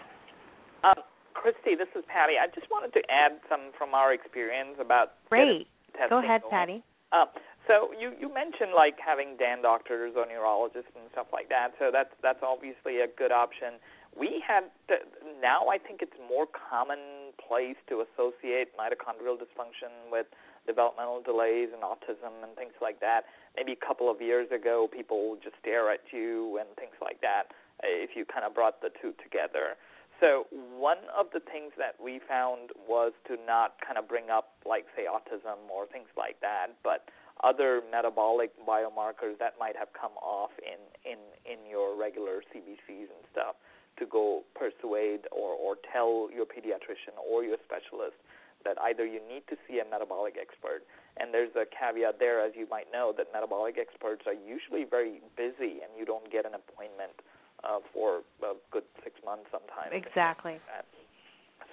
Um, 0.85 1.03
Christy, 1.35 1.75
this 1.77 1.89
is 1.97 2.05
Patty. 2.07 2.35
I 2.41 2.47
just 2.55 2.70
wanted 2.70 2.93
to 2.95 3.01
add 3.11 3.41
some 3.49 3.73
from 3.77 3.95
our 3.95 4.12
experience 4.12 4.77
about 4.81 5.15
Great. 5.29 5.66
Go 6.09 6.19
ahead, 6.19 6.43
going. 6.43 6.51
Patty. 6.51 6.85
Uh, 7.12 7.25
so 7.69 7.93
you 7.93 8.16
you 8.16 8.32
mentioned 8.32 8.73
like 8.74 8.97
having 8.97 9.36
DAN 9.36 9.61
doctors 9.61 10.16
or 10.16 10.24
neurologists 10.24 10.90
and 10.97 11.05
stuff 11.12 11.28
like 11.32 11.53
that. 11.53 11.77
So 11.78 11.93
that's 11.93 12.11
that's 12.24 12.40
obviously 12.43 13.05
a 13.05 13.07
good 13.07 13.31
option. 13.31 13.77
We 14.16 14.43
had 14.43 14.73
to, 14.89 15.05
now 15.39 15.69
I 15.69 15.77
think 15.77 16.01
it's 16.01 16.16
more 16.16 16.49
commonplace 16.49 17.78
to 17.93 18.03
associate 18.03 18.73
mitochondrial 18.74 19.36
dysfunction 19.36 20.11
with 20.11 20.27
developmental 20.66 21.23
delays 21.23 21.69
and 21.70 21.85
autism 21.85 22.43
and 22.43 22.57
things 22.57 22.74
like 22.81 22.99
that. 23.01 23.28
Maybe 23.55 23.77
a 23.77 23.82
couple 23.85 24.11
of 24.11 24.20
years 24.20 24.49
ago, 24.51 24.89
people 24.90 25.31
would 25.31 25.43
just 25.45 25.55
stare 25.61 25.93
at 25.93 26.01
you 26.11 26.59
and 26.59 26.66
things 26.81 26.97
like 27.05 27.20
that 27.20 27.53
eh, 27.85 28.03
if 28.03 28.16
you 28.16 28.24
kind 28.24 28.45
of 28.49 28.57
brought 28.57 28.81
the 28.81 28.90
two 29.01 29.12
together. 29.23 29.77
So 30.20 30.51
one 30.51 30.99
of 31.15 31.31
the 31.32 31.39
things 31.39 31.70
that 31.78 31.95
we 32.03 32.19
found 32.19 32.74
was 32.89 33.12
to 33.28 33.36
not 33.47 33.78
kind 33.85 33.99
of 33.99 34.09
bring 34.09 34.31
up 34.31 34.59
like 34.66 34.86
say 34.97 35.07
autism 35.07 35.70
or 35.70 35.86
things 35.86 36.11
like 36.16 36.40
that, 36.40 36.74
but 36.82 37.07
other 37.44 37.82
metabolic 37.90 38.51
biomarkers 38.66 39.39
that 39.39 39.55
might 39.59 39.77
have 39.77 39.89
come 39.94 40.12
off 40.23 40.51
in 40.62 40.78
in 41.05 41.19
in 41.47 41.59
your 41.70 41.97
regular 41.97 42.43
CBCs 42.51 43.09
and 43.10 43.24
stuff 43.31 43.55
to 43.98 44.06
go 44.06 44.43
persuade 44.55 45.27
or 45.32 45.55
or 45.55 45.77
tell 45.93 46.28
your 46.35 46.47
pediatrician 46.47 47.15
or 47.19 47.44
your 47.44 47.56
specialist 47.65 48.16
that 48.65 48.77
either 48.90 49.06
you 49.06 49.20
need 49.28 49.47
to 49.48 49.56
see 49.66 49.78
a 49.78 49.86
metabolic 49.86 50.35
expert 50.35 50.82
and 51.16 51.32
there's 51.32 51.55
a 51.55 51.66
caveat 51.66 52.19
there 52.19 52.43
as 52.43 52.52
you 52.55 52.66
might 52.70 52.90
know 52.93 53.15
that 53.16 53.27
metabolic 53.32 53.78
experts 53.78 54.23
are 54.27 54.35
usually 54.35 54.85
very 54.85 55.23
busy 55.36 55.82
and 55.82 55.90
you 55.98 56.05
don't 56.05 56.31
get 56.31 56.47
an 56.47 56.55
appointment 56.55 57.15
uh, 57.65 57.78
for 57.93 58.23
a 58.43 58.55
good 58.70 58.86
six 59.02 59.19
months 59.24 59.47
sometimes. 59.51 59.90
Exactly. 59.90 60.62
Like 60.70 60.86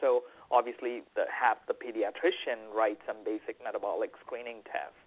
so 0.01 0.23
obviously, 0.51 1.03
the, 1.15 1.25
have 1.29 1.57
the 1.67 1.73
pediatrician 1.73 2.73
write 2.73 2.99
some 3.07 3.17
basic 3.23 3.61
metabolic 3.63 4.11
screening 4.25 4.61
tests, 4.65 4.99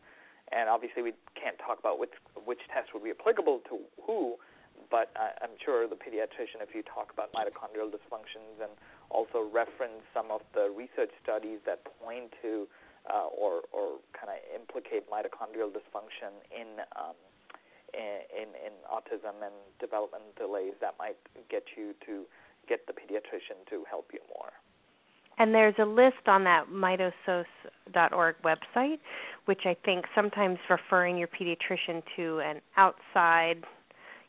and 0.52 0.68
obviously 0.68 1.02
we 1.02 1.12
can't 1.34 1.58
talk 1.58 1.78
about 1.78 1.98
which 1.98 2.14
which 2.44 2.60
test 2.72 2.94
would 2.94 3.04
be 3.04 3.10
applicable 3.10 3.60
to 3.68 3.80
who. 4.02 4.36
But 4.90 5.10
I, 5.18 5.34
I'm 5.44 5.58
sure 5.60 5.84
the 5.86 5.98
pediatrician, 5.98 6.62
if 6.62 6.72
you 6.72 6.82
talk 6.82 7.12
about 7.12 7.32
mitochondrial 7.34 7.90
dysfunctions 7.90 8.62
and 8.62 8.72
also 9.10 9.44
reference 9.44 10.06
some 10.14 10.30
of 10.30 10.40
the 10.54 10.72
research 10.72 11.10
studies 11.22 11.58
that 11.66 11.84
point 12.00 12.32
to 12.42 12.68
uh, 13.10 13.28
or 13.28 13.68
or 13.72 14.00
kind 14.16 14.32
of 14.32 14.38
implicate 14.54 15.10
mitochondrial 15.10 15.68
dysfunction 15.68 16.32
in 16.54 16.80
um, 16.96 17.18
in, 17.94 18.52
in 18.52 18.72
autism 18.84 19.40
and 19.40 19.54
development 19.80 20.24
delays 20.36 20.74
that 20.80 20.94
might 20.98 21.16
get 21.48 21.64
you 21.76 21.94
to 22.04 22.24
get 22.68 22.86
the 22.86 22.92
pediatrician 22.92 23.64
to 23.68 23.84
help 23.88 24.10
you 24.12 24.20
more. 24.28 24.52
And 25.38 25.54
there's 25.54 25.74
a 25.78 25.84
list 25.84 26.26
on 26.26 26.44
that 26.44 26.66
mitosoc.org 26.72 28.34
website, 28.44 28.98
which 29.44 29.60
I 29.64 29.76
think 29.84 30.04
sometimes 30.14 30.58
referring 30.68 31.16
your 31.16 31.28
pediatrician 31.28 32.02
to 32.16 32.40
an 32.40 32.60
outside, 32.76 33.64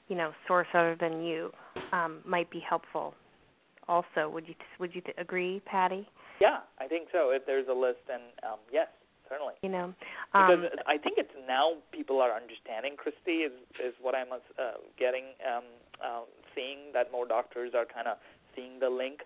you 0.08 0.16
know, 0.16 0.32
source 0.48 0.68
other 0.74 0.96
than 1.00 1.24
you 1.24 1.52
um, 1.92 2.20
might 2.26 2.50
be 2.52 2.60
helpful. 2.68 3.16
Also, 3.88 4.30
would 4.30 4.48
you 4.48 4.54
would 4.80 4.94
you 4.94 5.02
agree, 5.18 5.62
Patty? 5.66 6.08
Yeah, 6.40 6.60
I 6.80 6.88
think 6.88 7.08
so. 7.12 7.32
If 7.32 7.48
there's 7.48 7.68
a 7.68 7.74
list, 7.74 8.06
and 8.08 8.22
um, 8.44 8.60
yes, 8.72 8.88
certainly. 9.28 9.56
You 9.64 9.70
know, 9.70 9.94
um, 10.34 10.62
because 10.62 10.80
I 10.86 10.98
think 10.98 11.18
it's 11.18 11.34
now 11.48 11.74
people 11.92 12.22
are 12.22 12.32
understanding. 12.32 12.94
Christy 12.98 13.50
is 13.50 13.52
is 13.84 13.94
what 14.00 14.14
I'm 14.14 14.32
uh, 14.32 14.78
getting, 14.98 15.34
um, 15.42 15.64
uh, 16.04 16.22
seeing 16.54 16.94
that 16.94 17.12
more 17.12 17.28
doctors 17.28 17.74
are 17.76 17.86
kind 17.86 18.08
of 18.08 18.18
seeing 18.56 18.80
the 18.80 18.90
link. 18.90 19.22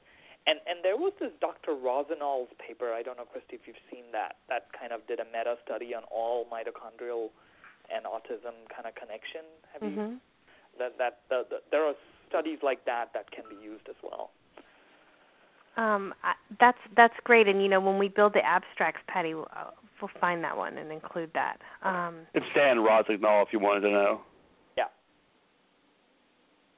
And 0.45 0.59
and 0.67 0.83
there 0.83 0.97
was 0.97 1.13
this 1.19 1.31
Dr. 1.39 1.71
Rossignol's 1.71 2.51
paper. 2.59 2.91
I 2.91 3.01
don't 3.01 3.17
know, 3.17 3.25
Christy, 3.25 3.55
if 3.55 3.63
you've 3.65 3.79
seen 3.91 4.03
that. 4.11 4.43
That 4.49 4.67
kind 4.77 4.91
of 4.91 5.05
did 5.07 5.19
a 5.19 5.25
meta 5.25 5.55
study 5.63 5.95
on 5.95 6.03
all 6.11 6.45
mitochondrial 6.51 7.31
and 7.93 8.05
autism 8.05 8.67
kind 8.67 8.87
of 8.87 8.95
connection. 8.95 9.47
Have 9.71 9.81
mm-hmm. 9.81 10.19
you? 10.19 10.21
That 10.79 10.97
that 10.97 11.19
the, 11.29 11.45
the, 11.49 11.57
there 11.71 11.85
are 11.87 11.95
studies 12.27 12.59
like 12.63 12.83
that 12.85 13.11
that 13.13 13.31
can 13.31 13.45
be 13.49 13.55
used 13.63 13.87
as 13.87 13.95
well. 14.03 14.31
Um, 15.75 16.13
I, 16.23 16.33
that's 16.59 16.77
that's 16.95 17.15
great, 17.23 17.47
and 17.47 17.61
you 17.61 17.69
know 17.69 17.79
when 17.79 17.97
we 17.97 18.07
build 18.07 18.33
the 18.33 18.45
abstracts, 18.45 19.01
Patty, 19.07 19.33
we'll, 19.33 19.47
uh, 19.55 19.71
we'll 20.01 20.11
find 20.19 20.43
that 20.43 20.55
one 20.55 20.77
and 20.77 20.91
include 20.91 21.31
that. 21.33 21.57
Um, 21.81 22.27
it's 22.33 22.45
Dan 22.53 22.77
Rossignol, 22.79 23.43
if 23.43 23.53
you 23.53 23.59
wanted 23.59 23.81
to 23.81 23.91
know. 23.91 24.21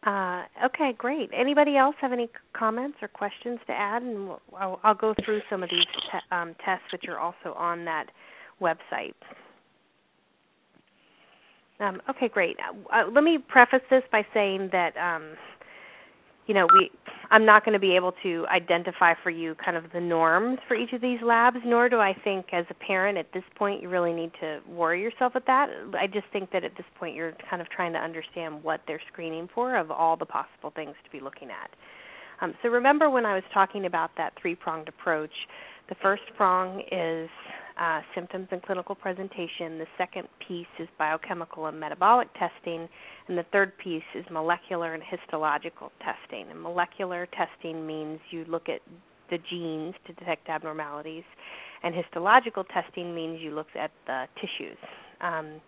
Uh, 0.06 0.44
okay, 0.64 0.94
great. 0.98 1.30
Anybody 1.34 1.78
else 1.78 1.96
have 2.00 2.14
any 2.14 2.30
comments 2.54 2.98
or 3.02 3.08
questions 3.08 3.60
to 3.68 3.74
add? 3.74 4.04
And 4.04 4.28
we'll, 4.28 4.42
I'll, 4.58 4.80
I'll 4.84 4.94
go 4.96 5.16
through 5.26 5.42
some 5.50 5.64
of 5.64 5.70
these 5.70 5.86
te- 6.12 6.36
um, 6.36 6.56
tests 6.64 6.86
which 6.92 7.06
are 7.08 7.20
also 7.20 7.54
on 7.58 7.86
that 7.86 8.06
website. 8.62 9.14
Um, 11.80 12.02
okay, 12.10 12.30
great. 12.30 12.56
Uh, 12.94 13.04
let 13.12 13.24
me 13.24 13.40
preface 13.40 13.82
this 13.90 14.04
by 14.12 14.26
saying 14.34 14.70
that 14.72 14.96
um, 14.96 15.36
you 16.48 16.54
know, 16.54 16.68
we 16.74 16.92
I'm 17.32 17.46
not 17.46 17.66
going 17.66 17.74
to 17.74 17.80
be 17.80 17.96
able 17.96 18.14
to 18.24 18.46
identify 18.54 19.14
for 19.24 19.30
you 19.30 19.56
kind 19.56 19.78
of 19.78 19.86
the 19.94 20.00
norms 20.00 20.60
for 20.68 20.76
each 20.76 20.94
of 20.94 21.02
these 21.02 21.20
labs, 21.24 21.58
nor 21.66 21.90
do 21.90 21.98
I 21.98 22.16
think 22.24 22.48
as 22.54 22.66
a 22.70 22.74
parent 22.74 23.18
at 23.18 23.32
this 23.34 23.44
point 23.56 23.82
you 23.82 23.90
really 23.90 24.14
need 24.14 24.32
to 24.42 24.60
worry 24.68 25.02
yourself 25.02 25.34
with 25.34 25.46
that. 25.46 25.70
I 26.00 26.08
just 26.08 26.28
think 26.32 26.52
that 26.52 26.64
at 26.64 26.76
this 26.78 26.86
point 27.00 27.16
you're 27.16 27.34
kind 27.50 27.62
of 27.62 27.70
trying 27.70 27.94
to 27.94 28.00
understand 28.00 28.64
what 28.64 28.82
they're 28.88 29.02
screening 29.12 29.50
for 29.54 29.78
of 29.78 29.92
all 29.92 30.16
the 30.16 30.26
possible 30.26 30.72
things 30.76 30.96
to 31.04 31.10
be 31.12 31.20
looking 31.20 31.50
at. 31.50 31.70
Um, 32.42 32.54
so 32.62 32.70
remember 32.70 33.10
when 33.10 33.26
I 33.26 33.34
was 33.34 33.44
talking 33.54 33.86
about 33.86 34.12
that 34.18 34.34
three-pronged 34.42 34.90
approach, 34.90 35.32
the 35.90 35.96
first 36.02 36.24
prong 36.36 36.82
is 36.92 37.30
uh, 37.80 38.02
symptoms 38.14 38.48
and 38.52 38.62
clinical 38.64 38.96
presentation. 38.96 39.78
The 39.78 39.88
second 39.98 40.28
piece 40.48 40.68
is 40.80 40.88
biochemical 40.98 41.66
and 41.66 41.80
metabolic 41.80 42.30
testing. 42.34 42.88
And 43.28 43.38
the 43.38 43.46
third 43.52 43.78
piece 43.78 44.04
is 44.14 44.26
molecular 44.32 44.94
and 44.94 45.04
histological 45.04 45.92
testing. 46.00 46.50
And 46.50 46.62
molecular 46.62 47.28
testing 47.28 47.86
means 47.86 48.20
you 48.32 48.46
look 48.46 48.70
at 48.70 48.82
the 49.30 49.38
genes 49.50 49.96
to 50.08 50.14
detect 50.14 50.50
abnormalities, 50.50 51.24
and 51.84 51.94
histological 51.94 52.64
testing 52.64 53.14
means 53.14 53.40
you 53.42 53.52
look 53.52 53.68
at 53.76 53.92
the 54.08 54.26
tissues. 54.36 54.78
Um, 55.22 55.62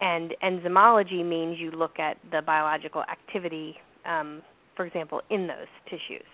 and 0.00 0.34
enzymology 0.42 1.24
means 1.24 1.58
you 1.58 1.70
look 1.70 1.98
at 1.98 2.18
the 2.30 2.42
biological 2.42 3.02
activity, 3.02 3.76
um, 4.04 4.42
for 4.76 4.84
example, 4.86 5.22
in 5.30 5.46
those 5.46 5.68
tissues. 5.86 6.26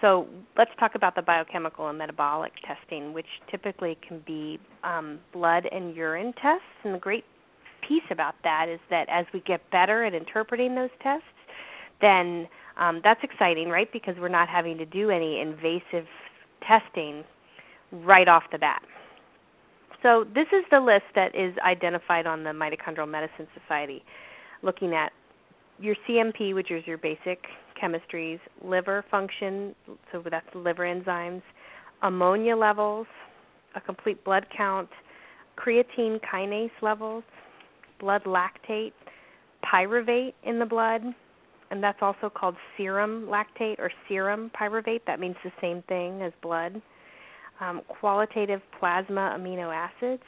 So 0.00 0.26
let's 0.56 0.70
talk 0.78 0.94
about 0.94 1.14
the 1.14 1.22
biochemical 1.22 1.88
and 1.88 1.98
metabolic 1.98 2.52
testing, 2.66 3.12
which 3.12 3.26
typically 3.50 3.98
can 4.06 4.22
be 4.26 4.58
um, 4.82 5.18
blood 5.32 5.66
and 5.70 5.94
urine 5.94 6.32
tests. 6.40 6.64
And 6.84 6.94
the 6.94 6.98
great 6.98 7.24
piece 7.86 8.02
about 8.10 8.34
that 8.44 8.66
is 8.68 8.80
that 8.88 9.08
as 9.10 9.26
we 9.34 9.40
get 9.40 9.60
better 9.70 10.04
at 10.04 10.14
interpreting 10.14 10.74
those 10.74 10.90
tests, 11.02 11.26
then 12.00 12.48
um, 12.78 13.00
that's 13.04 13.20
exciting, 13.22 13.68
right? 13.68 13.92
Because 13.92 14.14
we're 14.18 14.28
not 14.28 14.48
having 14.48 14.78
to 14.78 14.86
do 14.86 15.10
any 15.10 15.40
invasive 15.40 16.06
testing 16.66 17.24
right 17.92 18.28
off 18.28 18.44
the 18.52 18.58
bat. 18.58 18.82
So 20.02 20.24
this 20.34 20.46
is 20.52 20.64
the 20.70 20.80
list 20.80 21.04
that 21.14 21.34
is 21.34 21.54
identified 21.58 22.26
on 22.26 22.42
the 22.42 22.50
Mitochondrial 22.50 23.08
Medicine 23.08 23.46
Society, 23.60 24.02
looking 24.62 24.94
at 24.94 25.12
your 25.78 25.94
CMP, 26.08 26.54
which 26.54 26.70
is 26.70 26.86
your 26.86 26.96
basic 26.96 27.44
chemistries, 27.82 28.40
liver 28.64 29.04
function, 29.10 29.74
so 30.12 30.22
that's 30.30 30.46
liver 30.54 30.84
enzymes, 30.84 31.42
ammonia 32.02 32.56
levels, 32.56 33.06
a 33.74 33.80
complete 33.80 34.22
blood 34.24 34.46
count, 34.56 34.88
creatine 35.56 36.20
kinase 36.20 36.70
levels, 36.82 37.24
blood 37.98 38.22
lactate, 38.24 38.92
pyruvate 39.64 40.34
in 40.44 40.58
the 40.58 40.66
blood, 40.66 41.02
and 41.70 41.82
that's 41.82 41.98
also 42.00 42.30
called 42.30 42.56
serum 42.76 43.28
lactate 43.30 43.78
or 43.78 43.90
serum 44.08 44.50
pyruvate. 44.58 45.00
That 45.06 45.20
means 45.20 45.36
the 45.44 45.52
same 45.60 45.82
thing 45.88 46.22
as 46.22 46.32
blood. 46.42 46.80
Um, 47.60 47.82
qualitative 47.88 48.62
plasma 48.78 49.36
amino 49.38 49.72
acids, 49.72 50.22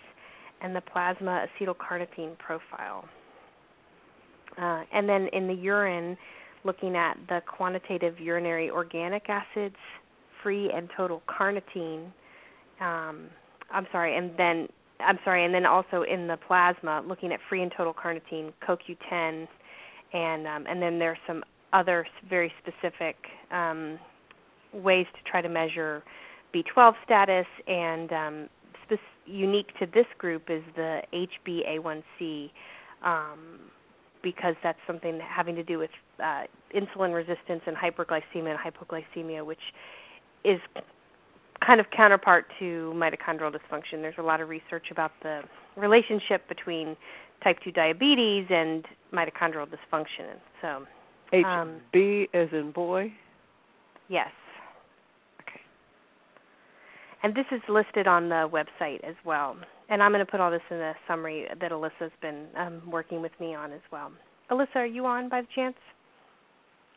and 0.60 0.76
the 0.76 0.80
plasma 0.80 1.46
acetylcarnitine 1.60 2.38
profile. 2.38 3.04
Uh, 4.60 4.82
and 4.92 5.08
then 5.08 5.28
in 5.32 5.48
the 5.48 5.54
urine, 5.54 6.16
looking 6.64 6.96
at 6.96 7.16
the 7.28 7.40
quantitative 7.46 8.18
urinary 8.20 8.70
organic 8.70 9.28
acids, 9.28 9.76
free 10.42 10.70
and 10.70 10.88
total 10.96 11.22
carnitine. 11.28 12.06
Um, 12.80 13.28
I'm 13.72 13.86
sorry, 13.92 14.16
and 14.16 14.32
then 14.36 14.68
I'm 15.00 15.18
sorry, 15.24 15.44
and 15.44 15.54
then 15.54 15.66
also 15.66 16.02
in 16.02 16.26
the 16.26 16.36
plasma, 16.46 17.02
looking 17.06 17.32
at 17.32 17.40
free 17.48 17.62
and 17.62 17.72
total 17.76 17.94
carnitine, 17.94 18.52
CoQ10, 18.66 19.48
and 20.12 20.46
um, 20.46 20.66
and 20.68 20.80
then 20.82 20.98
there's 20.98 21.18
some 21.26 21.42
other 21.72 22.06
very 22.28 22.52
specific 22.60 23.16
um, 23.50 23.98
ways 24.72 25.06
to 25.14 25.30
try 25.30 25.40
to 25.40 25.48
measure 25.48 26.02
B12 26.54 26.92
status, 27.04 27.46
and 27.66 28.12
um, 28.12 28.48
spe- 28.84 29.00
unique 29.26 29.68
to 29.78 29.86
this 29.86 30.06
group 30.18 30.44
is 30.48 30.62
the 30.76 31.00
HbA1c. 31.12 32.50
Um, 33.04 33.38
because 34.22 34.54
that's 34.62 34.78
something 34.86 35.20
having 35.20 35.54
to 35.56 35.62
do 35.62 35.78
with 35.78 35.90
uh, 36.22 36.42
insulin 36.74 37.14
resistance 37.14 37.62
and 37.66 37.76
hyperglycemia 37.76 38.56
and 38.56 38.58
hypoglycemia, 38.58 39.44
which 39.44 39.58
is 40.44 40.60
kind 41.64 41.80
of 41.80 41.86
counterpart 41.94 42.46
to 42.58 42.92
mitochondrial 42.96 43.52
dysfunction. 43.52 44.00
There's 44.02 44.14
a 44.18 44.22
lot 44.22 44.40
of 44.40 44.48
research 44.48 44.86
about 44.90 45.12
the 45.22 45.42
relationship 45.76 46.48
between 46.48 46.96
type 47.42 47.58
2 47.64 47.72
diabetes 47.72 48.46
and 48.50 48.84
mitochondrial 49.12 49.66
dysfunction. 49.66 50.38
So, 50.60 50.86
um, 51.44 51.80
HB 51.94 52.28
as 52.34 52.48
in 52.52 52.72
boy? 52.72 53.12
Yes. 54.08 54.30
Okay. 55.40 55.60
And 57.22 57.34
this 57.34 57.46
is 57.50 57.60
listed 57.68 58.06
on 58.06 58.28
the 58.28 58.48
website 58.52 59.02
as 59.04 59.14
well. 59.24 59.56
And 59.92 60.02
I'm 60.02 60.10
going 60.10 60.24
to 60.24 60.30
put 60.30 60.40
all 60.40 60.50
this 60.50 60.62
in 60.70 60.78
the 60.78 60.94
summary 61.06 61.46
that 61.60 61.70
Alyssa's 61.70 62.10
been 62.22 62.46
um, 62.56 62.80
working 62.90 63.20
with 63.20 63.32
me 63.38 63.54
on 63.54 63.72
as 63.72 63.82
well. 63.92 64.10
Alyssa, 64.50 64.76
are 64.76 64.86
you 64.86 65.04
on 65.04 65.28
by 65.28 65.42
chance? 65.54 65.76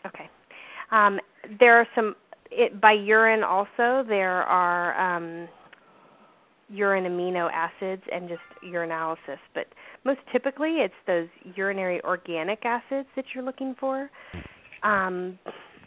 Okay. 0.05 0.29
Um, 0.91 1.19
there 1.59 1.77
are 1.77 1.85
some 1.93 2.15
it, 2.49 2.79
by 2.79 2.93
urine 2.93 3.43
also 3.43 4.05
there 4.07 4.43
are 4.43 5.17
um, 5.17 5.49
urine 6.69 7.03
amino 7.03 7.49
acids 7.51 8.01
and 8.13 8.29
just 8.29 8.39
urinalysis, 8.65 9.39
but 9.53 9.65
most 10.05 10.21
typically 10.31 10.77
it's 10.77 10.93
those 11.05 11.27
urinary 11.53 12.01
organic 12.05 12.63
acids 12.63 13.09
that 13.17 13.25
you're 13.33 13.43
looking 13.43 13.75
for. 13.77 14.09
Um, 14.83 15.37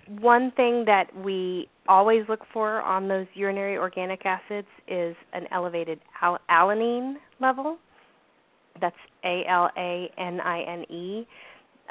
one 0.08 0.52
thing 0.56 0.84
that 0.86 1.14
we 1.16 1.68
always 1.86 2.22
look 2.28 2.40
for 2.52 2.80
on 2.82 3.08
those 3.08 3.26
urinary 3.34 3.76
organic 3.76 4.24
acids 4.24 4.66
is 4.86 5.14
an 5.32 5.46
elevated 5.52 6.00
al- 6.22 6.38
alanine 6.50 7.14
level. 7.40 7.78
That's 8.80 8.96
A 9.24 9.42
L 9.48 9.70
A 9.76 10.10
N 10.18 10.40
I 10.40 10.62
N 10.62 10.82
E. 10.90 11.26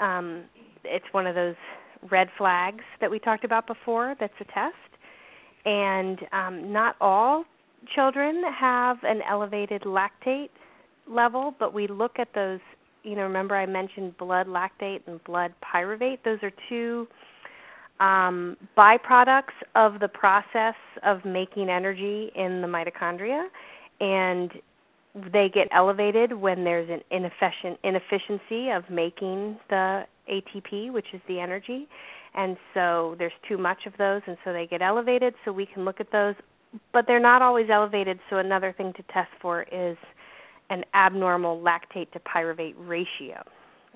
Um, 0.01 0.43
it's 0.83 1.05
one 1.11 1.27
of 1.27 1.35
those 1.35 1.55
red 2.11 2.29
flags 2.37 2.83
that 3.01 3.09
we 3.09 3.19
talked 3.19 3.43
about 3.43 3.67
before. 3.67 4.15
That's 4.19 4.33
a 4.39 4.45
test, 4.45 4.75
and 5.65 6.19
um, 6.31 6.71
not 6.71 6.95
all 7.01 7.43
children 7.95 8.41
have 8.57 8.97
an 9.03 9.21
elevated 9.29 9.83
lactate 9.83 10.49
level, 11.09 11.53
but 11.59 11.73
we 11.73 11.87
look 11.87 12.19
at 12.19 12.29
those. 12.33 12.59
You 13.03 13.15
know, 13.15 13.23
remember 13.23 13.55
I 13.55 13.65
mentioned 13.65 14.17
blood 14.17 14.47
lactate 14.47 15.01
and 15.07 15.23
blood 15.23 15.53
pyruvate. 15.63 16.19
Those 16.23 16.39
are 16.41 16.51
two 16.69 17.07
um, 17.99 18.57
byproducts 18.77 19.55
of 19.75 19.99
the 19.99 20.07
process 20.07 20.75
of 21.03 21.25
making 21.25 21.69
energy 21.69 22.31
in 22.35 22.61
the 22.61 22.67
mitochondria, 22.67 23.45
and 23.99 24.51
they 25.33 25.49
get 25.51 25.67
elevated 25.71 26.33
when 26.33 26.63
there's 26.63 26.89
an 26.89 27.01
inefficient 27.11 27.79
inefficiency 27.83 28.69
of 28.69 28.83
making 28.89 29.57
the 29.69 30.03
ATP, 30.31 30.91
which 30.91 31.07
is 31.13 31.21
the 31.27 31.39
energy. 31.39 31.87
And 32.35 32.55
so 32.73 33.15
there's 33.17 33.33
too 33.47 33.57
much 33.57 33.85
of 33.87 33.93
those, 33.97 34.21
and 34.27 34.37
so 34.45 34.53
they 34.53 34.67
get 34.67 34.81
elevated. 34.81 35.33
So 35.43 35.51
we 35.51 35.65
can 35.65 35.85
look 35.85 35.99
at 35.99 36.11
those, 36.11 36.35
but 36.93 37.05
they're 37.07 37.19
not 37.19 37.41
always 37.41 37.67
elevated. 37.71 38.19
So 38.29 38.37
another 38.37 38.73
thing 38.77 38.93
to 38.93 39.03
test 39.11 39.29
for 39.41 39.63
is 39.71 39.97
an 40.69 40.83
abnormal 40.93 41.59
lactate 41.59 42.11
to 42.11 42.19
pyruvate 42.19 42.75
ratio. 42.77 43.41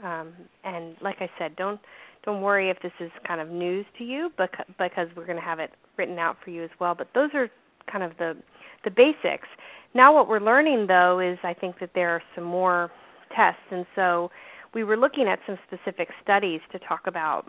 Um, 0.03 0.33
and 0.63 0.95
like 1.01 1.17
I 1.19 1.29
said, 1.37 1.55
don't 1.55 1.79
don't 2.23 2.41
worry 2.41 2.69
if 2.69 2.77
this 2.81 2.91
is 2.99 3.11
kind 3.27 3.41
of 3.41 3.49
news 3.49 3.85
to 3.97 4.03
you, 4.03 4.29
because, 4.37 5.07
we're 5.15 5.25
going 5.25 5.37
to 5.37 5.43
have 5.43 5.59
it 5.59 5.71
written 5.97 6.19
out 6.19 6.37
for 6.43 6.51
you 6.51 6.63
as 6.63 6.69
well. 6.79 6.93
But 6.95 7.07
those 7.15 7.29
are 7.33 7.49
kind 7.91 8.03
of 8.03 8.11
the 8.17 8.35
the 8.83 8.91
basics. 8.91 9.47
Now, 9.93 10.13
what 10.13 10.27
we're 10.27 10.39
learning 10.39 10.87
though 10.87 11.19
is 11.19 11.37
I 11.43 11.53
think 11.53 11.79
that 11.79 11.91
there 11.93 12.09
are 12.09 12.23
some 12.35 12.43
more 12.43 12.91
tests, 13.35 13.61
and 13.71 13.85
so 13.95 14.31
we 14.73 14.83
were 14.83 14.97
looking 14.97 15.27
at 15.27 15.39
some 15.45 15.57
specific 15.67 16.09
studies 16.23 16.61
to 16.71 16.79
talk 16.79 17.01
about 17.05 17.45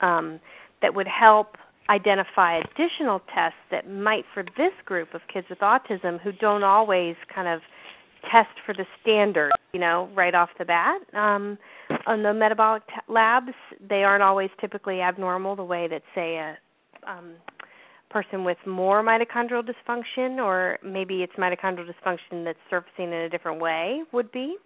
um, 0.00 0.40
that 0.82 0.94
would 0.94 1.06
help 1.06 1.56
identify 1.88 2.58
additional 2.58 3.20
tests 3.34 3.58
that 3.70 3.90
might 3.90 4.24
for 4.32 4.44
this 4.56 4.72
group 4.84 5.14
of 5.14 5.20
kids 5.32 5.46
with 5.50 5.58
autism 5.58 6.20
who 6.20 6.32
don't 6.32 6.62
always 6.62 7.16
kind 7.34 7.48
of 7.48 7.60
test 8.30 8.50
for 8.64 8.74
the 8.74 8.84
standard, 9.00 9.50
you 9.72 9.80
know, 9.80 10.08
right 10.14 10.34
off 10.34 10.50
the 10.58 10.64
bat. 10.64 11.00
Um, 11.14 11.58
on 12.06 12.22
the 12.22 12.32
metabolic 12.32 12.86
t- 12.88 12.94
labs, 13.08 13.52
they 13.88 14.04
aren't 14.04 14.22
always 14.22 14.50
typically 14.60 15.00
abnormal 15.00 15.56
the 15.56 15.64
way 15.64 15.88
that, 15.88 16.02
say, 16.14 16.36
a 16.36 16.56
um, 17.08 17.34
person 18.10 18.44
with 18.44 18.58
more 18.66 19.02
mitochondrial 19.02 19.62
dysfunction, 19.62 20.44
or 20.44 20.78
maybe 20.84 21.22
it's 21.22 21.32
mitochondrial 21.34 21.86
dysfunction 21.86 22.44
that's 22.44 22.58
surfacing 22.68 23.06
in 23.06 23.12
a 23.12 23.28
different 23.28 23.60
way, 23.60 24.02
would 24.12 24.30
be. 24.32 24.56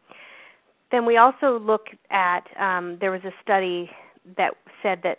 Then 0.91 1.07
we 1.07 1.17
also 1.17 1.59
look 1.59 1.87
at 2.11 2.45
um, 2.59 2.99
there 3.01 3.11
was 3.11 3.23
a 3.25 3.33
study 3.43 3.91
that 4.37 4.53
said 4.83 5.01
that 5.03 5.19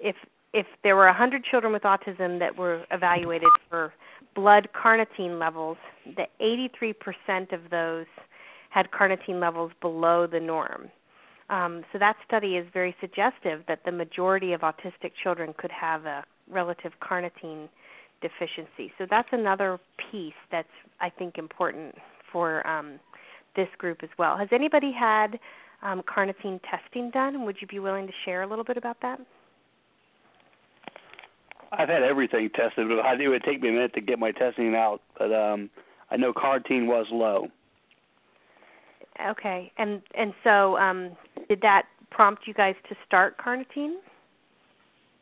if 0.00 0.16
if 0.52 0.66
there 0.84 0.94
were 0.94 1.06
100 1.06 1.44
children 1.44 1.72
with 1.72 1.82
autism 1.82 2.38
that 2.38 2.56
were 2.56 2.84
evaluated 2.92 3.48
for 3.68 3.92
blood 4.36 4.68
carnitine 4.72 5.40
levels, 5.40 5.76
that 6.16 6.30
83% 6.40 7.52
of 7.52 7.70
those 7.70 8.06
had 8.70 8.88
carnitine 8.92 9.40
levels 9.40 9.72
below 9.80 10.28
the 10.28 10.38
norm. 10.38 10.90
Um, 11.50 11.84
so 11.92 11.98
that 11.98 12.16
study 12.26 12.56
is 12.56 12.66
very 12.72 12.96
suggestive 13.00 13.62
that 13.68 13.80
the 13.84 13.92
majority 13.92 14.52
of 14.52 14.62
autistic 14.62 15.12
children 15.22 15.54
could 15.56 15.70
have 15.70 16.06
a 16.06 16.24
relative 16.50 16.92
carnitine 17.02 17.68
deficiency. 18.22 18.92
So 18.96 19.06
that's 19.08 19.28
another 19.32 19.78
piece 20.10 20.32
that's 20.50 20.68
I 21.00 21.10
think 21.10 21.36
important 21.36 21.94
for 22.32 22.66
um, 22.66 22.98
this 23.56 23.68
group 23.78 23.98
as 24.02 24.08
well. 24.18 24.36
Has 24.38 24.48
anybody 24.52 24.92
had 24.92 25.38
um, 25.82 26.02
carnitine 26.02 26.60
testing 26.70 27.10
done? 27.10 27.44
Would 27.44 27.56
you 27.60 27.66
be 27.66 27.78
willing 27.78 28.06
to 28.06 28.12
share 28.24 28.42
a 28.42 28.46
little 28.46 28.64
bit 28.64 28.76
about 28.76 28.96
that? 29.02 29.20
I've 31.72 31.88
had 31.88 32.02
everything 32.02 32.50
tested. 32.54 32.86
I 33.04 33.16
knew 33.16 33.28
it 33.28 33.30
would 33.30 33.44
take 33.44 33.60
me 33.60 33.68
a 33.68 33.72
minute 33.72 33.94
to 33.94 34.00
get 34.00 34.18
my 34.18 34.30
testing 34.30 34.74
out, 34.74 35.00
but 35.18 35.32
um, 35.32 35.70
I 36.10 36.16
know 36.16 36.32
carnitine 36.32 36.86
was 36.86 37.06
low. 37.10 37.48
Okay, 39.30 39.72
and 39.78 40.02
and 40.16 40.32
so 40.42 40.76
um, 40.76 41.16
did 41.48 41.60
that 41.62 41.84
prompt 42.10 42.46
you 42.46 42.54
guys 42.54 42.74
to 42.88 42.94
start 43.06 43.36
carnitine? 43.38 43.96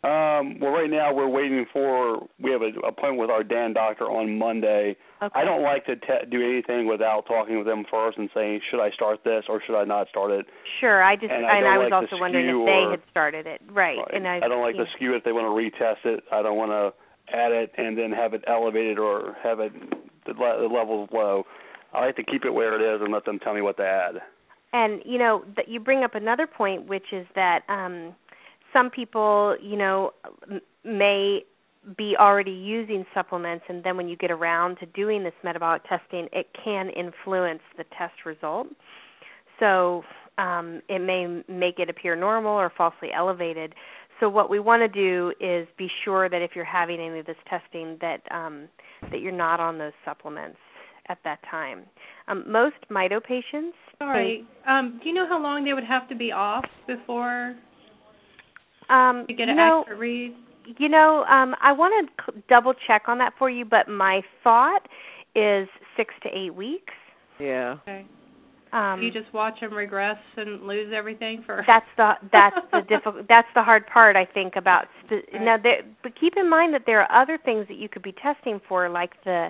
Um, 0.05 0.59
well, 0.59 0.73
right 0.73 0.91
now 0.91 1.15
we're 1.15 1.29
waiting 1.29 1.65
for 1.73 2.27
we 2.43 2.51
have 2.51 2.63
an 2.63 2.75
appointment 2.79 3.19
with 3.19 3.31
our 3.31 3.45
DAN 3.45 3.73
doctor 3.73 4.11
on 4.11 4.37
Monday. 4.37 4.97
Okay. 5.23 5.41
I 5.41 5.45
don't 5.45 5.63
like 5.63 5.87
to 5.87 5.95
te- 5.95 6.27
do 6.29 6.43
anything 6.43 6.89
without 6.89 7.25
talking 7.27 7.57
with 7.57 7.67
them 7.67 7.85
first 7.89 8.19
and 8.19 8.29
saying 8.35 8.63
should 8.69 8.83
I 8.83 8.91
start 8.91 9.21
this 9.25 9.45
or 9.49 9.63
should 9.65 9.79
I 9.81 9.85
not 9.85 10.09
start 10.09 10.33
it. 10.33 10.47
Sure, 10.81 11.05
I 11.05 11.15
just 11.15 11.31
and 11.31 11.47
I, 11.47 11.59
and 11.59 11.67
I 11.67 11.79
was 11.79 11.91
like 11.93 12.03
also 12.03 12.21
wondering 12.21 12.49
if 12.49 12.55
or, 12.57 12.67
they 12.67 12.91
had 12.91 13.03
started 13.13 13.47
it, 13.47 13.61
right? 13.71 13.99
right. 13.99 14.11
And 14.13 14.27
I, 14.27 14.39
I 14.39 14.49
don't 14.49 14.61
like 14.61 14.75
to 14.75 14.87
skew 14.97 15.15
it 15.15 15.23
they 15.25 15.31
want 15.31 15.47
to 15.47 15.55
retest 15.55 16.05
it. 16.05 16.25
I 16.33 16.43
don't 16.43 16.57
want 16.57 16.73
to 16.73 16.93
add 17.33 17.53
it 17.53 17.71
and 17.79 17.97
then 17.97 18.11
have 18.11 18.35
it 18.35 18.43
elevated 18.49 18.99
or 18.99 19.37
have 19.41 19.61
it 19.61 19.73
the, 20.27 20.33
le- 20.33 20.69
the 20.69 20.75
levels 20.75 21.11
low. 21.13 21.45
I 21.93 22.07
like 22.07 22.17
to 22.17 22.25
keep 22.25 22.45
it 22.45 22.51
where 22.51 22.75
it 22.75 22.95
is 22.95 23.03
and 23.03 23.13
let 23.13 23.25
them 23.25 23.39
tell 23.39 23.55
me 23.55 23.61
what 23.61 23.77
to 23.77 23.85
add. 23.85 24.17
And 24.73 25.03
you 25.05 25.19
know 25.19 25.45
that 25.57 25.69
you 25.69 25.81
bring 25.81 26.03
up 26.03 26.15
another 26.15 26.47
point, 26.47 26.89
which 26.89 27.13
is 27.13 27.27
that 27.35 27.61
um, 27.69 28.15
some 28.73 28.91
people, 28.91 29.57
you 29.61 29.77
know, 29.77 30.13
may 30.85 31.45
be 31.97 32.17
already 32.19 32.53
using 32.53 33.05
supplements, 33.13 33.65
and 33.69 33.85
then 33.85 33.97
when 33.97 34.09
you 34.09 34.17
get 34.17 34.31
around 34.31 34.79
to 34.79 34.87
doing 34.87 35.25
this 35.25 35.35
metabolic 35.45 35.83
testing, 35.89 36.29
it 36.33 36.47
can 36.65 36.89
influence 36.91 37.61
the 37.77 37.85
test 37.99 38.25
result. 38.25 38.69
So 39.61 40.05
um, 40.39 40.81
it 40.89 41.01
may 41.01 41.43
make 41.53 41.79
it 41.79 41.91
appear 41.91 42.17
normal 42.17 42.53
or 42.53 42.73
falsely 42.77 43.11
elevated. 43.15 43.75
So 44.21 44.29
what 44.29 44.49
we 44.49 44.61
want 44.61 44.81
to 44.81 44.89
do 44.89 45.33
is 45.41 45.67
be 45.77 45.89
sure 46.05 46.29
that 46.31 46.41
if 46.41 46.53
you're 46.55 46.65
having 46.65 47.01
any 47.01 47.19
of 47.19 47.27
this 47.27 47.37
testing, 47.51 47.99
that 48.01 48.21
um, 48.31 48.69
that 49.11 49.21
you're 49.21 49.33
not 49.33 49.61
on 49.61 49.79
those 49.79 49.93
supplements 50.05 50.59
at 51.13 51.19
that 51.25 51.39
time. 51.49 51.85
Um, 52.27 52.45
most 52.51 52.77
mito 52.91 53.23
patients. 53.23 53.77
Sorry, 53.99 54.45
um, 54.67 54.99
do 55.03 55.09
you 55.09 55.15
know 55.15 55.27
how 55.29 55.41
long 55.41 55.65
they 55.65 55.75
would 55.75 55.85
have 55.85 56.09
to 56.09 56.17
be 56.17 56.33
off 56.33 56.65
before 56.87 57.55
um, 58.89 59.27
to 59.29 59.35
get 59.35 59.49
an 59.49 59.57
know, 59.57 59.83
accurate 59.83 60.01
read? 60.01 60.35
You 60.79 60.89
know, 60.89 61.25
um, 61.25 61.55
I 61.63 61.73
want 61.73 62.11
to 62.27 62.33
double 62.49 62.73
check 62.87 63.03
on 63.07 63.19
that 63.19 63.35
for 63.39 63.51
you, 63.51 63.65
but 63.65 63.89
my 63.89 64.23
thought 64.43 64.83
is 65.35 65.69
six 65.97 66.15
to 66.23 66.29
eight 66.29 66.55
weeks. 66.55 66.95
Yeah. 67.39 67.77
Okay. 67.83 68.07
Um, 68.73 69.03
you 69.03 69.11
just 69.11 69.33
watch 69.35 69.61
them 69.61 69.75
regress 69.75 70.17
and 70.37 70.63
lose 70.67 70.93
everything 70.97 71.43
for. 71.45 71.63
That's 71.67 71.87
the 71.99 72.13
that's 72.33 72.57
the 72.73 72.81
difficult. 72.89 73.27
That's 73.29 73.49
the 73.55 73.63
hard 73.63 73.87
part 73.87 74.17
I 74.17 74.25
think 74.25 74.55
about. 74.57 74.87
Spe- 75.05 75.11
right. 75.11 75.43
Now, 75.43 75.57
there, 75.63 75.83
but 76.03 76.19
keep 76.19 76.35
in 76.39 76.49
mind 76.49 76.73
that 76.73 76.85
there 76.87 77.03
are 77.03 77.23
other 77.23 77.39
things 77.45 77.69
that 77.69 77.77
you 77.77 77.91
could 77.91 78.03
be 78.03 78.13
testing 78.13 78.61
for, 78.67 78.89
like 78.89 79.11
the 79.25 79.49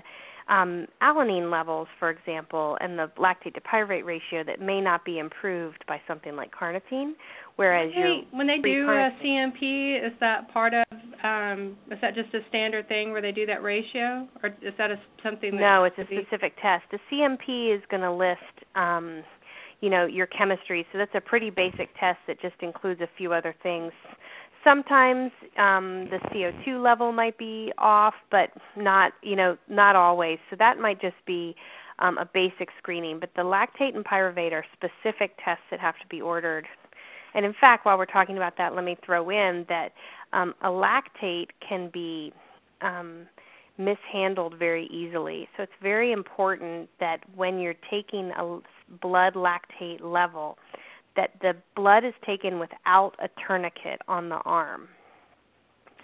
um, 0.52 0.86
alanine 1.02 1.50
levels, 1.50 1.88
for 1.98 2.10
example, 2.10 2.76
and 2.80 2.98
the 2.98 3.10
lactate 3.18 3.54
to 3.54 3.60
pyruvate 3.60 4.04
ratio 4.04 4.44
that 4.44 4.60
may 4.60 4.80
not 4.80 5.04
be 5.04 5.18
improved 5.18 5.82
by 5.88 6.00
something 6.06 6.36
like 6.36 6.50
carnitine. 6.52 7.12
Whereas 7.56 7.90
when 7.96 8.04
they, 8.04 8.36
when 8.36 8.46
they 8.46 8.58
do 8.58 8.84
a 8.88 9.10
CMP, 9.22 10.06
is 10.06 10.12
that 10.20 10.52
part 10.52 10.74
of? 10.74 10.84
Um, 11.24 11.76
is 11.90 11.98
that 12.02 12.14
just 12.14 12.34
a 12.34 12.40
standard 12.48 12.86
thing 12.88 13.12
where 13.12 13.22
they 13.22 13.32
do 13.32 13.46
that 13.46 13.62
ratio, 13.62 14.28
or 14.42 14.50
is 14.60 14.74
that 14.78 14.90
a, 14.90 14.96
something? 15.22 15.52
That 15.52 15.60
no, 15.60 15.84
it's 15.84 15.96
a 15.98 16.04
be... 16.04 16.20
specific 16.22 16.54
test. 16.60 16.84
The 16.90 16.98
CMP 17.10 17.74
is 17.74 17.82
going 17.90 18.02
to 18.02 18.12
list. 18.12 18.66
Um, 18.74 19.22
you 19.80 19.90
know 19.90 20.06
your 20.06 20.28
chemistry 20.28 20.86
so 20.92 20.98
that's 20.98 21.10
a 21.16 21.20
pretty 21.20 21.50
basic 21.50 21.88
test 21.98 22.18
that 22.28 22.40
just 22.40 22.54
includes 22.60 23.00
a 23.00 23.08
few 23.18 23.32
other 23.32 23.52
things 23.64 23.90
sometimes 24.64 25.30
um 25.58 26.08
the 26.10 26.18
CO2 26.30 26.82
level 26.82 27.12
might 27.12 27.36
be 27.38 27.72
off 27.78 28.14
but 28.30 28.50
not 28.76 29.12
you 29.22 29.36
know 29.36 29.56
not 29.68 29.96
always. 29.96 30.38
So 30.50 30.56
that 30.58 30.78
might 30.78 31.00
just 31.00 31.16
be 31.26 31.54
um, 31.98 32.18
a 32.18 32.28
basic 32.32 32.68
screening. 32.78 33.20
But 33.20 33.30
the 33.36 33.42
lactate 33.42 33.94
and 33.94 34.04
pyruvate 34.04 34.52
are 34.52 34.64
specific 34.72 35.36
tests 35.44 35.64
that 35.70 35.80
have 35.80 35.94
to 36.00 36.06
be 36.08 36.20
ordered. 36.20 36.66
And 37.34 37.44
in 37.44 37.54
fact 37.60 37.86
while 37.86 37.98
we're 37.98 38.06
talking 38.06 38.36
about 38.36 38.56
that 38.58 38.74
let 38.74 38.84
me 38.84 38.96
throw 39.04 39.30
in 39.30 39.66
that 39.68 39.90
um, 40.32 40.54
a 40.62 40.68
lactate 40.68 41.48
can 41.66 41.90
be 41.92 42.32
um, 42.80 43.26
mishandled 43.78 44.54
very 44.58 44.86
easily. 44.86 45.48
So 45.56 45.62
it's 45.62 45.72
very 45.82 46.12
important 46.12 46.88
that 47.00 47.18
when 47.34 47.58
you're 47.58 47.74
taking 47.90 48.30
a 48.36 48.58
blood 49.00 49.34
lactate 49.34 50.02
level 50.02 50.58
that 51.16 51.30
the 51.40 51.54
blood 51.76 52.04
is 52.04 52.14
taken 52.24 52.58
without 52.58 53.12
a 53.22 53.28
tourniquet 53.46 54.00
on 54.08 54.28
the 54.28 54.36
arm. 54.44 54.88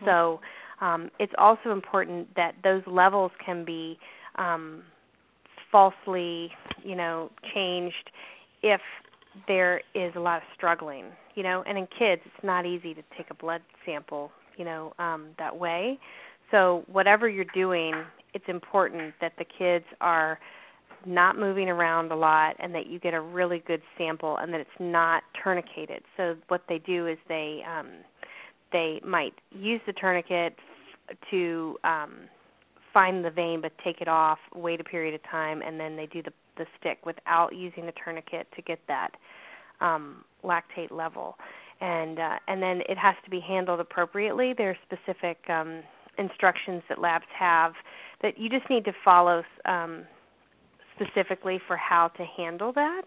So 0.04 0.40
um, 0.80 1.10
it's 1.18 1.32
also 1.38 1.70
important 1.70 2.28
that 2.36 2.54
those 2.62 2.82
levels 2.86 3.32
can 3.44 3.64
be 3.64 3.98
um, 4.36 4.82
falsely, 5.72 6.50
you 6.84 6.94
know, 6.94 7.30
changed 7.54 8.10
if 8.62 8.80
there 9.46 9.82
is 9.94 10.12
a 10.16 10.20
lot 10.20 10.38
of 10.38 10.42
struggling, 10.54 11.06
you 11.34 11.42
know. 11.42 11.62
And 11.66 11.78
in 11.78 11.86
kids, 11.86 12.22
it's 12.24 12.44
not 12.44 12.66
easy 12.66 12.94
to 12.94 13.02
take 13.16 13.26
a 13.30 13.34
blood 13.34 13.62
sample, 13.84 14.30
you 14.56 14.64
know, 14.64 14.92
um, 14.98 15.28
that 15.38 15.56
way. 15.56 15.98
So 16.50 16.84
whatever 16.90 17.28
you're 17.28 17.44
doing, 17.54 17.92
it's 18.34 18.44
important 18.48 19.14
that 19.20 19.32
the 19.38 19.44
kids 19.44 19.84
are 20.00 20.38
not 21.06 21.38
moving 21.38 21.68
around 21.68 22.10
a 22.12 22.16
lot 22.16 22.56
and 22.58 22.74
that 22.74 22.86
you 22.86 22.98
get 22.98 23.14
a 23.14 23.20
really 23.20 23.62
good 23.66 23.82
sample 23.96 24.36
and 24.38 24.52
that 24.52 24.60
it's 24.60 24.70
not 24.80 25.22
tourniqueted. 25.44 26.00
So 26.16 26.36
what 26.48 26.62
they 26.68 26.78
do 26.78 27.06
is 27.06 27.18
they 27.28 27.62
um 27.68 27.88
they 28.72 29.00
might 29.04 29.34
use 29.50 29.80
the 29.86 29.92
tourniquet 29.92 30.56
to 31.30 31.76
um 31.84 32.28
find 32.92 33.24
the 33.24 33.30
vein 33.30 33.60
but 33.60 33.72
take 33.84 34.00
it 34.00 34.08
off, 34.08 34.38
wait 34.54 34.80
a 34.80 34.84
period 34.84 35.14
of 35.14 35.20
time 35.30 35.62
and 35.62 35.78
then 35.78 35.96
they 35.96 36.06
do 36.06 36.22
the 36.22 36.32
the 36.56 36.66
stick 36.80 36.98
without 37.06 37.54
using 37.54 37.86
the 37.86 37.92
tourniquet 38.04 38.48
to 38.56 38.62
get 38.62 38.80
that 38.88 39.10
um 39.80 40.24
lactate 40.44 40.90
level. 40.90 41.36
And 41.80 42.18
uh 42.18 42.36
and 42.48 42.60
then 42.62 42.80
it 42.88 42.98
has 42.98 43.14
to 43.24 43.30
be 43.30 43.40
handled 43.40 43.80
appropriately. 43.80 44.52
There 44.56 44.70
are 44.70 44.78
specific 44.84 45.38
um 45.48 45.82
instructions 46.18 46.82
that 46.88 46.98
labs 46.98 47.26
have 47.38 47.74
that 48.22 48.36
you 48.36 48.50
just 48.50 48.68
need 48.68 48.84
to 48.84 48.92
follow 49.04 49.44
um 49.64 50.04
specifically 51.00 51.60
for 51.66 51.76
how 51.76 52.08
to 52.16 52.24
handle 52.36 52.72
that 52.72 53.02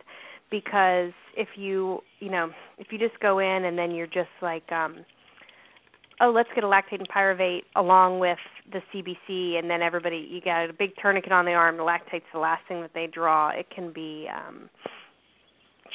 because 0.50 1.12
if 1.36 1.50
you 1.56 2.00
you 2.20 2.30
know 2.30 2.50
if 2.78 2.88
you 2.92 2.98
just 2.98 3.20
go 3.20 3.40
in 3.40 3.66
and 3.66 3.78
then 3.78 3.92
you're 3.92 4.08
just 4.08 4.30
like 4.42 4.70
um 4.72 5.06
oh 6.20 6.30
let's 6.30 6.50
get 6.56 6.64
a 6.64 6.68
lactate 6.68 7.00
and 7.00 7.10
pyruvate 7.10 7.62
along 7.76 8.20
with 8.20 8.38
the 8.72 8.82
CBC 8.94 9.58
and 9.58 9.70
then 9.70 9.82
everybody 9.82 10.28
you 10.30 10.42
got 10.42 10.70
a 10.70 10.74
big 10.74 10.92
tourniquet 11.02 11.32
on 11.32 11.46
the 11.46 11.54
arm 11.54 11.78
the 11.78 11.84
lactate's 11.84 12.26
the 12.34 12.40
last 12.40 12.62
thing 12.68 12.82
that 12.82 12.92
they 12.94 13.08
draw 13.08 13.50
it 13.50 13.68
can 13.74 13.92
be 13.94 14.28
um 14.34 14.70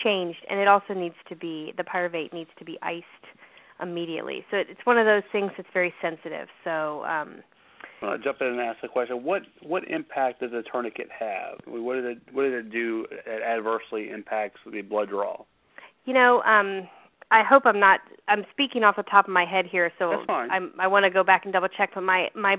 changed. 0.03 0.39
And 0.49 0.61
it 0.61 0.69
also 0.69 0.95
needs 0.95 1.15
to 1.29 1.37
be 1.37 1.73
the 1.77 1.83
pyruvate 1.83 2.33
needs 2.33 2.51
to 2.59 2.65
be 2.65 2.79
iced 2.83 3.05
immediately. 3.81 4.45
So 4.51 4.57
it's 4.57 4.85
one 4.85 4.99
of 4.99 5.07
those 5.07 5.23
things 5.33 5.51
that's 5.57 5.69
very 5.73 5.93
sensitive. 6.01 6.49
So 6.65 7.05
um 7.05 7.43
I 8.03 8.07
want 8.07 8.23
to 8.23 8.29
jump 8.29 8.41
in 8.41 8.49
and 8.49 8.61
ask 8.61 8.81
the 8.81 8.89
question: 8.89 9.25
What 9.25 9.43
what 9.63 9.89
impact 9.89 10.41
does 10.41 10.53
a 10.53 10.63
tourniquet 10.63 11.09
have? 11.19 11.59
What 11.67 11.95
did 11.95 12.05
it 12.05 12.19
what 12.33 12.43
did 12.43 12.53
it 12.53 12.71
do 12.71 13.07
that 13.27 13.43
adversely 13.43 14.11
impacts 14.11 14.61
the 14.71 14.83
blood 14.83 15.09
draw? 15.09 15.45
You 16.05 16.15
know, 16.15 16.43
um, 16.43 16.89
I 17.31 17.43
hope 17.43 17.65
I'm 17.65 17.81
not. 17.81 18.01
I'm 18.29 18.45
speaking 18.53 18.85
off 18.85 18.97
the 18.97 19.03
top 19.03 19.27
of 19.27 19.33
my 19.33 19.45
head 19.45 19.67
here, 19.67 19.91
so. 19.99 20.13
I'm, 20.29 20.73
I 20.79 20.87
want 20.87 21.05
to 21.05 21.11
go 21.11 21.25
back 21.25 21.45
and 21.45 21.53
double 21.53 21.69
check. 21.69 21.91
But 21.95 22.03
my 22.03 22.29
my, 22.35 22.57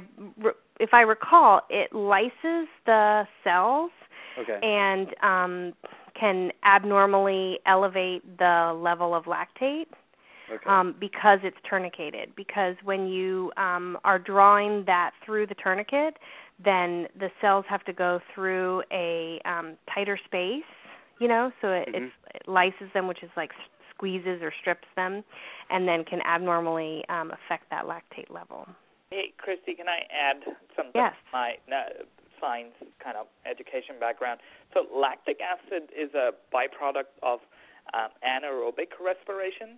if 0.80 0.94
I 0.94 1.02
recall, 1.02 1.62
it 1.70 1.94
lyses 1.94 2.68
the 2.86 3.24
cells 3.44 3.92
okay. 4.40 4.60
and 4.62 5.08
um, 5.22 5.74
can 6.20 6.52
abnormally 6.66 7.60
elevate 7.66 8.38
the 8.38 8.78
level 8.78 9.14
of 9.14 9.26
lactate 9.26 9.86
okay. 10.52 10.70
um, 10.70 10.96
because 11.00 11.40
it's 11.44 11.58
tourniqueted. 11.70 12.36
Because 12.36 12.76
when 12.84 13.08
you 13.08 13.52
um, 13.58 13.98
are 14.04 14.20
drawing 14.20 14.84
that 14.86 15.12
through 15.26 15.48
the 15.48 15.56
tourniquet, 15.56 16.18
then 16.64 17.08
the 17.20 17.30
cells 17.42 17.66
have 17.70 17.84
to 17.86 17.94
go 17.94 18.20
through 18.34 18.84
a 18.92 19.40
um, 19.46 19.78
tighter 19.94 20.20
space, 20.26 20.64
you 21.20 21.28
know, 21.28 21.52
so 21.62 21.70
it, 21.70 21.88
mm-hmm. 21.88 22.06
it's, 22.06 22.14
it 22.36 22.48
lyses 22.48 22.90
them, 22.94 23.08
which 23.08 23.24
is 23.24 23.30
like 23.38 23.52
squeezes 23.94 24.42
or 24.42 24.52
strips 24.62 24.88
them, 24.96 25.24
and 25.70 25.88
then 25.88 26.04
can 26.04 26.22
abnormally 26.22 27.04
um, 27.10 27.32
affect 27.32 27.70
that 27.70 27.86
lactate 27.86 28.30
level. 28.30 28.68
Hey, 29.10 29.34
Christy, 29.38 29.74
can 29.74 29.88
I 29.88 30.00
add 30.12 30.44
something? 30.76 30.92
Yes. 30.94 31.14
My 31.32 31.56
uh, 31.72 32.04
science 32.42 32.74
kind 33.04 33.18
of 33.18 33.28
education 33.46 33.96
background. 34.00 34.40
So 34.74 34.86
lactic 34.94 35.40
acid 35.42 35.90
is 35.96 36.14
a 36.14 36.32
byproduct 36.54 37.14
of 37.24 37.40
um, 37.94 38.10
anaerobic 38.22 38.94
respiration. 39.04 39.78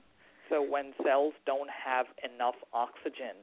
So 0.49 0.61
when 0.61 0.93
cells 1.03 1.33
don't 1.45 1.69
have 1.69 2.07
enough 2.25 2.55
oxygen 2.73 3.37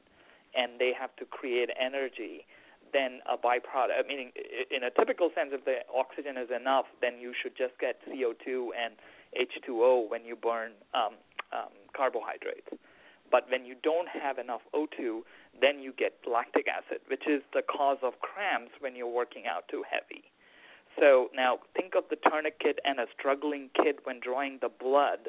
and 0.56 0.80
they 0.80 0.92
have 0.98 1.14
to 1.16 1.24
create 1.24 1.70
energy, 1.78 2.46
then 2.92 3.20
a 3.30 3.36
byproduct, 3.36 4.06
meaning 4.06 4.32
in 4.70 4.82
a 4.82 4.90
typical 4.90 5.30
sense, 5.34 5.50
if 5.52 5.64
the 5.64 5.86
oxygen 5.94 6.36
is 6.36 6.48
enough, 6.50 6.86
then 7.00 7.18
you 7.20 7.32
should 7.34 7.56
just 7.56 7.78
get 7.78 8.00
CO2 8.08 8.70
and 8.74 8.94
H2O 9.34 10.08
when 10.10 10.24
you 10.24 10.36
burn 10.36 10.72
um, 10.94 11.14
um, 11.52 11.70
carbohydrates. 11.96 12.68
But 13.30 13.50
when 13.50 13.64
you 13.64 13.74
don't 13.82 14.08
have 14.08 14.38
enough 14.38 14.62
O2, 14.74 15.22
then 15.60 15.80
you 15.80 15.92
get 15.92 16.14
lactic 16.30 16.66
acid, 16.68 17.00
which 17.08 17.26
is 17.26 17.42
the 17.52 17.62
cause 17.62 17.98
of 18.02 18.20
cramps 18.20 18.72
when 18.80 18.94
you're 18.94 19.10
working 19.10 19.44
out 19.46 19.64
too 19.68 19.82
heavy. 19.88 20.24
So 20.98 21.28
now 21.34 21.58
think 21.74 21.94
of 21.96 22.04
the 22.08 22.16
tourniquet 22.16 22.78
and 22.84 22.98
a 22.98 23.06
struggling 23.18 23.68
kid 23.74 23.96
when 24.04 24.20
drawing 24.20 24.58
the 24.62 24.70
blood 24.70 25.28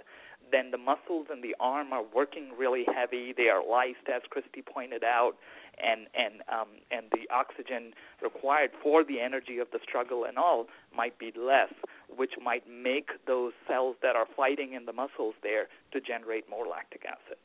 then 0.51 0.71
the 0.71 0.77
muscles 0.77 1.27
in 1.31 1.41
the 1.41 1.55
arm 1.59 1.93
are 1.93 2.03
working 2.13 2.51
really 2.57 2.85
heavy. 2.93 3.33
They 3.35 3.49
are 3.49 3.61
lysed, 3.61 4.09
as 4.13 4.21
Christy 4.29 4.61
pointed 4.61 5.03
out, 5.03 5.33
and 5.77 6.07
and 6.15 6.41
um, 6.51 6.67
and 6.91 7.07
the 7.11 7.31
oxygen 7.33 7.93
required 8.21 8.71
for 8.81 9.03
the 9.03 9.19
energy 9.19 9.59
of 9.59 9.67
the 9.71 9.79
struggle 9.83 10.25
and 10.25 10.37
all 10.37 10.67
might 10.95 11.17
be 11.19 11.31
less, 11.37 11.73
which 12.15 12.33
might 12.43 12.63
make 12.69 13.09
those 13.25 13.53
cells 13.67 13.95
that 14.01 14.15
are 14.15 14.27
fighting 14.35 14.73
in 14.73 14.85
the 14.85 14.93
muscles 14.93 15.35
there 15.43 15.67
to 15.91 16.01
generate 16.01 16.49
more 16.49 16.65
lactic 16.67 17.05
acid. 17.05 17.37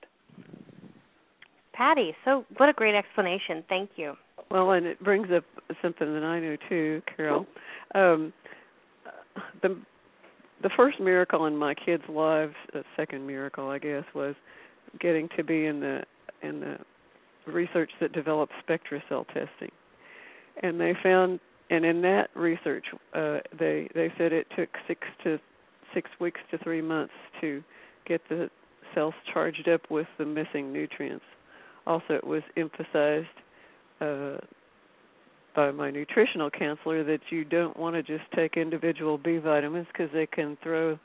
Patty, 1.73 2.15
so 2.25 2.45
what 2.59 2.69
a 2.69 2.73
great 2.73 2.95
explanation. 2.95 3.65
Thank 3.69 3.91
you. 3.97 4.15
Well, 4.51 4.73
and 4.73 4.87
it 4.87 5.03
brings 5.03 5.29
up 5.35 5.45
something 5.81 6.13
that 6.13 6.23
I 6.23 6.39
know 6.41 6.57
too, 6.69 7.03
Carol. 7.17 7.47
Um, 7.95 8.33
the 9.63 9.77
the 10.63 10.71
first 10.77 11.01
miracle 11.01 11.47
in 11.47 11.57
my 11.57 11.75
kids' 11.75 12.05
lives, 12.09 12.55
the 12.73 12.85
second 12.97 13.27
miracle, 13.27 13.69
I 13.69 13.79
guess, 13.79 14.05
was 14.15 14.35
getting 15.01 15.29
to 15.37 15.45
be 15.45 15.67
in 15.67 15.81
the 15.81 16.03
in 16.43 16.61
the 16.61 16.79
research 17.47 17.91
that 18.01 18.13
developed 18.13 18.53
SpectraCell 18.67 19.27
testing, 19.29 19.71
and 20.63 20.81
they 20.81 20.95
found, 21.03 21.41
and 21.71 21.85
in 21.85 22.03
that 22.03 22.31
research, 22.35 22.85
uh, 23.15 23.39
they 23.59 23.89
they 23.95 24.13
said 24.19 24.33
it 24.33 24.47
took 24.57 24.69
six 24.87 25.01
to 25.25 25.39
six 25.95 26.11
weeks 26.21 26.41
to 26.51 26.59
three 26.59 26.83
months 26.83 27.15
to 27.41 27.63
get 28.07 28.21
the 28.29 28.51
cells 28.95 29.15
charged 29.33 29.69
up 29.69 29.83
with 29.91 30.07
the 30.19 30.25
missing 30.25 30.73
nutrients. 30.73 31.25
Also, 31.87 32.15
it 32.15 32.27
was 32.27 32.43
emphasized 32.57 33.27
uh, 34.01 34.39
by 35.55 35.71
my 35.71 35.91
nutritional 35.91 36.51
counselor 36.51 37.05
that 37.05 37.21
you 37.31 37.45
don't 37.45 37.77
want 37.77 37.95
to 37.95 38.03
just 38.03 38.31
take 38.35 38.57
individual 38.57 39.19
B 39.19 39.39
vitamins 39.39 39.87
because 39.93 40.11
they 40.13 40.27
can 40.27 40.57
throw 40.63 40.99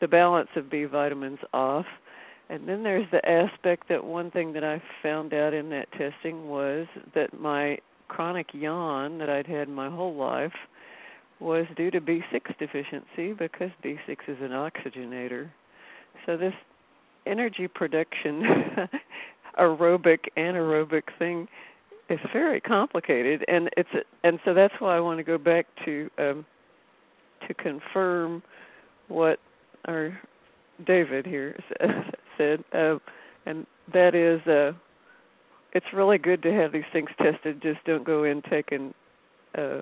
the 0.00 0.08
balance 0.08 0.48
of 0.56 0.70
B 0.70 0.84
vitamins 0.84 1.38
off. 1.52 1.86
And 2.48 2.68
then 2.68 2.82
there's 2.82 3.06
the 3.10 3.26
aspect 3.28 3.88
that 3.88 4.04
one 4.04 4.30
thing 4.30 4.52
that 4.52 4.64
I 4.64 4.82
found 5.02 5.32
out 5.32 5.54
in 5.54 5.70
that 5.70 5.90
testing 5.92 6.48
was 6.48 6.86
that 7.14 7.38
my 7.38 7.78
chronic 8.08 8.48
yawn 8.52 9.18
that 9.18 9.30
I'd 9.30 9.46
had 9.46 9.68
my 9.68 9.88
whole 9.88 10.14
life 10.14 10.52
was 11.40 11.66
due 11.76 11.90
to 11.90 12.00
B6 12.00 12.58
deficiency 12.58 13.32
because 13.32 13.70
B6 13.84 14.16
is 14.28 14.38
an 14.40 14.50
oxygenator. 14.50 15.50
So 16.26 16.36
this 16.36 16.54
energy 17.26 17.68
production 17.68 18.42
aerobic 19.58 20.18
anaerobic 20.36 21.04
thing 21.18 21.48
is 22.08 22.18
very 22.32 22.60
complicated 22.60 23.44
and 23.48 23.70
it's 23.76 23.88
and 24.24 24.38
so 24.44 24.52
that's 24.54 24.74
why 24.80 24.96
I 24.96 25.00
want 25.00 25.18
to 25.18 25.24
go 25.24 25.38
back 25.38 25.66
to 25.84 26.10
um 26.18 26.44
to 27.48 27.54
confirm 27.54 28.42
what 29.08 29.38
our 29.86 30.18
David 30.86 31.26
here 31.26 31.58
said 32.38 32.62
uh, 32.74 32.96
and 33.46 33.66
that 33.92 34.14
is 34.14 34.46
uh 34.46 34.72
it's 35.74 35.86
really 35.94 36.18
good 36.18 36.42
to 36.42 36.52
have 36.52 36.72
these 36.72 36.82
things 36.92 37.08
tested 37.18 37.62
just 37.62 37.82
don't 37.86 38.04
go 38.04 38.24
in 38.24 38.42
taking 38.50 38.92
uh 39.56 39.80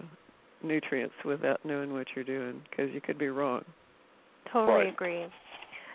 nutrients 0.63 1.15
without 1.25 1.65
knowing 1.65 1.93
what 1.93 2.07
you're 2.15 2.25
doing 2.25 2.61
because 2.71 2.91
you 2.93 3.01
could 3.01 3.19
be 3.19 3.29
wrong 3.29 3.63
totally 4.53 4.85
Right. 4.85 4.93
agree 4.93 5.27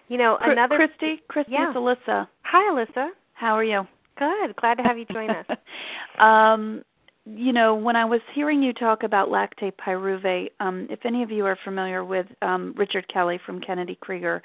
you 0.08 0.18
know 0.18 0.38
another 0.42 0.76
Christy, 0.78 1.22
Christy, 1.28 1.52
Yeah. 1.54 1.70
it's 1.70 1.78
Alyssa. 1.78 2.28
hi 2.44 2.62
alyssa 2.72 3.10
How 3.34 3.54
are 3.56 3.64
you? 3.64 3.88
Good. 4.18 4.56
Glad 4.56 4.76
to 4.76 4.84
have 4.84 4.98
you 4.98 5.06
join 5.06 5.30
us. 5.30 5.46
Um, 6.20 6.86
you 7.26 7.52
know, 7.52 7.76
when 7.76 7.96
I 7.96 8.06
was 8.06 8.22
hearing 8.34 8.62
you 8.62 8.72
talk 8.72 9.04
about 9.04 9.30
lactate 9.30 9.74
pyruvate, 9.86 10.52
um, 10.60 10.88
if 10.90 11.00
any 11.06 11.24
of 11.24 11.32
you 11.32 11.46
are 11.46 11.58
familiar 11.64 12.06
with 12.06 12.28
um, 12.42 12.74
Richard 12.78 13.12
Kelley 13.12 13.40
from 13.46 13.60
Kennedy 13.60 13.98
Krieger, 14.00 14.42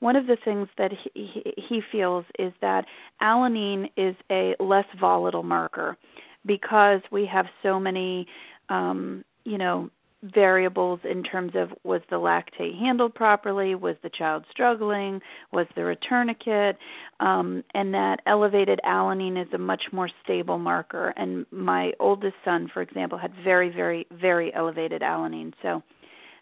one 0.00 0.16
of 0.16 0.26
the 0.26 0.36
things 0.44 0.68
that 0.76 0.90
he, 1.14 1.54
he, 1.56 1.80
feels 1.92 2.24
is 2.38 2.52
that 2.60 2.84
alanine 3.22 3.88
is 3.96 4.16
a 4.30 4.54
less 4.60 4.84
volatile 5.00 5.44
marker 5.44 5.96
because 6.44 7.00
we 7.12 7.24
have 7.32 7.46
so 7.62 7.78
many, 7.78 8.26
um, 8.68 9.24
you 9.44 9.56
know, 9.56 9.88
variables 10.34 11.00
in 11.04 11.22
terms 11.22 11.52
of 11.54 11.70
was 11.84 12.00
the 12.08 12.16
lactate 12.16 12.78
handled 12.78 13.14
properly, 13.14 13.74
was 13.74 13.96
the 14.02 14.10
child 14.10 14.44
struggling, 14.50 15.20
was 15.52 15.66
there 15.76 15.90
a 15.90 15.96
tourniquet, 15.96 16.78
um, 17.20 17.62
and 17.74 17.92
that 17.92 18.20
elevated 18.26 18.80
alanine 18.86 19.40
is 19.40 19.52
a 19.52 19.58
much 19.58 19.82
more 19.92 20.08
stable 20.22 20.58
marker. 20.58 21.12
And 21.16 21.44
my 21.50 21.92
oldest 22.00 22.36
son, 22.44 22.70
for 22.72 22.80
example, 22.80 23.18
had 23.18 23.32
very, 23.42 23.68
very, 23.68 24.06
very 24.12 24.54
elevated 24.54 25.02
alanine. 25.02 25.52
So 25.62 25.82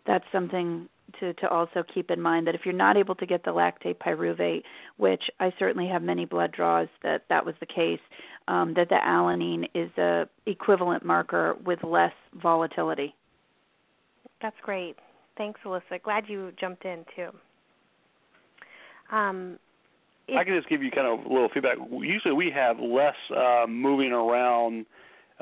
that's 0.06 0.24
something 0.30 0.88
to, 1.20 1.34
to 1.34 1.48
also 1.48 1.82
keep 1.92 2.10
in 2.10 2.20
mind 2.20 2.46
that 2.46 2.54
if 2.54 2.62
you're 2.64 2.74
not 2.74 2.96
able 2.96 3.14
to 3.16 3.26
get 3.26 3.44
the 3.44 3.50
lactate 3.50 3.98
pyruvate, 3.98 4.62
which 4.96 5.22
I 5.40 5.52
certainly 5.58 5.88
have 5.88 6.02
many 6.02 6.24
blood 6.24 6.52
draws 6.52 6.88
that 7.02 7.24
that 7.28 7.44
was 7.44 7.54
the 7.60 7.66
case, 7.66 8.00
um, 8.48 8.74
that 8.74 8.88
the 8.88 8.96
alanine 8.96 9.68
is 9.74 9.90
a 9.98 10.28
equivalent 10.46 11.04
marker 11.04 11.56
with 11.64 11.82
less 11.84 12.12
volatility. 12.40 13.14
That's 14.42 14.56
great. 14.62 14.96
Thanks, 15.38 15.60
Alyssa. 15.64 16.02
Glad 16.02 16.24
you 16.28 16.52
jumped 16.60 16.84
in 16.84 17.04
too. 17.16 17.28
Um, 19.14 19.58
I 20.36 20.44
can 20.44 20.56
just 20.56 20.68
give 20.68 20.82
you 20.82 20.90
kind 20.90 21.06
of 21.06 21.24
a 21.26 21.32
little 21.32 21.48
feedback. 21.52 21.78
Usually 21.90 22.34
we 22.34 22.50
have 22.50 22.78
less 22.80 23.14
uh, 23.34 23.66
moving 23.68 24.12
around 24.12 24.86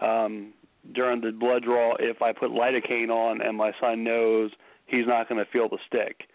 um, 0.00 0.52
during 0.94 1.20
the 1.20 1.32
blood 1.32 1.64
draw 1.64 1.94
if 1.98 2.22
I 2.22 2.32
put 2.32 2.50
lidocaine 2.50 3.10
on 3.10 3.40
and 3.40 3.56
my 3.56 3.72
son 3.80 4.04
knows 4.04 4.50
he's 4.86 5.06
not 5.06 5.28
going 5.28 5.42
to 5.44 5.50
feel 5.50 5.68
the 5.68 5.78
stick. 5.86 6.28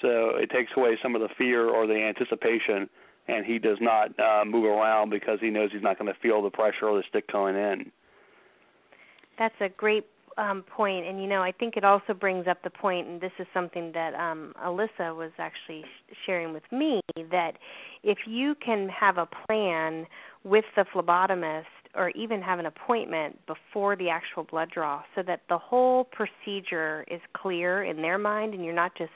So 0.00 0.30
it 0.36 0.50
takes 0.50 0.72
away 0.76 0.98
some 1.02 1.14
of 1.14 1.20
the 1.22 1.28
fear 1.38 1.68
or 1.68 1.86
the 1.86 1.94
anticipation, 1.94 2.88
and 3.28 3.46
he 3.46 3.58
does 3.58 3.78
not 3.80 4.18
uh, 4.18 4.44
move 4.44 4.64
around 4.64 5.10
because 5.10 5.38
he 5.40 5.50
knows 5.50 5.70
he's 5.72 5.82
not 5.82 5.98
going 5.98 6.12
to 6.12 6.18
feel 6.20 6.42
the 6.42 6.50
pressure 6.50 6.86
or 6.86 6.96
the 6.96 7.04
stick 7.08 7.30
going 7.30 7.54
in. 7.54 7.92
That's 9.38 9.54
a 9.60 9.68
great 9.68 10.06
um, 10.38 10.62
point, 10.62 11.06
and 11.06 11.20
you 11.20 11.28
know, 11.28 11.42
I 11.42 11.52
think 11.52 11.76
it 11.76 11.84
also 11.84 12.14
brings 12.14 12.46
up 12.46 12.62
the 12.62 12.70
point, 12.70 13.06
and 13.06 13.20
this 13.20 13.32
is 13.38 13.46
something 13.52 13.92
that 13.92 14.14
um, 14.14 14.54
Alyssa 14.64 15.14
was 15.16 15.30
actually 15.38 15.82
sh- 15.82 16.14
sharing 16.26 16.52
with 16.52 16.62
me 16.72 17.00
that 17.30 17.52
if 18.02 18.18
you 18.26 18.54
can 18.64 18.88
have 18.88 19.18
a 19.18 19.28
plan 19.46 20.06
with 20.44 20.64
the 20.76 20.84
phlebotomist 20.94 21.64
or 21.94 22.10
even 22.10 22.40
have 22.40 22.58
an 22.58 22.66
appointment 22.66 23.38
before 23.46 23.96
the 23.96 24.08
actual 24.08 24.44
blood 24.44 24.70
draw 24.70 25.02
so 25.14 25.22
that 25.22 25.42
the 25.48 25.58
whole 25.58 26.04
procedure 26.04 27.04
is 27.10 27.20
clear 27.34 27.84
in 27.84 28.00
their 28.00 28.18
mind 28.18 28.54
and 28.54 28.64
you're 28.64 28.74
not 28.74 28.96
just 28.96 29.10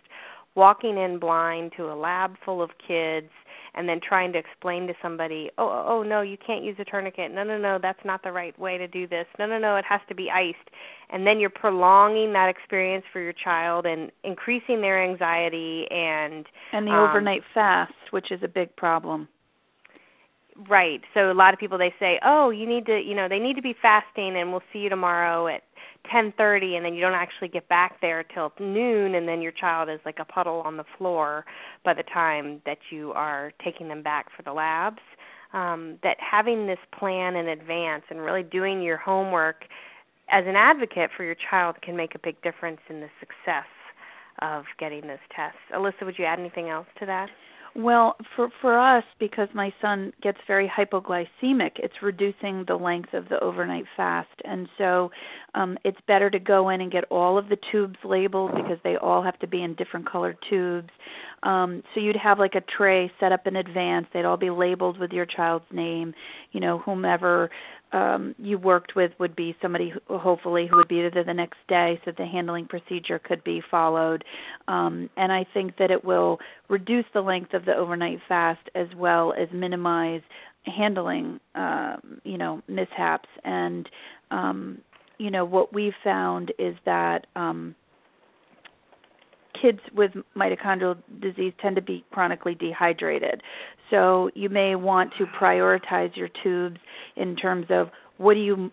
walking 0.55 0.99
in 0.99 1.19
blind 1.19 1.73
to 1.77 1.91
a 1.91 1.95
lab 1.95 2.35
full 2.45 2.63
of 2.63 2.71
kids 2.87 3.31
and 3.77 3.89
then 3.89 4.01
trying 4.07 4.33
to 4.33 4.39
explain 4.39 4.87
to 4.87 4.95
somebody, 5.03 5.51
oh, 5.59 5.69
oh, 5.69 5.85
oh, 5.99 6.03
no, 6.03 6.23
you 6.23 6.37
can't 6.45 6.65
use 6.65 6.77
a 6.79 6.85
tourniquet. 6.85 7.31
No, 7.31 7.45
no, 7.45 7.59
no, 7.59 7.79
that's 7.81 7.99
not 8.05 8.23
the 8.23 8.33
right 8.33 8.59
way 8.59 8.79
to 8.79 8.89
do 8.89 9.07
this. 9.07 9.27
No, 9.39 9.47
no, 9.47 9.59
no, 9.59 9.77
it 9.77 9.85
has 9.89 10.01
to 10.09 10.15
be 10.15 10.31
iced. 10.31 10.71
And 11.11 11.27
then 11.27 11.39
you're 11.39 11.51
prolonging 11.51 12.33
that 12.33 12.49
experience 12.49 13.05
for 13.13 13.21
your 13.21 13.35
child 13.35 13.85
and 13.87 14.11
increasing 14.25 14.81
their 14.81 15.03
anxiety 15.05 15.87
and 15.91 16.47
And 16.73 16.87
the 16.87 16.93
Um, 16.93 17.11
overnight 17.11 17.43
fast, 17.53 17.93
which 18.11 18.33
is 18.33 18.43
a 18.43 18.49
big 18.49 18.75
problem. 18.77 19.29
right. 20.69 21.03
So 21.13 21.31
a 21.31 21.35
lot 21.35 21.53
of 21.53 21.61
people 21.61 21.77
they 21.77 21.95
say, 22.01 22.19
"Oh, 22.25 22.49
you 22.49 22.67
need 22.67 22.87
to, 22.87 22.99
you 22.99 23.15
know, 23.15 23.29
they 23.29 23.39
need 23.39 23.57
to 23.57 23.63
be 23.63 23.75
fasting 23.75 24.37
and 24.39 24.51
we'll 24.53 24.63
see 24.73 24.79
you 24.79 24.89
tomorrow 24.89 25.49
at 25.49 25.63
10:30 26.13 26.77
and 26.77 26.85
then 26.85 26.95
you 26.95 27.01
don't 27.01 27.15
actually 27.15 27.49
get 27.49 27.69
back 27.69 28.01
there 28.01 28.23
till 28.23 28.53
noon 28.59 29.15
and 29.15 29.29
then 29.29 29.41
your 29.41 29.53
child 29.53 29.89
is 29.89 30.01
like 30.05 30.19
a 30.19 30.25
puddle 30.25 30.63
on 30.65 30.77
the 30.77 30.85
floor 30.99 31.45
by 31.85 31.95
the 31.95 32.03
time 32.05 32.61
that 32.67 32.79
you 32.91 33.13
are 33.13 33.53
taking 33.63 33.89
them 33.89 34.03
back 34.03 34.27
for 34.37 34.43
the 34.43 34.53
labs." 34.53 35.01
Um 35.53 35.99
that 36.03 36.17
having 36.21 36.67
this 36.67 36.79
plan 36.99 37.37
in 37.37 37.49
advance 37.49 38.05
and 38.11 38.21
really 38.21 38.43
doing 38.43 38.83
your 38.83 38.97
homework 38.97 39.65
as 40.29 40.45
an 40.47 40.57
advocate 40.57 41.11
for 41.17 41.25
your 41.25 41.37
child 41.51 41.81
can 41.83 41.97
make 41.97 42.15
a 42.15 42.19
big 42.19 42.41
difference 42.43 42.81
in 42.89 43.01
the 43.01 43.11
success 43.21 43.67
of 44.41 44.65
getting 44.79 45.07
those 45.07 45.19
tests. 45.35 45.59
Alyssa, 45.73 46.05
would 46.05 46.19
you 46.19 46.25
add 46.25 46.39
anything 46.39 46.69
else 46.69 46.87
to 46.99 47.07
that? 47.07 47.31
Well, 47.79 48.17
for 48.35 48.49
for 48.63 48.79
us, 48.79 49.05
because 49.21 49.49
my 49.53 49.71
son 49.83 50.11
gets 50.23 50.39
very 50.47 50.67
hypoglycemic, 50.67 51.73
it's 51.77 52.03
reducing 52.03 52.65
the 52.67 52.75
length 52.75 53.13
of 53.13 53.29
the 53.29 53.39
overnight 53.41 53.85
fast, 53.99 54.31
and 54.45 54.67
so 54.79 55.11
um, 55.55 55.77
it's 55.85 55.99
better 56.09 56.31
to 56.31 56.39
go 56.39 56.71
in 56.71 56.81
and 56.81 56.91
get 56.91 57.05
all 57.11 57.37
of 57.37 57.51
the 57.51 57.59
tubes 57.71 57.99
labeled 58.03 58.53
because 58.55 58.79
they 58.83 58.97
all 58.97 59.23
have 59.23 59.39
to 59.41 59.47
be 59.47 59.63
in 59.63 59.75
different 59.75 60.11
colored 60.11 60.39
tubes. 60.49 60.89
Um, 61.43 61.83
so 61.93 62.01
you'd 62.01 62.17
have 62.17 62.39
like 62.39 62.55
a 62.55 62.63
tray 62.79 63.13
set 63.21 63.31
up 63.31 63.47
in 63.47 63.57
advance; 63.57 64.07
they'd 64.15 64.25
all 64.25 64.39
be 64.39 64.49
labeled 64.49 64.99
with 64.99 65.11
your 65.13 65.27
child's 65.27 65.67
name. 65.71 66.15
You 66.53 66.61
know, 66.61 66.79
whomever 66.79 67.51
um, 67.97 68.35
you 68.39 68.59
worked 68.59 68.95
with 68.95 69.13
would 69.19 69.35
be 69.35 69.57
somebody 69.63 69.91
who, 69.91 70.19
hopefully 70.19 70.69
who 70.71 70.77
would 70.77 70.89
be 70.89 71.01
there 71.01 71.25
the 71.25 71.33
next 71.33 71.57
day, 71.67 71.99
so 72.05 72.13
the 72.17 72.27
handling 72.27 72.67
procedure 72.67 73.19
could 73.19 73.43
be 73.43 73.63
followed. 73.71 74.23
Um, 74.69 75.09
and 75.17 75.33
I 75.33 75.47
think 75.55 75.79
that 75.79 75.91
it 75.91 76.05
will 76.05 76.39
reduce 76.69 77.07
the 77.15 77.23
length 77.23 77.55
of 77.55 77.65
the 77.65 77.75
overnight 77.75 78.19
fast 78.29 78.69
as 78.75 78.87
well 78.97 79.33
as 79.33 79.49
minimize 79.51 80.21
handling, 80.65 81.41
um, 81.55 82.21
you 82.23 82.37
know, 82.37 82.61
mishaps. 82.69 83.29
And 83.45 83.89
um, 84.31 84.79
you 85.17 85.31
know 85.31 85.47
what 85.47 85.73
we've 85.73 85.95
found 86.05 86.53
is 86.59 86.77
that. 86.85 87.27
Um, 87.35 87.75
kids 89.63 89.81
with 89.95 90.11
mitochondrial 90.37 90.99
disease 91.23 91.55
tend 91.63 91.75
to 91.77 91.81
be 91.81 92.05
chronically 92.11 92.55
dehydrated. 92.55 93.43
So 93.89 94.31
you 94.35 94.51
may 94.51 94.75
want 94.75 95.13
to 95.17 95.25
prioritize 95.41 96.15
your 96.15 96.29
tubes 96.43 96.77
in 97.17 97.37
terms 97.37 97.67
of 97.71 97.89
what 98.19 98.35
do 98.35 98.41
you 98.41 98.71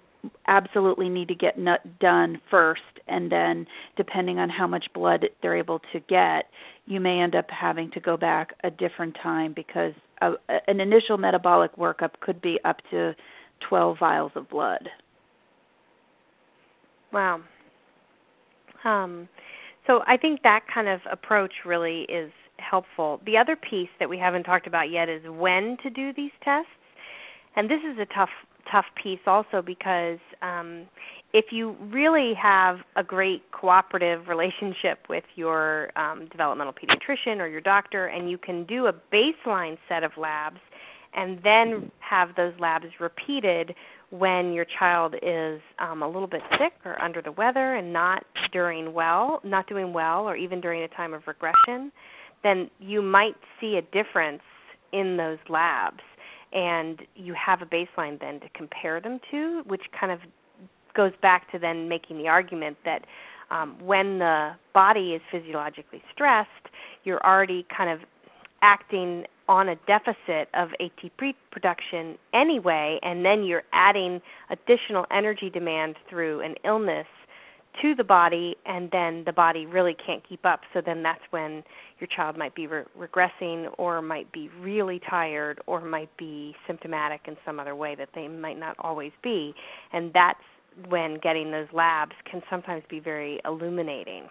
absolutely 0.47 1.09
need 1.09 1.27
to 1.27 1.35
get 1.35 1.57
done 1.99 2.39
first 2.49 2.81
and 3.07 3.29
then 3.29 3.65
depending 3.97 4.39
on 4.39 4.49
how 4.49 4.65
much 4.65 4.85
blood 4.93 5.25
they're 5.41 5.57
able 5.57 5.79
to 5.91 5.99
get 6.07 6.45
you 6.85 7.01
may 7.01 7.19
end 7.19 7.35
up 7.35 7.45
having 7.49 7.91
to 7.91 7.99
go 7.99 8.15
back 8.15 8.53
a 8.63 8.71
different 8.71 9.17
time 9.21 9.53
because 9.53 9.91
a, 10.21 10.31
an 10.67 10.79
initial 10.79 11.17
metabolic 11.17 11.75
workup 11.75 12.11
could 12.21 12.41
be 12.41 12.57
up 12.63 12.77
to 12.89 13.13
12 13.67 13.97
vials 13.99 14.31
of 14.35 14.49
blood 14.49 14.87
Wow. 17.13 17.41
Um, 18.83 19.29
so 19.85 20.01
I 20.07 20.17
think 20.17 20.41
that 20.41 20.61
kind 20.73 20.87
of 20.87 20.99
approach 21.09 21.53
really 21.65 22.01
is 22.09 22.31
helpful. 22.57 23.21
The 23.25 23.37
other 23.37 23.55
piece 23.55 23.89
that 23.99 24.09
we 24.09 24.17
haven't 24.17 24.43
talked 24.43 24.67
about 24.67 24.89
yet 24.89 25.07
is 25.07 25.21
when 25.27 25.77
to 25.83 25.89
do 25.89 26.11
these 26.13 26.31
tests, 26.43 26.71
and 27.55 27.69
this 27.69 27.79
is 27.79 27.97
a 27.99 28.05
tough 28.13 28.29
tough 28.71 28.85
piece 29.01 29.19
also 29.27 29.61
because 29.61 30.19
um, 30.41 30.87
if 31.33 31.45
you 31.51 31.75
really 31.91 32.33
have 32.41 32.77
a 32.95 33.03
great 33.03 33.43
cooperative 33.51 34.27
relationship 34.27 34.99
with 35.09 35.23
your 35.35 35.89
um, 35.97 36.27
developmental 36.31 36.73
pediatrician 36.73 37.39
or 37.39 37.47
your 37.47 37.61
doctor, 37.61 38.07
and 38.07 38.29
you 38.29 38.37
can 38.37 38.65
do 38.65 38.87
a 38.87 38.93
baseline 39.13 39.77
set 39.89 40.03
of 40.03 40.11
labs 40.17 40.59
and 41.15 41.39
then 41.43 41.91
have 41.99 42.29
those 42.35 42.53
labs 42.59 42.85
repeated 42.99 43.75
when 44.09 44.53
your 44.53 44.65
child 44.79 45.15
is 45.21 45.59
um, 45.79 46.03
a 46.03 46.07
little 46.07 46.27
bit 46.27 46.41
sick 46.51 46.73
or 46.85 46.99
under 47.01 47.21
the 47.21 47.31
weather 47.31 47.75
and 47.75 47.91
not 47.91 48.23
doing 48.51 48.93
well, 48.93 49.41
not 49.43 49.67
doing 49.67 49.91
well, 49.93 50.21
or 50.21 50.35
even 50.35 50.61
during 50.61 50.83
a 50.83 50.87
time 50.89 51.13
of 51.13 51.23
regression, 51.27 51.91
then 52.43 52.69
you 52.79 53.01
might 53.01 53.35
see 53.59 53.77
a 53.77 53.81
difference 53.81 54.41
in 54.91 55.17
those 55.17 55.39
labs, 55.49 56.01
and 56.53 57.01
you 57.15 57.33
have 57.33 57.61
a 57.61 57.65
baseline 57.65 58.19
then 58.19 58.39
to 58.39 58.49
compare 58.55 59.01
them 59.01 59.19
to, 59.31 59.63
which 59.65 59.81
kind 59.99 60.11
of 60.11 60.19
goes 60.95 61.11
back 61.21 61.51
to 61.51 61.59
then 61.59 61.89
making 61.89 62.17
the 62.17 62.27
argument 62.27 62.77
that 62.85 63.05
um, 63.49 63.75
when 63.83 64.19
the 64.19 64.51
body 64.73 65.13
is 65.13 65.21
physiologically 65.31 66.01
stressed, 66.13 66.49
you're 67.03 67.23
already 67.25 67.65
kind 67.75 67.89
of 67.89 67.99
acting 68.61 69.25
on 69.49 69.69
a 69.69 69.75
deficit 69.87 70.47
of 70.53 70.69
ATP 70.79 71.33
production 71.51 72.17
anyway, 72.33 72.97
and 73.03 73.25
then 73.25 73.43
you're 73.43 73.63
adding 73.73 74.21
additional 74.49 75.05
energy 75.11 75.49
demand 75.49 75.95
through 76.09 76.39
an 76.41 76.55
illness 76.63 77.07
to 77.81 77.95
the 77.95 78.03
body, 78.03 78.55
and 78.65 78.89
then 78.91 79.23
the 79.25 79.33
body 79.33 79.65
really 79.65 79.95
can't 80.05 80.27
keep 80.27 80.45
up. 80.45 80.61
So 80.73 80.81
then 80.85 81.01
that's 81.03 81.21
when 81.31 81.63
your 81.99 82.07
child 82.15 82.37
might 82.37 82.53
be 82.55 82.67
re- 82.67 82.83
regressing, 82.97 83.73
or 83.77 84.01
might 84.01 84.31
be 84.31 84.49
really 84.59 85.01
tired, 85.09 85.59
or 85.65 85.81
might 85.81 86.15
be 86.17 86.55
symptomatic 86.67 87.21
in 87.27 87.35
some 87.45 87.59
other 87.59 87.75
way 87.75 87.95
that 87.95 88.09
they 88.13 88.27
might 88.27 88.59
not 88.59 88.75
always 88.79 89.11
be. 89.23 89.53
And 89.91 90.11
that's 90.13 90.39
when 90.87 91.19
getting 91.21 91.51
those 91.51 91.67
labs 91.73 92.13
can 92.29 92.41
sometimes 92.49 92.83
be 92.89 92.99
very 92.99 93.39
illuminating. 93.45 94.27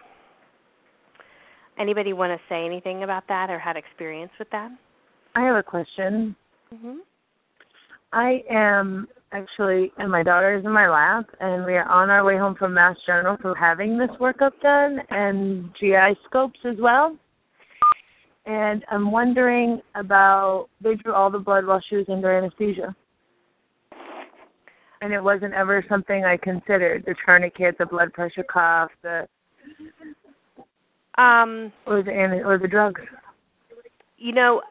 Anybody 1.79 2.13
want 2.13 2.31
to 2.31 2.39
say 2.47 2.65
anything 2.65 3.03
about 3.03 3.27
that 3.29 3.49
or 3.49 3.57
had 3.57 3.77
experience 3.77 4.31
with 4.37 4.49
that? 4.51 4.69
I 5.35 5.41
have 5.41 5.55
a 5.55 5.63
question. 5.63 6.35
Mm-hmm. 6.73 6.97
I 8.11 8.43
am 8.49 9.07
actually, 9.33 9.91
and 9.97 10.11
my 10.11 10.23
daughter 10.23 10.57
is 10.57 10.63
in 10.63 10.71
my 10.71 10.87
lap, 10.87 11.25
and 11.39 11.65
we 11.65 11.73
are 11.73 11.89
on 11.89 12.09
our 12.09 12.23
way 12.23 12.37
home 12.37 12.55
from 12.55 12.73
Mass 12.73 12.95
General 13.05 13.35
for 13.41 13.55
having 13.55 13.97
this 13.97 14.09
workup 14.19 14.51
done 14.61 14.99
and 15.09 15.69
GI 15.79 16.17
scopes 16.25 16.59
as 16.65 16.75
well. 16.79 17.17
And 18.45 18.83
I'm 18.91 19.11
wondering 19.11 19.81
about, 19.95 20.67
they 20.81 20.95
drew 20.95 21.13
all 21.13 21.31
the 21.31 21.39
blood 21.39 21.65
while 21.65 21.81
she 21.89 21.95
was 21.95 22.05
under 22.09 22.31
anesthesia. 22.31 22.95
And 25.01 25.13
it 25.13 25.21
wasn't 25.21 25.53
ever 25.53 25.83
something 25.89 26.23
I 26.23 26.37
considered 26.37 27.03
the 27.05 27.15
tourniquet, 27.25 27.77
the 27.77 27.85
blood 27.85 28.13
pressure 28.13 28.43
cuff, 28.43 28.89
the 29.01 29.27
um, 31.21 31.71
or 31.85 32.01
the 32.01 32.11
or 32.45 32.57
the 32.57 32.67
drugs. 32.67 33.01
You 34.17 34.31
know, 34.31 34.61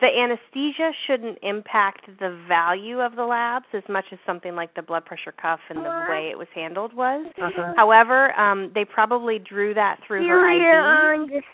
the 0.00 0.06
anesthesia 0.06 0.90
shouldn't 1.06 1.38
impact 1.42 2.06
the 2.18 2.38
value 2.48 3.00
of 3.00 3.16
the 3.16 3.22
labs 3.22 3.66
as 3.72 3.82
much 3.88 4.04
as 4.12 4.18
something 4.26 4.54
like 4.54 4.74
the 4.74 4.82
blood 4.82 5.04
pressure 5.04 5.32
cuff 5.32 5.60
and 5.68 5.78
the 5.78 6.06
way 6.08 6.28
it 6.30 6.38
was 6.38 6.48
handled 6.54 6.94
was. 6.94 7.26
Uh-huh. 7.40 7.72
However, 7.76 8.38
um 8.38 8.70
they 8.74 8.84
probably 8.84 9.38
drew 9.38 9.74
that 9.74 9.98
through 10.06 10.26
her 10.26 10.52
IV. 10.52 11.44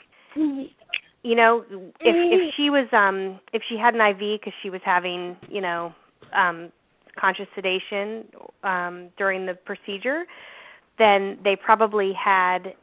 You 1.22 1.34
know, 1.36 1.64
if 1.70 1.90
if 2.00 2.54
she 2.56 2.70
was 2.70 2.88
um 2.92 3.40
if 3.52 3.62
she 3.68 3.76
had 3.76 3.94
an 3.94 4.00
IV 4.00 4.40
because 4.40 4.52
she 4.62 4.70
was 4.70 4.80
having, 4.84 5.36
you 5.48 5.60
know, 5.60 5.94
um 6.34 6.70
conscious 7.18 7.46
sedation 7.54 8.24
um 8.62 9.10
during 9.16 9.46
the 9.46 9.54
procedure, 9.54 10.24
then 10.98 11.38
they 11.44 11.56
probably 11.56 12.12
had 12.12 12.74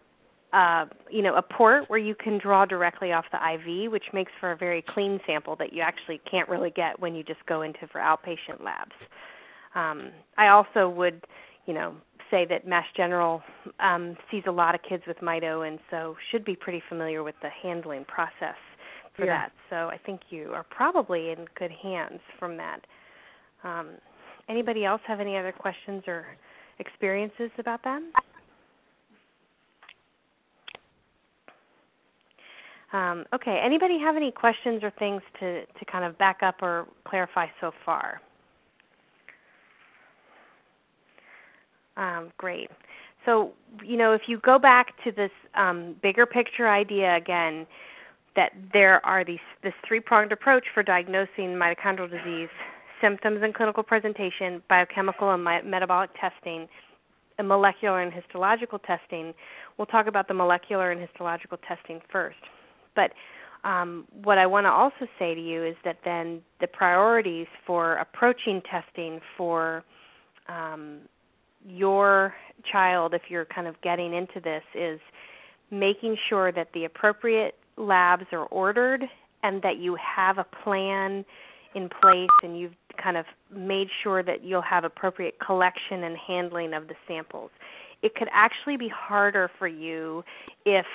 uh, 0.53 0.85
you 1.09 1.21
know, 1.21 1.35
a 1.35 1.41
port 1.41 1.89
where 1.89 1.99
you 1.99 2.13
can 2.13 2.37
draw 2.37 2.65
directly 2.65 3.13
off 3.13 3.25
the 3.31 3.37
IV, 3.37 3.91
which 3.91 4.03
makes 4.13 4.31
for 4.39 4.51
a 4.51 4.57
very 4.57 4.83
clean 4.89 5.19
sample 5.25 5.55
that 5.57 5.71
you 5.71 5.81
actually 5.81 6.19
can't 6.29 6.49
really 6.49 6.71
get 6.71 6.99
when 6.99 7.15
you 7.15 7.23
just 7.23 7.45
go 7.45 7.61
into 7.61 7.87
for 7.91 7.99
outpatient 7.99 8.61
labs. 8.63 8.91
Um, 9.75 10.11
I 10.37 10.49
also 10.49 10.89
would, 10.89 11.25
you 11.65 11.73
know, 11.73 11.95
say 12.29 12.45
that 12.49 12.67
Mass 12.67 12.85
General 12.95 13.41
um, 13.79 14.17
sees 14.29 14.43
a 14.47 14.51
lot 14.51 14.75
of 14.75 14.81
kids 14.87 15.03
with 15.07 15.17
mito, 15.17 15.67
and 15.67 15.79
so 15.89 16.15
should 16.31 16.43
be 16.43 16.55
pretty 16.55 16.81
familiar 16.89 17.23
with 17.23 17.35
the 17.41 17.49
handling 17.63 18.05
process 18.05 18.55
for 19.15 19.25
Yeah. 19.25 19.37
that. 19.37 19.51
So 19.69 19.89
I 19.89 19.97
think 20.05 20.21
you 20.29 20.51
are 20.53 20.63
probably 20.63 21.31
in 21.31 21.45
good 21.55 21.71
hands 21.71 22.19
from 22.39 22.57
that. 22.57 22.81
Um, 23.63 23.91
anybody 24.49 24.85
else 24.85 25.01
have 25.07 25.19
any 25.19 25.37
other 25.37 25.51
questions 25.51 26.03
or 26.07 26.25
experiences 26.79 27.51
about 27.57 27.83
that? 27.83 28.01
Um, 32.93 33.25
okay. 33.33 33.61
Anybody 33.63 33.97
have 33.99 34.15
any 34.15 34.31
questions 34.31 34.83
or 34.83 34.91
things 34.99 35.21
to, 35.39 35.65
to 35.65 35.85
kind 35.89 36.03
of 36.03 36.17
back 36.17 36.39
up 36.43 36.55
or 36.61 36.87
clarify 37.05 37.47
so 37.59 37.71
far? 37.85 38.21
Um, 41.97 42.31
great. 42.37 42.69
So, 43.25 43.51
you 43.83 43.97
know, 43.97 44.13
if 44.13 44.21
you 44.27 44.39
go 44.39 44.57
back 44.57 44.87
to 45.03 45.11
this 45.11 45.31
um, 45.55 45.95
bigger 46.01 46.25
picture 46.25 46.67
idea 46.67 47.15
again, 47.15 47.67
that 48.35 48.51
there 48.73 49.05
are 49.05 49.25
these 49.25 49.39
this 49.61 49.73
three-pronged 49.85 50.31
approach 50.31 50.63
for 50.73 50.83
diagnosing 50.83 51.49
mitochondrial 51.49 52.09
disease: 52.09 52.49
symptoms 53.01 53.39
and 53.43 53.53
clinical 53.53 53.83
presentation, 53.83 54.63
biochemical 54.69 55.33
and 55.33 55.43
my, 55.43 55.61
metabolic 55.61 56.09
testing, 56.19 56.67
and 57.37 57.47
molecular 57.47 58.01
and 58.01 58.13
histological 58.13 58.79
testing. 58.79 59.33
We'll 59.77 59.87
talk 59.87 60.07
about 60.07 60.27
the 60.27 60.33
molecular 60.33 60.91
and 60.91 61.01
histological 61.01 61.57
testing 61.67 61.99
first. 62.11 62.37
But 62.95 63.11
um, 63.63 64.05
what 64.23 64.37
I 64.37 64.47
want 64.47 64.65
to 64.65 64.71
also 64.71 65.07
say 65.19 65.35
to 65.35 65.41
you 65.41 65.63
is 65.63 65.75
that 65.85 65.97
then 66.03 66.41
the 66.59 66.67
priorities 66.67 67.47
for 67.65 67.95
approaching 67.97 68.61
testing 68.69 69.19
for 69.37 69.83
um, 70.47 70.99
your 71.67 72.33
child, 72.71 73.13
if 73.13 73.23
you're 73.29 73.45
kind 73.45 73.67
of 73.67 73.79
getting 73.81 74.13
into 74.13 74.39
this, 74.43 74.63
is 74.73 74.99
making 75.69 76.17
sure 76.27 76.51
that 76.51 76.69
the 76.73 76.85
appropriate 76.85 77.55
labs 77.77 78.25
are 78.31 78.45
ordered 78.45 79.03
and 79.43 79.61
that 79.61 79.77
you 79.77 79.95
have 79.95 80.37
a 80.37 80.45
plan 80.63 81.23
in 81.73 81.89
place 82.01 82.29
and 82.43 82.59
you've 82.59 82.73
kind 83.01 83.15
of 83.15 83.25
made 83.55 83.87
sure 84.03 84.21
that 84.21 84.43
you'll 84.43 84.61
have 84.61 84.83
appropriate 84.83 85.35
collection 85.39 86.03
and 86.03 86.17
handling 86.17 86.73
of 86.73 86.87
the 86.87 86.95
samples. 87.07 87.51
It 88.01 88.15
could 88.15 88.27
actually 88.33 88.77
be 88.77 88.89
harder 88.89 89.49
for 89.57 89.67
you 89.67 90.23
if 90.65 90.85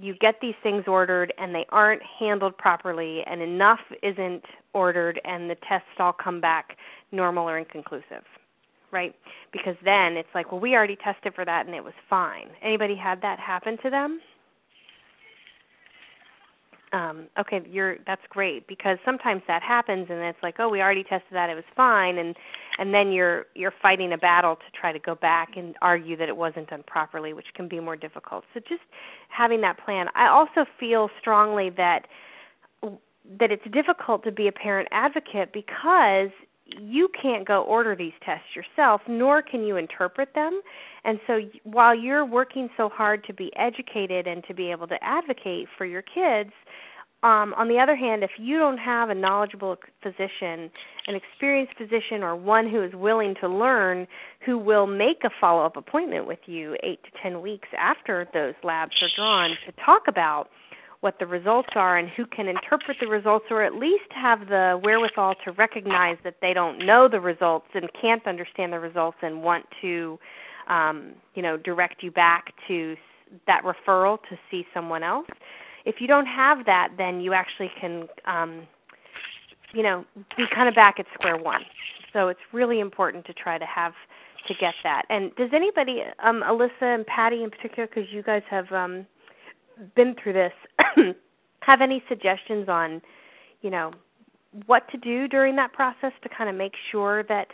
you 0.00 0.14
get 0.20 0.36
these 0.40 0.54
things 0.62 0.84
ordered 0.86 1.32
and 1.38 1.54
they 1.54 1.66
aren't 1.70 2.02
handled 2.18 2.56
properly 2.56 3.22
and 3.26 3.42
enough 3.42 3.80
isn't 4.02 4.44
ordered 4.72 5.20
and 5.24 5.50
the 5.50 5.56
tests 5.68 5.88
all 5.98 6.12
come 6.12 6.40
back 6.40 6.76
normal 7.12 7.48
or 7.48 7.58
inconclusive 7.58 8.24
right? 8.92 9.14
Because 9.52 9.76
then 9.84 10.16
it's 10.16 10.28
like 10.34 10.50
well 10.50 10.60
we 10.60 10.74
already 10.74 10.96
tested 10.96 11.34
for 11.34 11.44
that 11.44 11.66
and 11.66 11.74
it 11.74 11.84
was 11.84 11.94
fine. 12.08 12.48
Anybody 12.62 12.96
had 12.96 13.20
that 13.22 13.38
happen 13.38 13.78
to 13.84 13.90
them? 13.90 14.20
Um, 16.92 17.26
okay, 17.38 17.60
you're 17.70 17.98
that's 18.06 18.22
great 18.30 18.66
because 18.66 18.98
sometimes 19.04 19.42
that 19.46 19.62
happens 19.62 20.08
and 20.10 20.18
it's 20.20 20.38
like, 20.42 20.56
oh, 20.58 20.68
we 20.68 20.80
already 20.80 21.04
tested 21.04 21.32
that, 21.32 21.48
it 21.48 21.54
was 21.54 21.64
fine, 21.76 22.18
and 22.18 22.34
and 22.80 22.94
then 22.94 23.12
you're 23.12 23.44
you're 23.54 23.74
fighting 23.82 24.14
a 24.14 24.18
battle 24.18 24.56
to 24.56 24.80
try 24.80 24.90
to 24.90 24.98
go 24.98 25.14
back 25.14 25.50
and 25.56 25.76
argue 25.82 26.16
that 26.16 26.28
it 26.28 26.36
wasn't 26.36 26.68
done 26.70 26.82
properly, 26.86 27.34
which 27.34 27.46
can 27.54 27.68
be 27.68 27.78
more 27.78 27.94
difficult. 27.94 28.42
So 28.54 28.60
just 28.60 28.80
having 29.28 29.60
that 29.60 29.78
plan. 29.84 30.06
I 30.16 30.28
also 30.28 30.68
feel 30.80 31.10
strongly 31.20 31.70
that 31.76 32.06
that 33.38 33.52
it's 33.52 33.62
difficult 33.70 34.24
to 34.24 34.32
be 34.32 34.48
a 34.48 34.52
parent 34.52 34.88
advocate 34.90 35.52
because 35.52 36.30
you 36.64 37.08
can't 37.20 37.46
go 37.46 37.62
order 37.62 37.94
these 37.94 38.12
tests 38.24 38.56
yourself, 38.56 39.02
nor 39.06 39.42
can 39.42 39.62
you 39.62 39.76
interpret 39.76 40.30
them. 40.34 40.60
And 41.04 41.20
so 41.26 41.40
while 41.64 41.94
you're 41.94 42.24
working 42.24 42.70
so 42.76 42.88
hard 42.88 43.24
to 43.24 43.34
be 43.34 43.50
educated 43.56 44.26
and 44.26 44.42
to 44.48 44.54
be 44.54 44.70
able 44.70 44.86
to 44.88 44.96
advocate 45.02 45.68
for 45.76 45.84
your 45.84 46.02
kids, 46.02 46.50
um, 47.22 47.52
on 47.54 47.68
the 47.68 47.78
other 47.78 47.96
hand, 47.96 48.24
if 48.24 48.30
you 48.38 48.58
don't 48.58 48.78
have 48.78 49.10
a 49.10 49.14
knowledgeable 49.14 49.76
physician, 50.02 50.70
an 51.06 51.14
experienced 51.14 51.74
physician, 51.76 52.22
or 52.22 52.34
one 52.34 52.68
who 52.68 52.82
is 52.82 52.92
willing 52.94 53.34
to 53.42 53.48
learn, 53.48 54.06
who 54.46 54.56
will 54.56 54.86
make 54.86 55.18
a 55.24 55.30
follow 55.38 55.64
up 55.64 55.76
appointment 55.76 56.26
with 56.26 56.38
you 56.46 56.76
eight 56.82 57.02
to 57.04 57.10
ten 57.22 57.42
weeks 57.42 57.68
after 57.78 58.26
those 58.32 58.54
labs 58.62 58.92
are 59.02 59.08
drawn 59.14 59.50
to 59.66 59.72
talk 59.84 60.02
about 60.08 60.48
what 61.00 61.14
the 61.18 61.26
results 61.26 61.70
are 61.74 61.98
and 61.98 62.08
who 62.16 62.24
can 62.26 62.46
interpret 62.46 62.96
the 63.00 63.06
results 63.06 63.46
or 63.50 63.62
at 63.62 63.74
least 63.74 64.04
have 64.10 64.40
the 64.48 64.78
wherewithal 64.82 65.34
to 65.44 65.52
recognize 65.52 66.16
that 66.24 66.36
they 66.42 66.52
don't 66.52 66.78
know 66.78 67.08
the 67.10 67.20
results 67.20 67.66
and 67.74 67.88
can't 68.00 68.26
understand 68.26 68.72
the 68.72 68.78
results 68.78 69.16
and 69.22 69.42
want 69.42 69.64
to 69.80 70.18
um, 70.68 71.12
you 71.34 71.42
know 71.42 71.56
direct 71.56 72.02
you 72.02 72.10
back 72.10 72.52
to 72.68 72.96
that 73.46 73.62
referral 73.64 74.18
to 74.28 74.36
see 74.50 74.64
someone 74.74 75.02
else 75.02 75.26
if 75.84 75.96
you 76.00 76.06
don't 76.06 76.26
have 76.26 76.64
that 76.66 76.90
then 76.98 77.20
you 77.20 77.32
actually 77.32 77.70
can 77.80 78.06
um, 78.26 78.66
you 79.72 79.82
know 79.82 80.04
be 80.36 80.44
kind 80.54 80.68
of 80.68 80.74
back 80.74 80.96
at 80.98 81.06
square 81.14 81.36
one 81.36 81.62
so 82.12 82.28
it's 82.28 82.40
really 82.52 82.80
important 82.80 83.24
to 83.26 83.32
try 83.32 83.58
to 83.58 83.66
have 83.66 83.92
to 84.48 84.54
get 84.60 84.74
that 84.82 85.02
and 85.10 85.34
does 85.36 85.50
anybody 85.54 86.02
um 86.22 86.42
alyssa 86.46 86.94
and 86.94 87.06
patty 87.06 87.42
in 87.42 87.50
particular 87.50 87.86
because 87.86 88.04
you 88.10 88.22
guys 88.22 88.42
have 88.50 88.70
um 88.72 89.06
been 89.94 90.14
through 90.22 90.32
this 90.32 90.52
have 91.60 91.80
any 91.80 92.02
suggestions 92.08 92.68
on 92.68 93.00
you 93.60 93.70
know 93.70 93.92
what 94.66 94.88
to 94.90 94.98
do 94.98 95.28
during 95.28 95.56
that 95.56 95.72
process 95.72 96.12
to 96.22 96.28
kind 96.28 96.50
of 96.50 96.56
make 96.56 96.72
sure 96.90 97.22
that 97.24 97.48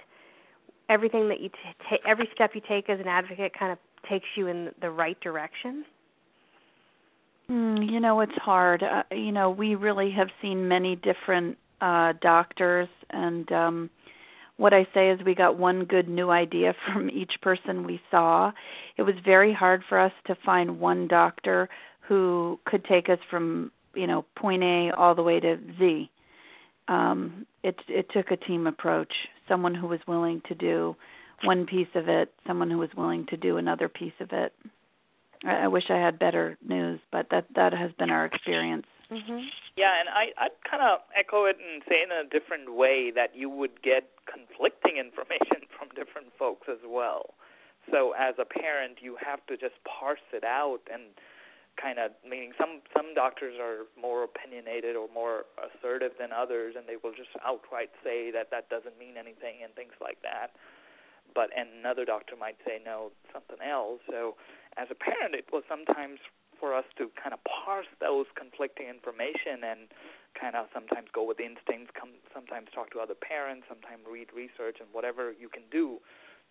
everything 0.89 1.29
that 1.29 1.41
you 1.41 1.49
t- 1.91 1.97
every 2.07 2.29
step 2.35 2.53
you 2.55 2.61
take 2.69 2.89
as 2.89 3.01
an 3.01 3.09
advocate 3.09 3.53
kind 3.59 3.73
of 3.73 3.79
takes 4.09 4.27
you 4.37 4.47
in 4.47 4.71
the 4.81 4.91
right 4.91 5.19
direction? 5.21 5.85
Mm, 7.51 7.91
you 7.91 8.01
know, 8.01 8.21
it's 8.21 8.37
hard. 8.37 8.83
Uh, 8.83 9.03
you 9.13 9.33
know, 9.33 9.51
we 9.51 9.75
really 9.75 10.11
have 10.13 10.29
seen 10.43 10.69
many 10.69 10.97
different 10.97 11.59
uh 11.81 12.15
doctors 12.23 12.89
and 13.11 13.53
um 13.53 13.91
what 14.57 14.73
I 14.73 14.87
say 14.95 15.11
is 15.11 15.21
we 15.27 15.35
got 15.35 15.59
one 15.59 15.85
good 15.85 16.09
new 16.09 16.31
idea 16.31 16.75
from 16.87 17.11
each 17.11 17.35
person 17.43 17.87
we 17.87 18.01
saw. 18.11 18.53
It 18.97 19.03
was 19.03 19.15
very 19.25 19.53
hard 19.53 19.83
for 19.89 19.99
us 20.01 20.13
to 20.27 20.35
find 20.47 20.81
one 20.81 21.07
doctor 21.07 21.69
who 22.09 22.59
could 22.65 22.85
take 22.87 23.11
us 23.11 23.19
from, 23.31 23.71
you 23.95 24.07
know, 24.07 24.25
point 24.37 24.63
A 24.63 24.91
all 24.97 25.15
the 25.15 25.23
way 25.23 25.39
to 25.41 25.59
Z. 25.79 26.11
Um 26.89 27.47
it 27.63 27.77
it 27.89 28.07
took 28.13 28.31
a 28.31 28.37
team 28.37 28.67
approach, 28.67 29.13
someone 29.49 29.75
who 29.75 29.87
was 29.89 30.01
willing 30.09 30.41
to 30.49 30.55
do 30.55 30.97
one 31.45 31.67
piece 31.67 31.95
of 31.95 32.09
it, 32.09 32.33
someone 32.47 32.71
who 32.71 32.79
was 32.79 32.91
willing 32.97 33.27
to 33.27 33.37
do 33.37 33.59
another 33.59 33.89
piece 33.89 34.19
of 34.21 34.31
it. 34.33 34.53
I, 35.47 35.65
I 35.65 35.69
wish 35.69 35.85
I 35.91 35.97
had 35.97 36.19
better 36.19 36.59
news, 36.67 37.01
but 37.11 37.27
that 37.31 37.47
that 37.55 37.73
has 37.73 37.93
been 37.99 38.11
our 38.11 38.25
experience. 38.25 38.87
Mm-hmm. 39.11 39.47
Yeah, 39.77 40.01
and 40.01 40.09
I 40.09 40.35
I'd 40.37 40.59
kind 40.69 40.83
of 40.83 41.01
echo 41.17 41.45
it 41.47 41.57
and 41.57 41.83
say 41.89 42.03
in 42.03 42.11
a 42.11 42.29
different 42.29 42.75
way 42.75 43.13
that 43.15 43.35
you 43.35 43.49
would 43.51 43.83
get 43.83 44.11
conflicting 44.27 44.97
information 45.07 45.69
from 45.79 45.89
different 45.95 46.33
folks 46.39 46.69
as 46.71 46.83
well. 46.87 47.35
So 47.91 48.13
as 48.19 48.35
a 48.39 48.45
parent, 48.45 48.99
you 49.01 49.17
have 49.25 49.47
to 49.47 49.57
just 49.57 49.79
parse 49.87 50.27
it 50.33 50.43
out 50.43 50.83
and 50.93 51.15
kind 51.81 51.99
of 52.01 52.11
meaning 52.25 52.53
some 52.59 52.81
some 52.97 53.13
doctors 53.15 53.55
are 53.61 53.85
more 54.01 54.25
opinionated 54.25 54.97
or 54.97 55.09
more 55.13 55.45
assertive 55.61 56.13
than 56.19 56.33
others 56.33 56.75
and 56.77 56.89
they 56.89 56.97
will 56.97 57.13
just 57.13 57.31
outright 57.45 57.93
say 58.03 58.33
that 58.33 58.49
that 58.51 58.69
doesn't 58.73 58.99
mean 58.99 59.21
anything 59.21 59.61
and 59.63 59.73
things 59.77 59.93
like 60.01 60.17
that 60.25 60.57
but 61.37 61.53
and 61.53 61.69
another 61.79 62.05
doctor 62.05 62.35
might 62.35 62.57
say 62.65 62.81
no 62.81 63.13
something 63.29 63.61
else 63.61 64.01
so 64.09 64.35
as 64.77 64.89
a 64.91 64.99
parent 64.99 65.35
it 65.35 65.49
was 65.53 65.65
sometimes 65.69 66.21
for 66.61 66.73
us 66.73 66.89
to 66.97 67.13
kind 67.21 67.37
of 67.37 67.41
parse 67.45 67.91
those 68.01 68.25
conflicting 68.33 68.89
information 68.89 69.61
and 69.61 69.93
kind 70.33 70.57
of 70.57 70.69
sometimes 70.73 71.09
go 71.13 71.25
with 71.25 71.41
instincts 71.41 71.93
come 71.93 72.17
sometimes 72.33 72.69
talk 72.73 72.93
to 72.93 73.01
other 73.01 73.17
parents 73.17 73.65
sometimes 73.69 74.05
read 74.09 74.29
research 74.33 74.81
and 74.81 74.89
whatever 74.93 75.33
you 75.37 75.49
can 75.49 75.65
do 75.73 76.01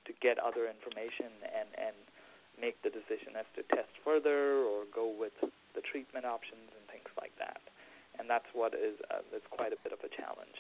to 0.05 0.13
get 0.21 0.37
other 0.37 0.69
information 0.69 1.33
and 1.49 1.69
and 1.77 1.97
make 2.59 2.81
the 2.83 2.89
decision 2.89 3.35
as 3.37 3.45
to 3.55 3.63
test 3.75 3.91
further 4.03 4.63
or 4.63 4.83
go 4.93 5.11
with 5.11 5.33
the 5.41 5.81
treatment 5.81 6.25
options 6.25 6.71
and 6.71 6.87
things 6.87 7.09
like 7.19 7.31
that. 7.37 7.59
And 8.17 8.29
that's 8.29 8.47
what 8.53 8.73
is 8.73 8.95
uh, 9.11 9.19
that's 9.31 9.47
quite 9.51 9.73
a 9.73 9.77
bit 9.83 9.91
of 9.91 9.99
a 9.99 10.09
challenge. 10.09 10.55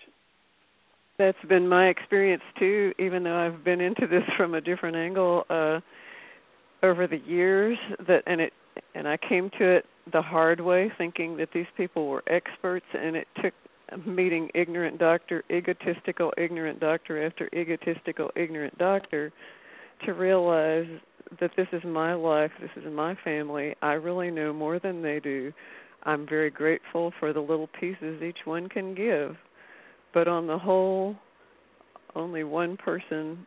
That's 1.17 1.37
been 1.47 1.67
my 1.67 1.87
experience 1.87 2.43
too, 2.59 2.93
even 2.99 3.23
though 3.23 3.37
I've 3.37 3.63
been 3.63 3.79
into 3.79 4.07
this 4.07 4.23
from 4.37 4.53
a 4.55 4.61
different 4.61 4.95
angle 4.97 5.45
uh 5.49 5.79
over 6.85 7.07
the 7.07 7.19
years 7.25 7.77
that 8.07 8.23
and 8.27 8.41
it 8.41 8.53
and 8.93 9.07
I 9.07 9.17
came 9.17 9.49
to 9.59 9.77
it 9.77 9.85
the 10.11 10.21
hard 10.21 10.59
way 10.59 10.91
thinking 10.97 11.37
that 11.37 11.49
these 11.53 11.65
people 11.77 12.07
were 12.07 12.23
experts 12.27 12.85
and 12.93 13.15
it 13.15 13.27
took 13.41 13.53
meeting 14.05 14.49
ignorant 14.53 14.97
doctor 14.99 15.43
egotistical 15.51 16.33
ignorant 16.37 16.79
doctor 16.79 17.25
after 17.25 17.49
egotistical 17.53 18.31
ignorant 18.35 18.77
doctor 18.77 19.31
to 20.05 20.13
realize 20.13 20.87
that 21.39 21.51
this 21.57 21.67
is 21.71 21.81
my 21.83 22.13
life, 22.13 22.51
this 22.61 22.69
is 22.75 22.91
my 22.91 23.15
family. 23.23 23.75
I 23.81 23.93
really 23.93 24.29
know 24.29 24.53
more 24.53 24.79
than 24.79 25.01
they 25.01 25.19
do. 25.19 25.51
I'm 26.03 26.27
very 26.27 26.51
grateful 26.51 27.11
for 27.19 27.33
the 27.33 27.39
little 27.39 27.69
pieces 27.79 28.21
each 28.21 28.45
one 28.45 28.69
can 28.69 28.93
give. 28.93 29.35
But 30.13 30.27
on 30.27 30.45
the 30.45 30.57
whole, 30.57 31.15
only 32.15 32.43
one 32.43 32.77
person 32.77 33.45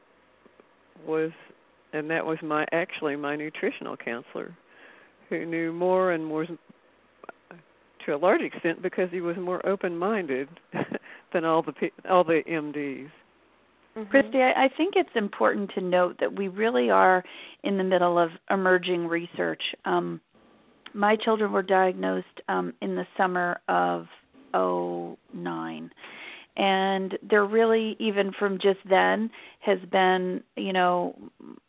was 1.07 1.31
and 1.93 2.11
that 2.11 2.25
was 2.25 2.39
my 2.43 2.67
actually 2.73 3.17
my 3.17 3.37
nutritional 3.37 3.97
counselor 3.97 4.57
who 5.29 5.45
knew 5.45 5.73
more 5.73 6.13
and 6.13 6.25
more 6.25 6.47
to 8.07 8.15
a 8.15 8.17
large 8.17 8.41
extent 8.41 8.83
because 8.83 9.09
he 9.11 9.21
was 9.21 9.37
more 9.37 9.65
open-minded 9.67 10.49
than 11.33 11.45
all 11.45 11.63
the 11.63 11.73
all 12.11 12.25
the 12.25 12.43
MDs. 12.49 13.11
Mm-hmm. 13.97 14.11
Christy, 14.11 14.39
I, 14.39 14.65
I 14.65 14.69
think 14.77 14.95
it's 14.97 15.09
important 15.15 15.71
to 15.75 15.81
note 15.81 16.17
that 16.21 16.33
we 16.33 16.49
really 16.49 16.91
are 16.91 17.25
in 17.65 17.77
the 17.77 17.85
middle 17.85 18.19
of 18.19 18.31
emerging 18.51 19.07
research. 19.07 19.63
Um, 19.85 20.21
my 20.95 21.17
children 21.17 21.53
were 21.53 21.63
diagnosed 21.63 22.27
um, 22.49 22.73
in 22.81 22.95
the 22.95 23.07
summer 23.17 23.61
of 23.69 24.07
'09, 24.55 25.91
and 26.59 27.17
there 27.23 27.45
really 27.47 27.97
even 28.01 28.33
from 28.37 28.59
just 28.61 28.81
then 28.91 29.31
has 29.61 29.79
been 29.91 30.43
you 30.57 30.73
know 30.73 31.17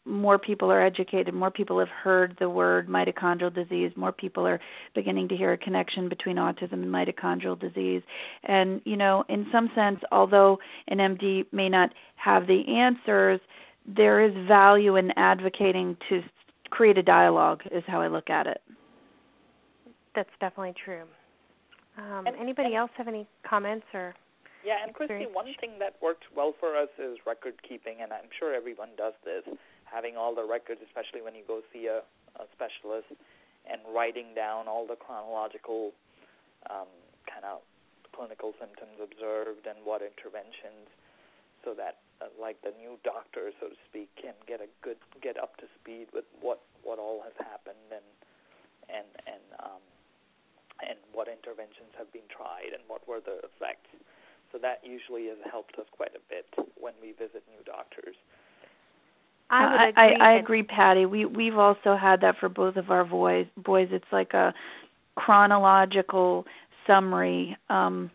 more 0.05 0.39
people 0.39 0.71
are 0.71 0.83
educated 0.83 1.33
more 1.33 1.51
people 1.51 1.77
have 1.77 1.89
heard 1.89 2.35
the 2.39 2.49
word 2.49 2.89
mitochondrial 2.89 3.53
disease 3.53 3.91
more 3.95 4.11
people 4.11 4.45
are 4.47 4.59
beginning 4.95 5.29
to 5.29 5.37
hear 5.37 5.53
a 5.53 5.57
connection 5.57 6.09
between 6.09 6.37
autism 6.37 6.73
and 6.73 6.87
mitochondrial 6.87 7.59
disease. 7.59 8.01
And 8.43 8.81
you 8.83 8.97
know 8.97 9.23
in 9.29 9.45
some 9.51 9.69
sense 9.75 9.99
although 10.11 10.57
an 10.87 10.97
md 10.97 11.45
may 11.51 11.69
not 11.69 11.93
have 12.15 12.47
the 12.47 12.63
answers 12.67 13.39
there 13.85 14.23
is 14.23 14.33
value 14.47 14.95
in 14.95 15.11
advocating 15.15 15.95
to 16.09 16.21
create 16.71 16.97
a 16.97 17.03
dialogue 17.03 17.61
is 17.71 17.83
how 17.87 18.01
i 18.01 18.07
look 18.07 18.29
at 18.29 18.47
it. 18.47 18.61
That's 20.15 20.29
definitely 20.39 20.73
true. 20.83 21.03
Um, 21.97 22.25
anybody 22.39 22.75
else 22.75 22.91
have 22.97 23.07
any 23.07 23.27
comments 23.47 23.85
or 23.93 24.15
yeah, 24.65 24.83
and 24.83 24.93
Christy, 24.93 25.27
one 25.31 25.47
thing 25.59 25.79
that 25.79 25.95
works 26.01 26.27
well 26.35 26.53
for 26.59 26.75
us 26.75 26.91
is 26.99 27.17
record 27.25 27.55
keeping, 27.63 28.01
and 28.03 28.11
I'm 28.11 28.27
sure 28.37 28.53
everyone 28.53 28.91
does 28.97 29.15
this, 29.23 29.47
having 29.85 30.17
all 30.17 30.35
the 30.35 30.43
records, 30.43 30.81
especially 30.83 31.21
when 31.21 31.35
you 31.35 31.43
go 31.47 31.61
see 31.71 31.87
a, 31.87 32.03
a 32.35 32.45
specialist, 32.55 33.07
and 33.69 33.79
writing 33.93 34.35
down 34.35 34.67
all 34.67 34.87
the 34.87 34.95
chronological 34.95 35.91
um, 36.69 36.91
kind 37.23 37.45
of 37.45 37.63
clinical 38.11 38.51
symptoms 38.59 38.99
observed 38.99 39.63
and 39.63 39.79
what 39.87 40.03
interventions, 40.03 40.91
so 41.63 41.71
that 41.71 42.03
uh, 42.19 42.27
like 42.35 42.59
the 42.63 42.75
new 42.75 42.99
doctor, 43.07 43.55
so 43.63 43.71
to 43.71 43.79
speak, 43.87 44.11
can 44.19 44.35
get 44.43 44.59
a 44.59 44.67
good 44.83 44.99
get 45.23 45.39
up 45.39 45.55
to 45.63 45.65
speed 45.79 46.07
with 46.11 46.27
what 46.43 46.59
what 46.83 46.99
all 46.99 47.23
has 47.23 47.35
happened 47.39 47.87
and 47.95 48.07
and 48.91 49.07
and 49.23 49.45
um, 49.63 49.83
and 50.83 50.99
what 51.15 51.27
interventions 51.31 51.91
have 51.95 52.11
been 52.11 52.27
tried 52.27 52.75
and 52.75 52.83
what 52.87 53.03
were 53.07 53.23
the 53.23 53.39
effects 53.43 53.91
so 54.51 54.57
that 54.59 54.81
usually 54.83 55.27
has 55.27 55.37
helped 55.49 55.75
us 55.77 55.85
quite 55.91 56.11
a 56.15 56.23
bit 56.29 56.45
when 56.79 56.93
we 57.01 57.11
visit 57.11 57.43
new 57.49 57.63
doctors. 57.65 58.15
I, 59.51 59.91
I, 59.95 60.01
I, 60.01 60.31
I 60.31 60.39
agree, 60.39 60.63
Patty. 60.63 61.05
We 61.05 61.25
we've 61.25 61.57
also 61.57 61.97
had 61.99 62.21
that 62.21 62.35
for 62.39 62.49
both 62.49 62.75
of 62.75 62.91
our 62.91 63.03
boys. 63.03 63.47
Boys, 63.57 63.87
it's 63.91 64.05
like 64.11 64.33
a 64.33 64.53
chronological 65.15 66.45
summary. 66.85 67.57
Um, 67.69 68.11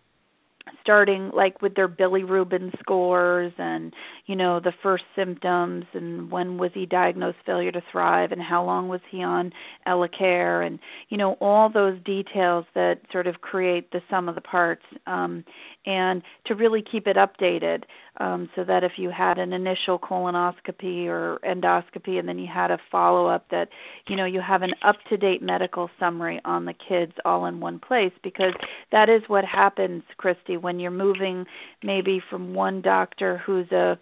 starting 0.81 1.31
like 1.35 1.61
with 1.63 1.75
their 1.75 1.89
bilirubin 1.89 2.79
scores 2.79 3.53
and 3.59 3.93
you 4.27 4.37
know 4.37 4.61
the 4.61 4.73
first 4.83 5.05
symptoms 5.17 5.85
and 5.95 6.31
when 6.31 6.59
was 6.59 6.71
he 6.75 6.87
diagnosed 6.87 7.39
failure 7.47 7.73
to 7.73 7.83
thrive 7.91 8.33
and 8.33 8.43
how 8.43 8.65
long 8.65 8.89
was 8.89 9.01
he 9.11 9.23
on 9.23 9.53
Elecare 9.87 10.67
and 10.67 10.79
you 11.09 11.17
know 11.17 11.33
all 11.41 11.71
those 11.71 11.99
details 12.05 12.65
that 12.75 13.01
sort 13.13 13.27
of 13.27 13.41
create 13.41 13.91
the 13.93 14.01
sum 14.11 14.29
of 14.29 14.35
the 14.35 14.41
parts 14.41 14.83
um, 15.07 15.45
and 15.87 16.23
to 16.47 16.55
really 16.55 16.83
keep 16.83 17.07
it 17.07 17.17
updated 17.17 17.85
um, 18.19 18.49
so 18.55 18.65
that 18.65 18.85
if 18.85 18.93
you 18.97 19.11
had 19.11 19.39
an 19.39 19.53
initial 19.53 19.99
colonoscopy 19.99 21.07
or 21.07 21.39
endoscopy 21.45 22.19
and 22.19 22.29
then 22.29 22.39
you 22.39 22.49
had 22.53 22.71
a 22.71 22.79
follow 22.91 23.27
up 23.27 23.47
that 23.51 23.69
you 24.09 24.17
know 24.17 24.25
you 24.25 24.41
have 24.41 24.63
an 24.63 24.73
up 24.85 24.97
to 25.09 25.17
date 25.17 25.43
medical 25.43 25.91
summary 25.99 26.41
on 26.45 26.65
the 26.65 26.75
kids 26.89 27.13
all 27.25 27.47
in 27.47 27.61
one 27.61 27.79
place 27.79 28.13
because 28.23 28.53
that 28.93 29.09
is 29.09 29.23
what 29.27 29.45
happens 29.45 30.03
Christy 30.17 30.57
when 30.57 30.79
you're 30.79 30.91
moving 30.91 31.45
maybe 31.83 32.21
from 32.31 32.55
one 32.55 32.83
doctor 32.83 33.43
who's 33.45 33.71
a 33.73 33.99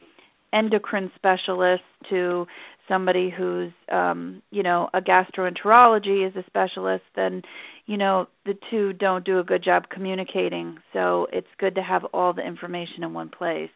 endocrine 0.53 1.11
specialist 1.17 1.83
to 2.11 2.47
somebody 2.89 3.31
who's 3.31 3.73
um 3.91 4.43
you 4.51 4.63
know 4.63 4.89
a 4.93 5.01
gastroenterology 5.01 6.29
is 6.29 6.35
a 6.37 6.45
specialist 6.47 7.05
then 7.17 7.43
you 7.87 7.97
know 7.97 8.27
the 8.45 8.55
two 8.71 8.93
don't 8.95 9.25
do 9.25 9.39
a 9.39 9.45
good 9.45 9.63
job 9.63 9.85
communicating. 9.91 10.79
So 10.93 11.27
it's 11.33 11.49
good 11.59 11.75
to 11.75 11.83
have 11.83 12.05
all 12.13 12.33
the 12.33 12.47
information 12.47 13.03
in 13.03 13.13
one 13.13 13.29
place. 13.29 13.71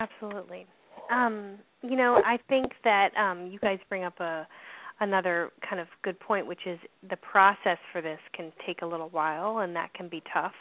Absolutely. 0.00 0.66
Um 1.10 1.58
you 1.82 1.96
know 1.96 2.22
i 2.24 2.38
think 2.48 2.72
that 2.82 3.10
um 3.18 3.46
you 3.48 3.58
guys 3.58 3.78
bring 3.90 4.04
up 4.04 4.18
a 4.18 4.46
another 5.00 5.50
kind 5.68 5.80
of 5.80 5.86
good 6.02 6.18
point 6.18 6.46
which 6.46 6.66
is 6.66 6.78
the 7.10 7.16
process 7.16 7.76
for 7.92 8.00
this 8.00 8.18
can 8.34 8.50
take 8.66 8.80
a 8.80 8.86
little 8.86 9.10
while 9.10 9.58
and 9.58 9.76
that 9.76 9.92
can 9.92 10.08
be 10.08 10.22
tough 10.32 10.54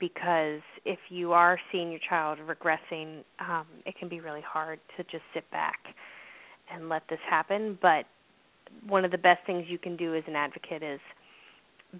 because 0.00 0.62
if 0.86 0.98
you 1.10 1.32
are 1.32 1.58
seeing 1.70 1.90
your 1.90 2.00
child 2.08 2.38
regressing 2.38 3.22
um 3.40 3.66
it 3.84 3.94
can 3.98 4.08
be 4.08 4.20
really 4.20 4.40
hard 4.40 4.80
to 4.96 5.02
just 5.04 5.24
sit 5.34 5.48
back 5.50 5.80
and 6.72 6.88
let 6.88 7.02
this 7.08 7.18
happen. 7.28 7.78
But 7.80 8.04
one 8.86 9.04
of 9.04 9.10
the 9.10 9.18
best 9.18 9.40
things 9.46 9.64
you 9.68 9.78
can 9.78 9.96
do 9.96 10.14
as 10.14 10.24
an 10.26 10.36
advocate 10.36 10.82
is 10.82 11.00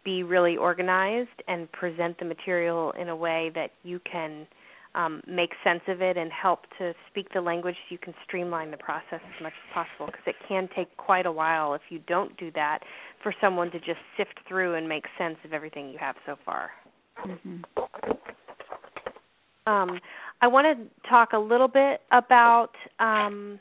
be 0.02 0.22
really 0.22 0.56
organized 0.56 1.42
and 1.48 1.70
present 1.72 2.18
the 2.18 2.24
material 2.24 2.92
in 2.92 3.08
a 3.08 3.16
way 3.16 3.50
that 3.54 3.70
you 3.82 4.00
can 4.10 4.46
um, 4.94 5.22
make 5.26 5.50
sense 5.64 5.80
of 5.88 6.00
it 6.00 6.16
and 6.16 6.30
help 6.30 6.60
to 6.78 6.94
speak 7.10 7.26
the 7.34 7.40
language 7.40 7.74
so 7.74 7.92
you 7.92 7.98
can 7.98 8.14
streamline 8.24 8.70
the 8.70 8.76
process 8.76 9.20
as 9.36 9.42
much 9.42 9.52
as 9.52 9.74
possible 9.74 10.06
because 10.06 10.22
it 10.26 10.36
can 10.48 10.68
take 10.76 10.96
quite 10.96 11.26
a 11.26 11.32
while 11.32 11.74
if 11.74 11.82
you 11.90 12.00
don't 12.06 12.36
do 12.36 12.50
that 12.52 12.80
for 13.22 13.34
someone 13.40 13.70
to 13.72 13.78
just 13.78 13.98
sift 14.16 14.38
through 14.46 14.74
and 14.74 14.88
make 14.88 15.04
sense 15.18 15.36
of 15.44 15.52
everything 15.52 15.88
you 15.88 15.98
have 15.98 16.14
so 16.24 16.36
far. 16.44 16.70
Mm-hmm. 17.26 17.62
Um, 19.66 19.98
I 20.42 20.46
want 20.46 20.66
to 20.78 21.08
talk 21.08 21.32
a 21.32 21.38
little 21.38 21.68
bit 21.68 22.02
about 22.12 22.70
um, 23.00 23.58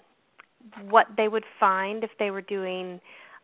what 0.90 1.08
they 1.18 1.28
would 1.28 1.46
find 1.60 2.04
if 2.04 2.12
they 2.20 2.30
were 2.30 2.42
doing 2.42 3.00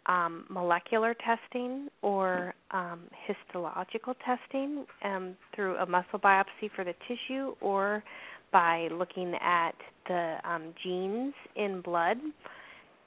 um, 0.06 0.46
molecular 0.50 1.16
testing 1.16 1.88
or 2.02 2.54
um, 2.72 3.02
histological 3.28 4.16
testing 4.26 4.86
um, 5.04 5.36
through 5.56 5.76
a 5.78 5.86
muscle 5.86 6.20
biopsy 6.20 6.70
for 6.76 6.84
the 6.84 6.94
tissue 7.08 7.56
or 7.62 8.04
by 8.52 8.88
looking 8.92 9.36
at 9.42 9.76
the 10.08 10.38
um, 10.44 10.74
genes 10.84 11.34
in 11.56 11.82
blood. 11.82 12.18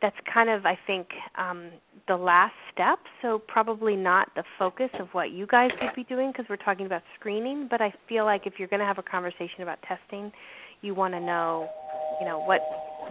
That's 0.00 0.16
kind 0.32 0.50
of, 0.50 0.66
I 0.66 0.76
think, 0.86 1.06
um, 1.38 1.70
the 2.08 2.16
last 2.16 2.54
step, 2.72 2.98
so 3.20 3.40
probably 3.46 3.94
not 3.94 4.28
the 4.34 4.42
focus 4.58 4.90
of 4.98 5.06
what 5.12 5.30
you 5.30 5.46
guys 5.46 5.70
would 5.80 5.94
be 5.94 6.02
doing 6.04 6.32
because 6.32 6.46
we're 6.48 6.56
talking 6.56 6.86
about 6.86 7.02
screening. 7.18 7.68
But 7.70 7.80
I 7.80 7.94
feel 8.08 8.24
like 8.24 8.46
if 8.46 8.54
you're 8.58 8.68
going 8.68 8.80
to 8.80 8.86
have 8.86 8.98
a 8.98 9.02
conversation 9.02 9.62
about 9.62 9.78
testing, 9.82 10.32
you 10.80 10.94
want 10.94 11.14
to 11.14 11.20
know, 11.20 11.68
you 12.20 12.26
know, 12.26 12.40
what 12.40 12.60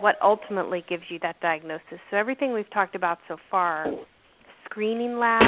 what 0.02 0.16
ultimately 0.22 0.84
gives 0.90 1.04
you 1.10 1.20
that 1.22 1.40
diagnosis. 1.42 2.00
So 2.10 2.18
everything 2.18 2.54
we've 2.54 2.70
talked 2.72 2.96
about 2.96 3.20
so 3.28 3.38
far, 3.50 3.86
screening 4.66 5.18
lab, 5.18 5.42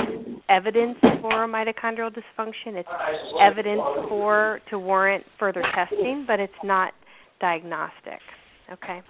evidence 0.50 0.98
for 1.02 1.48
mitochondrial 1.48 2.12
dysfunction, 2.12 2.76
it's 2.76 2.90
evidence 3.42 3.82
for 4.08 4.62
to 4.70 4.80
warrant 4.80 5.24
further 5.40 5.64
testing, 5.76 6.26
but 6.28 6.40
it's 6.40 6.54
not 6.64 6.94
diagnostic. 7.42 8.20
Okay. 8.72 9.02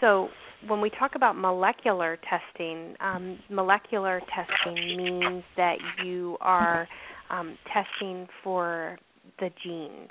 So 0.00 0.28
when 0.68 0.80
we 0.80 0.90
talk 0.90 1.12
about 1.14 1.36
molecular 1.36 2.18
testing, 2.28 2.94
um, 3.00 3.38
molecular 3.50 4.20
testing 4.34 4.96
means 4.96 5.42
that 5.56 5.76
you 6.04 6.36
are 6.40 6.86
um, 7.30 7.56
testing 7.72 8.26
for 8.44 8.98
the 9.38 9.50
genes. 9.64 10.08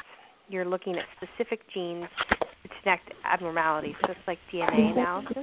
You're 0.47 0.65
looking 0.65 0.95
at 0.95 1.03
specific 1.17 1.61
genes 1.73 2.07
detect 2.77 3.11
abnormalities. 3.25 3.95
So 4.01 4.11
it's 4.11 4.19
like 4.27 4.39
DNA 4.53 4.91
analysis. 4.93 5.37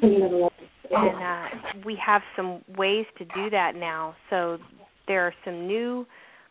And 0.91 1.17
uh, 1.17 1.83
we 1.85 1.99
have 2.05 2.23
some 2.37 2.63
ways 2.77 3.07
to 3.19 3.25
do 3.25 3.51
that 3.51 3.75
now. 3.75 4.15
So 4.31 4.59
there 5.09 5.23
are 5.27 5.35
some 5.45 5.67
new 5.67 6.07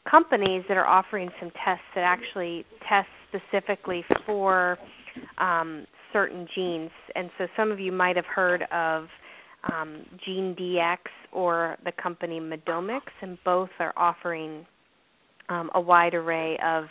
companies 0.10 0.64
that 0.68 0.78
are 0.78 0.86
offering 0.86 1.30
some 1.40 1.52
tests 1.64 1.84
that 1.96 2.02
actually 2.02 2.66
test 2.88 3.08
specifically 3.30 4.04
for 4.26 4.78
um, 5.38 5.86
certain 6.14 6.48
genes. 6.56 6.92
And 7.16 7.30
so 7.38 7.48
some 7.58 7.72
of 7.72 7.80
you 7.80 7.92
might 7.92 8.16
have 8.16 8.26
heard 8.26 8.64
of 8.72 9.08
um, 9.72 10.06
GeneDx 10.28 10.98
or 11.32 11.78
the 11.84 11.92
company 11.92 12.40
Medomics, 12.40 13.12
and 13.22 13.38
both 13.44 13.70
are 13.80 13.94
offering 13.98 14.66
um, 15.50 15.70
a 15.74 15.82
wide 15.82 16.14
array 16.14 16.58
of 16.64 16.86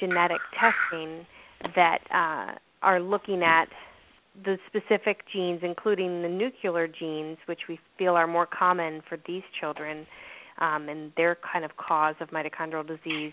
genetic 0.00 0.40
testing 0.58 1.26
that 1.74 1.98
uh, 2.12 2.58
are 2.82 3.00
looking 3.00 3.42
at 3.42 3.68
the 4.44 4.58
specific 4.66 5.20
genes, 5.32 5.60
including 5.62 6.22
the 6.22 6.28
nuclear 6.28 6.86
genes, 6.86 7.38
which 7.46 7.60
we 7.68 7.78
feel 7.98 8.14
are 8.14 8.26
more 8.26 8.46
common 8.46 9.02
for 9.08 9.18
these 9.26 9.42
children 9.58 10.06
um, 10.60 10.88
and 10.88 11.12
their 11.16 11.36
kind 11.52 11.64
of 11.64 11.70
cause 11.76 12.14
of 12.20 12.28
mitochondrial 12.30 12.86
disease, 12.86 13.32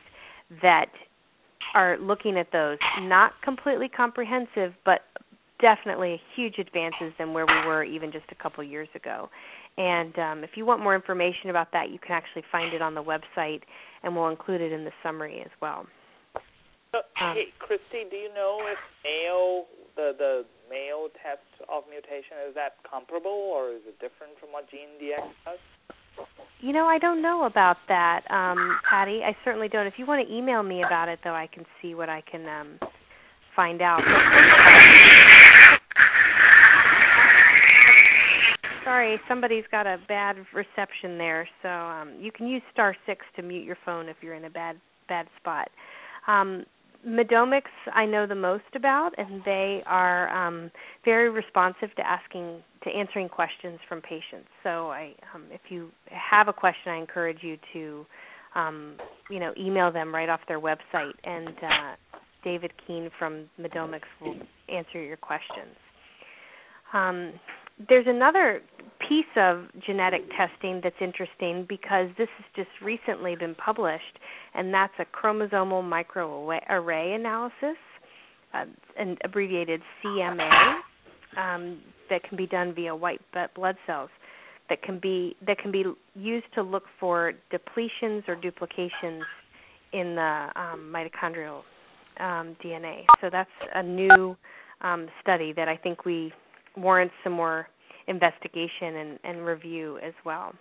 that 0.62 0.90
are 1.74 1.98
looking 1.98 2.38
at 2.38 2.48
those. 2.52 2.78
Not 3.02 3.34
completely 3.44 3.90
comprehensive, 3.90 4.74
but 4.86 5.02
definitely 5.62 6.22
huge 6.36 6.56
advances 6.60 7.14
than 7.18 7.34
where 7.34 7.46
we 7.46 7.68
were 7.68 7.84
even 7.84 8.12
just 8.12 8.26
a 8.32 8.36
couple 8.36 8.64
years 8.64 8.90
ago. 8.96 9.30
And 9.78 10.18
um, 10.20 10.44
if 10.44 10.52
you 10.56 10.66
want 10.66 10.82
more 10.82 10.94
information 10.94 11.50
about 11.50 11.72
that, 11.74 11.90
you 11.90 12.00
can 12.00 12.12
actually 12.12 12.44
find 12.52 12.74
it 12.74 12.82
on 12.82 12.94
the 12.94 13.04
website, 13.04 13.62
and 14.04 14.16
we'll 14.16 14.30
include 14.30 14.62
it 14.62 14.72
in 14.72 14.84
the 14.84 14.92
summary 15.02 15.42
as 15.42 15.52
well. 15.62 15.86
Uh, 16.94 17.02
hey, 17.34 17.46
Christy, 17.58 18.06
do 18.10 18.16
you 18.16 18.30
know 18.36 18.60
if 18.70 18.78
Mayo, 19.04 19.66
the 19.96 20.14
the 20.16 20.46
Mayo 20.70 21.10
test 21.24 21.42
of 21.68 21.84
mutation, 21.90 22.38
is 22.48 22.54
that 22.54 22.78
comparable 22.90 23.32
or 23.32 23.72
is 23.72 23.82
it 23.88 23.98
different 23.98 24.38
from 24.40 24.52
what 24.52 24.66
GeneDx 24.70 25.26
does? 25.44 25.58
You 26.62 26.72
know, 26.72 26.86
I 26.86 27.00
don't 27.00 27.24
know 27.24 27.46
about 27.46 27.78
that, 27.88 28.22
um, 28.30 28.78
Patty. 28.88 29.22
I 29.26 29.36
certainly 29.44 29.68
don't. 29.68 29.88
If 29.88 29.96
you 29.98 30.06
want 30.06 30.28
to 30.28 30.34
email 30.34 30.62
me 30.62 30.84
about 30.84 31.10
it, 31.10 31.18
though, 31.24 31.34
I 31.34 31.48
can 31.52 31.66
see 31.82 31.96
what 31.96 32.10
I 32.10 32.22
can 32.30 32.48
um, 32.48 32.80
find 33.56 33.82
out. 33.82 34.02
Sorry, 38.84 39.20
somebody's 39.28 39.66
got 39.72 39.88
a 39.88 39.98
bad 40.08 40.36
reception 40.54 41.18
there, 41.18 41.50
so 41.64 41.70
um, 41.70 42.14
you 42.20 42.32
can 42.32 42.48
use 42.48 42.62
star 42.72 42.96
six 43.08 43.26
to 43.36 43.42
mute 43.42 43.66
your 43.66 43.78
phone 43.84 44.08
if 44.10 44.18
you're 44.22 44.36
in 44.36 44.46
a 44.46 44.50
bad 44.52 44.80
bad 45.10 45.26
spot. 45.40 45.70
Um, 46.28 46.66
Medomics 47.06 47.72
I 47.94 48.06
know 48.06 48.26
the 48.26 48.36
most 48.36 48.64
about, 48.76 49.12
and 49.18 49.42
they 49.44 49.82
are 49.86 50.30
um, 50.30 50.72
very 51.04 51.30
responsive 51.30 51.94
to 51.98 52.08
asking 52.08 52.62
to 52.84 52.90
answering 52.90 53.30
questions 53.30 53.80
from 53.88 54.02
patients. 54.02 54.48
So 54.64 54.90
I, 54.92 55.14
um, 55.34 55.44
if 55.52 55.62
you 55.70 55.90
have 56.10 56.48
a 56.48 56.54
question, 56.54 56.92
I 56.92 56.98
encourage 56.98 57.40
you 57.42 57.58
to, 57.74 58.06
um, 58.56 58.98
you 59.30 59.40
know, 59.40 59.54
email 59.58 59.92
them 59.92 60.14
right 60.14 60.30
off 60.30 60.42
their 60.48 60.60
website, 60.60 61.14
and 61.24 61.50
uh, 61.50 61.96
David 62.44 62.72
Keene 62.86 63.10
from 63.18 63.50
Medomics 63.58 64.08
will 64.22 64.36
answer 64.74 65.02
your 65.02 65.18
questions. 65.18 65.76
Um, 66.94 67.34
there's 67.90 68.06
another 68.08 68.62
piece 69.08 69.26
of 69.36 69.66
genetic 69.86 70.22
testing 70.38 70.82
that's 70.84 70.96
interesting 71.02 71.66
because 71.68 72.08
this 72.18 72.28
has 72.38 72.46
just 72.56 72.70
recently 72.82 73.36
been 73.36 73.56
published, 73.56 74.20
and 74.54 74.74
that's 74.74 74.94
a 75.00 75.06
chromosomal 75.06 75.84
microarray 75.84 77.16
analysis, 77.16 77.78
uh, 78.54 78.66
and 78.98 79.18
abbreviated 79.24 79.82
CMA, 80.04 80.76
um, 81.38 81.82
that 82.10 82.24
can 82.24 82.38
be 82.38 82.48
done 82.48 82.74
via 82.74 82.96
white 82.96 83.22
blood 83.56 83.76
cells. 83.88 84.10
That 84.70 84.82
can 84.82 85.00
be 85.00 85.36
that 85.46 85.58
can 85.58 85.72
be 85.72 85.84
used 86.16 86.46
to 86.56 86.64
look 86.64 86.84
for 87.00 87.34
depletions 87.52 88.28
or 88.28 88.36
duplications 88.36 89.24
in 89.92 90.16
the 90.16 90.48
um, 90.56 90.94
mitochondrial 90.94 91.62
um, 92.20 92.56
DNA. 92.64 93.04
So 93.22 93.30
that's 93.32 93.50
a 93.76 93.84
new 93.84 94.36
um, 94.82 95.08
study 95.22 95.54
that 95.54 95.68
I 95.68 95.78
think 95.78 96.06
we 96.06 96.32
warrants 96.78 97.14
some 97.24 97.34
more 97.34 97.68
investigation 98.08 98.96
and, 98.96 99.20
and 99.24 99.46
review 99.46 99.98
as 100.00 100.14
well. 100.26 100.54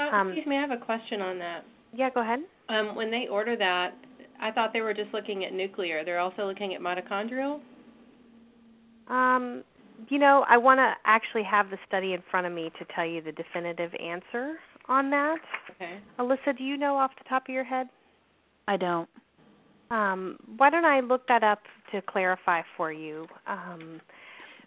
Oh, 0.00 0.08
um, 0.08 0.28
excuse 0.28 0.46
me, 0.46 0.56
I 0.56 0.60
have 0.60 0.70
a 0.70 0.84
question 0.84 1.20
on 1.20 1.38
that. 1.38 1.64
Yeah, 1.92 2.10
go 2.10 2.22
ahead. 2.22 2.40
Um, 2.68 2.96
when 2.96 3.10
they 3.10 3.26
order 3.30 3.56
that, 3.56 3.92
I 4.40 4.50
thought 4.50 4.72
they 4.72 4.80
were 4.80 4.94
just 4.94 5.12
looking 5.12 5.44
at 5.44 5.52
nuclear. 5.52 6.04
They're 6.04 6.18
also 6.18 6.46
looking 6.46 6.74
at 6.74 6.80
mitochondrial. 6.80 7.60
Um, 9.08 9.62
you 10.08 10.18
know, 10.18 10.44
I 10.48 10.56
want 10.56 10.78
to 10.78 10.92
actually 11.04 11.44
have 11.44 11.70
the 11.70 11.78
study 11.86 12.14
in 12.14 12.22
front 12.30 12.46
of 12.46 12.52
me 12.52 12.70
to 12.78 12.84
tell 12.94 13.06
you 13.06 13.22
the 13.22 13.32
definitive 13.32 13.92
answer 13.94 14.56
on 14.88 15.10
that. 15.10 15.38
Okay. 15.70 15.98
Alyssa, 16.18 16.56
do 16.56 16.64
you 16.64 16.76
know 16.76 16.96
off 16.96 17.12
the 17.16 17.28
top 17.28 17.44
of 17.48 17.54
your 17.54 17.64
head? 17.64 17.88
I 18.66 18.76
don't. 18.76 19.08
Um, 19.90 20.38
why 20.56 20.70
don't 20.70 20.84
I 20.84 21.00
look 21.00 21.28
that 21.28 21.44
up 21.44 21.60
to 21.92 22.02
clarify 22.02 22.62
for 22.76 22.92
you? 22.92 23.26
Um, 23.46 24.00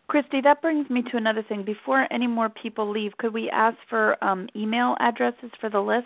Christy, 0.07 0.39
that 0.41 0.61
brings 0.61 0.89
me 0.89 1.03
to 1.11 1.17
another 1.17 1.43
thing. 1.43 1.63
Before 1.63 2.07
any 2.11 2.27
more 2.27 2.49
people 2.49 2.89
leave, 2.89 3.11
could 3.17 3.33
we 3.33 3.49
ask 3.49 3.77
for 3.89 4.21
um, 4.23 4.47
email 4.55 4.95
addresses 4.99 5.51
for 5.59 5.69
the 5.69 5.81
list? 5.81 6.05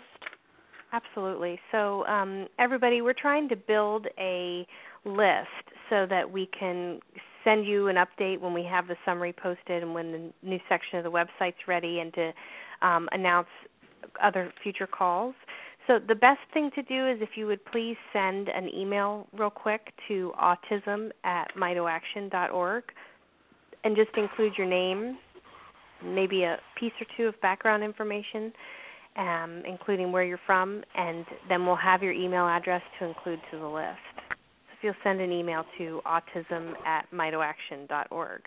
Absolutely. 0.92 1.58
So, 1.70 2.04
um, 2.06 2.48
everybody, 2.58 3.00
we're 3.00 3.14
trying 3.14 3.48
to 3.48 3.56
build 3.56 4.08
a 4.18 4.66
list 5.04 5.46
so 5.88 6.06
that 6.10 6.30
we 6.30 6.48
can 6.58 7.00
send 7.44 7.64
you 7.64 7.88
an 7.88 7.96
update 7.96 8.40
when 8.40 8.52
we 8.52 8.64
have 8.64 8.88
the 8.88 8.96
summary 9.04 9.32
posted 9.32 9.82
and 9.82 9.94
when 9.94 10.12
the 10.12 10.32
new 10.42 10.58
section 10.68 10.98
of 10.98 11.04
the 11.04 11.10
website's 11.10 11.66
ready 11.66 12.00
and 12.00 12.12
to 12.14 12.32
um, 12.82 13.08
announce 13.12 13.48
other 14.22 14.52
future 14.62 14.86
calls. 14.86 15.34
So 15.86 15.98
the 15.98 16.14
best 16.14 16.40
thing 16.52 16.70
to 16.74 16.82
do 16.82 17.08
is 17.08 17.18
if 17.20 17.30
you 17.36 17.46
would 17.46 17.64
please 17.66 17.96
send 18.12 18.48
an 18.48 18.68
email 18.68 19.26
real 19.32 19.50
quick 19.50 19.92
to 20.08 20.32
autism 20.40 21.10
at 21.24 21.46
mitoaction.org 21.56 22.84
and 23.84 23.96
just 23.96 24.10
include 24.16 24.52
your 24.56 24.66
name, 24.66 25.18
maybe 26.04 26.44
a 26.44 26.58
piece 26.78 26.92
or 27.00 27.06
two 27.16 27.24
of 27.26 27.40
background 27.40 27.82
information, 27.82 28.52
um, 29.16 29.62
including 29.66 30.12
where 30.12 30.24
you're 30.24 30.40
from, 30.46 30.82
and 30.96 31.24
then 31.48 31.66
we'll 31.66 31.76
have 31.76 32.02
your 32.02 32.12
email 32.12 32.46
address 32.46 32.82
to 32.98 33.06
include 33.06 33.40
to 33.50 33.58
the 33.58 33.66
list. 33.66 33.98
So 34.28 34.34
if 34.78 34.84
you'll 34.84 34.94
send 35.04 35.20
an 35.20 35.30
email 35.32 35.64
to 35.78 36.00
autism 36.06 36.74
at 36.86 37.10
mitoaction.org. 37.12 38.42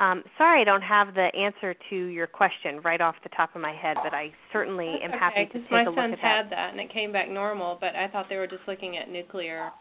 Um, 0.00 0.22
sorry, 0.36 0.60
I 0.60 0.64
don't 0.64 0.82
have 0.82 1.14
the 1.14 1.26
answer 1.36 1.74
to 1.90 1.96
your 1.96 2.28
question 2.28 2.80
right 2.84 3.00
off 3.00 3.16
the 3.24 3.30
top 3.30 3.56
of 3.56 3.60
my 3.60 3.74
head, 3.74 3.96
but 4.04 4.14
I 4.14 4.30
certainly 4.52 4.86
That's 4.86 5.04
am 5.04 5.10
okay, 5.10 5.18
happy 5.18 5.46
to 5.46 5.58
take 5.62 5.86
a 5.88 5.90
look 5.90 5.98
at 5.98 6.10
that. 6.10 6.18
had 6.20 6.50
that 6.52 6.70
and 6.70 6.78
it 6.80 6.92
came 6.92 7.10
back 7.10 7.28
normal, 7.28 7.76
but 7.80 7.96
I 7.96 8.06
thought 8.06 8.26
they 8.28 8.36
were 8.36 8.46
just 8.46 8.62
looking 8.68 8.96
at 8.96 9.10
nuclear. 9.10 9.72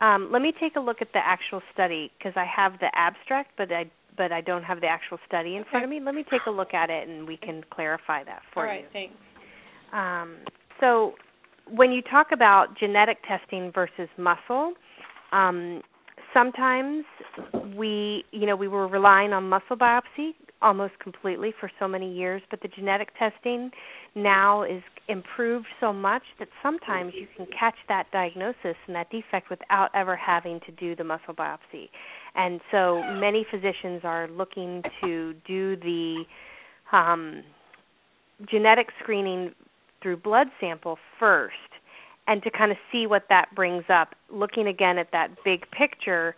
Um, 0.00 0.28
let 0.32 0.42
me 0.42 0.52
take 0.58 0.76
a 0.76 0.80
look 0.80 0.98
at 1.00 1.12
the 1.12 1.20
actual 1.24 1.60
study 1.72 2.10
because 2.18 2.32
I 2.36 2.44
have 2.44 2.78
the 2.80 2.88
abstract, 2.94 3.52
but 3.56 3.70
I 3.72 3.90
but 4.16 4.30
I 4.30 4.40
don't 4.40 4.62
have 4.62 4.80
the 4.80 4.86
actual 4.86 5.18
study 5.26 5.56
in 5.56 5.62
okay. 5.62 5.70
front 5.70 5.84
of 5.84 5.90
me. 5.90 6.00
Let 6.00 6.14
me 6.14 6.24
take 6.30 6.42
a 6.46 6.50
look 6.50 6.72
at 6.72 6.88
it 6.88 7.08
and 7.08 7.26
we 7.26 7.36
can 7.36 7.64
clarify 7.70 8.22
that 8.24 8.42
for 8.52 8.64
you. 8.64 8.70
All 8.70 8.76
right, 8.76 8.84
you. 8.84 8.88
thanks. 8.92 9.14
Um, 9.92 10.36
so, 10.80 11.14
when 11.70 11.90
you 11.90 12.02
talk 12.02 12.28
about 12.32 12.78
genetic 12.78 13.18
testing 13.26 13.72
versus 13.74 14.08
muscle, 14.18 14.74
um, 15.32 15.82
sometimes 16.32 17.04
we, 17.76 18.24
you 18.32 18.46
know, 18.46 18.56
we 18.56 18.68
were 18.68 18.86
relying 18.86 19.32
on 19.32 19.48
muscle 19.48 19.76
biopsy 19.76 20.34
almost 20.62 20.98
completely 20.98 21.52
for 21.60 21.70
so 21.78 21.86
many 21.86 22.12
years, 22.12 22.42
but 22.50 22.60
the 22.62 22.68
genetic 22.68 23.08
testing 23.18 23.70
now 24.14 24.62
is 24.62 24.82
improved 25.08 25.66
so 25.80 25.92
much 25.92 26.22
that 26.38 26.48
sometimes 26.62 27.12
you 27.14 27.26
can 27.36 27.46
catch 27.58 27.74
that 27.88 28.10
diagnosis 28.12 28.76
and 28.86 28.96
that 28.96 29.10
defect 29.10 29.50
without 29.50 29.90
ever 29.94 30.16
having 30.16 30.60
to 30.60 30.72
do 30.72 30.96
the 30.96 31.04
muscle 31.04 31.34
biopsy. 31.34 31.88
And 32.34 32.60
so 32.70 33.02
many 33.14 33.46
physicians 33.50 34.00
are 34.04 34.28
looking 34.28 34.82
to 35.02 35.34
do 35.46 35.76
the 35.76 36.24
um, 36.92 37.42
genetic 38.50 38.88
screening 39.02 39.52
through 40.02 40.16
blood 40.18 40.48
sample 40.60 40.98
first 41.18 41.54
and 42.26 42.42
to 42.42 42.50
kind 42.50 42.70
of 42.70 42.78
see 42.90 43.06
what 43.06 43.24
that 43.28 43.54
brings 43.54 43.84
up, 43.88 44.14
looking 44.30 44.66
again 44.66 44.98
at 44.98 45.08
that 45.12 45.28
big 45.44 45.70
picture 45.70 46.34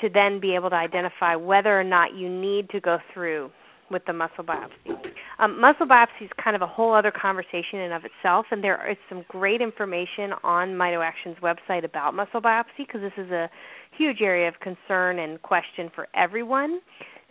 to 0.00 0.08
then 0.08 0.40
be 0.40 0.54
able 0.54 0.70
to 0.70 0.76
identify 0.76 1.36
whether 1.36 1.78
or 1.78 1.84
not 1.84 2.14
you 2.14 2.28
need 2.28 2.68
to 2.70 2.80
go 2.80 2.98
through 3.12 3.50
with 3.90 4.02
the 4.06 4.12
muscle 4.12 4.44
biopsy. 4.44 4.96
Um, 5.38 5.60
muscle 5.60 5.86
biopsy 5.86 6.22
is 6.22 6.30
kind 6.42 6.56
of 6.56 6.62
a 6.62 6.66
whole 6.66 6.94
other 6.94 7.12
conversation 7.12 7.80
in 7.80 7.92
of 7.92 8.02
itself, 8.04 8.46
and 8.50 8.62
there 8.62 8.90
is 8.90 8.96
some 9.08 9.24
great 9.28 9.60
information 9.60 10.32
on 10.42 10.70
MitoAction's 10.70 11.38
website 11.42 11.84
about 11.84 12.14
muscle 12.14 12.40
biopsy 12.40 12.78
because 12.78 13.00
this 13.00 13.12
is 13.16 13.30
a 13.30 13.48
huge 13.96 14.20
area 14.20 14.48
of 14.48 14.54
concern 14.60 15.18
and 15.20 15.40
question 15.42 15.90
for 15.94 16.08
everyone 16.14 16.80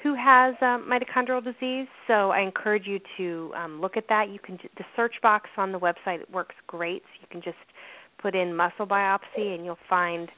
who 0.01 0.15
has 0.15 0.53
um, 0.61 0.87
mitochondrial 0.89 1.43
disease. 1.43 1.87
So 2.07 2.29
I 2.29 2.41
encourage 2.41 2.85
you 2.85 2.99
to 3.17 3.51
um, 3.57 3.81
look 3.81 3.97
at 3.97 4.05
that. 4.09 4.29
You 4.29 4.39
can 4.39 4.59
the 4.77 4.85
search 4.95 5.15
box 5.21 5.49
on 5.57 5.71
the 5.71 5.79
website 5.79 6.19
works 6.31 6.55
great. 6.67 7.01
So 7.01 7.21
you 7.21 7.27
can 7.31 7.41
just 7.41 7.57
put 8.21 8.35
in 8.35 8.55
muscle 8.55 8.85
biopsy, 8.85 9.55
and 9.55 9.65
you'll 9.65 9.77
find 9.89 10.29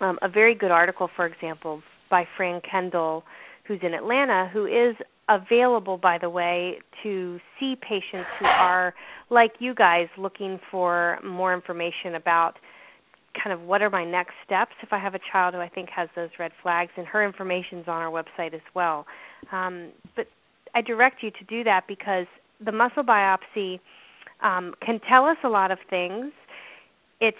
um, 0.00 0.18
a 0.22 0.28
very 0.28 0.54
good 0.54 0.70
article, 0.70 1.08
for 1.16 1.26
example, 1.26 1.82
by 2.10 2.26
Fran 2.36 2.60
Kendall, 2.68 3.24
who's 3.66 3.80
in 3.82 3.94
Atlanta, 3.94 4.48
who 4.52 4.66
is 4.66 4.94
available, 5.28 5.98
by 5.98 6.18
the 6.18 6.30
way, 6.30 6.78
to 7.02 7.38
see 7.58 7.76
patients 7.76 8.28
who 8.38 8.46
are 8.46 8.94
like 9.30 9.52
you 9.58 9.74
guys 9.74 10.06
looking 10.16 10.60
for 10.70 11.18
more 11.24 11.52
information 11.52 12.14
about 12.14 12.54
kind 13.42 13.52
of 13.52 13.60
what 13.66 13.82
are 13.82 13.90
my 13.90 14.04
next 14.04 14.32
steps 14.44 14.72
if 14.82 14.92
I 14.92 14.98
have 14.98 15.14
a 15.14 15.20
child 15.30 15.54
who 15.54 15.60
I 15.60 15.68
think 15.68 15.90
has 15.90 16.08
those 16.16 16.30
red 16.38 16.52
flags, 16.62 16.90
and 16.96 17.06
her 17.06 17.26
information's 17.26 17.84
on 17.86 18.00
our 18.00 18.10
website 18.10 18.54
as 18.54 18.62
well. 18.74 19.04
Um, 19.52 19.90
but 20.14 20.26
I 20.74 20.80
direct 20.80 21.22
you 21.22 21.30
to 21.30 21.44
do 21.48 21.64
that 21.64 21.84
because 21.88 22.26
the 22.64 22.72
muscle 22.72 23.02
biopsy 23.02 23.80
um, 24.42 24.74
can 24.84 25.00
tell 25.08 25.26
us 25.26 25.36
a 25.44 25.48
lot 25.48 25.70
of 25.70 25.78
things. 25.90 26.32
It 27.20 27.34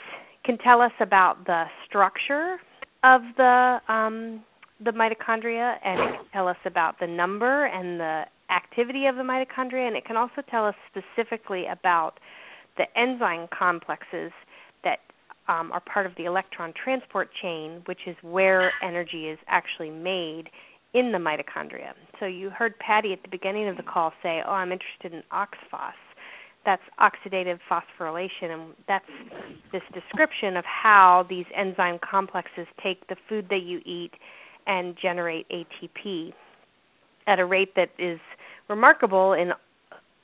can 0.47 0.57
tell 0.59 0.81
us 0.81 0.93
about 1.01 1.45
the 1.45 1.65
structure 1.87 2.57
of 3.05 3.21
the 3.37 3.79
um, 3.89 4.43
the 4.85 4.91
mitochondria, 4.91 5.77
and 5.85 6.01
it 6.01 6.17
can 6.17 6.27
tell 6.33 6.49
us 6.49 6.57
about 6.67 7.01
the 7.01 7.07
number 7.07 7.67
and 7.67 7.99
the 7.99 8.25
activity 8.51 9.07
of 9.07 9.17
the 9.17 9.23
mitochondria, 9.23 9.87
and 9.87 9.97
it 9.97 10.05
can 10.05 10.17
also 10.17 10.43
tell 10.51 10.67
us 10.67 10.75
specifically 10.91 11.65
about 11.67 12.21
the 12.77 12.85
enzyme 12.99 13.49
complexes 13.57 14.33
that 14.85 14.99
um, 15.49 15.73
are 15.73 15.81
part 15.81 16.05
of 16.05 16.13
the 16.19 16.25
electron 16.25 16.75
transport 16.83 17.31
chain, 17.41 17.83
which 17.87 18.01
is 18.07 18.17
where 18.23 18.71
energy 18.83 19.29
is 19.29 19.39
actually 19.49 19.91
made 19.91 20.45
in 20.93 21.11
the 21.11 21.19
mitochondria. 21.19 21.93
So 22.21 22.27
you 22.27 22.51
heard 22.51 22.79
Patty 22.79 23.13
at 23.13 23.23
the 23.23 23.29
beginning 23.29 23.69
of 23.69 23.77
the 23.77 23.83
call 23.83 24.13
say, 24.23 24.43
"Oh, 24.47 24.53
I'm 24.53 24.73
interested 24.73 25.13
in 25.13 25.23
oxphos." 25.33 25.93
That's 26.67 26.83
oxidative 27.01 27.61
phosphorylation, 27.71 28.51
and 28.51 28.75
that's 28.89 29.05
this 29.73 29.83
description 29.95 30.57
of 30.57 30.65
how 30.65 31.25
these 31.31 31.47
enzyme 31.57 31.99
complexes 31.99 32.67
take 32.83 33.07
the 33.09 33.17
food 33.29 33.47
that 33.51 33.63
you 33.63 33.81
eat 33.87 34.11
and 34.67 34.97
generate 35.01 35.47
ATP 35.49 36.33
at 37.29 37.39
a 37.39 37.45
rate 37.45 37.75
that 37.77 37.91
is 37.99 38.19
remarkable 38.69 39.33
in 39.33 39.53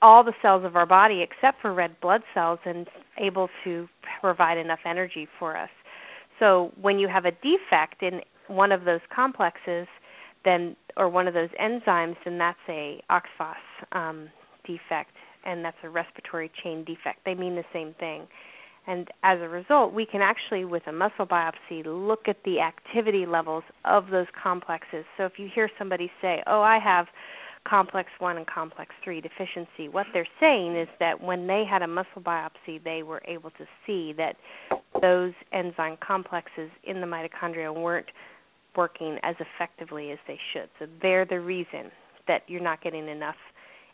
all 0.02 0.24
the 0.24 0.32
cells 0.43 0.64
of 0.64 0.74
our 0.74 0.85
body 0.86 1.23
except 1.23 1.62
for 1.62 1.73
red 1.73 1.98
blood 2.01 2.23
cells 2.35 2.59
and 2.64 2.89
able 3.19 3.48
to 3.62 3.89
provide 4.20 4.59
enough 4.59 4.81
energy 4.85 5.28
for 5.39 5.56
us. 5.56 5.70
So 6.40 6.73
when 6.81 6.98
you 6.98 7.06
have 7.06 7.24
a 7.24 7.31
defect 7.31 8.02
in 8.02 8.20
one 8.48 8.73
of 8.73 8.85
those 8.85 9.01
complexes, 9.14 9.86
then 10.44 10.74
or 10.97 11.09
one 11.09 11.28
of 11.28 11.35
those 11.35 11.51
enzymes, 11.60 12.16
then 12.24 12.36
that's 12.39 12.59
a 12.69 13.01
oxphos 13.10 13.55
um, 13.93 14.28
defect, 14.66 15.12
and 15.44 15.64
that's 15.64 15.77
a 15.82 15.89
respiratory 15.89 16.51
chain 16.62 16.85
defect. 16.85 17.20
They 17.24 17.35
mean 17.35 17.55
the 17.55 17.64
same 17.73 17.94
thing. 17.98 18.27
And 18.86 19.09
as 19.23 19.39
a 19.40 19.48
result, 19.48 19.93
we 19.93 20.05
can 20.06 20.23
actually, 20.23 20.64
with 20.64 20.82
a 20.86 20.93
muscle 20.93 21.27
biopsy, 21.27 21.85
look 21.85 22.27
at 22.27 22.36
the 22.44 22.60
activity 22.60 23.27
levels 23.27 23.62
of 23.85 24.09
those 24.10 24.27
complexes. 24.43 25.05
So 25.16 25.24
if 25.24 25.32
you 25.39 25.48
hear 25.55 25.70
somebody 25.78 26.10
say, 26.20 26.43
Oh, 26.47 26.62
I 26.62 26.81
have 26.81 27.06
complex 27.69 28.09
1 28.19 28.39
and 28.39 28.47
complex 28.47 28.90
3 29.05 29.20
deficiency, 29.20 29.89
what 29.89 30.06
they're 30.12 30.27
saying 30.40 30.77
is 30.77 30.89
that 30.98 31.20
when 31.20 31.47
they 31.47 31.64
had 31.69 31.82
a 31.82 31.86
muscle 31.86 32.20
biopsy, 32.20 32.82
they 32.82 33.05
were 33.05 33.23
able 33.27 33.51
to 33.51 33.64
see 33.86 34.12
that 34.14 34.35
those 35.01 35.32
enzyme 35.52 35.97
complexes 36.05 36.70
in 36.82 37.01
the 37.01 37.06
mitochondria 37.06 37.73
weren't 37.73 38.10
working 38.77 39.19
as 39.23 39.36
effectively 39.39 40.10
as 40.10 40.19
they 40.27 40.39
should. 40.52 40.69
So 40.81 40.86
they're 41.01 41.24
the 41.24 41.40
reason 41.40 41.93
that 42.27 42.43
you're 42.48 42.62
not 42.62 42.82
getting 42.82 43.09
enough 43.09 43.36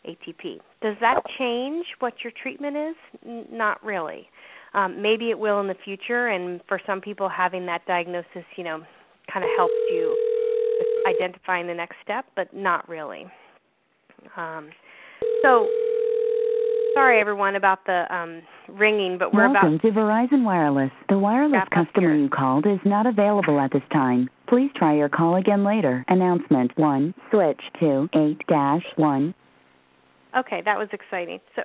ATP. 0.07 0.59
Does 0.81 0.95
that 1.01 1.21
change 1.37 1.85
what 1.99 2.13
your 2.23 2.33
treatment 2.41 2.75
is? 2.77 2.95
N- 3.25 3.45
not 3.51 3.83
really. 3.83 4.27
Um, 4.73 5.01
maybe 5.01 5.29
it 5.31 5.39
will 5.39 5.59
in 5.61 5.67
the 5.67 5.75
future, 5.83 6.27
and 6.27 6.61
for 6.67 6.79
some 6.85 7.01
people, 7.01 7.27
having 7.27 7.65
that 7.65 7.85
diagnosis, 7.87 8.45
you 8.55 8.63
know, 8.63 8.83
kind 9.31 9.43
of 9.43 9.49
helps 9.57 9.73
you 9.91 10.15
identifying 11.07 11.67
the 11.67 11.73
next 11.73 11.95
step, 12.03 12.25
but 12.35 12.53
not 12.53 12.87
really. 12.87 13.25
Um, 14.37 14.69
so, 15.41 15.67
sorry 16.93 17.19
everyone 17.19 17.55
about 17.55 17.85
the 17.85 18.05
um, 18.13 18.41
ringing, 18.77 19.17
but 19.17 19.33
we're 19.33 19.49
Welcome 19.49 19.75
about. 19.75 19.81
to 19.81 19.91
Verizon 19.91 20.43
Wireless. 20.43 20.91
The 21.09 21.17
wireless 21.17 21.61
customer 21.73 22.15
you 22.15 22.29
called 22.29 22.65
is 22.67 22.79
not 22.85 23.05
available 23.05 23.59
at 23.59 23.71
this 23.71 23.81
time. 23.91 24.29
Please 24.47 24.69
try 24.75 24.95
your 24.95 25.09
call 25.09 25.35
again 25.35 25.63
later. 25.63 26.03
Announcement 26.07 26.77
1. 26.77 27.13
Switch 27.31 27.61
to 27.79 28.09
8 28.13 28.47
dash 28.47 28.83
1. 28.97 29.33
Okay, 30.39 30.61
that 30.63 30.77
was 30.77 30.87
exciting. 30.93 31.39
So. 31.55 31.63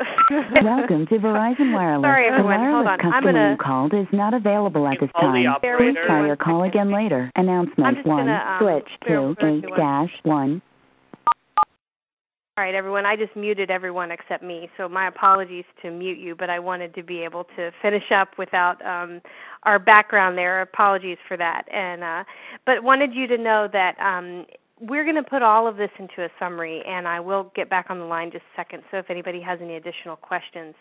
Welcome 0.65 1.07
to 1.07 1.15
Verizon 1.19 1.73
Wireless. 1.75 2.05
Sorry 2.05 2.29
the 2.29 2.35
everyone. 2.35 2.61
wireless 2.61 2.75
Hold 2.75 2.87
on. 2.89 2.99
customer 2.99 3.15
I'm 3.15 3.23
gonna. 3.23 3.51
you 3.53 3.57
called 3.57 3.95
is 3.95 4.07
not 4.13 4.35
available 4.35 4.89
at 4.89 4.97
this 5.01 5.11
time. 5.21 5.45
Please 5.61 5.95
try 6.07 6.27
your 6.27 6.37
call 6.37 6.65
again 6.65 6.93
later. 6.93 7.31
Announcement 7.37 7.99
I'm 7.99 8.05
1. 8.05 8.27
gonna, 8.27 8.33
um, 8.35 8.59
Switch 8.61 8.89
bear 9.07 9.35
to 9.35 9.65
8 9.65 9.77
dash 9.77 10.11
1. 10.25 10.63
All 12.57 12.63
right, 12.63 12.75
everyone. 12.75 13.05
I 13.05 13.17
just 13.17 13.35
muted 13.37 13.71
everyone 13.71 14.11
except 14.13 14.43
me, 14.43 14.69
so 14.77 14.89
my 14.89 15.09
apologies 15.09 15.65
to 15.83 15.91
mute 15.91 16.19
you, 16.19 16.37
but 16.37 16.51
I 16.51 16.61
wanted 16.61 16.95
to 16.95 17.03
be 17.03 17.23
able 17.23 17.45
to 17.57 17.71
finish 17.83 18.05
up 18.15 18.29
without 18.39 18.85
um, 18.87 19.21
our 19.65 19.79
background 19.81 20.39
there. 20.39 20.63
Apologies 20.63 21.19
for 21.27 21.37
that. 21.37 21.63
And 21.73 22.03
uh, 22.03 22.25
but 22.65 22.83
wanted 22.83 23.13
you 23.13 23.27
to 23.27 23.39
know 23.39 23.69
that 23.73 23.99
um, 23.99 24.47
we're 24.89 25.05
going 25.05 25.17
to 25.17 25.23
put 25.23 25.43
all 25.43 25.67
of 25.67 25.77
this 25.77 25.91
into 25.99 26.25
a 26.25 26.29
summary, 26.39 26.83
and 26.87 27.09
I 27.09 27.21
will 27.21 27.51
get 27.55 27.71
back 27.71 27.87
on 27.91 27.99
the 27.99 28.05
line 28.05 28.31
just 28.31 28.45
a 28.55 28.61
second. 28.61 28.83
So 28.91 28.99
if 28.99 29.11
anybody 29.11 29.41
has 29.41 29.59
any 29.63 29.77
additional 29.77 30.17
questions, 30.17 30.75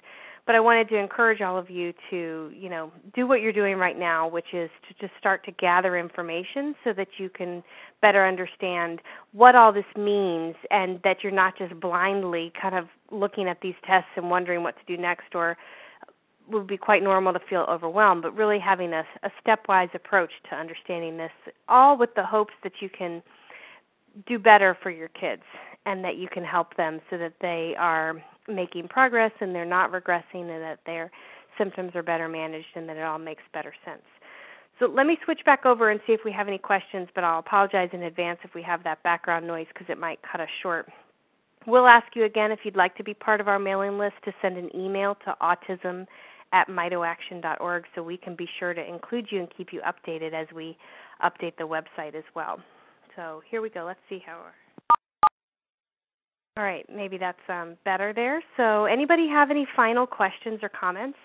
but 0.45 0.55
I 0.55 0.59
wanted 0.59 0.89
to 0.89 0.97
encourage 0.97 1.41
all 1.41 1.57
of 1.57 1.69
you 1.69 1.93
to, 2.09 2.51
you 2.53 2.69
know, 2.69 2.91
do 3.15 3.25
what 3.25 3.39
you're 3.41 3.53
doing 3.53 3.77
right 3.77 3.97
now, 3.97 4.27
which 4.27 4.53
is 4.53 4.69
to 4.89 4.93
just 4.99 5.17
start 5.17 5.45
to 5.45 5.51
gather 5.51 5.97
information 5.97 6.75
so 6.83 6.91
that 6.93 7.07
you 7.17 7.29
can 7.29 7.63
better 8.01 8.27
understand 8.27 8.99
what 9.31 9.55
all 9.55 9.71
this 9.71 9.85
means 9.95 10.55
and 10.69 10.99
that 11.03 11.17
you're 11.23 11.31
not 11.31 11.57
just 11.57 11.79
blindly 11.79 12.51
kind 12.61 12.75
of 12.75 12.85
looking 13.09 13.47
at 13.47 13.61
these 13.61 13.75
tests 13.87 14.09
and 14.17 14.29
wondering 14.29 14.63
what 14.63 14.75
to 14.75 14.95
do 14.95 15.01
next 15.01 15.33
or 15.33 15.55
would 16.49 16.67
be 16.67 16.75
quite 16.75 17.01
normal 17.01 17.31
to 17.31 17.39
feel 17.49 17.65
overwhelmed, 17.69 18.21
but 18.21 18.35
really 18.35 18.59
having 18.59 18.91
a, 18.91 19.03
a 19.23 19.29
stepwise 19.41 19.93
approach 19.95 20.31
to 20.49 20.55
understanding 20.57 21.15
this, 21.15 21.31
all 21.69 21.97
with 21.97 22.09
the 22.15 22.25
hopes 22.25 22.53
that 22.63 22.73
you 22.81 22.89
can 22.89 23.23
do 24.27 24.39
better 24.39 24.77
for 24.81 24.89
your 24.89 25.09
kids 25.09 25.43
and 25.85 26.03
that 26.03 26.17
you 26.17 26.27
can 26.27 26.43
help 26.43 26.75
them 26.77 26.99
so 27.09 27.17
that 27.17 27.33
they 27.41 27.73
are 27.77 28.23
making 28.47 28.87
progress 28.87 29.31
and 29.39 29.53
they're 29.53 29.65
not 29.65 29.91
regressing 29.91 30.49
and 30.49 30.61
that 30.61 30.79
their 30.85 31.11
symptoms 31.57 31.91
are 31.95 32.03
better 32.03 32.27
managed 32.27 32.67
and 32.75 32.87
that 32.87 32.97
it 32.97 33.03
all 33.03 33.19
makes 33.19 33.43
better 33.53 33.73
sense. 33.85 34.03
So 34.79 34.87
let 34.87 35.05
me 35.05 35.17
switch 35.23 35.41
back 35.45 35.65
over 35.65 35.91
and 35.91 35.99
see 36.07 36.13
if 36.13 36.21
we 36.25 36.31
have 36.31 36.47
any 36.47 36.57
questions, 36.57 37.07
but 37.13 37.23
I'll 37.23 37.39
apologize 37.39 37.89
in 37.93 38.03
advance 38.03 38.39
if 38.43 38.55
we 38.55 38.63
have 38.63 38.83
that 38.83 39.03
background 39.03 39.45
noise 39.45 39.67
because 39.73 39.87
it 39.89 39.99
might 39.99 40.19
cut 40.29 40.41
us 40.41 40.49
short. 40.61 40.89
We'll 41.67 41.87
ask 41.87 42.07
you 42.15 42.25
again 42.25 42.51
if 42.51 42.59
you'd 42.63 42.75
like 42.75 42.95
to 42.97 43.03
be 43.03 43.13
part 43.13 43.39
of 43.39 43.47
our 43.47 43.59
mailing 43.59 43.97
list 43.97 44.15
to 44.25 44.33
send 44.41 44.57
an 44.57 44.69
email 44.75 45.15
to 45.25 45.35
autism 45.41 46.05
at 46.51 46.67
mitoaction.org 46.67 47.83
so 47.95 48.03
we 48.03 48.17
can 48.17 48.35
be 48.35 48.47
sure 48.59 48.73
to 48.73 48.85
include 48.85 49.27
you 49.31 49.39
and 49.39 49.47
keep 49.55 49.69
you 49.71 49.81
updated 49.81 50.33
as 50.33 50.47
we 50.53 50.77
update 51.23 51.55
the 51.57 51.63
website 51.63 52.15
as 52.15 52.23
well. 52.35 52.59
So 53.15 53.41
here 53.49 53.61
we 53.61 53.69
go. 53.69 53.85
Let's 53.85 53.99
see 54.09 54.21
how. 54.25 54.41
All 56.55 56.63
right, 56.63 56.85
maybe 56.93 57.17
that's 57.17 57.37
um, 57.49 57.77
better 57.83 58.13
there. 58.13 58.43
So, 58.57 58.85
anybody 58.85 59.27
have 59.27 59.49
any 59.49 59.65
final 59.75 60.05
questions 60.05 60.59
or 60.61 60.69
comments? 60.69 61.17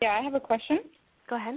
Yeah, 0.00 0.16
I 0.18 0.22
have 0.22 0.32
a 0.32 0.40
question. 0.40 0.78
Go 1.28 1.36
ahead. 1.36 1.56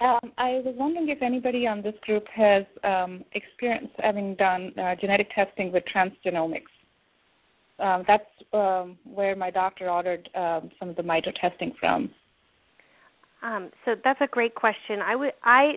Um, 0.00 0.32
I 0.38 0.60
was 0.64 0.74
wondering 0.78 1.08
if 1.08 1.20
anybody 1.20 1.66
on 1.66 1.82
this 1.82 1.94
group 2.02 2.24
has 2.34 2.64
um, 2.84 3.24
experience 3.32 3.88
having 3.98 4.36
done 4.36 4.72
uh, 4.78 4.94
genetic 5.00 5.28
testing 5.34 5.72
with 5.72 5.82
transgenomics. 5.94 6.62
Um, 7.78 8.04
that's 8.06 8.24
um, 8.52 8.98
where 9.04 9.34
my 9.34 9.50
doctor 9.50 9.90
ordered 9.90 10.28
um, 10.36 10.70
some 10.78 10.88
of 10.88 10.96
the 10.96 11.02
mito 11.02 11.32
testing 11.40 11.72
from. 11.78 12.10
Um, 13.42 13.70
so 13.84 13.96
that's 14.04 14.20
a 14.20 14.28
great 14.28 14.54
question. 14.54 15.00
I 15.04 15.16
would 15.16 15.32
I 15.42 15.72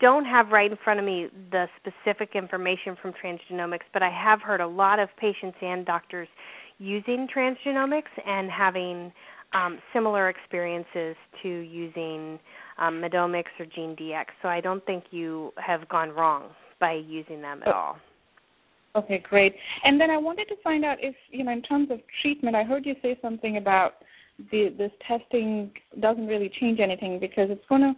don't 0.00 0.24
have 0.24 0.48
right 0.48 0.70
in 0.70 0.78
front 0.84 1.00
of 1.00 1.06
me 1.06 1.28
the 1.50 1.66
specific 1.80 2.30
information 2.34 2.96
from 3.02 3.12
transgenomics, 3.12 3.88
but 3.92 4.02
I 4.02 4.10
have 4.10 4.40
heard 4.40 4.60
a 4.60 4.66
lot 4.66 4.98
of 5.00 5.08
patients 5.18 5.58
and 5.60 5.84
doctors 5.84 6.28
using 6.78 7.26
transgenomics 7.34 8.12
and 8.24 8.50
having 8.50 9.12
um, 9.52 9.78
similar 9.92 10.28
experiences 10.28 11.16
to 11.42 11.48
using 11.48 12.38
um, 12.78 13.00
Medomics 13.00 13.50
or 13.58 13.66
GeneDx. 13.66 14.26
So 14.42 14.48
I 14.48 14.60
don't 14.60 14.84
think 14.86 15.04
you 15.10 15.52
have 15.56 15.88
gone 15.88 16.10
wrong 16.10 16.50
by 16.78 16.92
using 16.92 17.42
them 17.42 17.62
at 17.62 17.68
oh. 17.68 17.72
all. 17.72 17.96
Okay, 18.96 19.22
great. 19.28 19.54
And 19.84 20.00
then 20.00 20.10
I 20.10 20.16
wanted 20.16 20.46
to 20.46 20.56
find 20.64 20.84
out 20.84 20.98
if, 21.00 21.14
you 21.30 21.44
know, 21.44 21.52
in 21.52 21.62
terms 21.62 21.90
of 21.92 22.00
treatment, 22.22 22.56
I 22.56 22.64
heard 22.64 22.84
you 22.84 22.96
say 23.02 23.16
something 23.22 23.56
about 23.56 23.92
the 24.50 24.74
this 24.76 24.92
testing 25.06 25.70
doesn't 26.00 26.26
really 26.26 26.50
change 26.60 26.80
anything 26.80 27.18
because 27.18 27.48
it's 27.50 27.64
going 27.68 27.82
to 27.82 27.94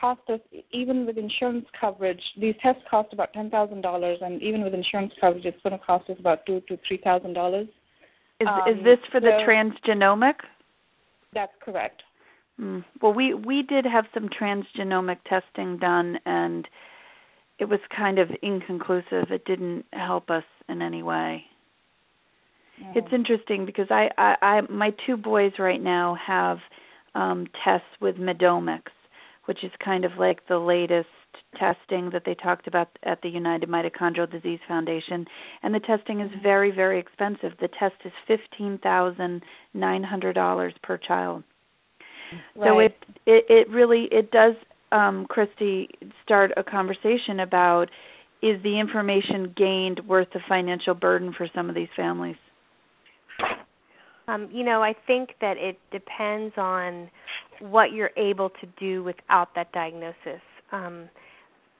cost 0.00 0.20
us 0.28 0.40
even 0.72 1.06
with 1.06 1.18
insurance 1.18 1.66
coverage. 1.78 2.20
These 2.40 2.54
tests 2.62 2.82
cost 2.90 3.12
about 3.12 3.32
ten 3.32 3.50
thousand 3.50 3.82
dollars, 3.82 4.18
and 4.22 4.42
even 4.42 4.62
with 4.62 4.74
insurance 4.74 5.12
coverage, 5.20 5.44
it's 5.44 5.60
going 5.62 5.78
to 5.78 5.84
cost 5.84 6.08
us 6.08 6.16
about 6.18 6.46
two 6.46 6.60
to 6.68 6.78
three 6.88 7.00
thousand 7.02 7.34
dollars. 7.34 7.68
Is 8.40 8.48
um, 8.48 8.60
is 8.68 8.82
this 8.84 8.98
for 9.12 9.20
so 9.20 9.26
the 9.26 9.44
transgenomic? 9.46 10.34
That's 11.34 11.52
correct. 11.62 12.02
Mm. 12.60 12.84
Well, 13.00 13.12
we 13.12 13.34
we 13.34 13.62
did 13.62 13.84
have 13.84 14.06
some 14.14 14.28
transgenomic 14.28 15.18
testing 15.28 15.78
done, 15.78 16.18
and 16.26 16.66
it 17.58 17.66
was 17.66 17.80
kind 17.94 18.18
of 18.18 18.30
inconclusive. 18.42 19.30
It 19.30 19.44
didn't 19.44 19.84
help 19.92 20.30
us 20.30 20.44
in 20.68 20.82
any 20.82 21.02
way. 21.02 21.44
It's 22.94 23.12
interesting 23.12 23.66
because 23.66 23.86
I, 23.90 24.08
I, 24.18 24.34
I 24.42 24.60
my 24.70 24.92
two 25.06 25.16
boys 25.16 25.52
right 25.58 25.82
now 25.82 26.16
have 26.26 26.58
um 27.14 27.46
tests 27.64 27.86
with 28.00 28.16
Medomics, 28.16 28.92
which 29.46 29.64
is 29.64 29.70
kind 29.84 30.04
of 30.04 30.12
like 30.18 30.46
the 30.48 30.58
latest 30.58 31.08
testing 31.58 32.10
that 32.12 32.22
they 32.24 32.34
talked 32.34 32.66
about 32.66 32.88
at 33.04 33.20
the 33.22 33.28
United 33.28 33.68
Mitochondrial 33.68 34.30
Disease 34.30 34.60
Foundation, 34.68 35.26
and 35.62 35.74
the 35.74 35.80
testing 35.80 36.20
is 36.20 36.30
very, 36.42 36.70
very 36.70 36.98
expensive. 37.00 37.52
The 37.60 37.68
test 37.78 37.94
is 38.04 38.12
fifteen 38.26 38.78
thousand 38.82 39.42
nine 39.74 40.02
hundred 40.02 40.34
dollars 40.34 40.74
per 40.82 40.96
child. 40.96 41.42
Right. 42.54 42.68
So 42.68 42.78
it, 42.78 42.94
it 43.26 43.44
it 43.48 43.70
really 43.70 44.08
it 44.12 44.30
does, 44.30 44.54
um, 44.92 45.26
Christy, 45.28 45.88
start 46.22 46.52
a 46.56 46.62
conversation 46.62 47.40
about 47.40 47.86
is 48.42 48.62
the 48.62 48.78
information 48.78 49.52
gained 49.56 50.00
worth 50.06 50.28
the 50.32 50.40
financial 50.48 50.94
burden 50.94 51.34
for 51.36 51.48
some 51.54 51.68
of 51.68 51.74
these 51.74 51.88
families? 51.96 52.36
Um, 54.30 54.48
you 54.52 54.64
know, 54.64 54.82
I 54.82 54.94
think 55.06 55.30
that 55.40 55.56
it 55.56 55.78
depends 55.90 56.54
on 56.56 57.10
what 57.58 57.92
you're 57.92 58.12
able 58.16 58.50
to 58.50 58.66
do 58.78 59.02
without 59.02 59.48
that 59.56 59.72
diagnosis. 59.72 60.40
Um, 60.72 61.08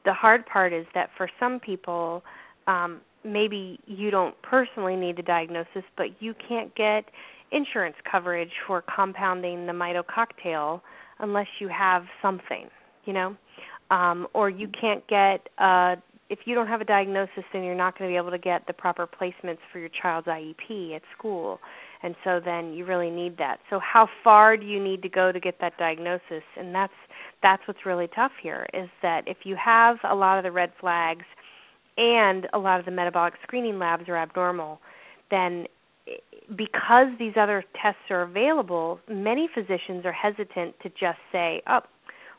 the 0.04 0.12
hard 0.12 0.44
part 0.46 0.72
is 0.72 0.86
that 0.94 1.10
for 1.16 1.28
some 1.38 1.60
people, 1.60 2.22
um, 2.66 3.00
maybe 3.24 3.78
you 3.86 4.10
don't 4.10 4.34
personally 4.42 4.96
need 4.96 5.16
the 5.16 5.22
diagnosis, 5.22 5.84
but 5.96 6.06
you 6.20 6.34
can't 6.48 6.74
get 6.74 7.04
insurance 7.52 7.96
coverage 8.10 8.52
for 8.66 8.82
compounding 8.94 9.66
the 9.66 9.72
mito 9.72 10.02
cocktail 10.06 10.82
unless 11.20 11.46
you 11.60 11.68
have 11.68 12.04
something, 12.20 12.68
you 13.04 13.12
know, 13.12 13.36
um, 13.90 14.26
or 14.34 14.50
you 14.50 14.68
can't 14.80 15.06
get 15.06 15.48
uh, 15.58 15.96
if 16.30 16.38
you 16.44 16.54
don't 16.54 16.68
have 16.68 16.80
a 16.80 16.84
diagnosis, 16.84 17.42
then 17.52 17.64
you're 17.64 17.74
not 17.74 17.98
going 17.98 18.08
to 18.08 18.12
be 18.12 18.16
able 18.16 18.30
to 18.30 18.38
get 18.38 18.64
the 18.68 18.72
proper 18.72 19.06
placements 19.06 19.58
for 19.72 19.80
your 19.80 19.90
child's 20.00 20.28
IEP 20.28 20.94
at 20.94 21.02
school, 21.18 21.58
and 22.02 22.14
so 22.24 22.40
then 22.42 22.72
you 22.72 22.86
really 22.86 23.10
need 23.10 23.36
that. 23.38 23.58
So 23.68 23.78
how 23.78 24.08
far 24.24 24.56
do 24.56 24.64
you 24.64 24.82
need 24.82 25.02
to 25.02 25.08
go 25.08 25.32
to 25.32 25.40
get 25.40 25.56
that 25.60 25.76
diagnosis? 25.78 26.42
And 26.56 26.74
that's 26.74 26.92
that's 27.42 27.62
what's 27.66 27.84
really 27.84 28.08
tough 28.14 28.32
here 28.42 28.66
is 28.72 28.88
that 29.02 29.22
if 29.26 29.38
you 29.44 29.56
have 29.62 29.96
a 30.08 30.14
lot 30.14 30.38
of 30.38 30.44
the 30.44 30.52
red 30.52 30.72
flags 30.80 31.24
and 31.96 32.46
a 32.52 32.58
lot 32.58 32.78
of 32.78 32.86
the 32.86 32.90
metabolic 32.90 33.34
screening 33.42 33.78
labs 33.78 34.08
are 34.08 34.16
abnormal, 34.16 34.80
then 35.30 35.66
eh, 36.08 36.12
because 36.56 37.08
these 37.18 37.34
other 37.38 37.64
tests 37.80 38.00
are 38.10 38.22
available, 38.22 38.98
many 39.08 39.48
physicians 39.54 40.04
are 40.04 40.12
hesitant 40.12 40.74
to 40.82 40.88
just 40.88 41.18
say, 41.30 41.62
"Oh, 41.66 41.80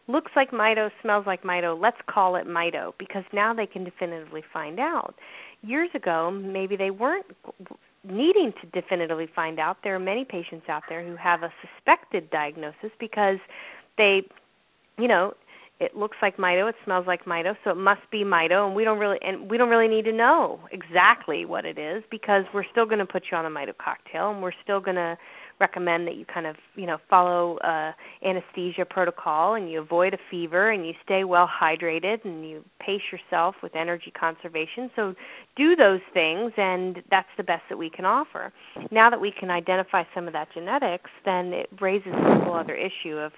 looks 0.07 0.31
like 0.35 0.51
mito, 0.51 0.89
smells 1.03 1.27
like 1.27 1.43
mito. 1.43 1.79
Let's 1.79 2.01
call 2.09 2.35
it 2.35 2.47
mito," 2.47 2.93
because 2.97 3.23
now 3.31 3.53
they 3.53 3.67
can 3.67 3.83
definitively 3.83 4.43
find 4.51 4.79
out. 4.79 5.13
Years 5.61 5.89
ago, 5.93 6.31
maybe 6.31 6.75
they 6.75 6.89
weren't 6.89 7.27
needing 8.03 8.53
to 8.61 8.81
definitively 8.81 9.27
find 9.35 9.59
out. 9.59 9.77
There 9.83 9.95
are 9.95 9.99
many 9.99 10.25
patients 10.25 10.67
out 10.69 10.83
there 10.89 11.05
who 11.05 11.15
have 11.15 11.43
a 11.43 11.53
suspected 11.61 12.29
diagnosis 12.29 12.91
because 12.99 13.37
they, 13.97 14.23
you 14.97 15.07
know, 15.07 15.33
it 15.79 15.95
looks 15.95 16.17
like 16.21 16.37
mito, 16.37 16.69
it 16.69 16.75
smells 16.85 17.07
like 17.07 17.25
mito, 17.25 17.55
so 17.63 17.71
it 17.71 17.77
must 17.77 18.01
be 18.11 18.23
mito, 18.23 18.67
and 18.67 18.75
we 18.75 18.83
don't 18.83 18.99
really 18.99 19.17
and 19.23 19.49
we 19.49 19.57
don't 19.57 19.69
really 19.69 19.87
need 19.87 20.05
to 20.05 20.11
know 20.11 20.59
exactly 20.71 21.43
what 21.43 21.65
it 21.65 21.79
is 21.79 22.03
because 22.11 22.45
we're 22.53 22.65
still 22.71 22.85
going 22.85 22.99
to 22.99 23.05
put 23.05 23.23
you 23.31 23.37
on 23.37 23.45
a 23.45 23.49
mito 23.49 23.75
cocktail, 23.77 24.31
and 24.31 24.43
we're 24.43 24.51
still 24.63 24.79
going 24.79 24.95
to 24.95 25.17
recommend 25.61 26.07
that 26.07 26.15
you 26.15 26.25
kind 26.25 26.45
of 26.45 26.57
you 26.75 26.85
know 26.85 26.97
follow 27.09 27.57
uh, 27.59 27.91
anesthesia 28.27 28.83
protocol 28.83 29.53
and 29.53 29.71
you 29.71 29.79
avoid 29.79 30.13
a 30.13 30.17
fever 30.29 30.71
and 30.71 30.85
you 30.85 30.93
stay 31.05 31.23
well 31.23 31.47
hydrated 31.47 32.25
and 32.25 32.49
you 32.49 32.65
pace 32.85 33.01
yourself 33.11 33.55
with 33.63 33.75
energy 33.75 34.11
conservation. 34.19 34.91
So 34.95 35.13
do 35.55 35.75
those 35.75 36.01
things, 36.13 36.51
and 36.57 36.97
that's 37.09 37.29
the 37.37 37.43
best 37.43 37.63
that 37.69 37.77
we 37.77 37.89
can 37.89 38.03
offer. 38.03 38.51
Now 38.91 39.09
that 39.09 39.21
we 39.21 39.31
can 39.31 39.49
identify 39.49 40.03
some 40.13 40.27
of 40.27 40.33
that 40.33 40.49
genetics, 40.53 41.09
then 41.23 41.53
it 41.53 41.69
raises 41.79 42.11
a 42.13 42.43
whole 42.43 42.55
other 42.55 42.75
issue 42.75 43.15
of 43.17 43.31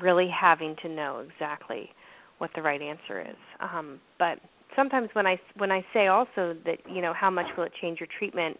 really 0.00 0.28
having 0.28 0.74
to 0.82 0.88
know 0.88 1.24
exactly 1.30 1.90
what 2.38 2.50
the 2.54 2.62
right 2.62 2.82
answer 2.82 3.20
is. 3.20 3.36
Um, 3.60 4.00
but 4.18 4.38
sometimes 4.74 5.08
when 5.14 5.26
I 5.26 5.40
when 5.56 5.70
I 5.70 5.84
say 5.92 6.06
also 6.06 6.54
that 6.64 6.78
you 6.88 7.00
know 7.00 7.12
how 7.14 7.30
much 7.30 7.46
will 7.56 7.64
it 7.64 7.72
change 7.80 8.00
your 8.00 8.08
treatment, 8.18 8.58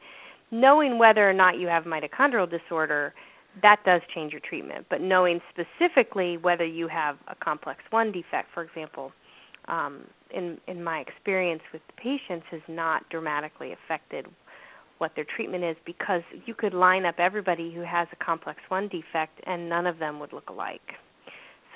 knowing 0.51 0.99
whether 0.99 1.29
or 1.29 1.33
not 1.33 1.59
you 1.59 1.67
have 1.69 1.85
mitochondrial 1.85 2.49
disorder, 2.49 3.15
that 3.63 3.81
does 3.85 4.01
change 4.15 4.33
your 4.33 4.41
treatment. 4.49 4.87
But 4.91 5.01
knowing 5.01 5.41
specifically 5.51 6.37
whether 6.37 6.65
you 6.65 6.89
have 6.89 7.17
a 7.29 7.35
complex 7.35 7.81
one 7.91 8.13
defect, 8.13 8.49
for 8.53 8.63
example, 8.63 9.13
um, 9.69 10.05
in 10.31 10.59
in 10.67 10.83
my 10.83 11.01
experience 11.01 11.63
with 11.73 11.83
the 11.87 11.95
patients, 11.95 12.47
has 12.51 12.61
not 12.69 13.09
dramatically 13.09 13.73
affected 13.73 14.27
what 14.99 15.13
their 15.15 15.27
treatment 15.37 15.63
is 15.63 15.77
because 15.85 16.23
you 16.47 16.55
could 16.55 16.73
line 16.73 17.05
up 17.05 17.17
everybody 17.19 17.73
who 17.75 17.81
has 17.81 18.09
a 18.13 18.25
complex 18.25 18.61
one 18.69 18.89
defect 18.89 19.41
and 19.47 19.69
none 19.69 19.87
of 19.87 19.99
them 19.99 20.19
would 20.19 20.33
look 20.33 20.49
alike 20.49 20.95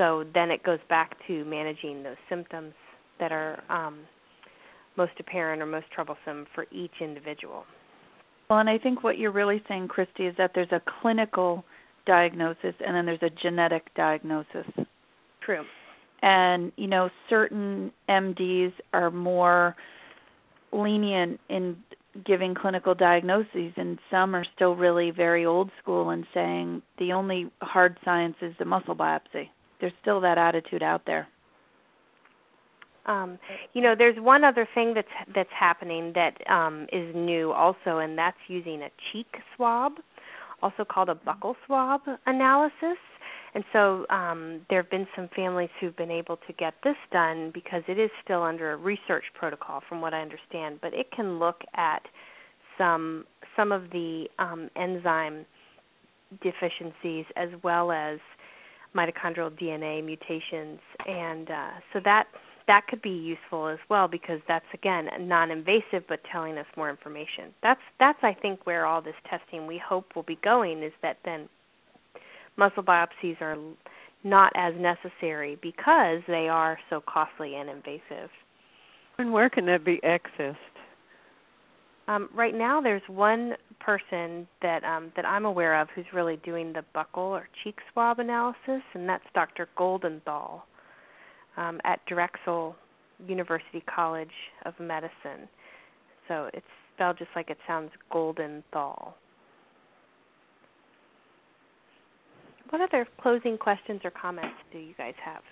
so 0.00 0.24
then 0.32 0.50
it 0.50 0.62
goes 0.62 0.78
back 0.88 1.14
to 1.26 1.44
managing 1.44 2.02
those 2.02 2.16
symptoms 2.26 2.72
that 3.18 3.32
are 3.32 3.62
um, 3.68 3.98
most 4.96 5.12
apparent 5.20 5.60
or 5.60 5.66
most 5.66 5.90
troublesome 5.94 6.46
for 6.54 6.64
each 6.72 7.02
individual. 7.02 7.64
Well, 8.50 8.58
and 8.58 8.68
I 8.68 8.78
think 8.78 9.04
what 9.04 9.16
you're 9.16 9.30
really 9.30 9.62
saying, 9.68 9.88
Christy, 9.88 10.26
is 10.26 10.34
that 10.36 10.50
there's 10.54 10.72
a 10.72 10.82
clinical 11.00 11.64
diagnosis 12.04 12.74
and 12.84 12.96
then 12.96 13.06
there's 13.06 13.22
a 13.22 13.30
genetic 13.42 13.94
diagnosis. 13.94 14.66
True. 15.40 15.62
And, 16.22 16.72
you 16.76 16.88
know, 16.88 17.08
certain 17.30 17.92
MDs 18.08 18.72
are 18.92 19.10
more 19.10 19.76
lenient 20.72 21.40
in 21.48 21.76
giving 22.26 22.54
clinical 22.54 22.94
diagnoses 22.94 23.72
and 23.76 23.98
some 24.10 24.34
are 24.34 24.44
still 24.56 24.74
really 24.74 25.12
very 25.12 25.46
old 25.46 25.70
school 25.80 26.10
and 26.10 26.26
saying 26.34 26.82
the 26.98 27.12
only 27.12 27.48
hard 27.62 27.96
science 28.04 28.34
is 28.42 28.52
the 28.58 28.64
muscle 28.64 28.96
biopsy 28.96 29.48
there's 29.80 29.92
still 30.00 30.20
that 30.20 30.38
attitude 30.38 30.82
out 30.82 31.02
there. 31.06 31.26
Um, 33.06 33.38
you 33.72 33.82
know, 33.82 33.94
there's 33.96 34.18
one 34.18 34.44
other 34.44 34.68
thing 34.74 34.94
that's 34.94 35.08
that's 35.34 35.50
happening 35.58 36.12
that 36.14 36.36
um, 36.50 36.86
is 36.92 37.14
new 37.14 37.52
also, 37.52 37.98
and 37.98 38.16
that's 38.16 38.36
using 38.48 38.82
a 38.82 38.90
cheek 39.10 39.26
swab, 39.56 39.92
also 40.62 40.84
called 40.84 41.08
a 41.08 41.14
buccal 41.14 41.54
swab 41.66 42.02
analysis. 42.26 42.98
And 43.52 43.64
so 43.72 44.06
um, 44.10 44.60
there 44.70 44.80
have 44.80 44.90
been 44.90 45.08
some 45.16 45.28
families 45.34 45.70
who've 45.80 45.96
been 45.96 46.10
able 46.10 46.36
to 46.46 46.52
get 46.52 46.74
this 46.84 46.96
done 47.10 47.50
because 47.52 47.82
it 47.88 47.98
is 47.98 48.10
still 48.22 48.44
under 48.44 48.72
a 48.72 48.76
research 48.76 49.24
protocol, 49.34 49.80
from 49.88 50.00
what 50.00 50.14
I 50.14 50.20
understand. 50.20 50.78
But 50.80 50.94
it 50.94 51.10
can 51.10 51.38
look 51.38 51.62
at 51.74 52.02
some 52.78 53.24
some 53.56 53.72
of 53.72 53.90
the 53.90 54.26
um, 54.38 54.70
enzyme 54.76 55.44
deficiencies 56.42 57.24
as 57.36 57.48
well 57.64 57.90
as 57.90 58.18
mitochondrial 58.94 59.50
DNA 59.60 60.04
mutations, 60.04 60.78
and 61.06 61.50
uh, 61.50 61.70
so 61.92 62.00
that 62.04 62.24
that 62.70 62.86
could 62.86 63.02
be 63.02 63.10
useful 63.10 63.66
as 63.66 63.80
well 63.88 64.06
because 64.06 64.38
that's 64.46 64.64
again 64.72 65.08
non-invasive 65.18 66.04
but 66.08 66.20
telling 66.30 66.56
us 66.56 66.66
more 66.76 66.88
information. 66.88 67.52
That's 67.64 67.80
that's 67.98 68.20
I 68.22 68.32
think 68.32 68.64
where 68.64 68.86
all 68.86 69.02
this 69.02 69.16
testing 69.28 69.66
we 69.66 69.76
hope 69.76 70.14
will 70.14 70.22
be 70.22 70.38
going 70.44 70.84
is 70.84 70.92
that 71.02 71.16
then 71.24 71.48
muscle 72.56 72.84
biopsies 72.84 73.40
are 73.40 73.56
not 74.22 74.52
as 74.54 74.72
necessary 74.78 75.58
because 75.60 76.20
they 76.28 76.48
are 76.48 76.78
so 76.90 77.02
costly 77.12 77.56
and 77.56 77.68
invasive. 77.68 78.30
And 79.18 79.32
where 79.32 79.50
can 79.50 79.66
that 79.66 79.84
be 79.84 80.00
accessed? 80.04 80.54
Um, 82.06 82.28
right 82.32 82.54
now, 82.54 82.80
there's 82.80 83.02
one 83.08 83.54
person 83.80 84.46
that 84.62 84.84
um, 84.84 85.10
that 85.16 85.24
I'm 85.24 85.44
aware 85.44 85.80
of 85.80 85.88
who's 85.92 86.06
really 86.14 86.36
doing 86.44 86.72
the 86.72 86.84
buccal 86.94 87.30
or 87.30 87.48
cheek 87.64 87.78
swab 87.92 88.20
analysis, 88.20 88.82
and 88.94 89.08
that's 89.08 89.24
Dr. 89.34 89.68
Goldenthal 89.76 90.62
um, 91.56 91.80
at 91.84 92.00
Drexel 92.06 92.76
University 93.26 93.82
College 93.92 94.28
of 94.64 94.74
Medicine. 94.80 95.48
So 96.28 96.48
it's 96.54 96.66
spelled 96.94 97.18
just 97.18 97.30
like 97.34 97.50
it 97.50 97.58
sounds, 97.66 97.90
golden 98.12 98.62
Goldenthal. 98.72 99.12
What 102.70 102.80
other 102.82 103.06
closing 103.20 103.58
questions 103.58 104.00
or 104.04 104.12
comments 104.12 104.54
do 104.72 104.78
you 104.78 104.94
guys 104.96 105.14
have? 105.24 105.42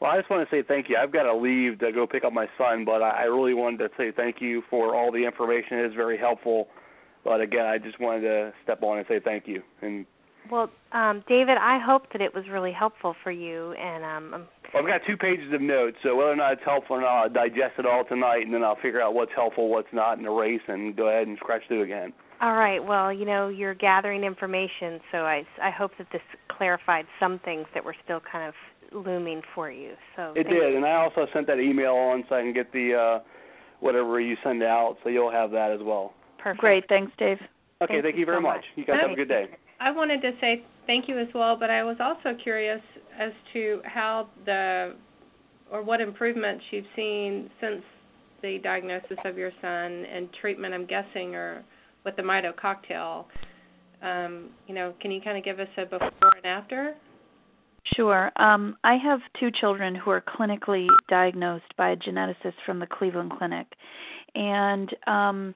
Well, 0.00 0.10
I 0.10 0.18
just 0.18 0.30
want 0.30 0.48
to 0.48 0.56
say 0.56 0.62
thank 0.66 0.88
you. 0.88 0.96
I've 0.96 1.12
got 1.12 1.24
to 1.24 1.34
leave 1.34 1.78
to 1.80 1.92
go 1.92 2.06
pick 2.06 2.24
up 2.24 2.32
my 2.32 2.46
son, 2.56 2.86
but 2.86 3.02
I 3.02 3.24
really 3.24 3.52
wanted 3.52 3.78
to 3.78 3.88
say 3.98 4.12
thank 4.16 4.40
you 4.40 4.62
for 4.70 4.96
all 4.96 5.12
the 5.12 5.18
information. 5.18 5.78
It 5.78 5.86
is 5.90 5.94
very 5.94 6.16
helpful. 6.16 6.68
But 7.22 7.42
again, 7.42 7.66
I 7.66 7.76
just 7.76 8.00
wanted 8.00 8.22
to 8.22 8.52
step 8.62 8.82
on 8.82 8.96
and 8.96 9.06
say 9.06 9.20
thank 9.22 9.46
you. 9.46 9.62
And 9.82 10.06
well, 10.50 10.70
um, 10.92 11.24
David, 11.28 11.56
I 11.58 11.78
hope 11.84 12.12
that 12.12 12.20
it 12.20 12.34
was 12.34 12.44
really 12.50 12.72
helpful 12.72 13.14
for 13.22 13.30
you. 13.30 13.72
And 13.72 14.04
um, 14.04 14.46
well, 14.72 14.82
I've 14.82 14.88
got 14.88 15.00
two 15.06 15.16
pages 15.16 15.52
of 15.52 15.60
notes, 15.60 15.96
so 16.02 16.16
whether 16.16 16.30
or 16.30 16.36
not 16.36 16.52
it's 16.54 16.62
helpful 16.64 16.96
or 16.96 17.00
not, 17.00 17.22
I'll 17.22 17.28
digest 17.28 17.74
it 17.78 17.86
all 17.86 18.04
tonight, 18.04 18.42
and 18.44 18.54
then 18.54 18.62
I'll 18.62 18.76
figure 18.76 19.00
out 19.00 19.14
what's 19.14 19.32
helpful, 19.34 19.68
what's 19.68 19.92
not, 19.92 20.18
and 20.18 20.26
erase, 20.26 20.62
and 20.68 20.96
go 20.96 21.08
ahead 21.08 21.26
and 21.26 21.36
scratch 21.38 21.62
through 21.68 21.82
again. 21.82 22.12
All 22.40 22.54
right. 22.54 22.82
Well, 22.82 23.12
you 23.12 23.26
know, 23.26 23.48
you're 23.48 23.74
gathering 23.74 24.24
information, 24.24 25.00
so 25.12 25.18
I 25.18 25.44
I 25.62 25.70
hope 25.70 25.92
that 25.98 26.06
this 26.12 26.22
clarified 26.48 27.06
some 27.18 27.38
things 27.44 27.66
that 27.74 27.84
were 27.84 27.96
still 28.04 28.20
kind 28.20 28.48
of 28.48 28.54
looming 28.92 29.42
for 29.54 29.70
you. 29.70 29.92
So 30.16 30.32
it 30.34 30.44
did, 30.44 30.52
you. 30.54 30.76
and 30.76 30.84
I 30.84 30.94
also 30.94 31.26
sent 31.32 31.46
that 31.48 31.58
email 31.58 31.94
on 31.94 32.24
so 32.28 32.36
I 32.36 32.40
can 32.42 32.52
get 32.52 32.72
the 32.72 32.94
uh 32.94 33.24
whatever 33.80 34.20
you 34.20 34.36
send 34.42 34.62
out, 34.62 34.96
so 35.02 35.08
you'll 35.10 35.30
have 35.30 35.50
that 35.52 35.70
as 35.70 35.80
well. 35.82 36.12
Perfect. 36.38 36.60
Great. 36.60 36.84
Thanks, 36.88 37.12
Dave. 37.18 37.38
Okay. 37.82 37.94
Thank, 37.94 38.04
thank 38.04 38.14
you, 38.14 38.20
you 38.20 38.26
very 38.26 38.38
so 38.38 38.42
much. 38.42 38.56
much. 38.56 38.64
You 38.76 38.84
guys 38.84 38.96
Okay. 38.96 39.02
have 39.02 39.12
a 39.12 39.16
good 39.16 39.28
day. 39.28 39.46
I 39.80 39.90
wanted 39.90 40.20
to 40.22 40.32
say 40.40 40.62
thank 40.86 41.08
you 41.08 41.18
as 41.18 41.28
well, 41.34 41.56
but 41.58 41.70
I 41.70 41.82
was 41.82 41.96
also 42.00 42.36
curious 42.42 42.80
as 43.18 43.32
to 43.54 43.80
how 43.84 44.28
the 44.44 44.94
or 45.72 45.82
what 45.82 46.00
improvements 46.00 46.64
you've 46.70 46.84
seen 46.96 47.48
since 47.60 47.82
the 48.42 48.58
diagnosis 48.62 49.18
of 49.24 49.38
your 49.38 49.52
son 49.62 50.04
and 50.04 50.28
treatment. 50.40 50.74
I'm 50.74 50.86
guessing 50.86 51.34
or 51.34 51.64
with 52.04 52.16
the 52.16 52.22
Mito 52.22 52.54
cocktail. 52.56 53.26
Um, 54.02 54.50
you 54.66 54.74
know, 54.74 54.94
can 55.00 55.10
you 55.10 55.20
kind 55.20 55.38
of 55.38 55.44
give 55.44 55.60
us 55.60 55.68
a 55.76 55.84
before 55.84 56.36
and 56.36 56.46
after? 56.46 56.94
Sure. 57.96 58.30
Um, 58.36 58.76
I 58.84 58.96
have 59.02 59.20
two 59.38 59.50
children 59.60 59.94
who 59.94 60.10
are 60.10 60.22
clinically 60.22 60.86
diagnosed 61.08 61.74
by 61.76 61.90
a 61.90 61.96
geneticist 61.96 62.54
from 62.66 62.78
the 62.78 62.86
Cleveland 62.86 63.32
Clinic. 63.38 63.66
And 64.34 64.88
um, 65.06 65.54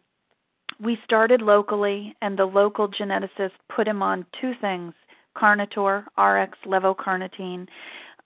we 0.84 0.98
started 1.04 1.40
locally, 1.40 2.14
and 2.20 2.38
the 2.38 2.44
local 2.44 2.88
geneticist 2.88 3.52
put 3.74 3.88
him 3.88 4.02
on 4.02 4.26
two 4.40 4.52
things 4.60 4.92
Carnitor, 5.36 6.04
RX 6.16 6.56
levocarnitine, 6.66 7.66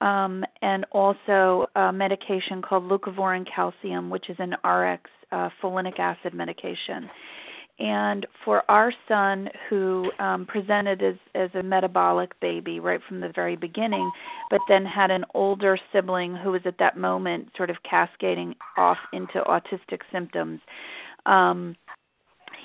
um, 0.01 0.45
and 0.61 0.85
also 0.93 1.67
a 1.75 1.93
medication 1.93 2.61
called 2.63 2.85
leucovorin 2.85 3.47
calcium, 3.53 4.11
which 4.11 4.29
is 4.29 4.37
an 4.39 4.53
RX 4.69 5.11
uh, 5.33 5.49
folinic 5.63 5.99
acid 5.99 6.35
medication. 6.35 7.09
And 7.81 8.27
for 8.45 8.69
our 8.69 8.93
son, 9.07 9.49
who 9.71 10.11
um, 10.19 10.47
presented 10.47 11.01
as, 11.01 11.15
as 11.35 11.51
a 11.55 11.63
metabolic 11.63 12.39
baby 12.41 12.81
right 12.81 13.01
from 13.09 13.21
the 13.21 13.31
very 13.33 13.55
beginning, 13.55 14.11
but 14.51 14.61
then 14.69 14.85
had 14.85 15.13
an 15.13 15.25
older 15.33 15.79
sibling 15.93 16.35
who 16.35 16.51
was 16.51 16.63
at 16.65 16.79
that 16.81 16.97
moment 16.97 17.51
sort 17.57 17.71
of 17.71 17.77
cascading 17.89 18.57
off 18.77 18.99
into 19.13 19.41
autistic 19.47 20.01
symptoms, 20.13 20.61
um, 21.27 21.77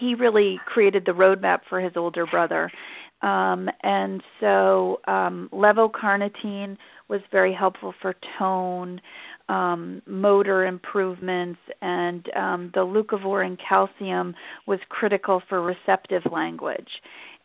he 0.04 0.16
really 0.16 0.60
created 0.66 1.04
the 1.06 1.12
roadmap 1.12 1.60
for 1.70 1.80
his 1.80 1.94
older 1.96 2.26
brother. 2.26 2.70
Um, 3.22 3.70
and 3.84 4.22
so 4.42 5.00
um, 5.08 5.50
levocarnitine 5.54 6.78
was 7.08 7.22
very 7.32 7.54
helpful 7.54 7.94
for 8.02 8.14
tone, 8.38 9.00
um, 9.48 10.02
motor 10.06 10.66
improvements, 10.66 11.60
and 11.82 12.28
um, 12.36 12.72
the 12.74 12.82
leucovorin 12.82 13.58
calcium 13.68 14.36
was 14.68 14.80
critical 14.90 15.42
for 15.48 15.62
receptive 15.62 16.24
language. 16.32 16.90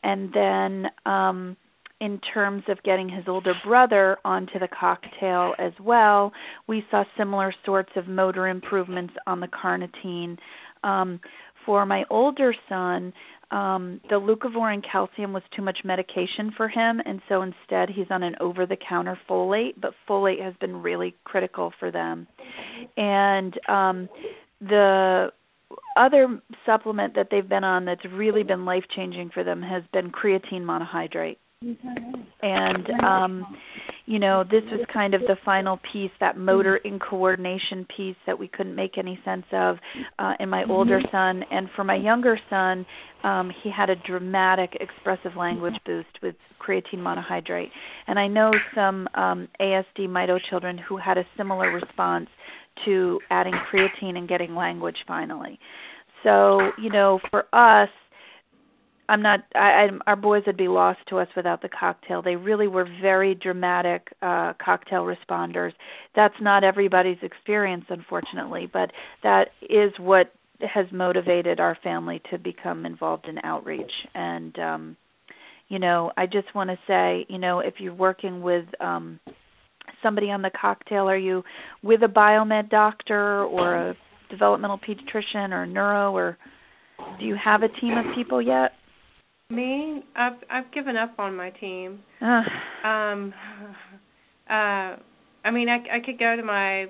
And 0.02 0.32
then, 0.32 0.86
um, 1.06 1.56
in 2.00 2.20
terms 2.32 2.62
of 2.68 2.80
getting 2.84 3.08
his 3.08 3.24
older 3.26 3.54
brother 3.66 4.18
onto 4.24 4.58
the 4.60 4.68
cocktail 4.68 5.54
as 5.58 5.72
well, 5.80 6.32
we 6.68 6.84
saw 6.90 7.02
similar 7.16 7.52
sorts 7.64 7.90
of 7.96 8.06
motor 8.06 8.46
improvements 8.46 9.14
on 9.26 9.40
the 9.40 9.48
carnitine. 9.48 10.38
Um, 10.84 11.20
for 11.68 11.84
my 11.84 12.02
older 12.08 12.54
son, 12.66 13.12
um 13.50 14.00
the 14.08 14.16
leucovorin 14.16 14.82
calcium 14.90 15.34
was 15.34 15.42
too 15.54 15.62
much 15.62 15.78
medication 15.84 16.50
for 16.56 16.68
him 16.68 17.00
and 17.04 17.20
so 17.28 17.42
instead 17.42 17.88
he's 17.88 18.06
on 18.10 18.22
an 18.22 18.34
over 18.40 18.66
the 18.66 18.76
counter 18.76 19.18
folate 19.28 19.72
but 19.80 19.92
folate 20.06 20.42
has 20.42 20.54
been 20.60 20.82
really 20.82 21.14
critical 21.24 21.72
for 21.78 21.90
them. 21.90 22.26
And 22.96 23.52
um 23.68 24.08
the 24.60 25.28
other 25.96 26.40
supplement 26.64 27.14
that 27.14 27.28
they've 27.30 27.48
been 27.48 27.64
on 27.64 27.84
that's 27.84 28.04
really 28.12 28.42
been 28.42 28.64
life 28.64 28.84
changing 28.94 29.30
for 29.32 29.44
them 29.44 29.60
has 29.62 29.82
been 29.92 30.10
creatine 30.10 30.62
monohydrate 30.62 31.36
and 31.60 32.88
um 33.04 33.44
you 34.06 34.20
know 34.20 34.44
this 34.44 34.62
was 34.70 34.86
kind 34.92 35.12
of 35.12 35.20
the 35.22 35.36
final 35.44 35.80
piece 35.92 36.10
that 36.20 36.36
motor 36.38 36.78
incoordination 36.84 37.84
piece 37.96 38.14
that 38.26 38.38
we 38.38 38.46
couldn't 38.46 38.76
make 38.76 38.96
any 38.96 39.18
sense 39.24 39.44
of 39.52 39.76
uh 40.20 40.34
in 40.38 40.48
my 40.48 40.62
older 40.68 41.00
son. 41.10 41.42
And 41.50 41.68
for 41.74 41.82
my 41.82 41.96
younger 41.96 42.38
son 42.48 42.86
um 43.24 43.50
he 43.64 43.70
had 43.76 43.90
a 43.90 43.96
dramatic 43.96 44.76
expressive 44.80 45.36
language 45.36 45.74
boost 45.84 46.06
with 46.22 46.36
creatine 46.64 46.98
monohydrate. 46.98 47.70
And 48.06 48.20
i 48.20 48.28
know 48.28 48.52
some 48.72 49.08
um 49.14 49.48
asd 49.60 49.98
mito 49.98 50.38
children 50.48 50.78
who 50.78 50.96
had 50.96 51.18
a 51.18 51.24
similar 51.36 51.72
response 51.72 52.28
to 52.84 53.18
adding 53.30 53.54
creatine 53.72 54.16
and 54.16 54.28
getting 54.28 54.54
language 54.54 54.98
finally. 55.08 55.58
So 56.22 56.70
you 56.80 56.90
know 56.90 57.18
for 57.30 57.46
us 57.52 57.88
I'm 59.08 59.22
not. 59.22 59.40
I, 59.54 59.58
I, 59.58 59.88
our 60.06 60.16
boys 60.16 60.42
would 60.46 60.56
be 60.56 60.68
lost 60.68 61.00
to 61.08 61.18
us 61.18 61.28
without 61.34 61.62
the 61.62 61.68
cocktail. 61.68 62.20
They 62.22 62.36
really 62.36 62.68
were 62.68 62.86
very 63.00 63.34
dramatic 63.34 64.08
uh, 64.20 64.52
cocktail 64.62 65.02
responders. 65.04 65.72
That's 66.14 66.34
not 66.40 66.62
everybody's 66.62 67.18
experience, 67.22 67.84
unfortunately, 67.88 68.68
but 68.70 68.90
that 69.22 69.48
is 69.62 69.92
what 69.98 70.32
has 70.60 70.86
motivated 70.92 71.60
our 71.60 71.78
family 71.82 72.20
to 72.30 72.38
become 72.38 72.84
involved 72.84 73.26
in 73.26 73.38
outreach. 73.44 73.92
And 74.14 74.58
um, 74.58 74.96
you 75.68 75.78
know, 75.78 76.10
I 76.16 76.26
just 76.26 76.54
want 76.54 76.70
to 76.70 76.78
say, 76.86 77.26
you 77.28 77.38
know, 77.38 77.60
if 77.60 77.74
you're 77.78 77.94
working 77.94 78.42
with 78.42 78.64
um, 78.80 79.20
somebody 80.02 80.30
on 80.30 80.42
the 80.42 80.50
cocktail, 80.58 81.08
are 81.08 81.16
you 81.16 81.42
with 81.82 82.02
a 82.02 82.08
biomed 82.08 82.70
doctor 82.70 83.44
or 83.44 83.90
a 83.90 83.96
developmental 84.30 84.78
pediatrician 84.78 85.50
or 85.50 85.66
neuro, 85.66 86.12
or 86.12 86.36
do 87.18 87.24
you 87.24 87.36
have 87.42 87.62
a 87.62 87.68
team 87.80 87.96
of 87.96 88.04
people 88.14 88.42
yet? 88.42 88.72
Me, 89.50 90.02
I've 90.14 90.34
I've 90.50 90.70
given 90.72 90.98
up 90.98 91.14
on 91.18 91.34
my 91.34 91.48
team. 91.48 92.00
Um, 92.84 93.32
uh, 94.50 94.96
I 95.42 95.50
mean, 95.50 95.70
I 95.70 95.76
I 95.96 96.00
could 96.04 96.18
go 96.18 96.36
to 96.36 96.42
my 96.42 96.84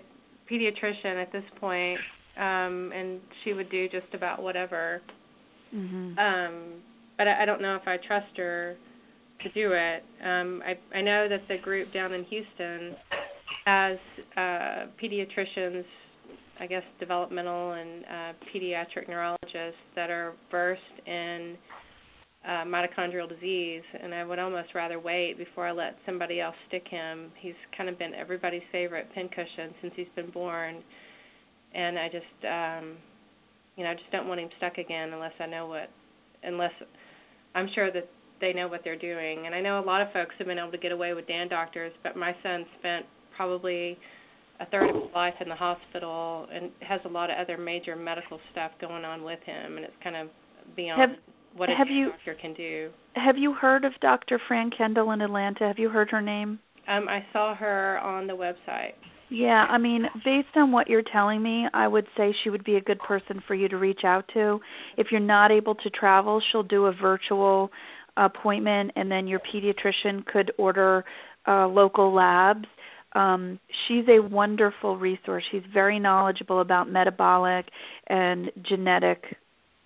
pediatrician 0.51 1.23
at 1.23 1.31
this 1.31 1.45
point, 1.61 2.01
um, 2.37 2.91
and 2.93 3.21
she 3.45 3.53
would 3.53 3.71
do 3.71 3.89
just 3.89 4.13
about 4.13 4.43
whatever. 4.43 5.01
Mm-hmm. 5.73 6.19
Um, 6.19 6.83
but 7.17 7.29
I, 7.29 7.43
I 7.43 7.45
don't 7.45 7.63
know 7.63 7.77
if 7.77 7.87
I 7.87 7.97
trust 8.05 8.37
her 8.39 8.75
to 9.45 9.49
do 9.51 9.75
it. 9.75 10.03
Um, 10.27 10.61
I 10.67 10.99
I 10.99 11.01
know 11.01 11.29
that 11.29 11.43
the 11.47 11.59
group 11.59 11.93
down 11.95 12.13
in 12.13 12.25
Houston 12.25 12.97
has 13.67 13.99
uh, 14.37 14.87
pediatricians, 15.01 15.85
I 16.59 16.67
guess 16.67 16.83
developmental 16.99 17.73
and 17.75 18.05
uh, 18.05 18.33
pediatric 18.53 19.09
neurologists 19.09 19.79
that 19.95 20.11
are 20.11 20.33
versed 20.51 20.83
in 21.07 21.57
uh, 22.49 22.65
mitochondrial 22.65 23.29
disease, 23.29 23.83
and 24.03 24.15
I 24.15 24.25
would 24.25 24.39
almost 24.39 24.75
rather 24.75 24.99
wait 24.99 25.37
before 25.37 25.69
I 25.69 25.73
let 25.73 25.97
somebody 26.07 26.41
else 26.41 26.57
stick 26.69 26.85
him. 26.89 27.31
He's 27.39 27.55
kind 27.77 27.91
of 27.91 27.99
been 27.99 28.15
everybody's 28.15 28.63
favorite 28.73 29.09
pincushion 29.15 29.75
since 29.83 29.93
he's 29.95 30.07
been 30.17 30.31
born, 30.31 30.83
and 31.75 31.99
I 31.99 32.09
just, 32.09 32.45
um, 32.45 32.97
you 33.77 33.85
know, 33.85 33.91
I 33.91 33.95
just 33.95 34.11
don't 34.11 34.29
want 34.29 34.41
him 34.41 34.49
stuck 34.57 34.79
again 34.79 35.13
unless 35.13 35.35
I 35.39 35.47
know 35.47 35.67
what 35.67 35.91
unless 36.43 36.73
I'm 37.55 37.69
sure 37.75 37.93
that 37.93 38.09
they 38.41 38.53
know 38.53 38.69
what 38.69 38.81
they're 38.83 38.99
doing. 38.99 39.47
And 39.47 39.55
I 39.55 39.61
know 39.61 39.81
a 39.81 39.85
lot 39.85 40.01
of 40.01 40.09
folks 40.13 40.35
have 40.39 40.47
been 40.47 40.59
able 40.59 40.71
to 40.71 40.79
get 40.79 40.93
away 40.93 41.13
with 41.13 41.27
DAN 41.27 41.49
doctors, 41.49 41.93
but 42.03 42.17
my 42.17 42.35
son 42.43 42.65
spent 42.79 43.05
probably 43.37 43.99
a 44.61 44.67
third 44.67 44.89
of 44.89 44.95
his 44.95 45.15
life 45.15 45.35
in 45.41 45.49
the 45.49 45.55
hospital 45.55 46.47
and 46.53 46.71
has 46.81 47.01
a 47.05 47.09
lot 47.09 47.31
of 47.31 47.37
other 47.39 47.59
major 47.59 47.95
medical 47.97 48.41
stuff 48.53 48.71
going 48.81 49.05
on 49.05 49.23
with 49.23 49.41
him, 49.45 49.77
and 49.77 49.85
it's 49.85 49.95
kind 50.03 50.17
of 50.17 50.29
beyond 50.77 51.01
have, 51.01 51.11
what 51.59 51.69
a 51.71 51.75
have 51.75 51.89
you, 51.89 52.11
doctor 52.11 52.37
can 52.41 52.55
do. 52.55 52.91
Have 53.15 53.37
you 53.37 53.53
heard 53.53 53.85
of 53.85 53.93
Dr. 54.01 54.41
Fran 54.49 54.71
Kendall 54.77 55.11
in 55.13 55.21
Atlanta? 55.21 55.67
Have 55.67 55.79
you 55.79 55.89
heard 55.89 56.11
her 56.11 56.23
name? 56.23 56.59
Um, 56.89 57.09
I 57.09 57.25
saw 57.33 57.55
her 57.55 57.99
on 57.99 58.27
the 58.27 58.35
website. 58.35 58.93
Yeah, 59.31 59.67
I 59.69 59.77
mean, 59.77 60.07
based 60.25 60.57
on 60.57 60.73
what 60.73 60.89
you're 60.89 61.03
telling 61.03 61.43
me, 61.43 61.67
I 61.75 61.87
would 61.87 62.07
say 62.17 62.35
she 62.43 62.49
would 62.49 62.65
be 62.65 62.77
a 62.77 62.81
good 62.81 62.99
person 63.01 63.43
for 63.47 63.55
you 63.55 63.69
to 63.69 63.77
reach 63.77 64.01
out 64.05 64.25
to. 64.33 64.59
If 64.97 65.09
you're 65.11 65.21
not 65.21 65.51
able 65.51 65.75
to 65.75 65.91
travel, 65.91 66.41
she'll 66.51 66.63
do 66.63 66.87
a 66.87 66.93
virtual 66.93 67.71
appointment 68.19 68.93
and 68.97 69.11
then 69.11 69.27
your 69.27 69.41
pediatrician 69.41 70.25
could 70.27 70.53
order 70.59 71.05
uh 71.47 71.67
local 71.67 72.13
labs. 72.13 72.67
Um 73.15 73.59
she's 73.87 74.05
a 74.09 74.21
wonderful 74.21 74.97
resource. 74.97 75.45
She's 75.51 75.63
very 75.73 75.99
knowledgeable 75.99 76.61
about 76.61 76.91
metabolic 76.91 77.67
and 78.09 78.51
genetic 78.69 79.23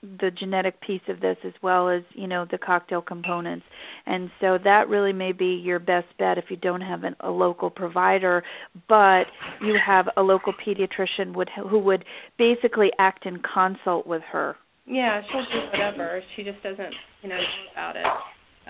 the 0.03 0.31
genetic 0.37 0.81
piece 0.81 1.03
of 1.09 1.21
this 1.21 1.37
as 1.45 1.53
well 1.63 1.89
as 1.89 2.03
you 2.15 2.27
know 2.27 2.47
the 2.51 2.59
cocktail 2.59 3.01
components. 3.01 3.65
And 4.07 4.31
so 4.41 4.59
that 4.65 4.89
really 4.89 5.13
may 5.13 5.33
be 5.33 5.61
your 5.63 5.79
best 5.79 6.07
bet 6.19 6.39
if 6.39 6.47
you 6.49 6.57
don't 6.57 6.81
have 6.81 7.05
an, 7.05 7.15
a 7.21 7.31
local 7.31 7.71
provider 7.71 8.43
but 8.89 9.25
you 9.61 9.79
have 9.85 10.07
a 10.17 10.23
local 10.23 10.53
pediatrician 10.53 11.35
would 11.35 11.51
who 11.71 11.79
would 11.79 12.05
basically 12.39 12.91
act 12.99 13.27
in 13.27 13.41
consult 13.55 14.07
with 14.07 14.23
her. 14.31 14.57
Yeah 14.87 15.23
she'll 15.31 15.45
do 15.45 15.67
whatever. 15.71 16.21
She 16.37 16.43
just 16.43 16.63
doesn't 16.63 16.95
you 17.23 17.29
know 17.29 17.37
know 17.37 17.73
about 17.73 17.97
it 17.97 18.07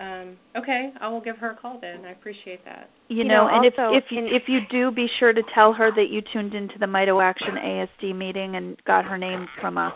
um 0.00 0.36
okay 0.56 0.90
i 1.00 1.08
will 1.08 1.20
give 1.20 1.36
her 1.36 1.50
a 1.50 1.56
call 1.56 1.78
then 1.80 2.04
i 2.04 2.10
appreciate 2.12 2.64
that 2.64 2.88
you, 3.08 3.18
You 3.18 3.24
know, 3.24 3.46
know, 3.46 3.54
and 3.56 3.66
also 3.66 3.96
if 3.96 4.04
if 4.04 4.10
you, 4.10 4.26
if 4.26 4.42
you 4.48 4.60
do 4.70 4.90
be 4.94 5.06
sure 5.18 5.32
to 5.32 5.42
tell 5.54 5.72
her 5.74 5.90
that 5.90 6.06
you 6.10 6.22
tuned 6.32 6.54
into 6.54 6.78
the 6.78 6.86
MitoAction 6.86 7.58
asd 7.58 8.16
meeting 8.16 8.56
and 8.56 8.76
got 8.86 9.04
her 9.04 9.18
name 9.18 9.46
from 9.60 9.76
us 9.78 9.92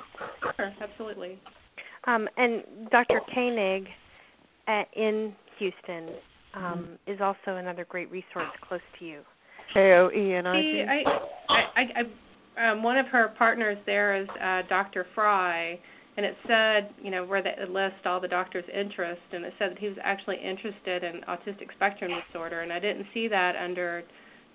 sure 0.57 0.73
absolutely 0.83 1.39
Um, 2.07 2.29
and 2.37 2.63
Dr. 2.91 3.21
Koenig 3.35 3.89
at, 4.69 4.87
in 4.95 5.35
Houston 5.59 6.15
um, 6.55 6.63
Mm-hmm. 6.63 7.13
is 7.13 7.21
also 7.21 7.57
another 7.59 7.85
great 7.89 8.11
resource 8.11 8.49
close 8.67 8.81
to 8.99 9.05
you. 9.05 9.21
K 9.75 9.93
O 9.93 10.09
E 10.11 10.35
N 10.35 10.47
I 10.47 10.63
See, 10.63 10.73
G. 10.73 10.85
I, 10.89 11.03
I, 11.81 11.83
I, 12.57 12.73
um, 12.73 12.83
one 12.83 12.97
of 12.97 13.07
her 13.09 13.35
partners 13.37 13.77
there 13.85 14.17
is 14.23 14.29
uh, 14.43 14.63
Dr. 14.69 15.05
Frye, 15.15 15.79
and 16.17 16.25
it 16.25 16.37
said, 16.47 16.95
you 17.03 17.11
know, 17.11 17.25
where 17.25 17.43
they 17.43 17.55
list 17.69 18.07
all 18.07 18.21
the 18.21 18.29
doctor's 18.29 18.65
interest, 18.73 19.21
and 19.33 19.45
it 19.45 19.53
said 19.59 19.71
that 19.73 19.79
he 19.79 19.89
was 19.89 19.99
actually 20.03 20.37
interested 20.43 21.05
in 21.05 21.21
autistic 21.29 21.73
spectrum 21.75 22.11
disorder, 22.27 22.61
and 22.63 22.73
I 22.73 22.79
didn't 22.79 23.07
see 23.13 23.29
that 23.29 23.55
under 23.57 24.03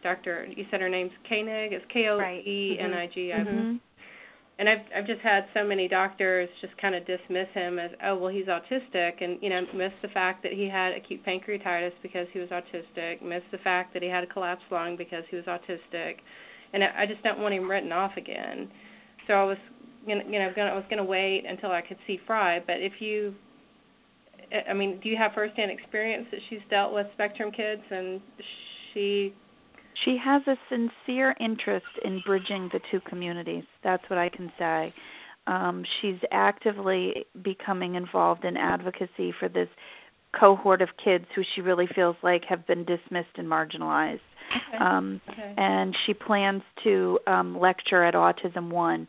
Dr. 0.04 0.48
You 0.56 0.66
said 0.72 0.82
her 0.82 0.90
name's 0.90 1.12
Koenig. 1.30 1.74
It's 1.74 1.86
K 1.94 2.08
O 2.10 2.18
E 2.20 2.78
N 2.80 2.94
I 2.94 3.08
G. 3.08 3.32
I've- 3.34 3.50
Mhm. 3.50 3.80
And 4.60 4.70
I've 4.70 4.82
I've 4.96 5.08
just 5.08 5.22
had 5.22 5.46
so 5.56 5.64
many 5.64 5.88
doctors 5.88 6.48
just 6.60 6.78
kind 6.78 6.94
of 6.94 7.04
dismiss 7.06 7.48
him 7.54 7.80
as, 7.80 7.92
oh 8.04 8.16
well, 8.16 8.30
he's 8.32 8.46
autistic, 8.46 9.22
and 9.22 9.42
you 9.42 9.50
know, 9.50 9.66
miss 9.74 9.94
the 10.04 10.08
fact 10.10 10.44
that 10.44 10.54
he 10.54 10.68
had 10.70 10.94
acute 10.94 11.24
pancreatitis 11.26 11.94
because 12.04 12.28
he 12.32 12.38
was 12.40 12.50
autistic, 12.50 13.22
miss 13.24 13.44
the 13.52 13.58
fact 13.60 13.94
that 13.94 14.04
he 14.04 14.10
had 14.10 14.24
a 14.24 14.28
collapsed 14.28 14.66
lung 14.72 14.96
because 14.96 15.24
he 15.30 15.36
was 15.36 15.46
autistic, 15.46 16.18
and 16.74 16.84
I 16.84 16.92
I 16.96 17.06
just 17.08 17.24
don't 17.24 17.40
want 17.40 17.54
him 17.56 17.70
written 17.72 17.92
off 17.92 18.18
again. 18.18 18.70
So 19.26 19.34
I 19.34 19.44
was 19.44 19.58
you 20.06 20.16
know, 20.16 20.52
gonna, 20.56 20.72
I 20.72 20.76
was 20.76 20.86
going 20.90 20.98
to 20.98 21.04
wait 21.04 21.44
until 21.48 21.72
I 21.72 21.82
could 21.82 21.98
see 22.08 22.20
Frye, 22.26 22.60
but 22.66 22.78
if 22.78 22.94
you 23.00 23.34
I 24.70 24.74
mean, 24.74 25.00
do 25.02 25.08
you 25.08 25.18
have 25.18 25.32
firsthand 25.34 25.72
experience 25.72 26.28
that 26.32 26.40
she's 26.50 26.60
dealt 26.70 26.94
with 26.94 27.08
spectrum 27.14 27.52
kids 27.52 27.82
and 27.90 28.20
she 28.94 29.34
she 30.06 30.18
has 30.24 30.42
a 30.48 30.56
sincere 30.70 31.36
interest 31.40 31.86
in 32.04 32.22
bridging 32.26 32.70
the 32.74 32.80
two 32.90 33.00
communities 33.02 33.64
that's 33.84 34.04
what 34.10 34.18
i 34.18 34.30
can 34.30 34.52
say 34.58 34.94
um 35.48 35.84
she's 36.02 36.20
actively 36.32 37.26
becoming 37.44 37.96
involved 37.96 38.46
in 38.46 38.58
advocacy 38.58 39.34
for 39.40 39.50
this 39.50 39.68
cohort 40.40 40.82
of 40.82 40.90
kids 41.04 41.26
who 41.36 41.42
she 41.56 41.62
really 41.62 41.88
feels 41.94 42.16
like 42.24 42.44
have 42.48 42.66
been 42.68 42.86
dismissed 42.86 43.38
and 43.38 43.48
marginalized 43.48 44.20
Okay. 44.68 44.84
um 44.84 45.22
Okay. 45.30 45.54
and 45.58 45.96
she 46.06 46.14
plans 46.14 46.62
to 46.84 47.20
um 47.28 47.58
lecture 47.60 48.04
at 48.04 48.14
autism 48.14 48.70
one 48.70 49.06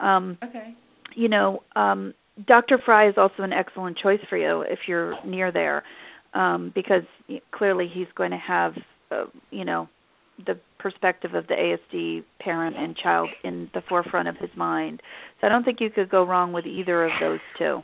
um 0.00 0.38
Okay. 0.42 0.74
you 1.14 1.28
know 1.28 1.62
um 1.76 2.14
dr 2.46 2.78
frye 2.84 3.08
is 3.08 3.14
also 3.16 3.42
an 3.42 3.52
excellent 3.52 3.96
choice 3.98 4.20
for 4.28 4.36
you 4.36 4.62
if 4.62 4.80
you're 4.88 5.14
near 5.24 5.52
there 5.52 5.82
um 6.34 6.72
because 6.74 7.04
clearly 7.52 7.88
he's 7.92 8.08
going 8.16 8.30
to 8.30 8.38
have 8.38 8.74
uh, 9.10 9.24
you 9.50 9.64
know 9.64 9.88
the 10.46 10.58
perspective 10.78 11.34
of 11.34 11.46
the 11.46 11.54
ASD 11.54 12.24
parent 12.40 12.76
and 12.76 12.96
child 12.96 13.30
in 13.44 13.70
the 13.72 13.80
forefront 13.88 14.26
of 14.26 14.36
his 14.36 14.50
mind. 14.56 15.00
So 15.40 15.46
I 15.46 15.50
don't 15.50 15.62
think 15.64 15.78
you 15.80 15.90
could 15.90 16.10
go 16.10 16.24
wrong 16.24 16.52
with 16.52 16.66
either 16.66 17.04
of 17.04 17.12
those 17.20 17.38
two. 17.56 17.82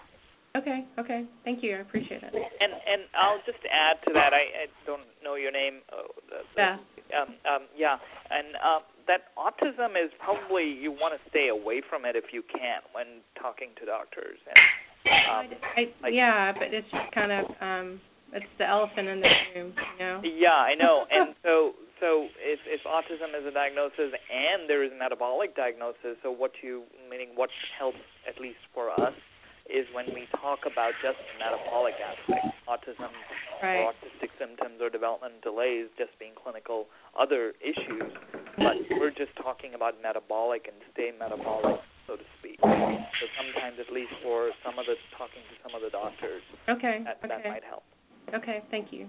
Okay. 0.57 0.85
Okay. 0.99 1.25
Thank 1.45 1.63
you. 1.63 1.77
I 1.77 1.81
appreciate 1.81 2.23
it. 2.25 2.35
And 2.35 2.73
and 2.73 3.03
I'll 3.15 3.39
just 3.47 3.63
add 3.71 4.03
to 4.07 4.13
that. 4.15 4.35
I, 4.35 4.67
I 4.67 4.67
don't 4.85 5.07
know 5.23 5.37
your 5.37 5.53
name. 5.53 5.79
Uh, 5.93 6.43
Yeah. 6.57 6.77
Um, 7.11 7.29
um, 7.43 7.63
yeah, 7.77 7.97
and 8.31 8.55
uh, 8.57 8.81
that 9.11 9.35
autism 9.35 9.99
is 9.99 10.15
probably 10.23 10.71
you 10.71 10.95
want 10.95 11.19
to 11.19 11.21
stay 11.29 11.51
away 11.51 11.83
from 11.83 12.07
it 12.07 12.15
if 12.15 12.31
you 12.31 12.47
can 12.47 12.79
when 12.95 13.27
talking 13.35 13.75
to 13.83 13.85
doctors. 13.85 14.39
And, 14.47 14.63
um, 15.27 15.59
I, 15.77 15.91
like- 15.99 16.15
yeah, 16.15 16.53
but 16.55 16.71
it's 16.71 16.87
just 16.87 17.11
kind 17.11 17.33
of 17.35 17.45
um 17.59 18.01
it's 18.33 18.47
the 18.63 18.67
elephant 18.71 19.11
in 19.11 19.19
the 19.19 19.33
room, 19.57 19.75
you 19.75 19.99
know. 19.99 20.23
Yeah, 20.23 20.55
I 20.55 20.79
know. 20.79 21.03
And 21.11 21.35
so 21.43 21.75
so 21.99 22.31
if 22.39 22.63
if 22.71 22.87
autism 22.87 23.35
is 23.35 23.43
a 23.43 23.51
diagnosis 23.51 24.15
and 24.15 24.71
there 24.71 24.87
is 24.87 24.93
an 24.93 24.99
metabolic 25.03 25.57
diagnosis, 25.59 26.15
so 26.23 26.31
what 26.31 26.53
you 26.63 26.85
meaning 27.11 27.35
what 27.35 27.51
helps 27.79 27.99
at 28.31 28.41
least 28.41 28.63
for 28.73 28.95
us 28.95 29.15
is 29.71 29.87
when 29.95 30.07
we 30.15 30.27
talk 30.43 30.67
about 30.67 30.93
just 31.03 31.17
the 31.19 31.35
metabolic 31.39 31.95
aspect, 32.03 32.47
autism 32.69 33.11
Right. 33.63 33.85
or 33.85 33.93
autistic 33.93 34.31
symptoms 34.39 34.81
or 34.81 34.89
development 34.89 35.43
delays 35.43 35.89
just 35.99 36.17
being 36.19 36.33
clinical 36.35 36.87
other 37.19 37.53
issues, 37.61 38.09
but 38.57 38.75
we're 38.99 39.11
just 39.13 39.37
talking 39.37 39.75
about 39.75 40.01
metabolic 40.03 40.65
and 40.67 40.77
stay 40.93 41.13
metabolic, 41.13 41.77
so 42.07 42.17
to 42.17 42.25
speak. 42.41 42.57
So 42.63 43.27
sometimes 43.37 43.77
at 43.79 43.93
least 43.93 44.13
for 44.23 44.51
some 44.65 44.79
of 44.79 44.87
the 44.87 44.97
talking 45.17 45.45
to 45.45 45.55
some 45.63 45.75
of 45.77 45.83
the 45.83 45.91
doctors, 45.91 46.43
Okay. 46.69 47.03
that 47.05 47.21
that 47.29 47.45
might 47.45 47.65
help. 47.65 47.85
Okay, 48.33 48.63
thank 48.71 48.93
you. 48.93 49.07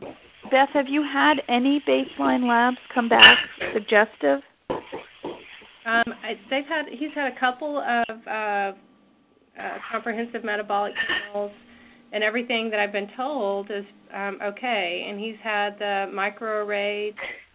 Beth, 0.51 0.69
have 0.73 0.89
you 0.89 1.01
had 1.03 1.41
any 1.47 1.79
baseline 1.88 2.47
labs 2.47 2.77
come 2.93 3.07
back 3.07 3.38
suggestive? 3.73 4.41
Um 4.69 6.11
I, 6.23 6.35
they've 6.49 6.65
had 6.67 6.88
he's 6.91 7.13
had 7.15 7.31
a 7.31 7.39
couple 7.39 7.77
of 7.79 8.27
uh 8.27 8.71
uh 9.59 9.77
comprehensive 9.91 10.43
metabolic 10.43 10.93
panels 11.07 11.51
and 12.13 12.23
everything 12.23 12.69
that 12.69 12.79
I've 12.79 12.91
been 12.91 13.09
told 13.15 13.69
is 13.71 13.85
um 14.13 14.39
okay 14.43 15.05
and 15.09 15.19
he's 15.19 15.35
had 15.43 15.77
the 15.79 16.11
microarray 16.13 17.11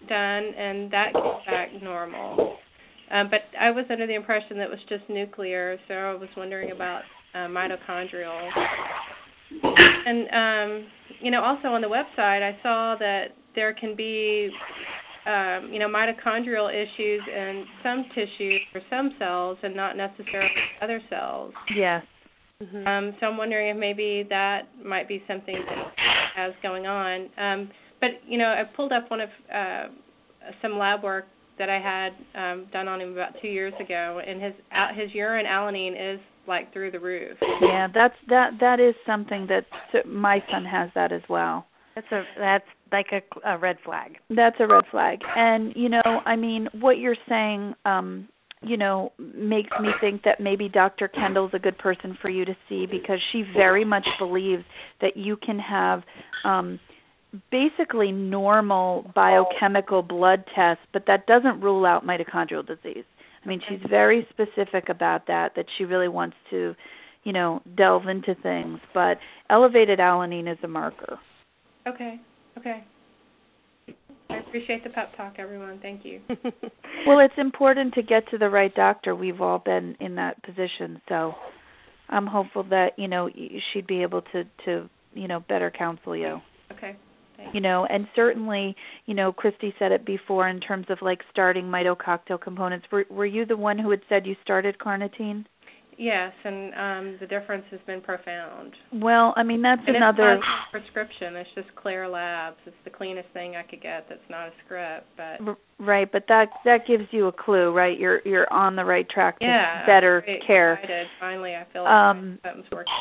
done 0.08 0.44
and 0.56 0.90
that 0.90 1.12
came 1.12 1.22
back 1.46 1.82
normal. 1.82 2.56
Um 3.10 3.28
but 3.30 3.40
I 3.58 3.70
was 3.70 3.84
under 3.90 4.06
the 4.06 4.14
impression 4.14 4.58
that 4.58 4.64
it 4.64 4.70
was 4.70 4.80
just 4.88 5.08
nuclear, 5.08 5.78
so 5.88 5.94
I 5.94 6.14
was 6.14 6.28
wondering 6.36 6.72
about 6.72 7.02
uh, 7.34 7.46
mitochondrial. 7.48 8.50
And 10.06 10.28
um 10.32 10.88
you 11.20 11.30
know 11.30 11.42
also 11.42 11.68
on 11.68 11.80
the 11.80 11.88
website 11.88 12.42
I 12.42 12.58
saw 12.62 12.96
that 12.98 13.28
there 13.54 13.72
can 13.74 13.96
be 13.96 14.50
um, 15.26 15.72
you 15.72 15.78
know, 15.78 15.88
mitochondrial 15.88 16.70
issues 16.70 17.20
in 17.26 17.64
some 17.82 18.04
tissues 18.14 18.60
or 18.74 18.80
some 18.88 19.10
cells 19.18 19.58
and 19.62 19.74
not 19.74 19.96
necessarily 19.96 20.50
other 20.80 21.00
cells. 21.10 21.52
Yes. 21.74 22.04
Mm-hmm. 22.62 22.86
Um, 22.86 23.16
so 23.20 23.26
I'm 23.26 23.36
wondering 23.36 23.68
if 23.68 23.76
maybe 23.76 24.24
that 24.30 24.62
might 24.84 25.08
be 25.08 25.22
something 25.26 25.56
that 25.68 25.92
has 26.36 26.52
going 26.62 26.86
on. 26.86 27.28
Um, 27.36 27.70
but 28.00 28.10
you 28.26 28.38
know, 28.38 28.46
I 28.46 28.62
pulled 28.74 28.92
up 28.92 29.10
one 29.10 29.20
of 29.20 29.28
uh, 29.52 29.84
some 30.62 30.78
lab 30.78 31.02
work 31.02 31.26
that 31.58 31.68
I 31.68 31.80
had 31.80 32.12
um, 32.40 32.66
done 32.72 32.88
on 32.88 33.00
him 33.00 33.12
about 33.12 33.32
two 33.42 33.48
years 33.48 33.74
ago, 33.80 34.20
and 34.26 34.42
his 34.42 34.52
uh, 34.72 34.94
his 34.94 35.14
urine 35.14 35.46
alanine 35.46 36.14
is 36.14 36.20
like 36.46 36.72
through 36.72 36.92
the 36.92 37.00
roof. 37.00 37.36
Yeah, 37.60 37.88
that's 37.92 38.14
that 38.28 38.50
that 38.60 38.80
is 38.80 38.94
something 39.06 39.46
that 39.48 39.64
so 39.92 39.98
my 40.08 40.42
son 40.50 40.64
has 40.64 40.90
that 40.94 41.12
as 41.12 41.22
well. 41.28 41.66
That's 41.94 42.06
a 42.12 42.22
that's 42.38 42.64
like 42.92 43.06
a, 43.12 43.48
a 43.48 43.58
red 43.58 43.76
flag. 43.84 44.18
That's 44.30 44.56
a 44.60 44.66
red 44.66 44.84
flag. 44.90 45.20
And 45.36 45.72
you 45.76 45.88
know, 45.88 46.02
I 46.04 46.36
mean, 46.36 46.68
what 46.80 46.98
you're 46.98 47.16
saying 47.28 47.74
um 47.84 48.28
you 48.62 48.76
know 48.76 49.12
makes 49.18 49.70
me 49.80 49.90
think 50.00 50.22
that 50.24 50.40
maybe 50.40 50.68
Dr. 50.68 51.08
Kendall's 51.08 51.52
a 51.54 51.58
good 51.58 51.78
person 51.78 52.16
for 52.20 52.30
you 52.30 52.44
to 52.44 52.56
see 52.68 52.86
because 52.86 53.18
she 53.32 53.44
very 53.54 53.84
much 53.84 54.06
believes 54.18 54.64
that 55.00 55.16
you 55.16 55.36
can 55.36 55.58
have 55.58 56.02
um 56.44 56.80
basically 57.50 58.12
normal 58.12 59.10
biochemical 59.14 60.00
blood 60.00 60.44
tests, 60.54 60.82
but 60.92 61.04
that 61.06 61.26
doesn't 61.26 61.60
rule 61.60 61.84
out 61.84 62.06
mitochondrial 62.06 62.66
disease. 62.66 63.04
I 63.44 63.48
mean, 63.48 63.60
she's 63.68 63.80
very 63.90 64.26
specific 64.30 64.88
about 64.88 65.26
that 65.26 65.52
that 65.56 65.66
she 65.76 65.84
really 65.84 66.08
wants 66.08 66.36
to 66.50 66.74
you 67.26 67.32
know, 67.32 67.60
delve 67.76 68.06
into 68.06 68.36
things, 68.40 68.78
but 68.94 69.18
elevated 69.50 69.98
alanine 69.98 70.50
is 70.50 70.58
a 70.62 70.68
marker. 70.68 71.18
Okay. 71.86 72.20
Okay. 72.58 72.84
I 74.28 74.36
appreciate 74.38 74.82
the 74.84 74.90
pep 74.90 75.16
talk, 75.16 75.34
everyone. 75.38 75.78
Thank 75.80 76.04
you. 76.04 76.20
well, 77.06 77.20
it's 77.20 77.34
important 77.36 77.94
to 77.94 78.02
get 78.02 78.28
to 78.30 78.38
the 78.38 78.48
right 78.48 78.74
doctor. 78.74 79.14
We've 79.14 79.40
all 79.40 79.58
been 79.58 79.96
in 80.00 80.16
that 80.16 80.42
position, 80.42 81.00
so 81.08 81.34
I'm 82.08 82.26
hopeful 82.26 82.64
that 82.64 82.90
you 82.96 83.08
know 83.08 83.30
she'd 83.72 83.86
be 83.86 84.02
able 84.02 84.22
to 84.32 84.44
to 84.64 84.88
you 85.14 85.28
know 85.28 85.40
better 85.48 85.70
counsel 85.70 86.16
you. 86.16 86.40
Okay. 86.72 86.96
Thanks. 87.36 87.54
You 87.54 87.60
know, 87.60 87.86
and 87.88 88.08
certainly, 88.16 88.74
you 89.04 89.14
know, 89.14 89.30
Christy 89.30 89.74
said 89.78 89.92
it 89.92 90.06
before 90.06 90.48
in 90.48 90.58
terms 90.58 90.86
of 90.88 90.98
like 91.02 91.20
starting 91.30 91.66
mito 91.66 91.96
cocktail 91.96 92.38
components. 92.38 92.86
Were 92.90 93.04
were 93.10 93.26
you 93.26 93.44
the 93.44 93.56
one 93.56 93.78
who 93.78 93.90
had 93.90 94.00
said 94.08 94.26
you 94.26 94.36
started 94.42 94.78
carnitine? 94.78 95.44
Yes, 95.98 96.32
and 96.44 96.74
um 96.74 97.16
the 97.20 97.26
difference 97.26 97.64
has 97.70 97.80
been 97.86 98.00
profound. 98.00 98.72
Well, 98.92 99.32
I 99.36 99.42
mean 99.42 99.62
that's 99.62 99.82
and 99.86 99.96
another 99.96 100.34
it's 100.34 100.42
not 100.44 100.68
a 100.68 100.80
prescription. 100.80 101.36
It's 101.36 101.50
just 101.54 101.68
Klaire 101.74 102.10
Labs. 102.10 102.56
It's 102.66 102.76
the 102.84 102.90
cleanest 102.90 103.28
thing 103.32 103.56
I 103.56 103.62
could 103.62 103.80
get. 103.80 104.06
That's 104.08 104.20
not 104.28 104.48
a 104.48 104.52
script, 104.64 105.06
but 105.16 105.56
right. 105.78 106.10
But 106.10 106.24
that 106.28 106.48
that 106.64 106.86
gives 106.86 107.04
you 107.12 107.28
a 107.28 107.32
clue, 107.32 107.72
right? 107.72 107.98
You're 107.98 108.20
you're 108.24 108.52
on 108.52 108.76
the 108.76 108.84
right 108.84 109.08
track 109.08 109.38
to 109.40 109.46
yeah, 109.46 109.86
better 109.86 110.24
care. 110.46 110.74
Excited. 110.74 111.06
Finally, 111.18 111.54
I 111.54 111.66
feel 111.72 111.84
like 111.84 111.92
um, 111.92 112.38
something's 112.44 112.70
working. 112.70 112.92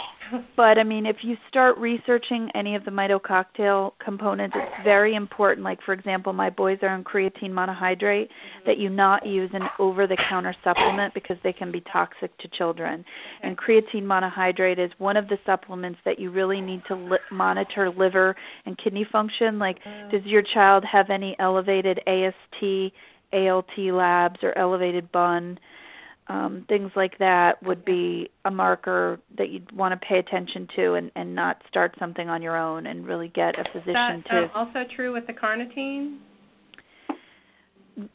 But 0.56 0.78
I 0.78 0.84
mean, 0.84 1.06
if 1.06 1.18
you 1.24 1.36
start 1.50 1.78
researching 1.78 2.50
any 2.56 2.76
of 2.76 2.86
the 2.86 2.92
mito 2.92 3.22
cocktail 3.22 3.94
components, 4.04 4.56
it's 4.58 4.84
very 4.84 5.16
important. 5.16 5.64
Like 5.64 5.80
for 5.86 5.94
example, 5.94 6.34
my 6.34 6.50
boys 6.50 6.80
are 6.82 6.90
on 6.90 7.04
creatine 7.04 7.52
monohydrate 7.52 8.28
that 8.66 8.78
you 8.78 8.90
not 8.90 9.26
use 9.26 9.50
an 9.54 9.64
over-the-counter 9.80 10.56
supplement 10.64 11.14
because 11.14 11.38
they 11.44 11.54
can 11.54 11.72
be 11.72 11.82
toxic 11.92 12.38
to 12.40 12.48
children. 12.58 13.04
And 13.44 13.58
creatine 13.58 14.04
monohydrate 14.04 14.84
is 14.84 14.92
one 14.98 15.18
of 15.18 15.28
the 15.28 15.38
supplements 15.46 16.00
that 16.06 16.20
you 16.20 16.32
really 16.32 16.62
need 16.62 16.82
to 16.88 16.96
li- 16.96 17.18
monitor 17.32 17.90
liver 17.90 18.36
and 18.66 18.78
kidney 18.82 19.06
function. 19.12 19.60
Like, 19.60 19.78
does 20.12 20.22
your 20.26 20.44
child 20.54 20.84
have 20.92 21.10
any 21.10 21.36
elevated 21.40 22.00
AST, 22.08 22.94
ALT 23.34 23.78
labs, 23.78 24.40
or 24.44 24.58
elevated 24.58 25.12
BUN? 25.12 25.60
Um, 26.28 26.66
things 26.68 26.92
like 26.96 27.18
that 27.20 27.62
would 27.64 27.86
be 27.86 28.30
a 28.46 28.52
marker 28.52 29.20
that 29.38 29.50
you'd 29.50 29.72
want 29.72 30.00
to 30.00 30.08
pay 30.08 30.18
attention 30.18 30.68
to 30.76 30.94
and, 30.94 31.12
and 31.16 31.36
not 31.36 31.62
start 31.68 31.94
something 32.00 32.30
on 32.30 32.42
your 32.42 32.58
own 32.58 32.88
and 32.88 33.06
really 33.06 33.28
get 33.28 33.60
a 33.60 33.64
physician 33.72 33.94
that, 33.94 34.24
to. 34.30 34.38
Um, 34.44 34.50
also 34.56 34.80
true 34.96 35.14
with 35.14 35.28
the 35.28 35.34
carnitine. 35.34 36.18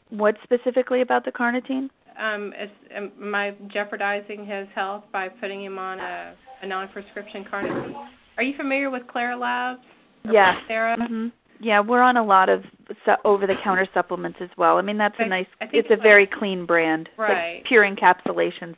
What 0.09 0.35
specifically 0.43 1.01
about 1.01 1.25
the 1.25 1.31
carnitine? 1.31 1.89
Um, 2.21 2.53
is, 2.61 2.69
am 2.93 3.33
I 3.33 3.55
jeopardizing 3.73 4.45
his 4.45 4.67
health 4.75 5.05
by 5.13 5.29
putting 5.29 5.63
him 5.63 5.79
on 5.79 5.99
a, 5.99 6.35
a 6.61 6.67
non-prescription 6.67 7.45
carnitine? 7.51 7.93
Are 8.37 8.43
you 8.43 8.55
familiar 8.57 8.89
with 8.89 9.03
Klaire 9.03 9.39
Labs? 9.39 9.81
Yeah. 10.25 10.53
Sarah. 10.67 10.97
Mm-hmm. 10.97 11.27
Yeah, 11.61 11.81
we're 11.81 12.01
on 12.01 12.17
a 12.17 12.23
lot 12.23 12.49
of 12.49 12.63
su- 13.05 13.11
over-the-counter 13.23 13.87
supplements 13.93 14.39
as 14.41 14.49
well. 14.57 14.77
I 14.77 14.81
mean, 14.81 14.97
that's 14.97 15.15
I, 15.19 15.23
a 15.23 15.27
nice. 15.27 15.45
it's 15.61 15.89
a 15.89 15.93
like, 15.93 16.01
very 16.01 16.27
clean 16.27 16.65
brand. 16.65 17.07
Right. 17.17 17.57
Like 17.57 17.65
pure 17.65 17.87
encapsulations. 17.87 18.75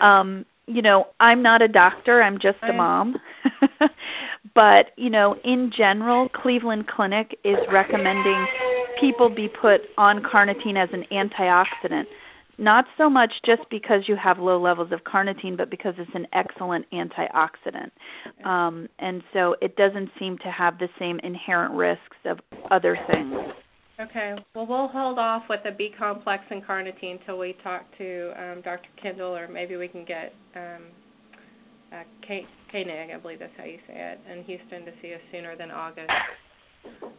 Um, 0.00 0.44
you 0.66 0.82
know, 0.82 1.06
I'm 1.18 1.42
not 1.42 1.62
a 1.62 1.68
doctor. 1.68 2.22
I'm 2.22 2.34
just 2.34 2.58
a 2.62 2.74
mom. 2.74 3.16
but 4.54 4.90
you 4.96 5.08
know, 5.08 5.36
in 5.42 5.72
general, 5.74 6.28
Cleveland 6.28 6.86
Clinic 6.86 7.38
is 7.42 7.56
recommending 7.72 8.46
people 9.00 9.30
be 9.30 9.48
put 9.48 9.80
on 9.96 10.22
carnitine 10.22 10.76
as 10.76 10.90
an 10.92 11.04
antioxidant 11.10 12.04
not 12.58 12.84
so 12.96 13.08
much 13.08 13.32
just 13.46 13.62
because 13.70 14.02
you 14.08 14.16
have 14.22 14.38
low 14.38 14.60
levels 14.60 14.90
of 14.92 15.00
carnitine, 15.00 15.56
but 15.56 15.70
because 15.70 15.94
it's 15.98 16.10
an 16.14 16.26
excellent 16.32 16.86
antioxidant. 16.92 17.90
Um, 18.44 18.88
and 18.98 19.22
so 19.32 19.54
it 19.62 19.76
doesn't 19.76 20.10
seem 20.18 20.38
to 20.38 20.50
have 20.50 20.78
the 20.78 20.88
same 20.98 21.20
inherent 21.22 21.74
risks 21.74 22.16
of 22.24 22.38
other 22.70 22.98
things. 23.10 23.34
Okay. 24.00 24.34
Well, 24.54 24.66
we'll 24.66 24.88
hold 24.88 25.18
off 25.18 25.44
with 25.48 25.60
the 25.64 25.72
B 25.72 25.90
complex 25.98 26.44
and 26.50 26.64
carnitine 26.64 27.20
until 27.20 27.38
we 27.38 27.56
talk 27.64 27.84
to 27.98 28.32
um, 28.36 28.62
Dr. 28.62 28.88
Kendall, 29.00 29.34
or 29.34 29.48
maybe 29.48 29.76
we 29.76 29.88
can 29.88 30.04
get 30.04 30.32
um, 30.54 30.82
uh, 31.92 32.02
K- 32.26 32.46
Koenig, 32.70 33.10
I 33.10 33.18
believe 33.18 33.40
that's 33.40 33.52
how 33.56 33.64
you 33.64 33.78
say 33.88 33.94
it, 33.94 34.20
in 34.30 34.44
Houston 34.44 34.84
to 34.84 34.92
see 35.02 35.14
us 35.14 35.20
sooner 35.32 35.56
than 35.56 35.70
August. 35.70 36.10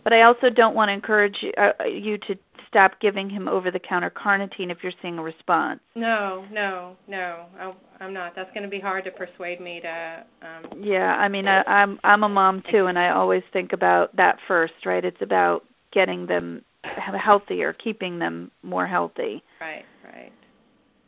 But 0.03 0.13
I 0.13 0.23
also 0.23 0.49
don't 0.55 0.73
want 0.73 0.89
to 0.89 0.93
encourage 0.93 1.35
you, 1.41 1.51
uh, 1.57 1.83
you 1.83 2.17
to 2.17 2.35
stop 2.69 2.93
giving 3.01 3.29
him 3.29 3.47
over-the-counter 3.47 4.11
carnitine 4.11 4.71
if 4.71 4.77
you're 4.81 4.93
seeing 5.01 5.17
a 5.17 5.23
response. 5.23 5.79
No, 5.95 6.45
no, 6.51 6.95
no. 7.07 7.45
I, 7.59 7.73
I'm 7.99 8.13
not. 8.13 8.33
That's 8.35 8.51
going 8.53 8.63
to 8.63 8.69
be 8.69 8.79
hard 8.79 9.03
to 9.05 9.11
persuade 9.11 9.59
me 9.59 9.81
to. 9.81 10.23
Um, 10.41 10.81
yeah, 10.81 11.15
I 11.15 11.27
mean, 11.27 11.47
I, 11.47 11.61
I'm 11.63 11.99
I'm 12.03 12.23
a 12.23 12.29
mom 12.29 12.63
too, 12.71 12.85
and 12.85 12.97
I 12.97 13.09
always 13.09 13.43
think 13.51 13.73
about 13.73 14.15
that 14.15 14.37
first, 14.47 14.73
right? 14.85 15.03
It's 15.03 15.21
about 15.21 15.63
getting 15.91 16.27
them 16.27 16.63
healthier, 16.83 17.73
keeping 17.73 18.19
them 18.19 18.51
more 18.63 18.87
healthy. 18.87 19.43
Right, 19.59 19.83
right. 20.05 20.31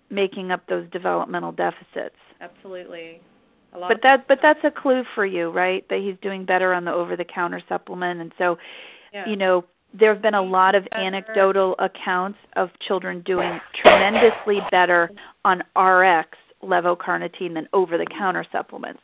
Making 0.09 0.51
up 0.51 0.67
those 0.67 0.89
developmental 0.91 1.53
deficits. 1.53 2.17
Absolutely 2.41 3.21
but 3.71 3.99
that 4.03 4.27
but 4.27 4.39
that's 4.41 4.59
a 4.63 4.71
clue 4.71 5.03
for 5.15 5.25
you, 5.25 5.49
right? 5.49 5.87
That 5.89 5.99
he's 5.99 6.15
doing 6.21 6.45
better 6.45 6.73
on 6.73 6.85
the 6.85 6.91
over 6.91 7.15
the 7.15 7.23
counter 7.23 7.61
supplement 7.69 8.19
and 8.19 8.33
so 8.37 8.57
yeah. 9.13 9.27
you 9.27 9.35
know, 9.35 9.65
there 9.97 10.13
have 10.13 10.21
been 10.21 10.33
a 10.33 10.41
lot 10.41 10.75
of 10.75 10.83
anecdotal 10.91 11.75
accounts 11.79 12.39
of 12.55 12.69
children 12.87 13.21
doing 13.25 13.59
tremendously 13.83 14.59
better 14.69 15.11
on 15.43 15.59
RX 15.75 16.37
levocarnitine 16.63 17.53
than 17.53 17.67
over 17.73 17.97
the 17.97 18.07
counter 18.17 18.45
supplements. 18.51 19.01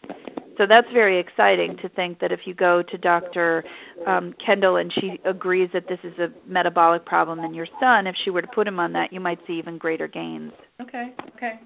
So 0.57 0.63
that's 0.67 0.87
very 0.91 1.19
exciting 1.19 1.77
to 1.83 1.89
think 1.89 2.19
that 2.19 2.31
if 2.31 2.41
you 2.45 2.55
go 2.55 2.81
to 2.81 2.97
Dr. 2.97 3.63
Um, 4.07 4.33
Kendall 4.43 4.77
and 4.77 4.91
she 4.91 5.19
agrees 5.23 5.69
that 5.73 5.83
this 5.87 5.99
is 6.03 6.17
a 6.17 6.29
metabolic 6.49 7.05
problem 7.05 7.39
in 7.39 7.53
your 7.53 7.67
son, 7.79 8.07
if 8.07 8.15
she 8.23 8.31
were 8.31 8.41
to 8.41 8.47
put 8.47 8.67
him 8.67 8.79
on 8.79 8.93
that, 8.93 9.13
you 9.13 9.19
might 9.19 9.37
see 9.45 9.53
even 9.53 9.77
greater 9.77 10.07
gains. 10.07 10.51
Okay, 10.81 11.13
okay. 11.35 11.59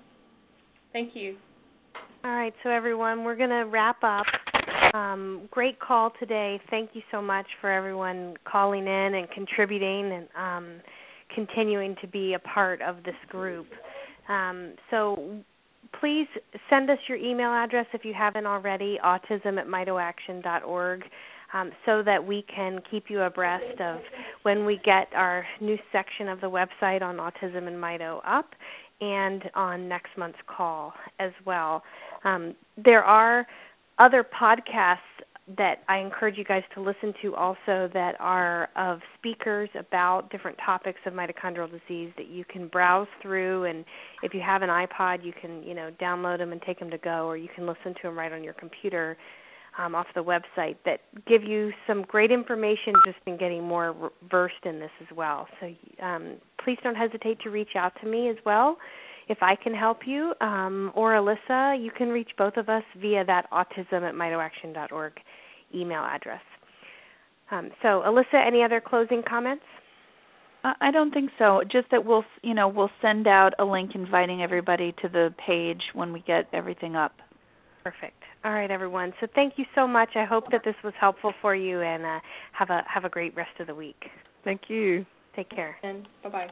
Thank 0.92 1.16
you. 1.16 1.38
All 2.26 2.32
right, 2.32 2.54
so 2.64 2.70
everyone, 2.70 3.24
we're 3.24 3.38
going 3.38 3.50
to 3.50 3.66
wrap 3.66 4.04
up. 4.04 4.26
Um, 4.94 5.48
great 5.52 5.80
call 5.80 6.12
today. 6.20 6.60
Thank 6.70 6.92
you 6.94 7.02
so 7.12 7.22
much 7.22 7.46
for 7.62 7.72
everyone 7.72 8.36
calling 8.44 8.84
in 8.88 9.16
and 9.16 9.30
contributing 9.32 10.12
and 10.12 10.28
um, 10.38 10.82
continuing 11.34 11.96
to 12.02 12.08
be 12.08 12.34
a 12.34 12.40
part 12.40 12.82
of 12.82 12.98
this 13.06 13.16
group. 13.30 13.68
Um, 14.28 14.74
so 14.90 15.40
please 16.00 16.28
send 16.70 16.90
us 16.90 16.98
your 17.08 17.18
email 17.18 17.52
address 17.52 17.86
if 17.94 18.04
you 18.04 18.14
haven't 18.14 18.46
already, 18.46 18.98
autism 19.04 19.58
at 19.60 19.68
mitoaction.org. 19.68 21.04
Um, 21.54 21.72
so 21.86 22.02
that 22.04 22.26
we 22.26 22.46
can 22.56 22.80
keep 22.90 23.10
you 23.10 23.24
abreast 23.24 23.82
of 23.82 24.00
when 24.44 24.66
we 24.66 24.80
get 24.86 25.10
our 25.14 25.46
new 25.60 25.78
section 25.92 26.30
of 26.30 26.40
the 26.40 26.50
website 26.50 27.02
on 27.02 27.18
autism 27.18 27.68
and 27.68 27.76
mito 27.76 28.22
up 28.26 28.52
and 29.02 29.44
on 29.54 29.90
next 29.90 30.12
month's 30.18 30.40
call 30.48 30.94
as 31.20 31.32
well. 31.46 31.84
Um, 32.24 32.56
there 32.78 33.04
are 33.04 33.46
other 34.02 34.26
podcasts 34.26 34.98
that 35.58 35.84
I 35.88 35.98
encourage 35.98 36.38
you 36.38 36.44
guys 36.44 36.64
to 36.76 36.82
listen 36.82 37.14
to 37.22 37.36
also 37.36 37.90
that 37.94 38.14
are 38.20 38.70
of 38.76 39.00
speakers 39.18 39.70
about 39.78 40.32
different 40.32 40.58
topics 40.64 41.00
of 41.06 41.14
mitochondrial 41.14 41.70
disease 41.70 42.12
that 42.18 42.28
you 42.28 42.44
can 42.46 42.68
browse 42.68 43.08
through. 43.22 43.66
And 43.66 43.86
if 44.24 44.34
you 44.34 44.42
have 44.42 44.62
an 44.62 44.70
iPod 44.70 45.24
you 45.24 45.34
can 45.40 45.62
you 45.64 45.74
know 45.74 45.92
download 46.02 46.40
them 46.40 46.52
and 46.52 46.62
take 46.62 46.80
them 46.80 46.90
to 46.90 46.98
go 46.98 47.28
or 47.28 47.38
you 47.38 47.50
can 47.54 47.68
listen 47.68 47.94
to 47.94 48.02
them 48.04 48.18
right 48.18 48.32
on 48.32 48.44
your 48.44 48.54
computer 48.54 49.18
um, 49.78 49.96
off 49.96 50.08
the 50.16 50.24
website 50.24 50.78
that 50.86 51.02
give 51.28 51.44
you 51.44 51.72
some 51.86 52.04
great 52.04 52.32
information. 52.32 52.94
Just 53.06 53.20
in 53.26 53.38
getting 53.38 53.64
more 53.64 54.12
versed 54.30 54.66
in 54.66 54.80
this 54.80 54.92
as 55.02 55.16
well. 55.16 55.48
So 55.60 55.74
um, 56.04 56.38
please 56.64 56.78
don't 56.84 56.96
hesitate 56.96 57.40
to 57.42 57.50
reach 57.50 57.76
out 57.76 57.94
to 58.02 58.08
me 58.08 58.30
as 58.30 58.38
well 58.46 58.78
if 59.32 59.38
I 59.42 59.56
can 59.56 59.74
help 59.74 60.00
you, 60.06 60.34
um, 60.42 60.92
or 60.94 61.14
Alyssa, 61.14 61.82
you 61.82 61.90
can 61.90 62.10
reach 62.10 62.30
both 62.38 62.58
of 62.58 62.68
us 62.68 62.84
via 63.00 63.24
that 63.26 63.50
autism 63.50 64.04
at 64.04 64.14
mitoaction.org 64.14 65.14
email 65.74 66.04
address. 66.04 66.42
Um, 67.50 67.72
so, 67.82 68.04
Alyssa, 68.06 68.46
any 68.46 68.62
other 68.62 68.82
closing 68.86 69.24
comments? 69.28 69.64
I 70.64 70.92
don't 70.92 71.12
think 71.12 71.32
so. 71.40 71.62
Just 71.72 71.90
that 71.90 72.06
we'll, 72.06 72.24
you 72.44 72.54
know, 72.54 72.68
we'll 72.68 72.92
send 73.02 73.26
out 73.26 73.54
a 73.58 73.64
link 73.64 73.92
inviting 73.96 74.44
everybody 74.44 74.94
to 75.02 75.10
the 75.10 75.34
page 75.48 75.82
when 75.94 76.14
we 76.14 76.20
get 76.20 76.48
everything 76.54 76.96
up. 76.96 77.14
Perfect. 77.84 78.22
All 78.46 78.52
right, 78.52 78.70
everyone. 78.70 79.12
So 79.20 79.28
thank 79.34 79.54
you 79.58 79.66
so 79.74 79.88
much. 79.88 80.10
I 80.16 80.26
hope 80.26 80.52
that 80.52 80.62
this 80.64 80.76
was 80.84 80.94
helpful 81.00 81.34
for 81.42 81.56
you, 81.56 81.82
and 81.82 82.04
uh, 82.06 82.20
have 82.52 82.70
a 82.70 82.84
have 82.88 83.06
a 83.06 83.10
great 83.10 83.36
rest 83.36 83.60
of 83.60 83.66
the 83.68 83.76
week. 83.76 84.04
Thank 84.44 84.62
you. 84.68 85.04
Take 85.36 85.50
care. 85.50 85.78
And 85.82 86.08
bye 86.24 86.30
bye. 86.30 86.48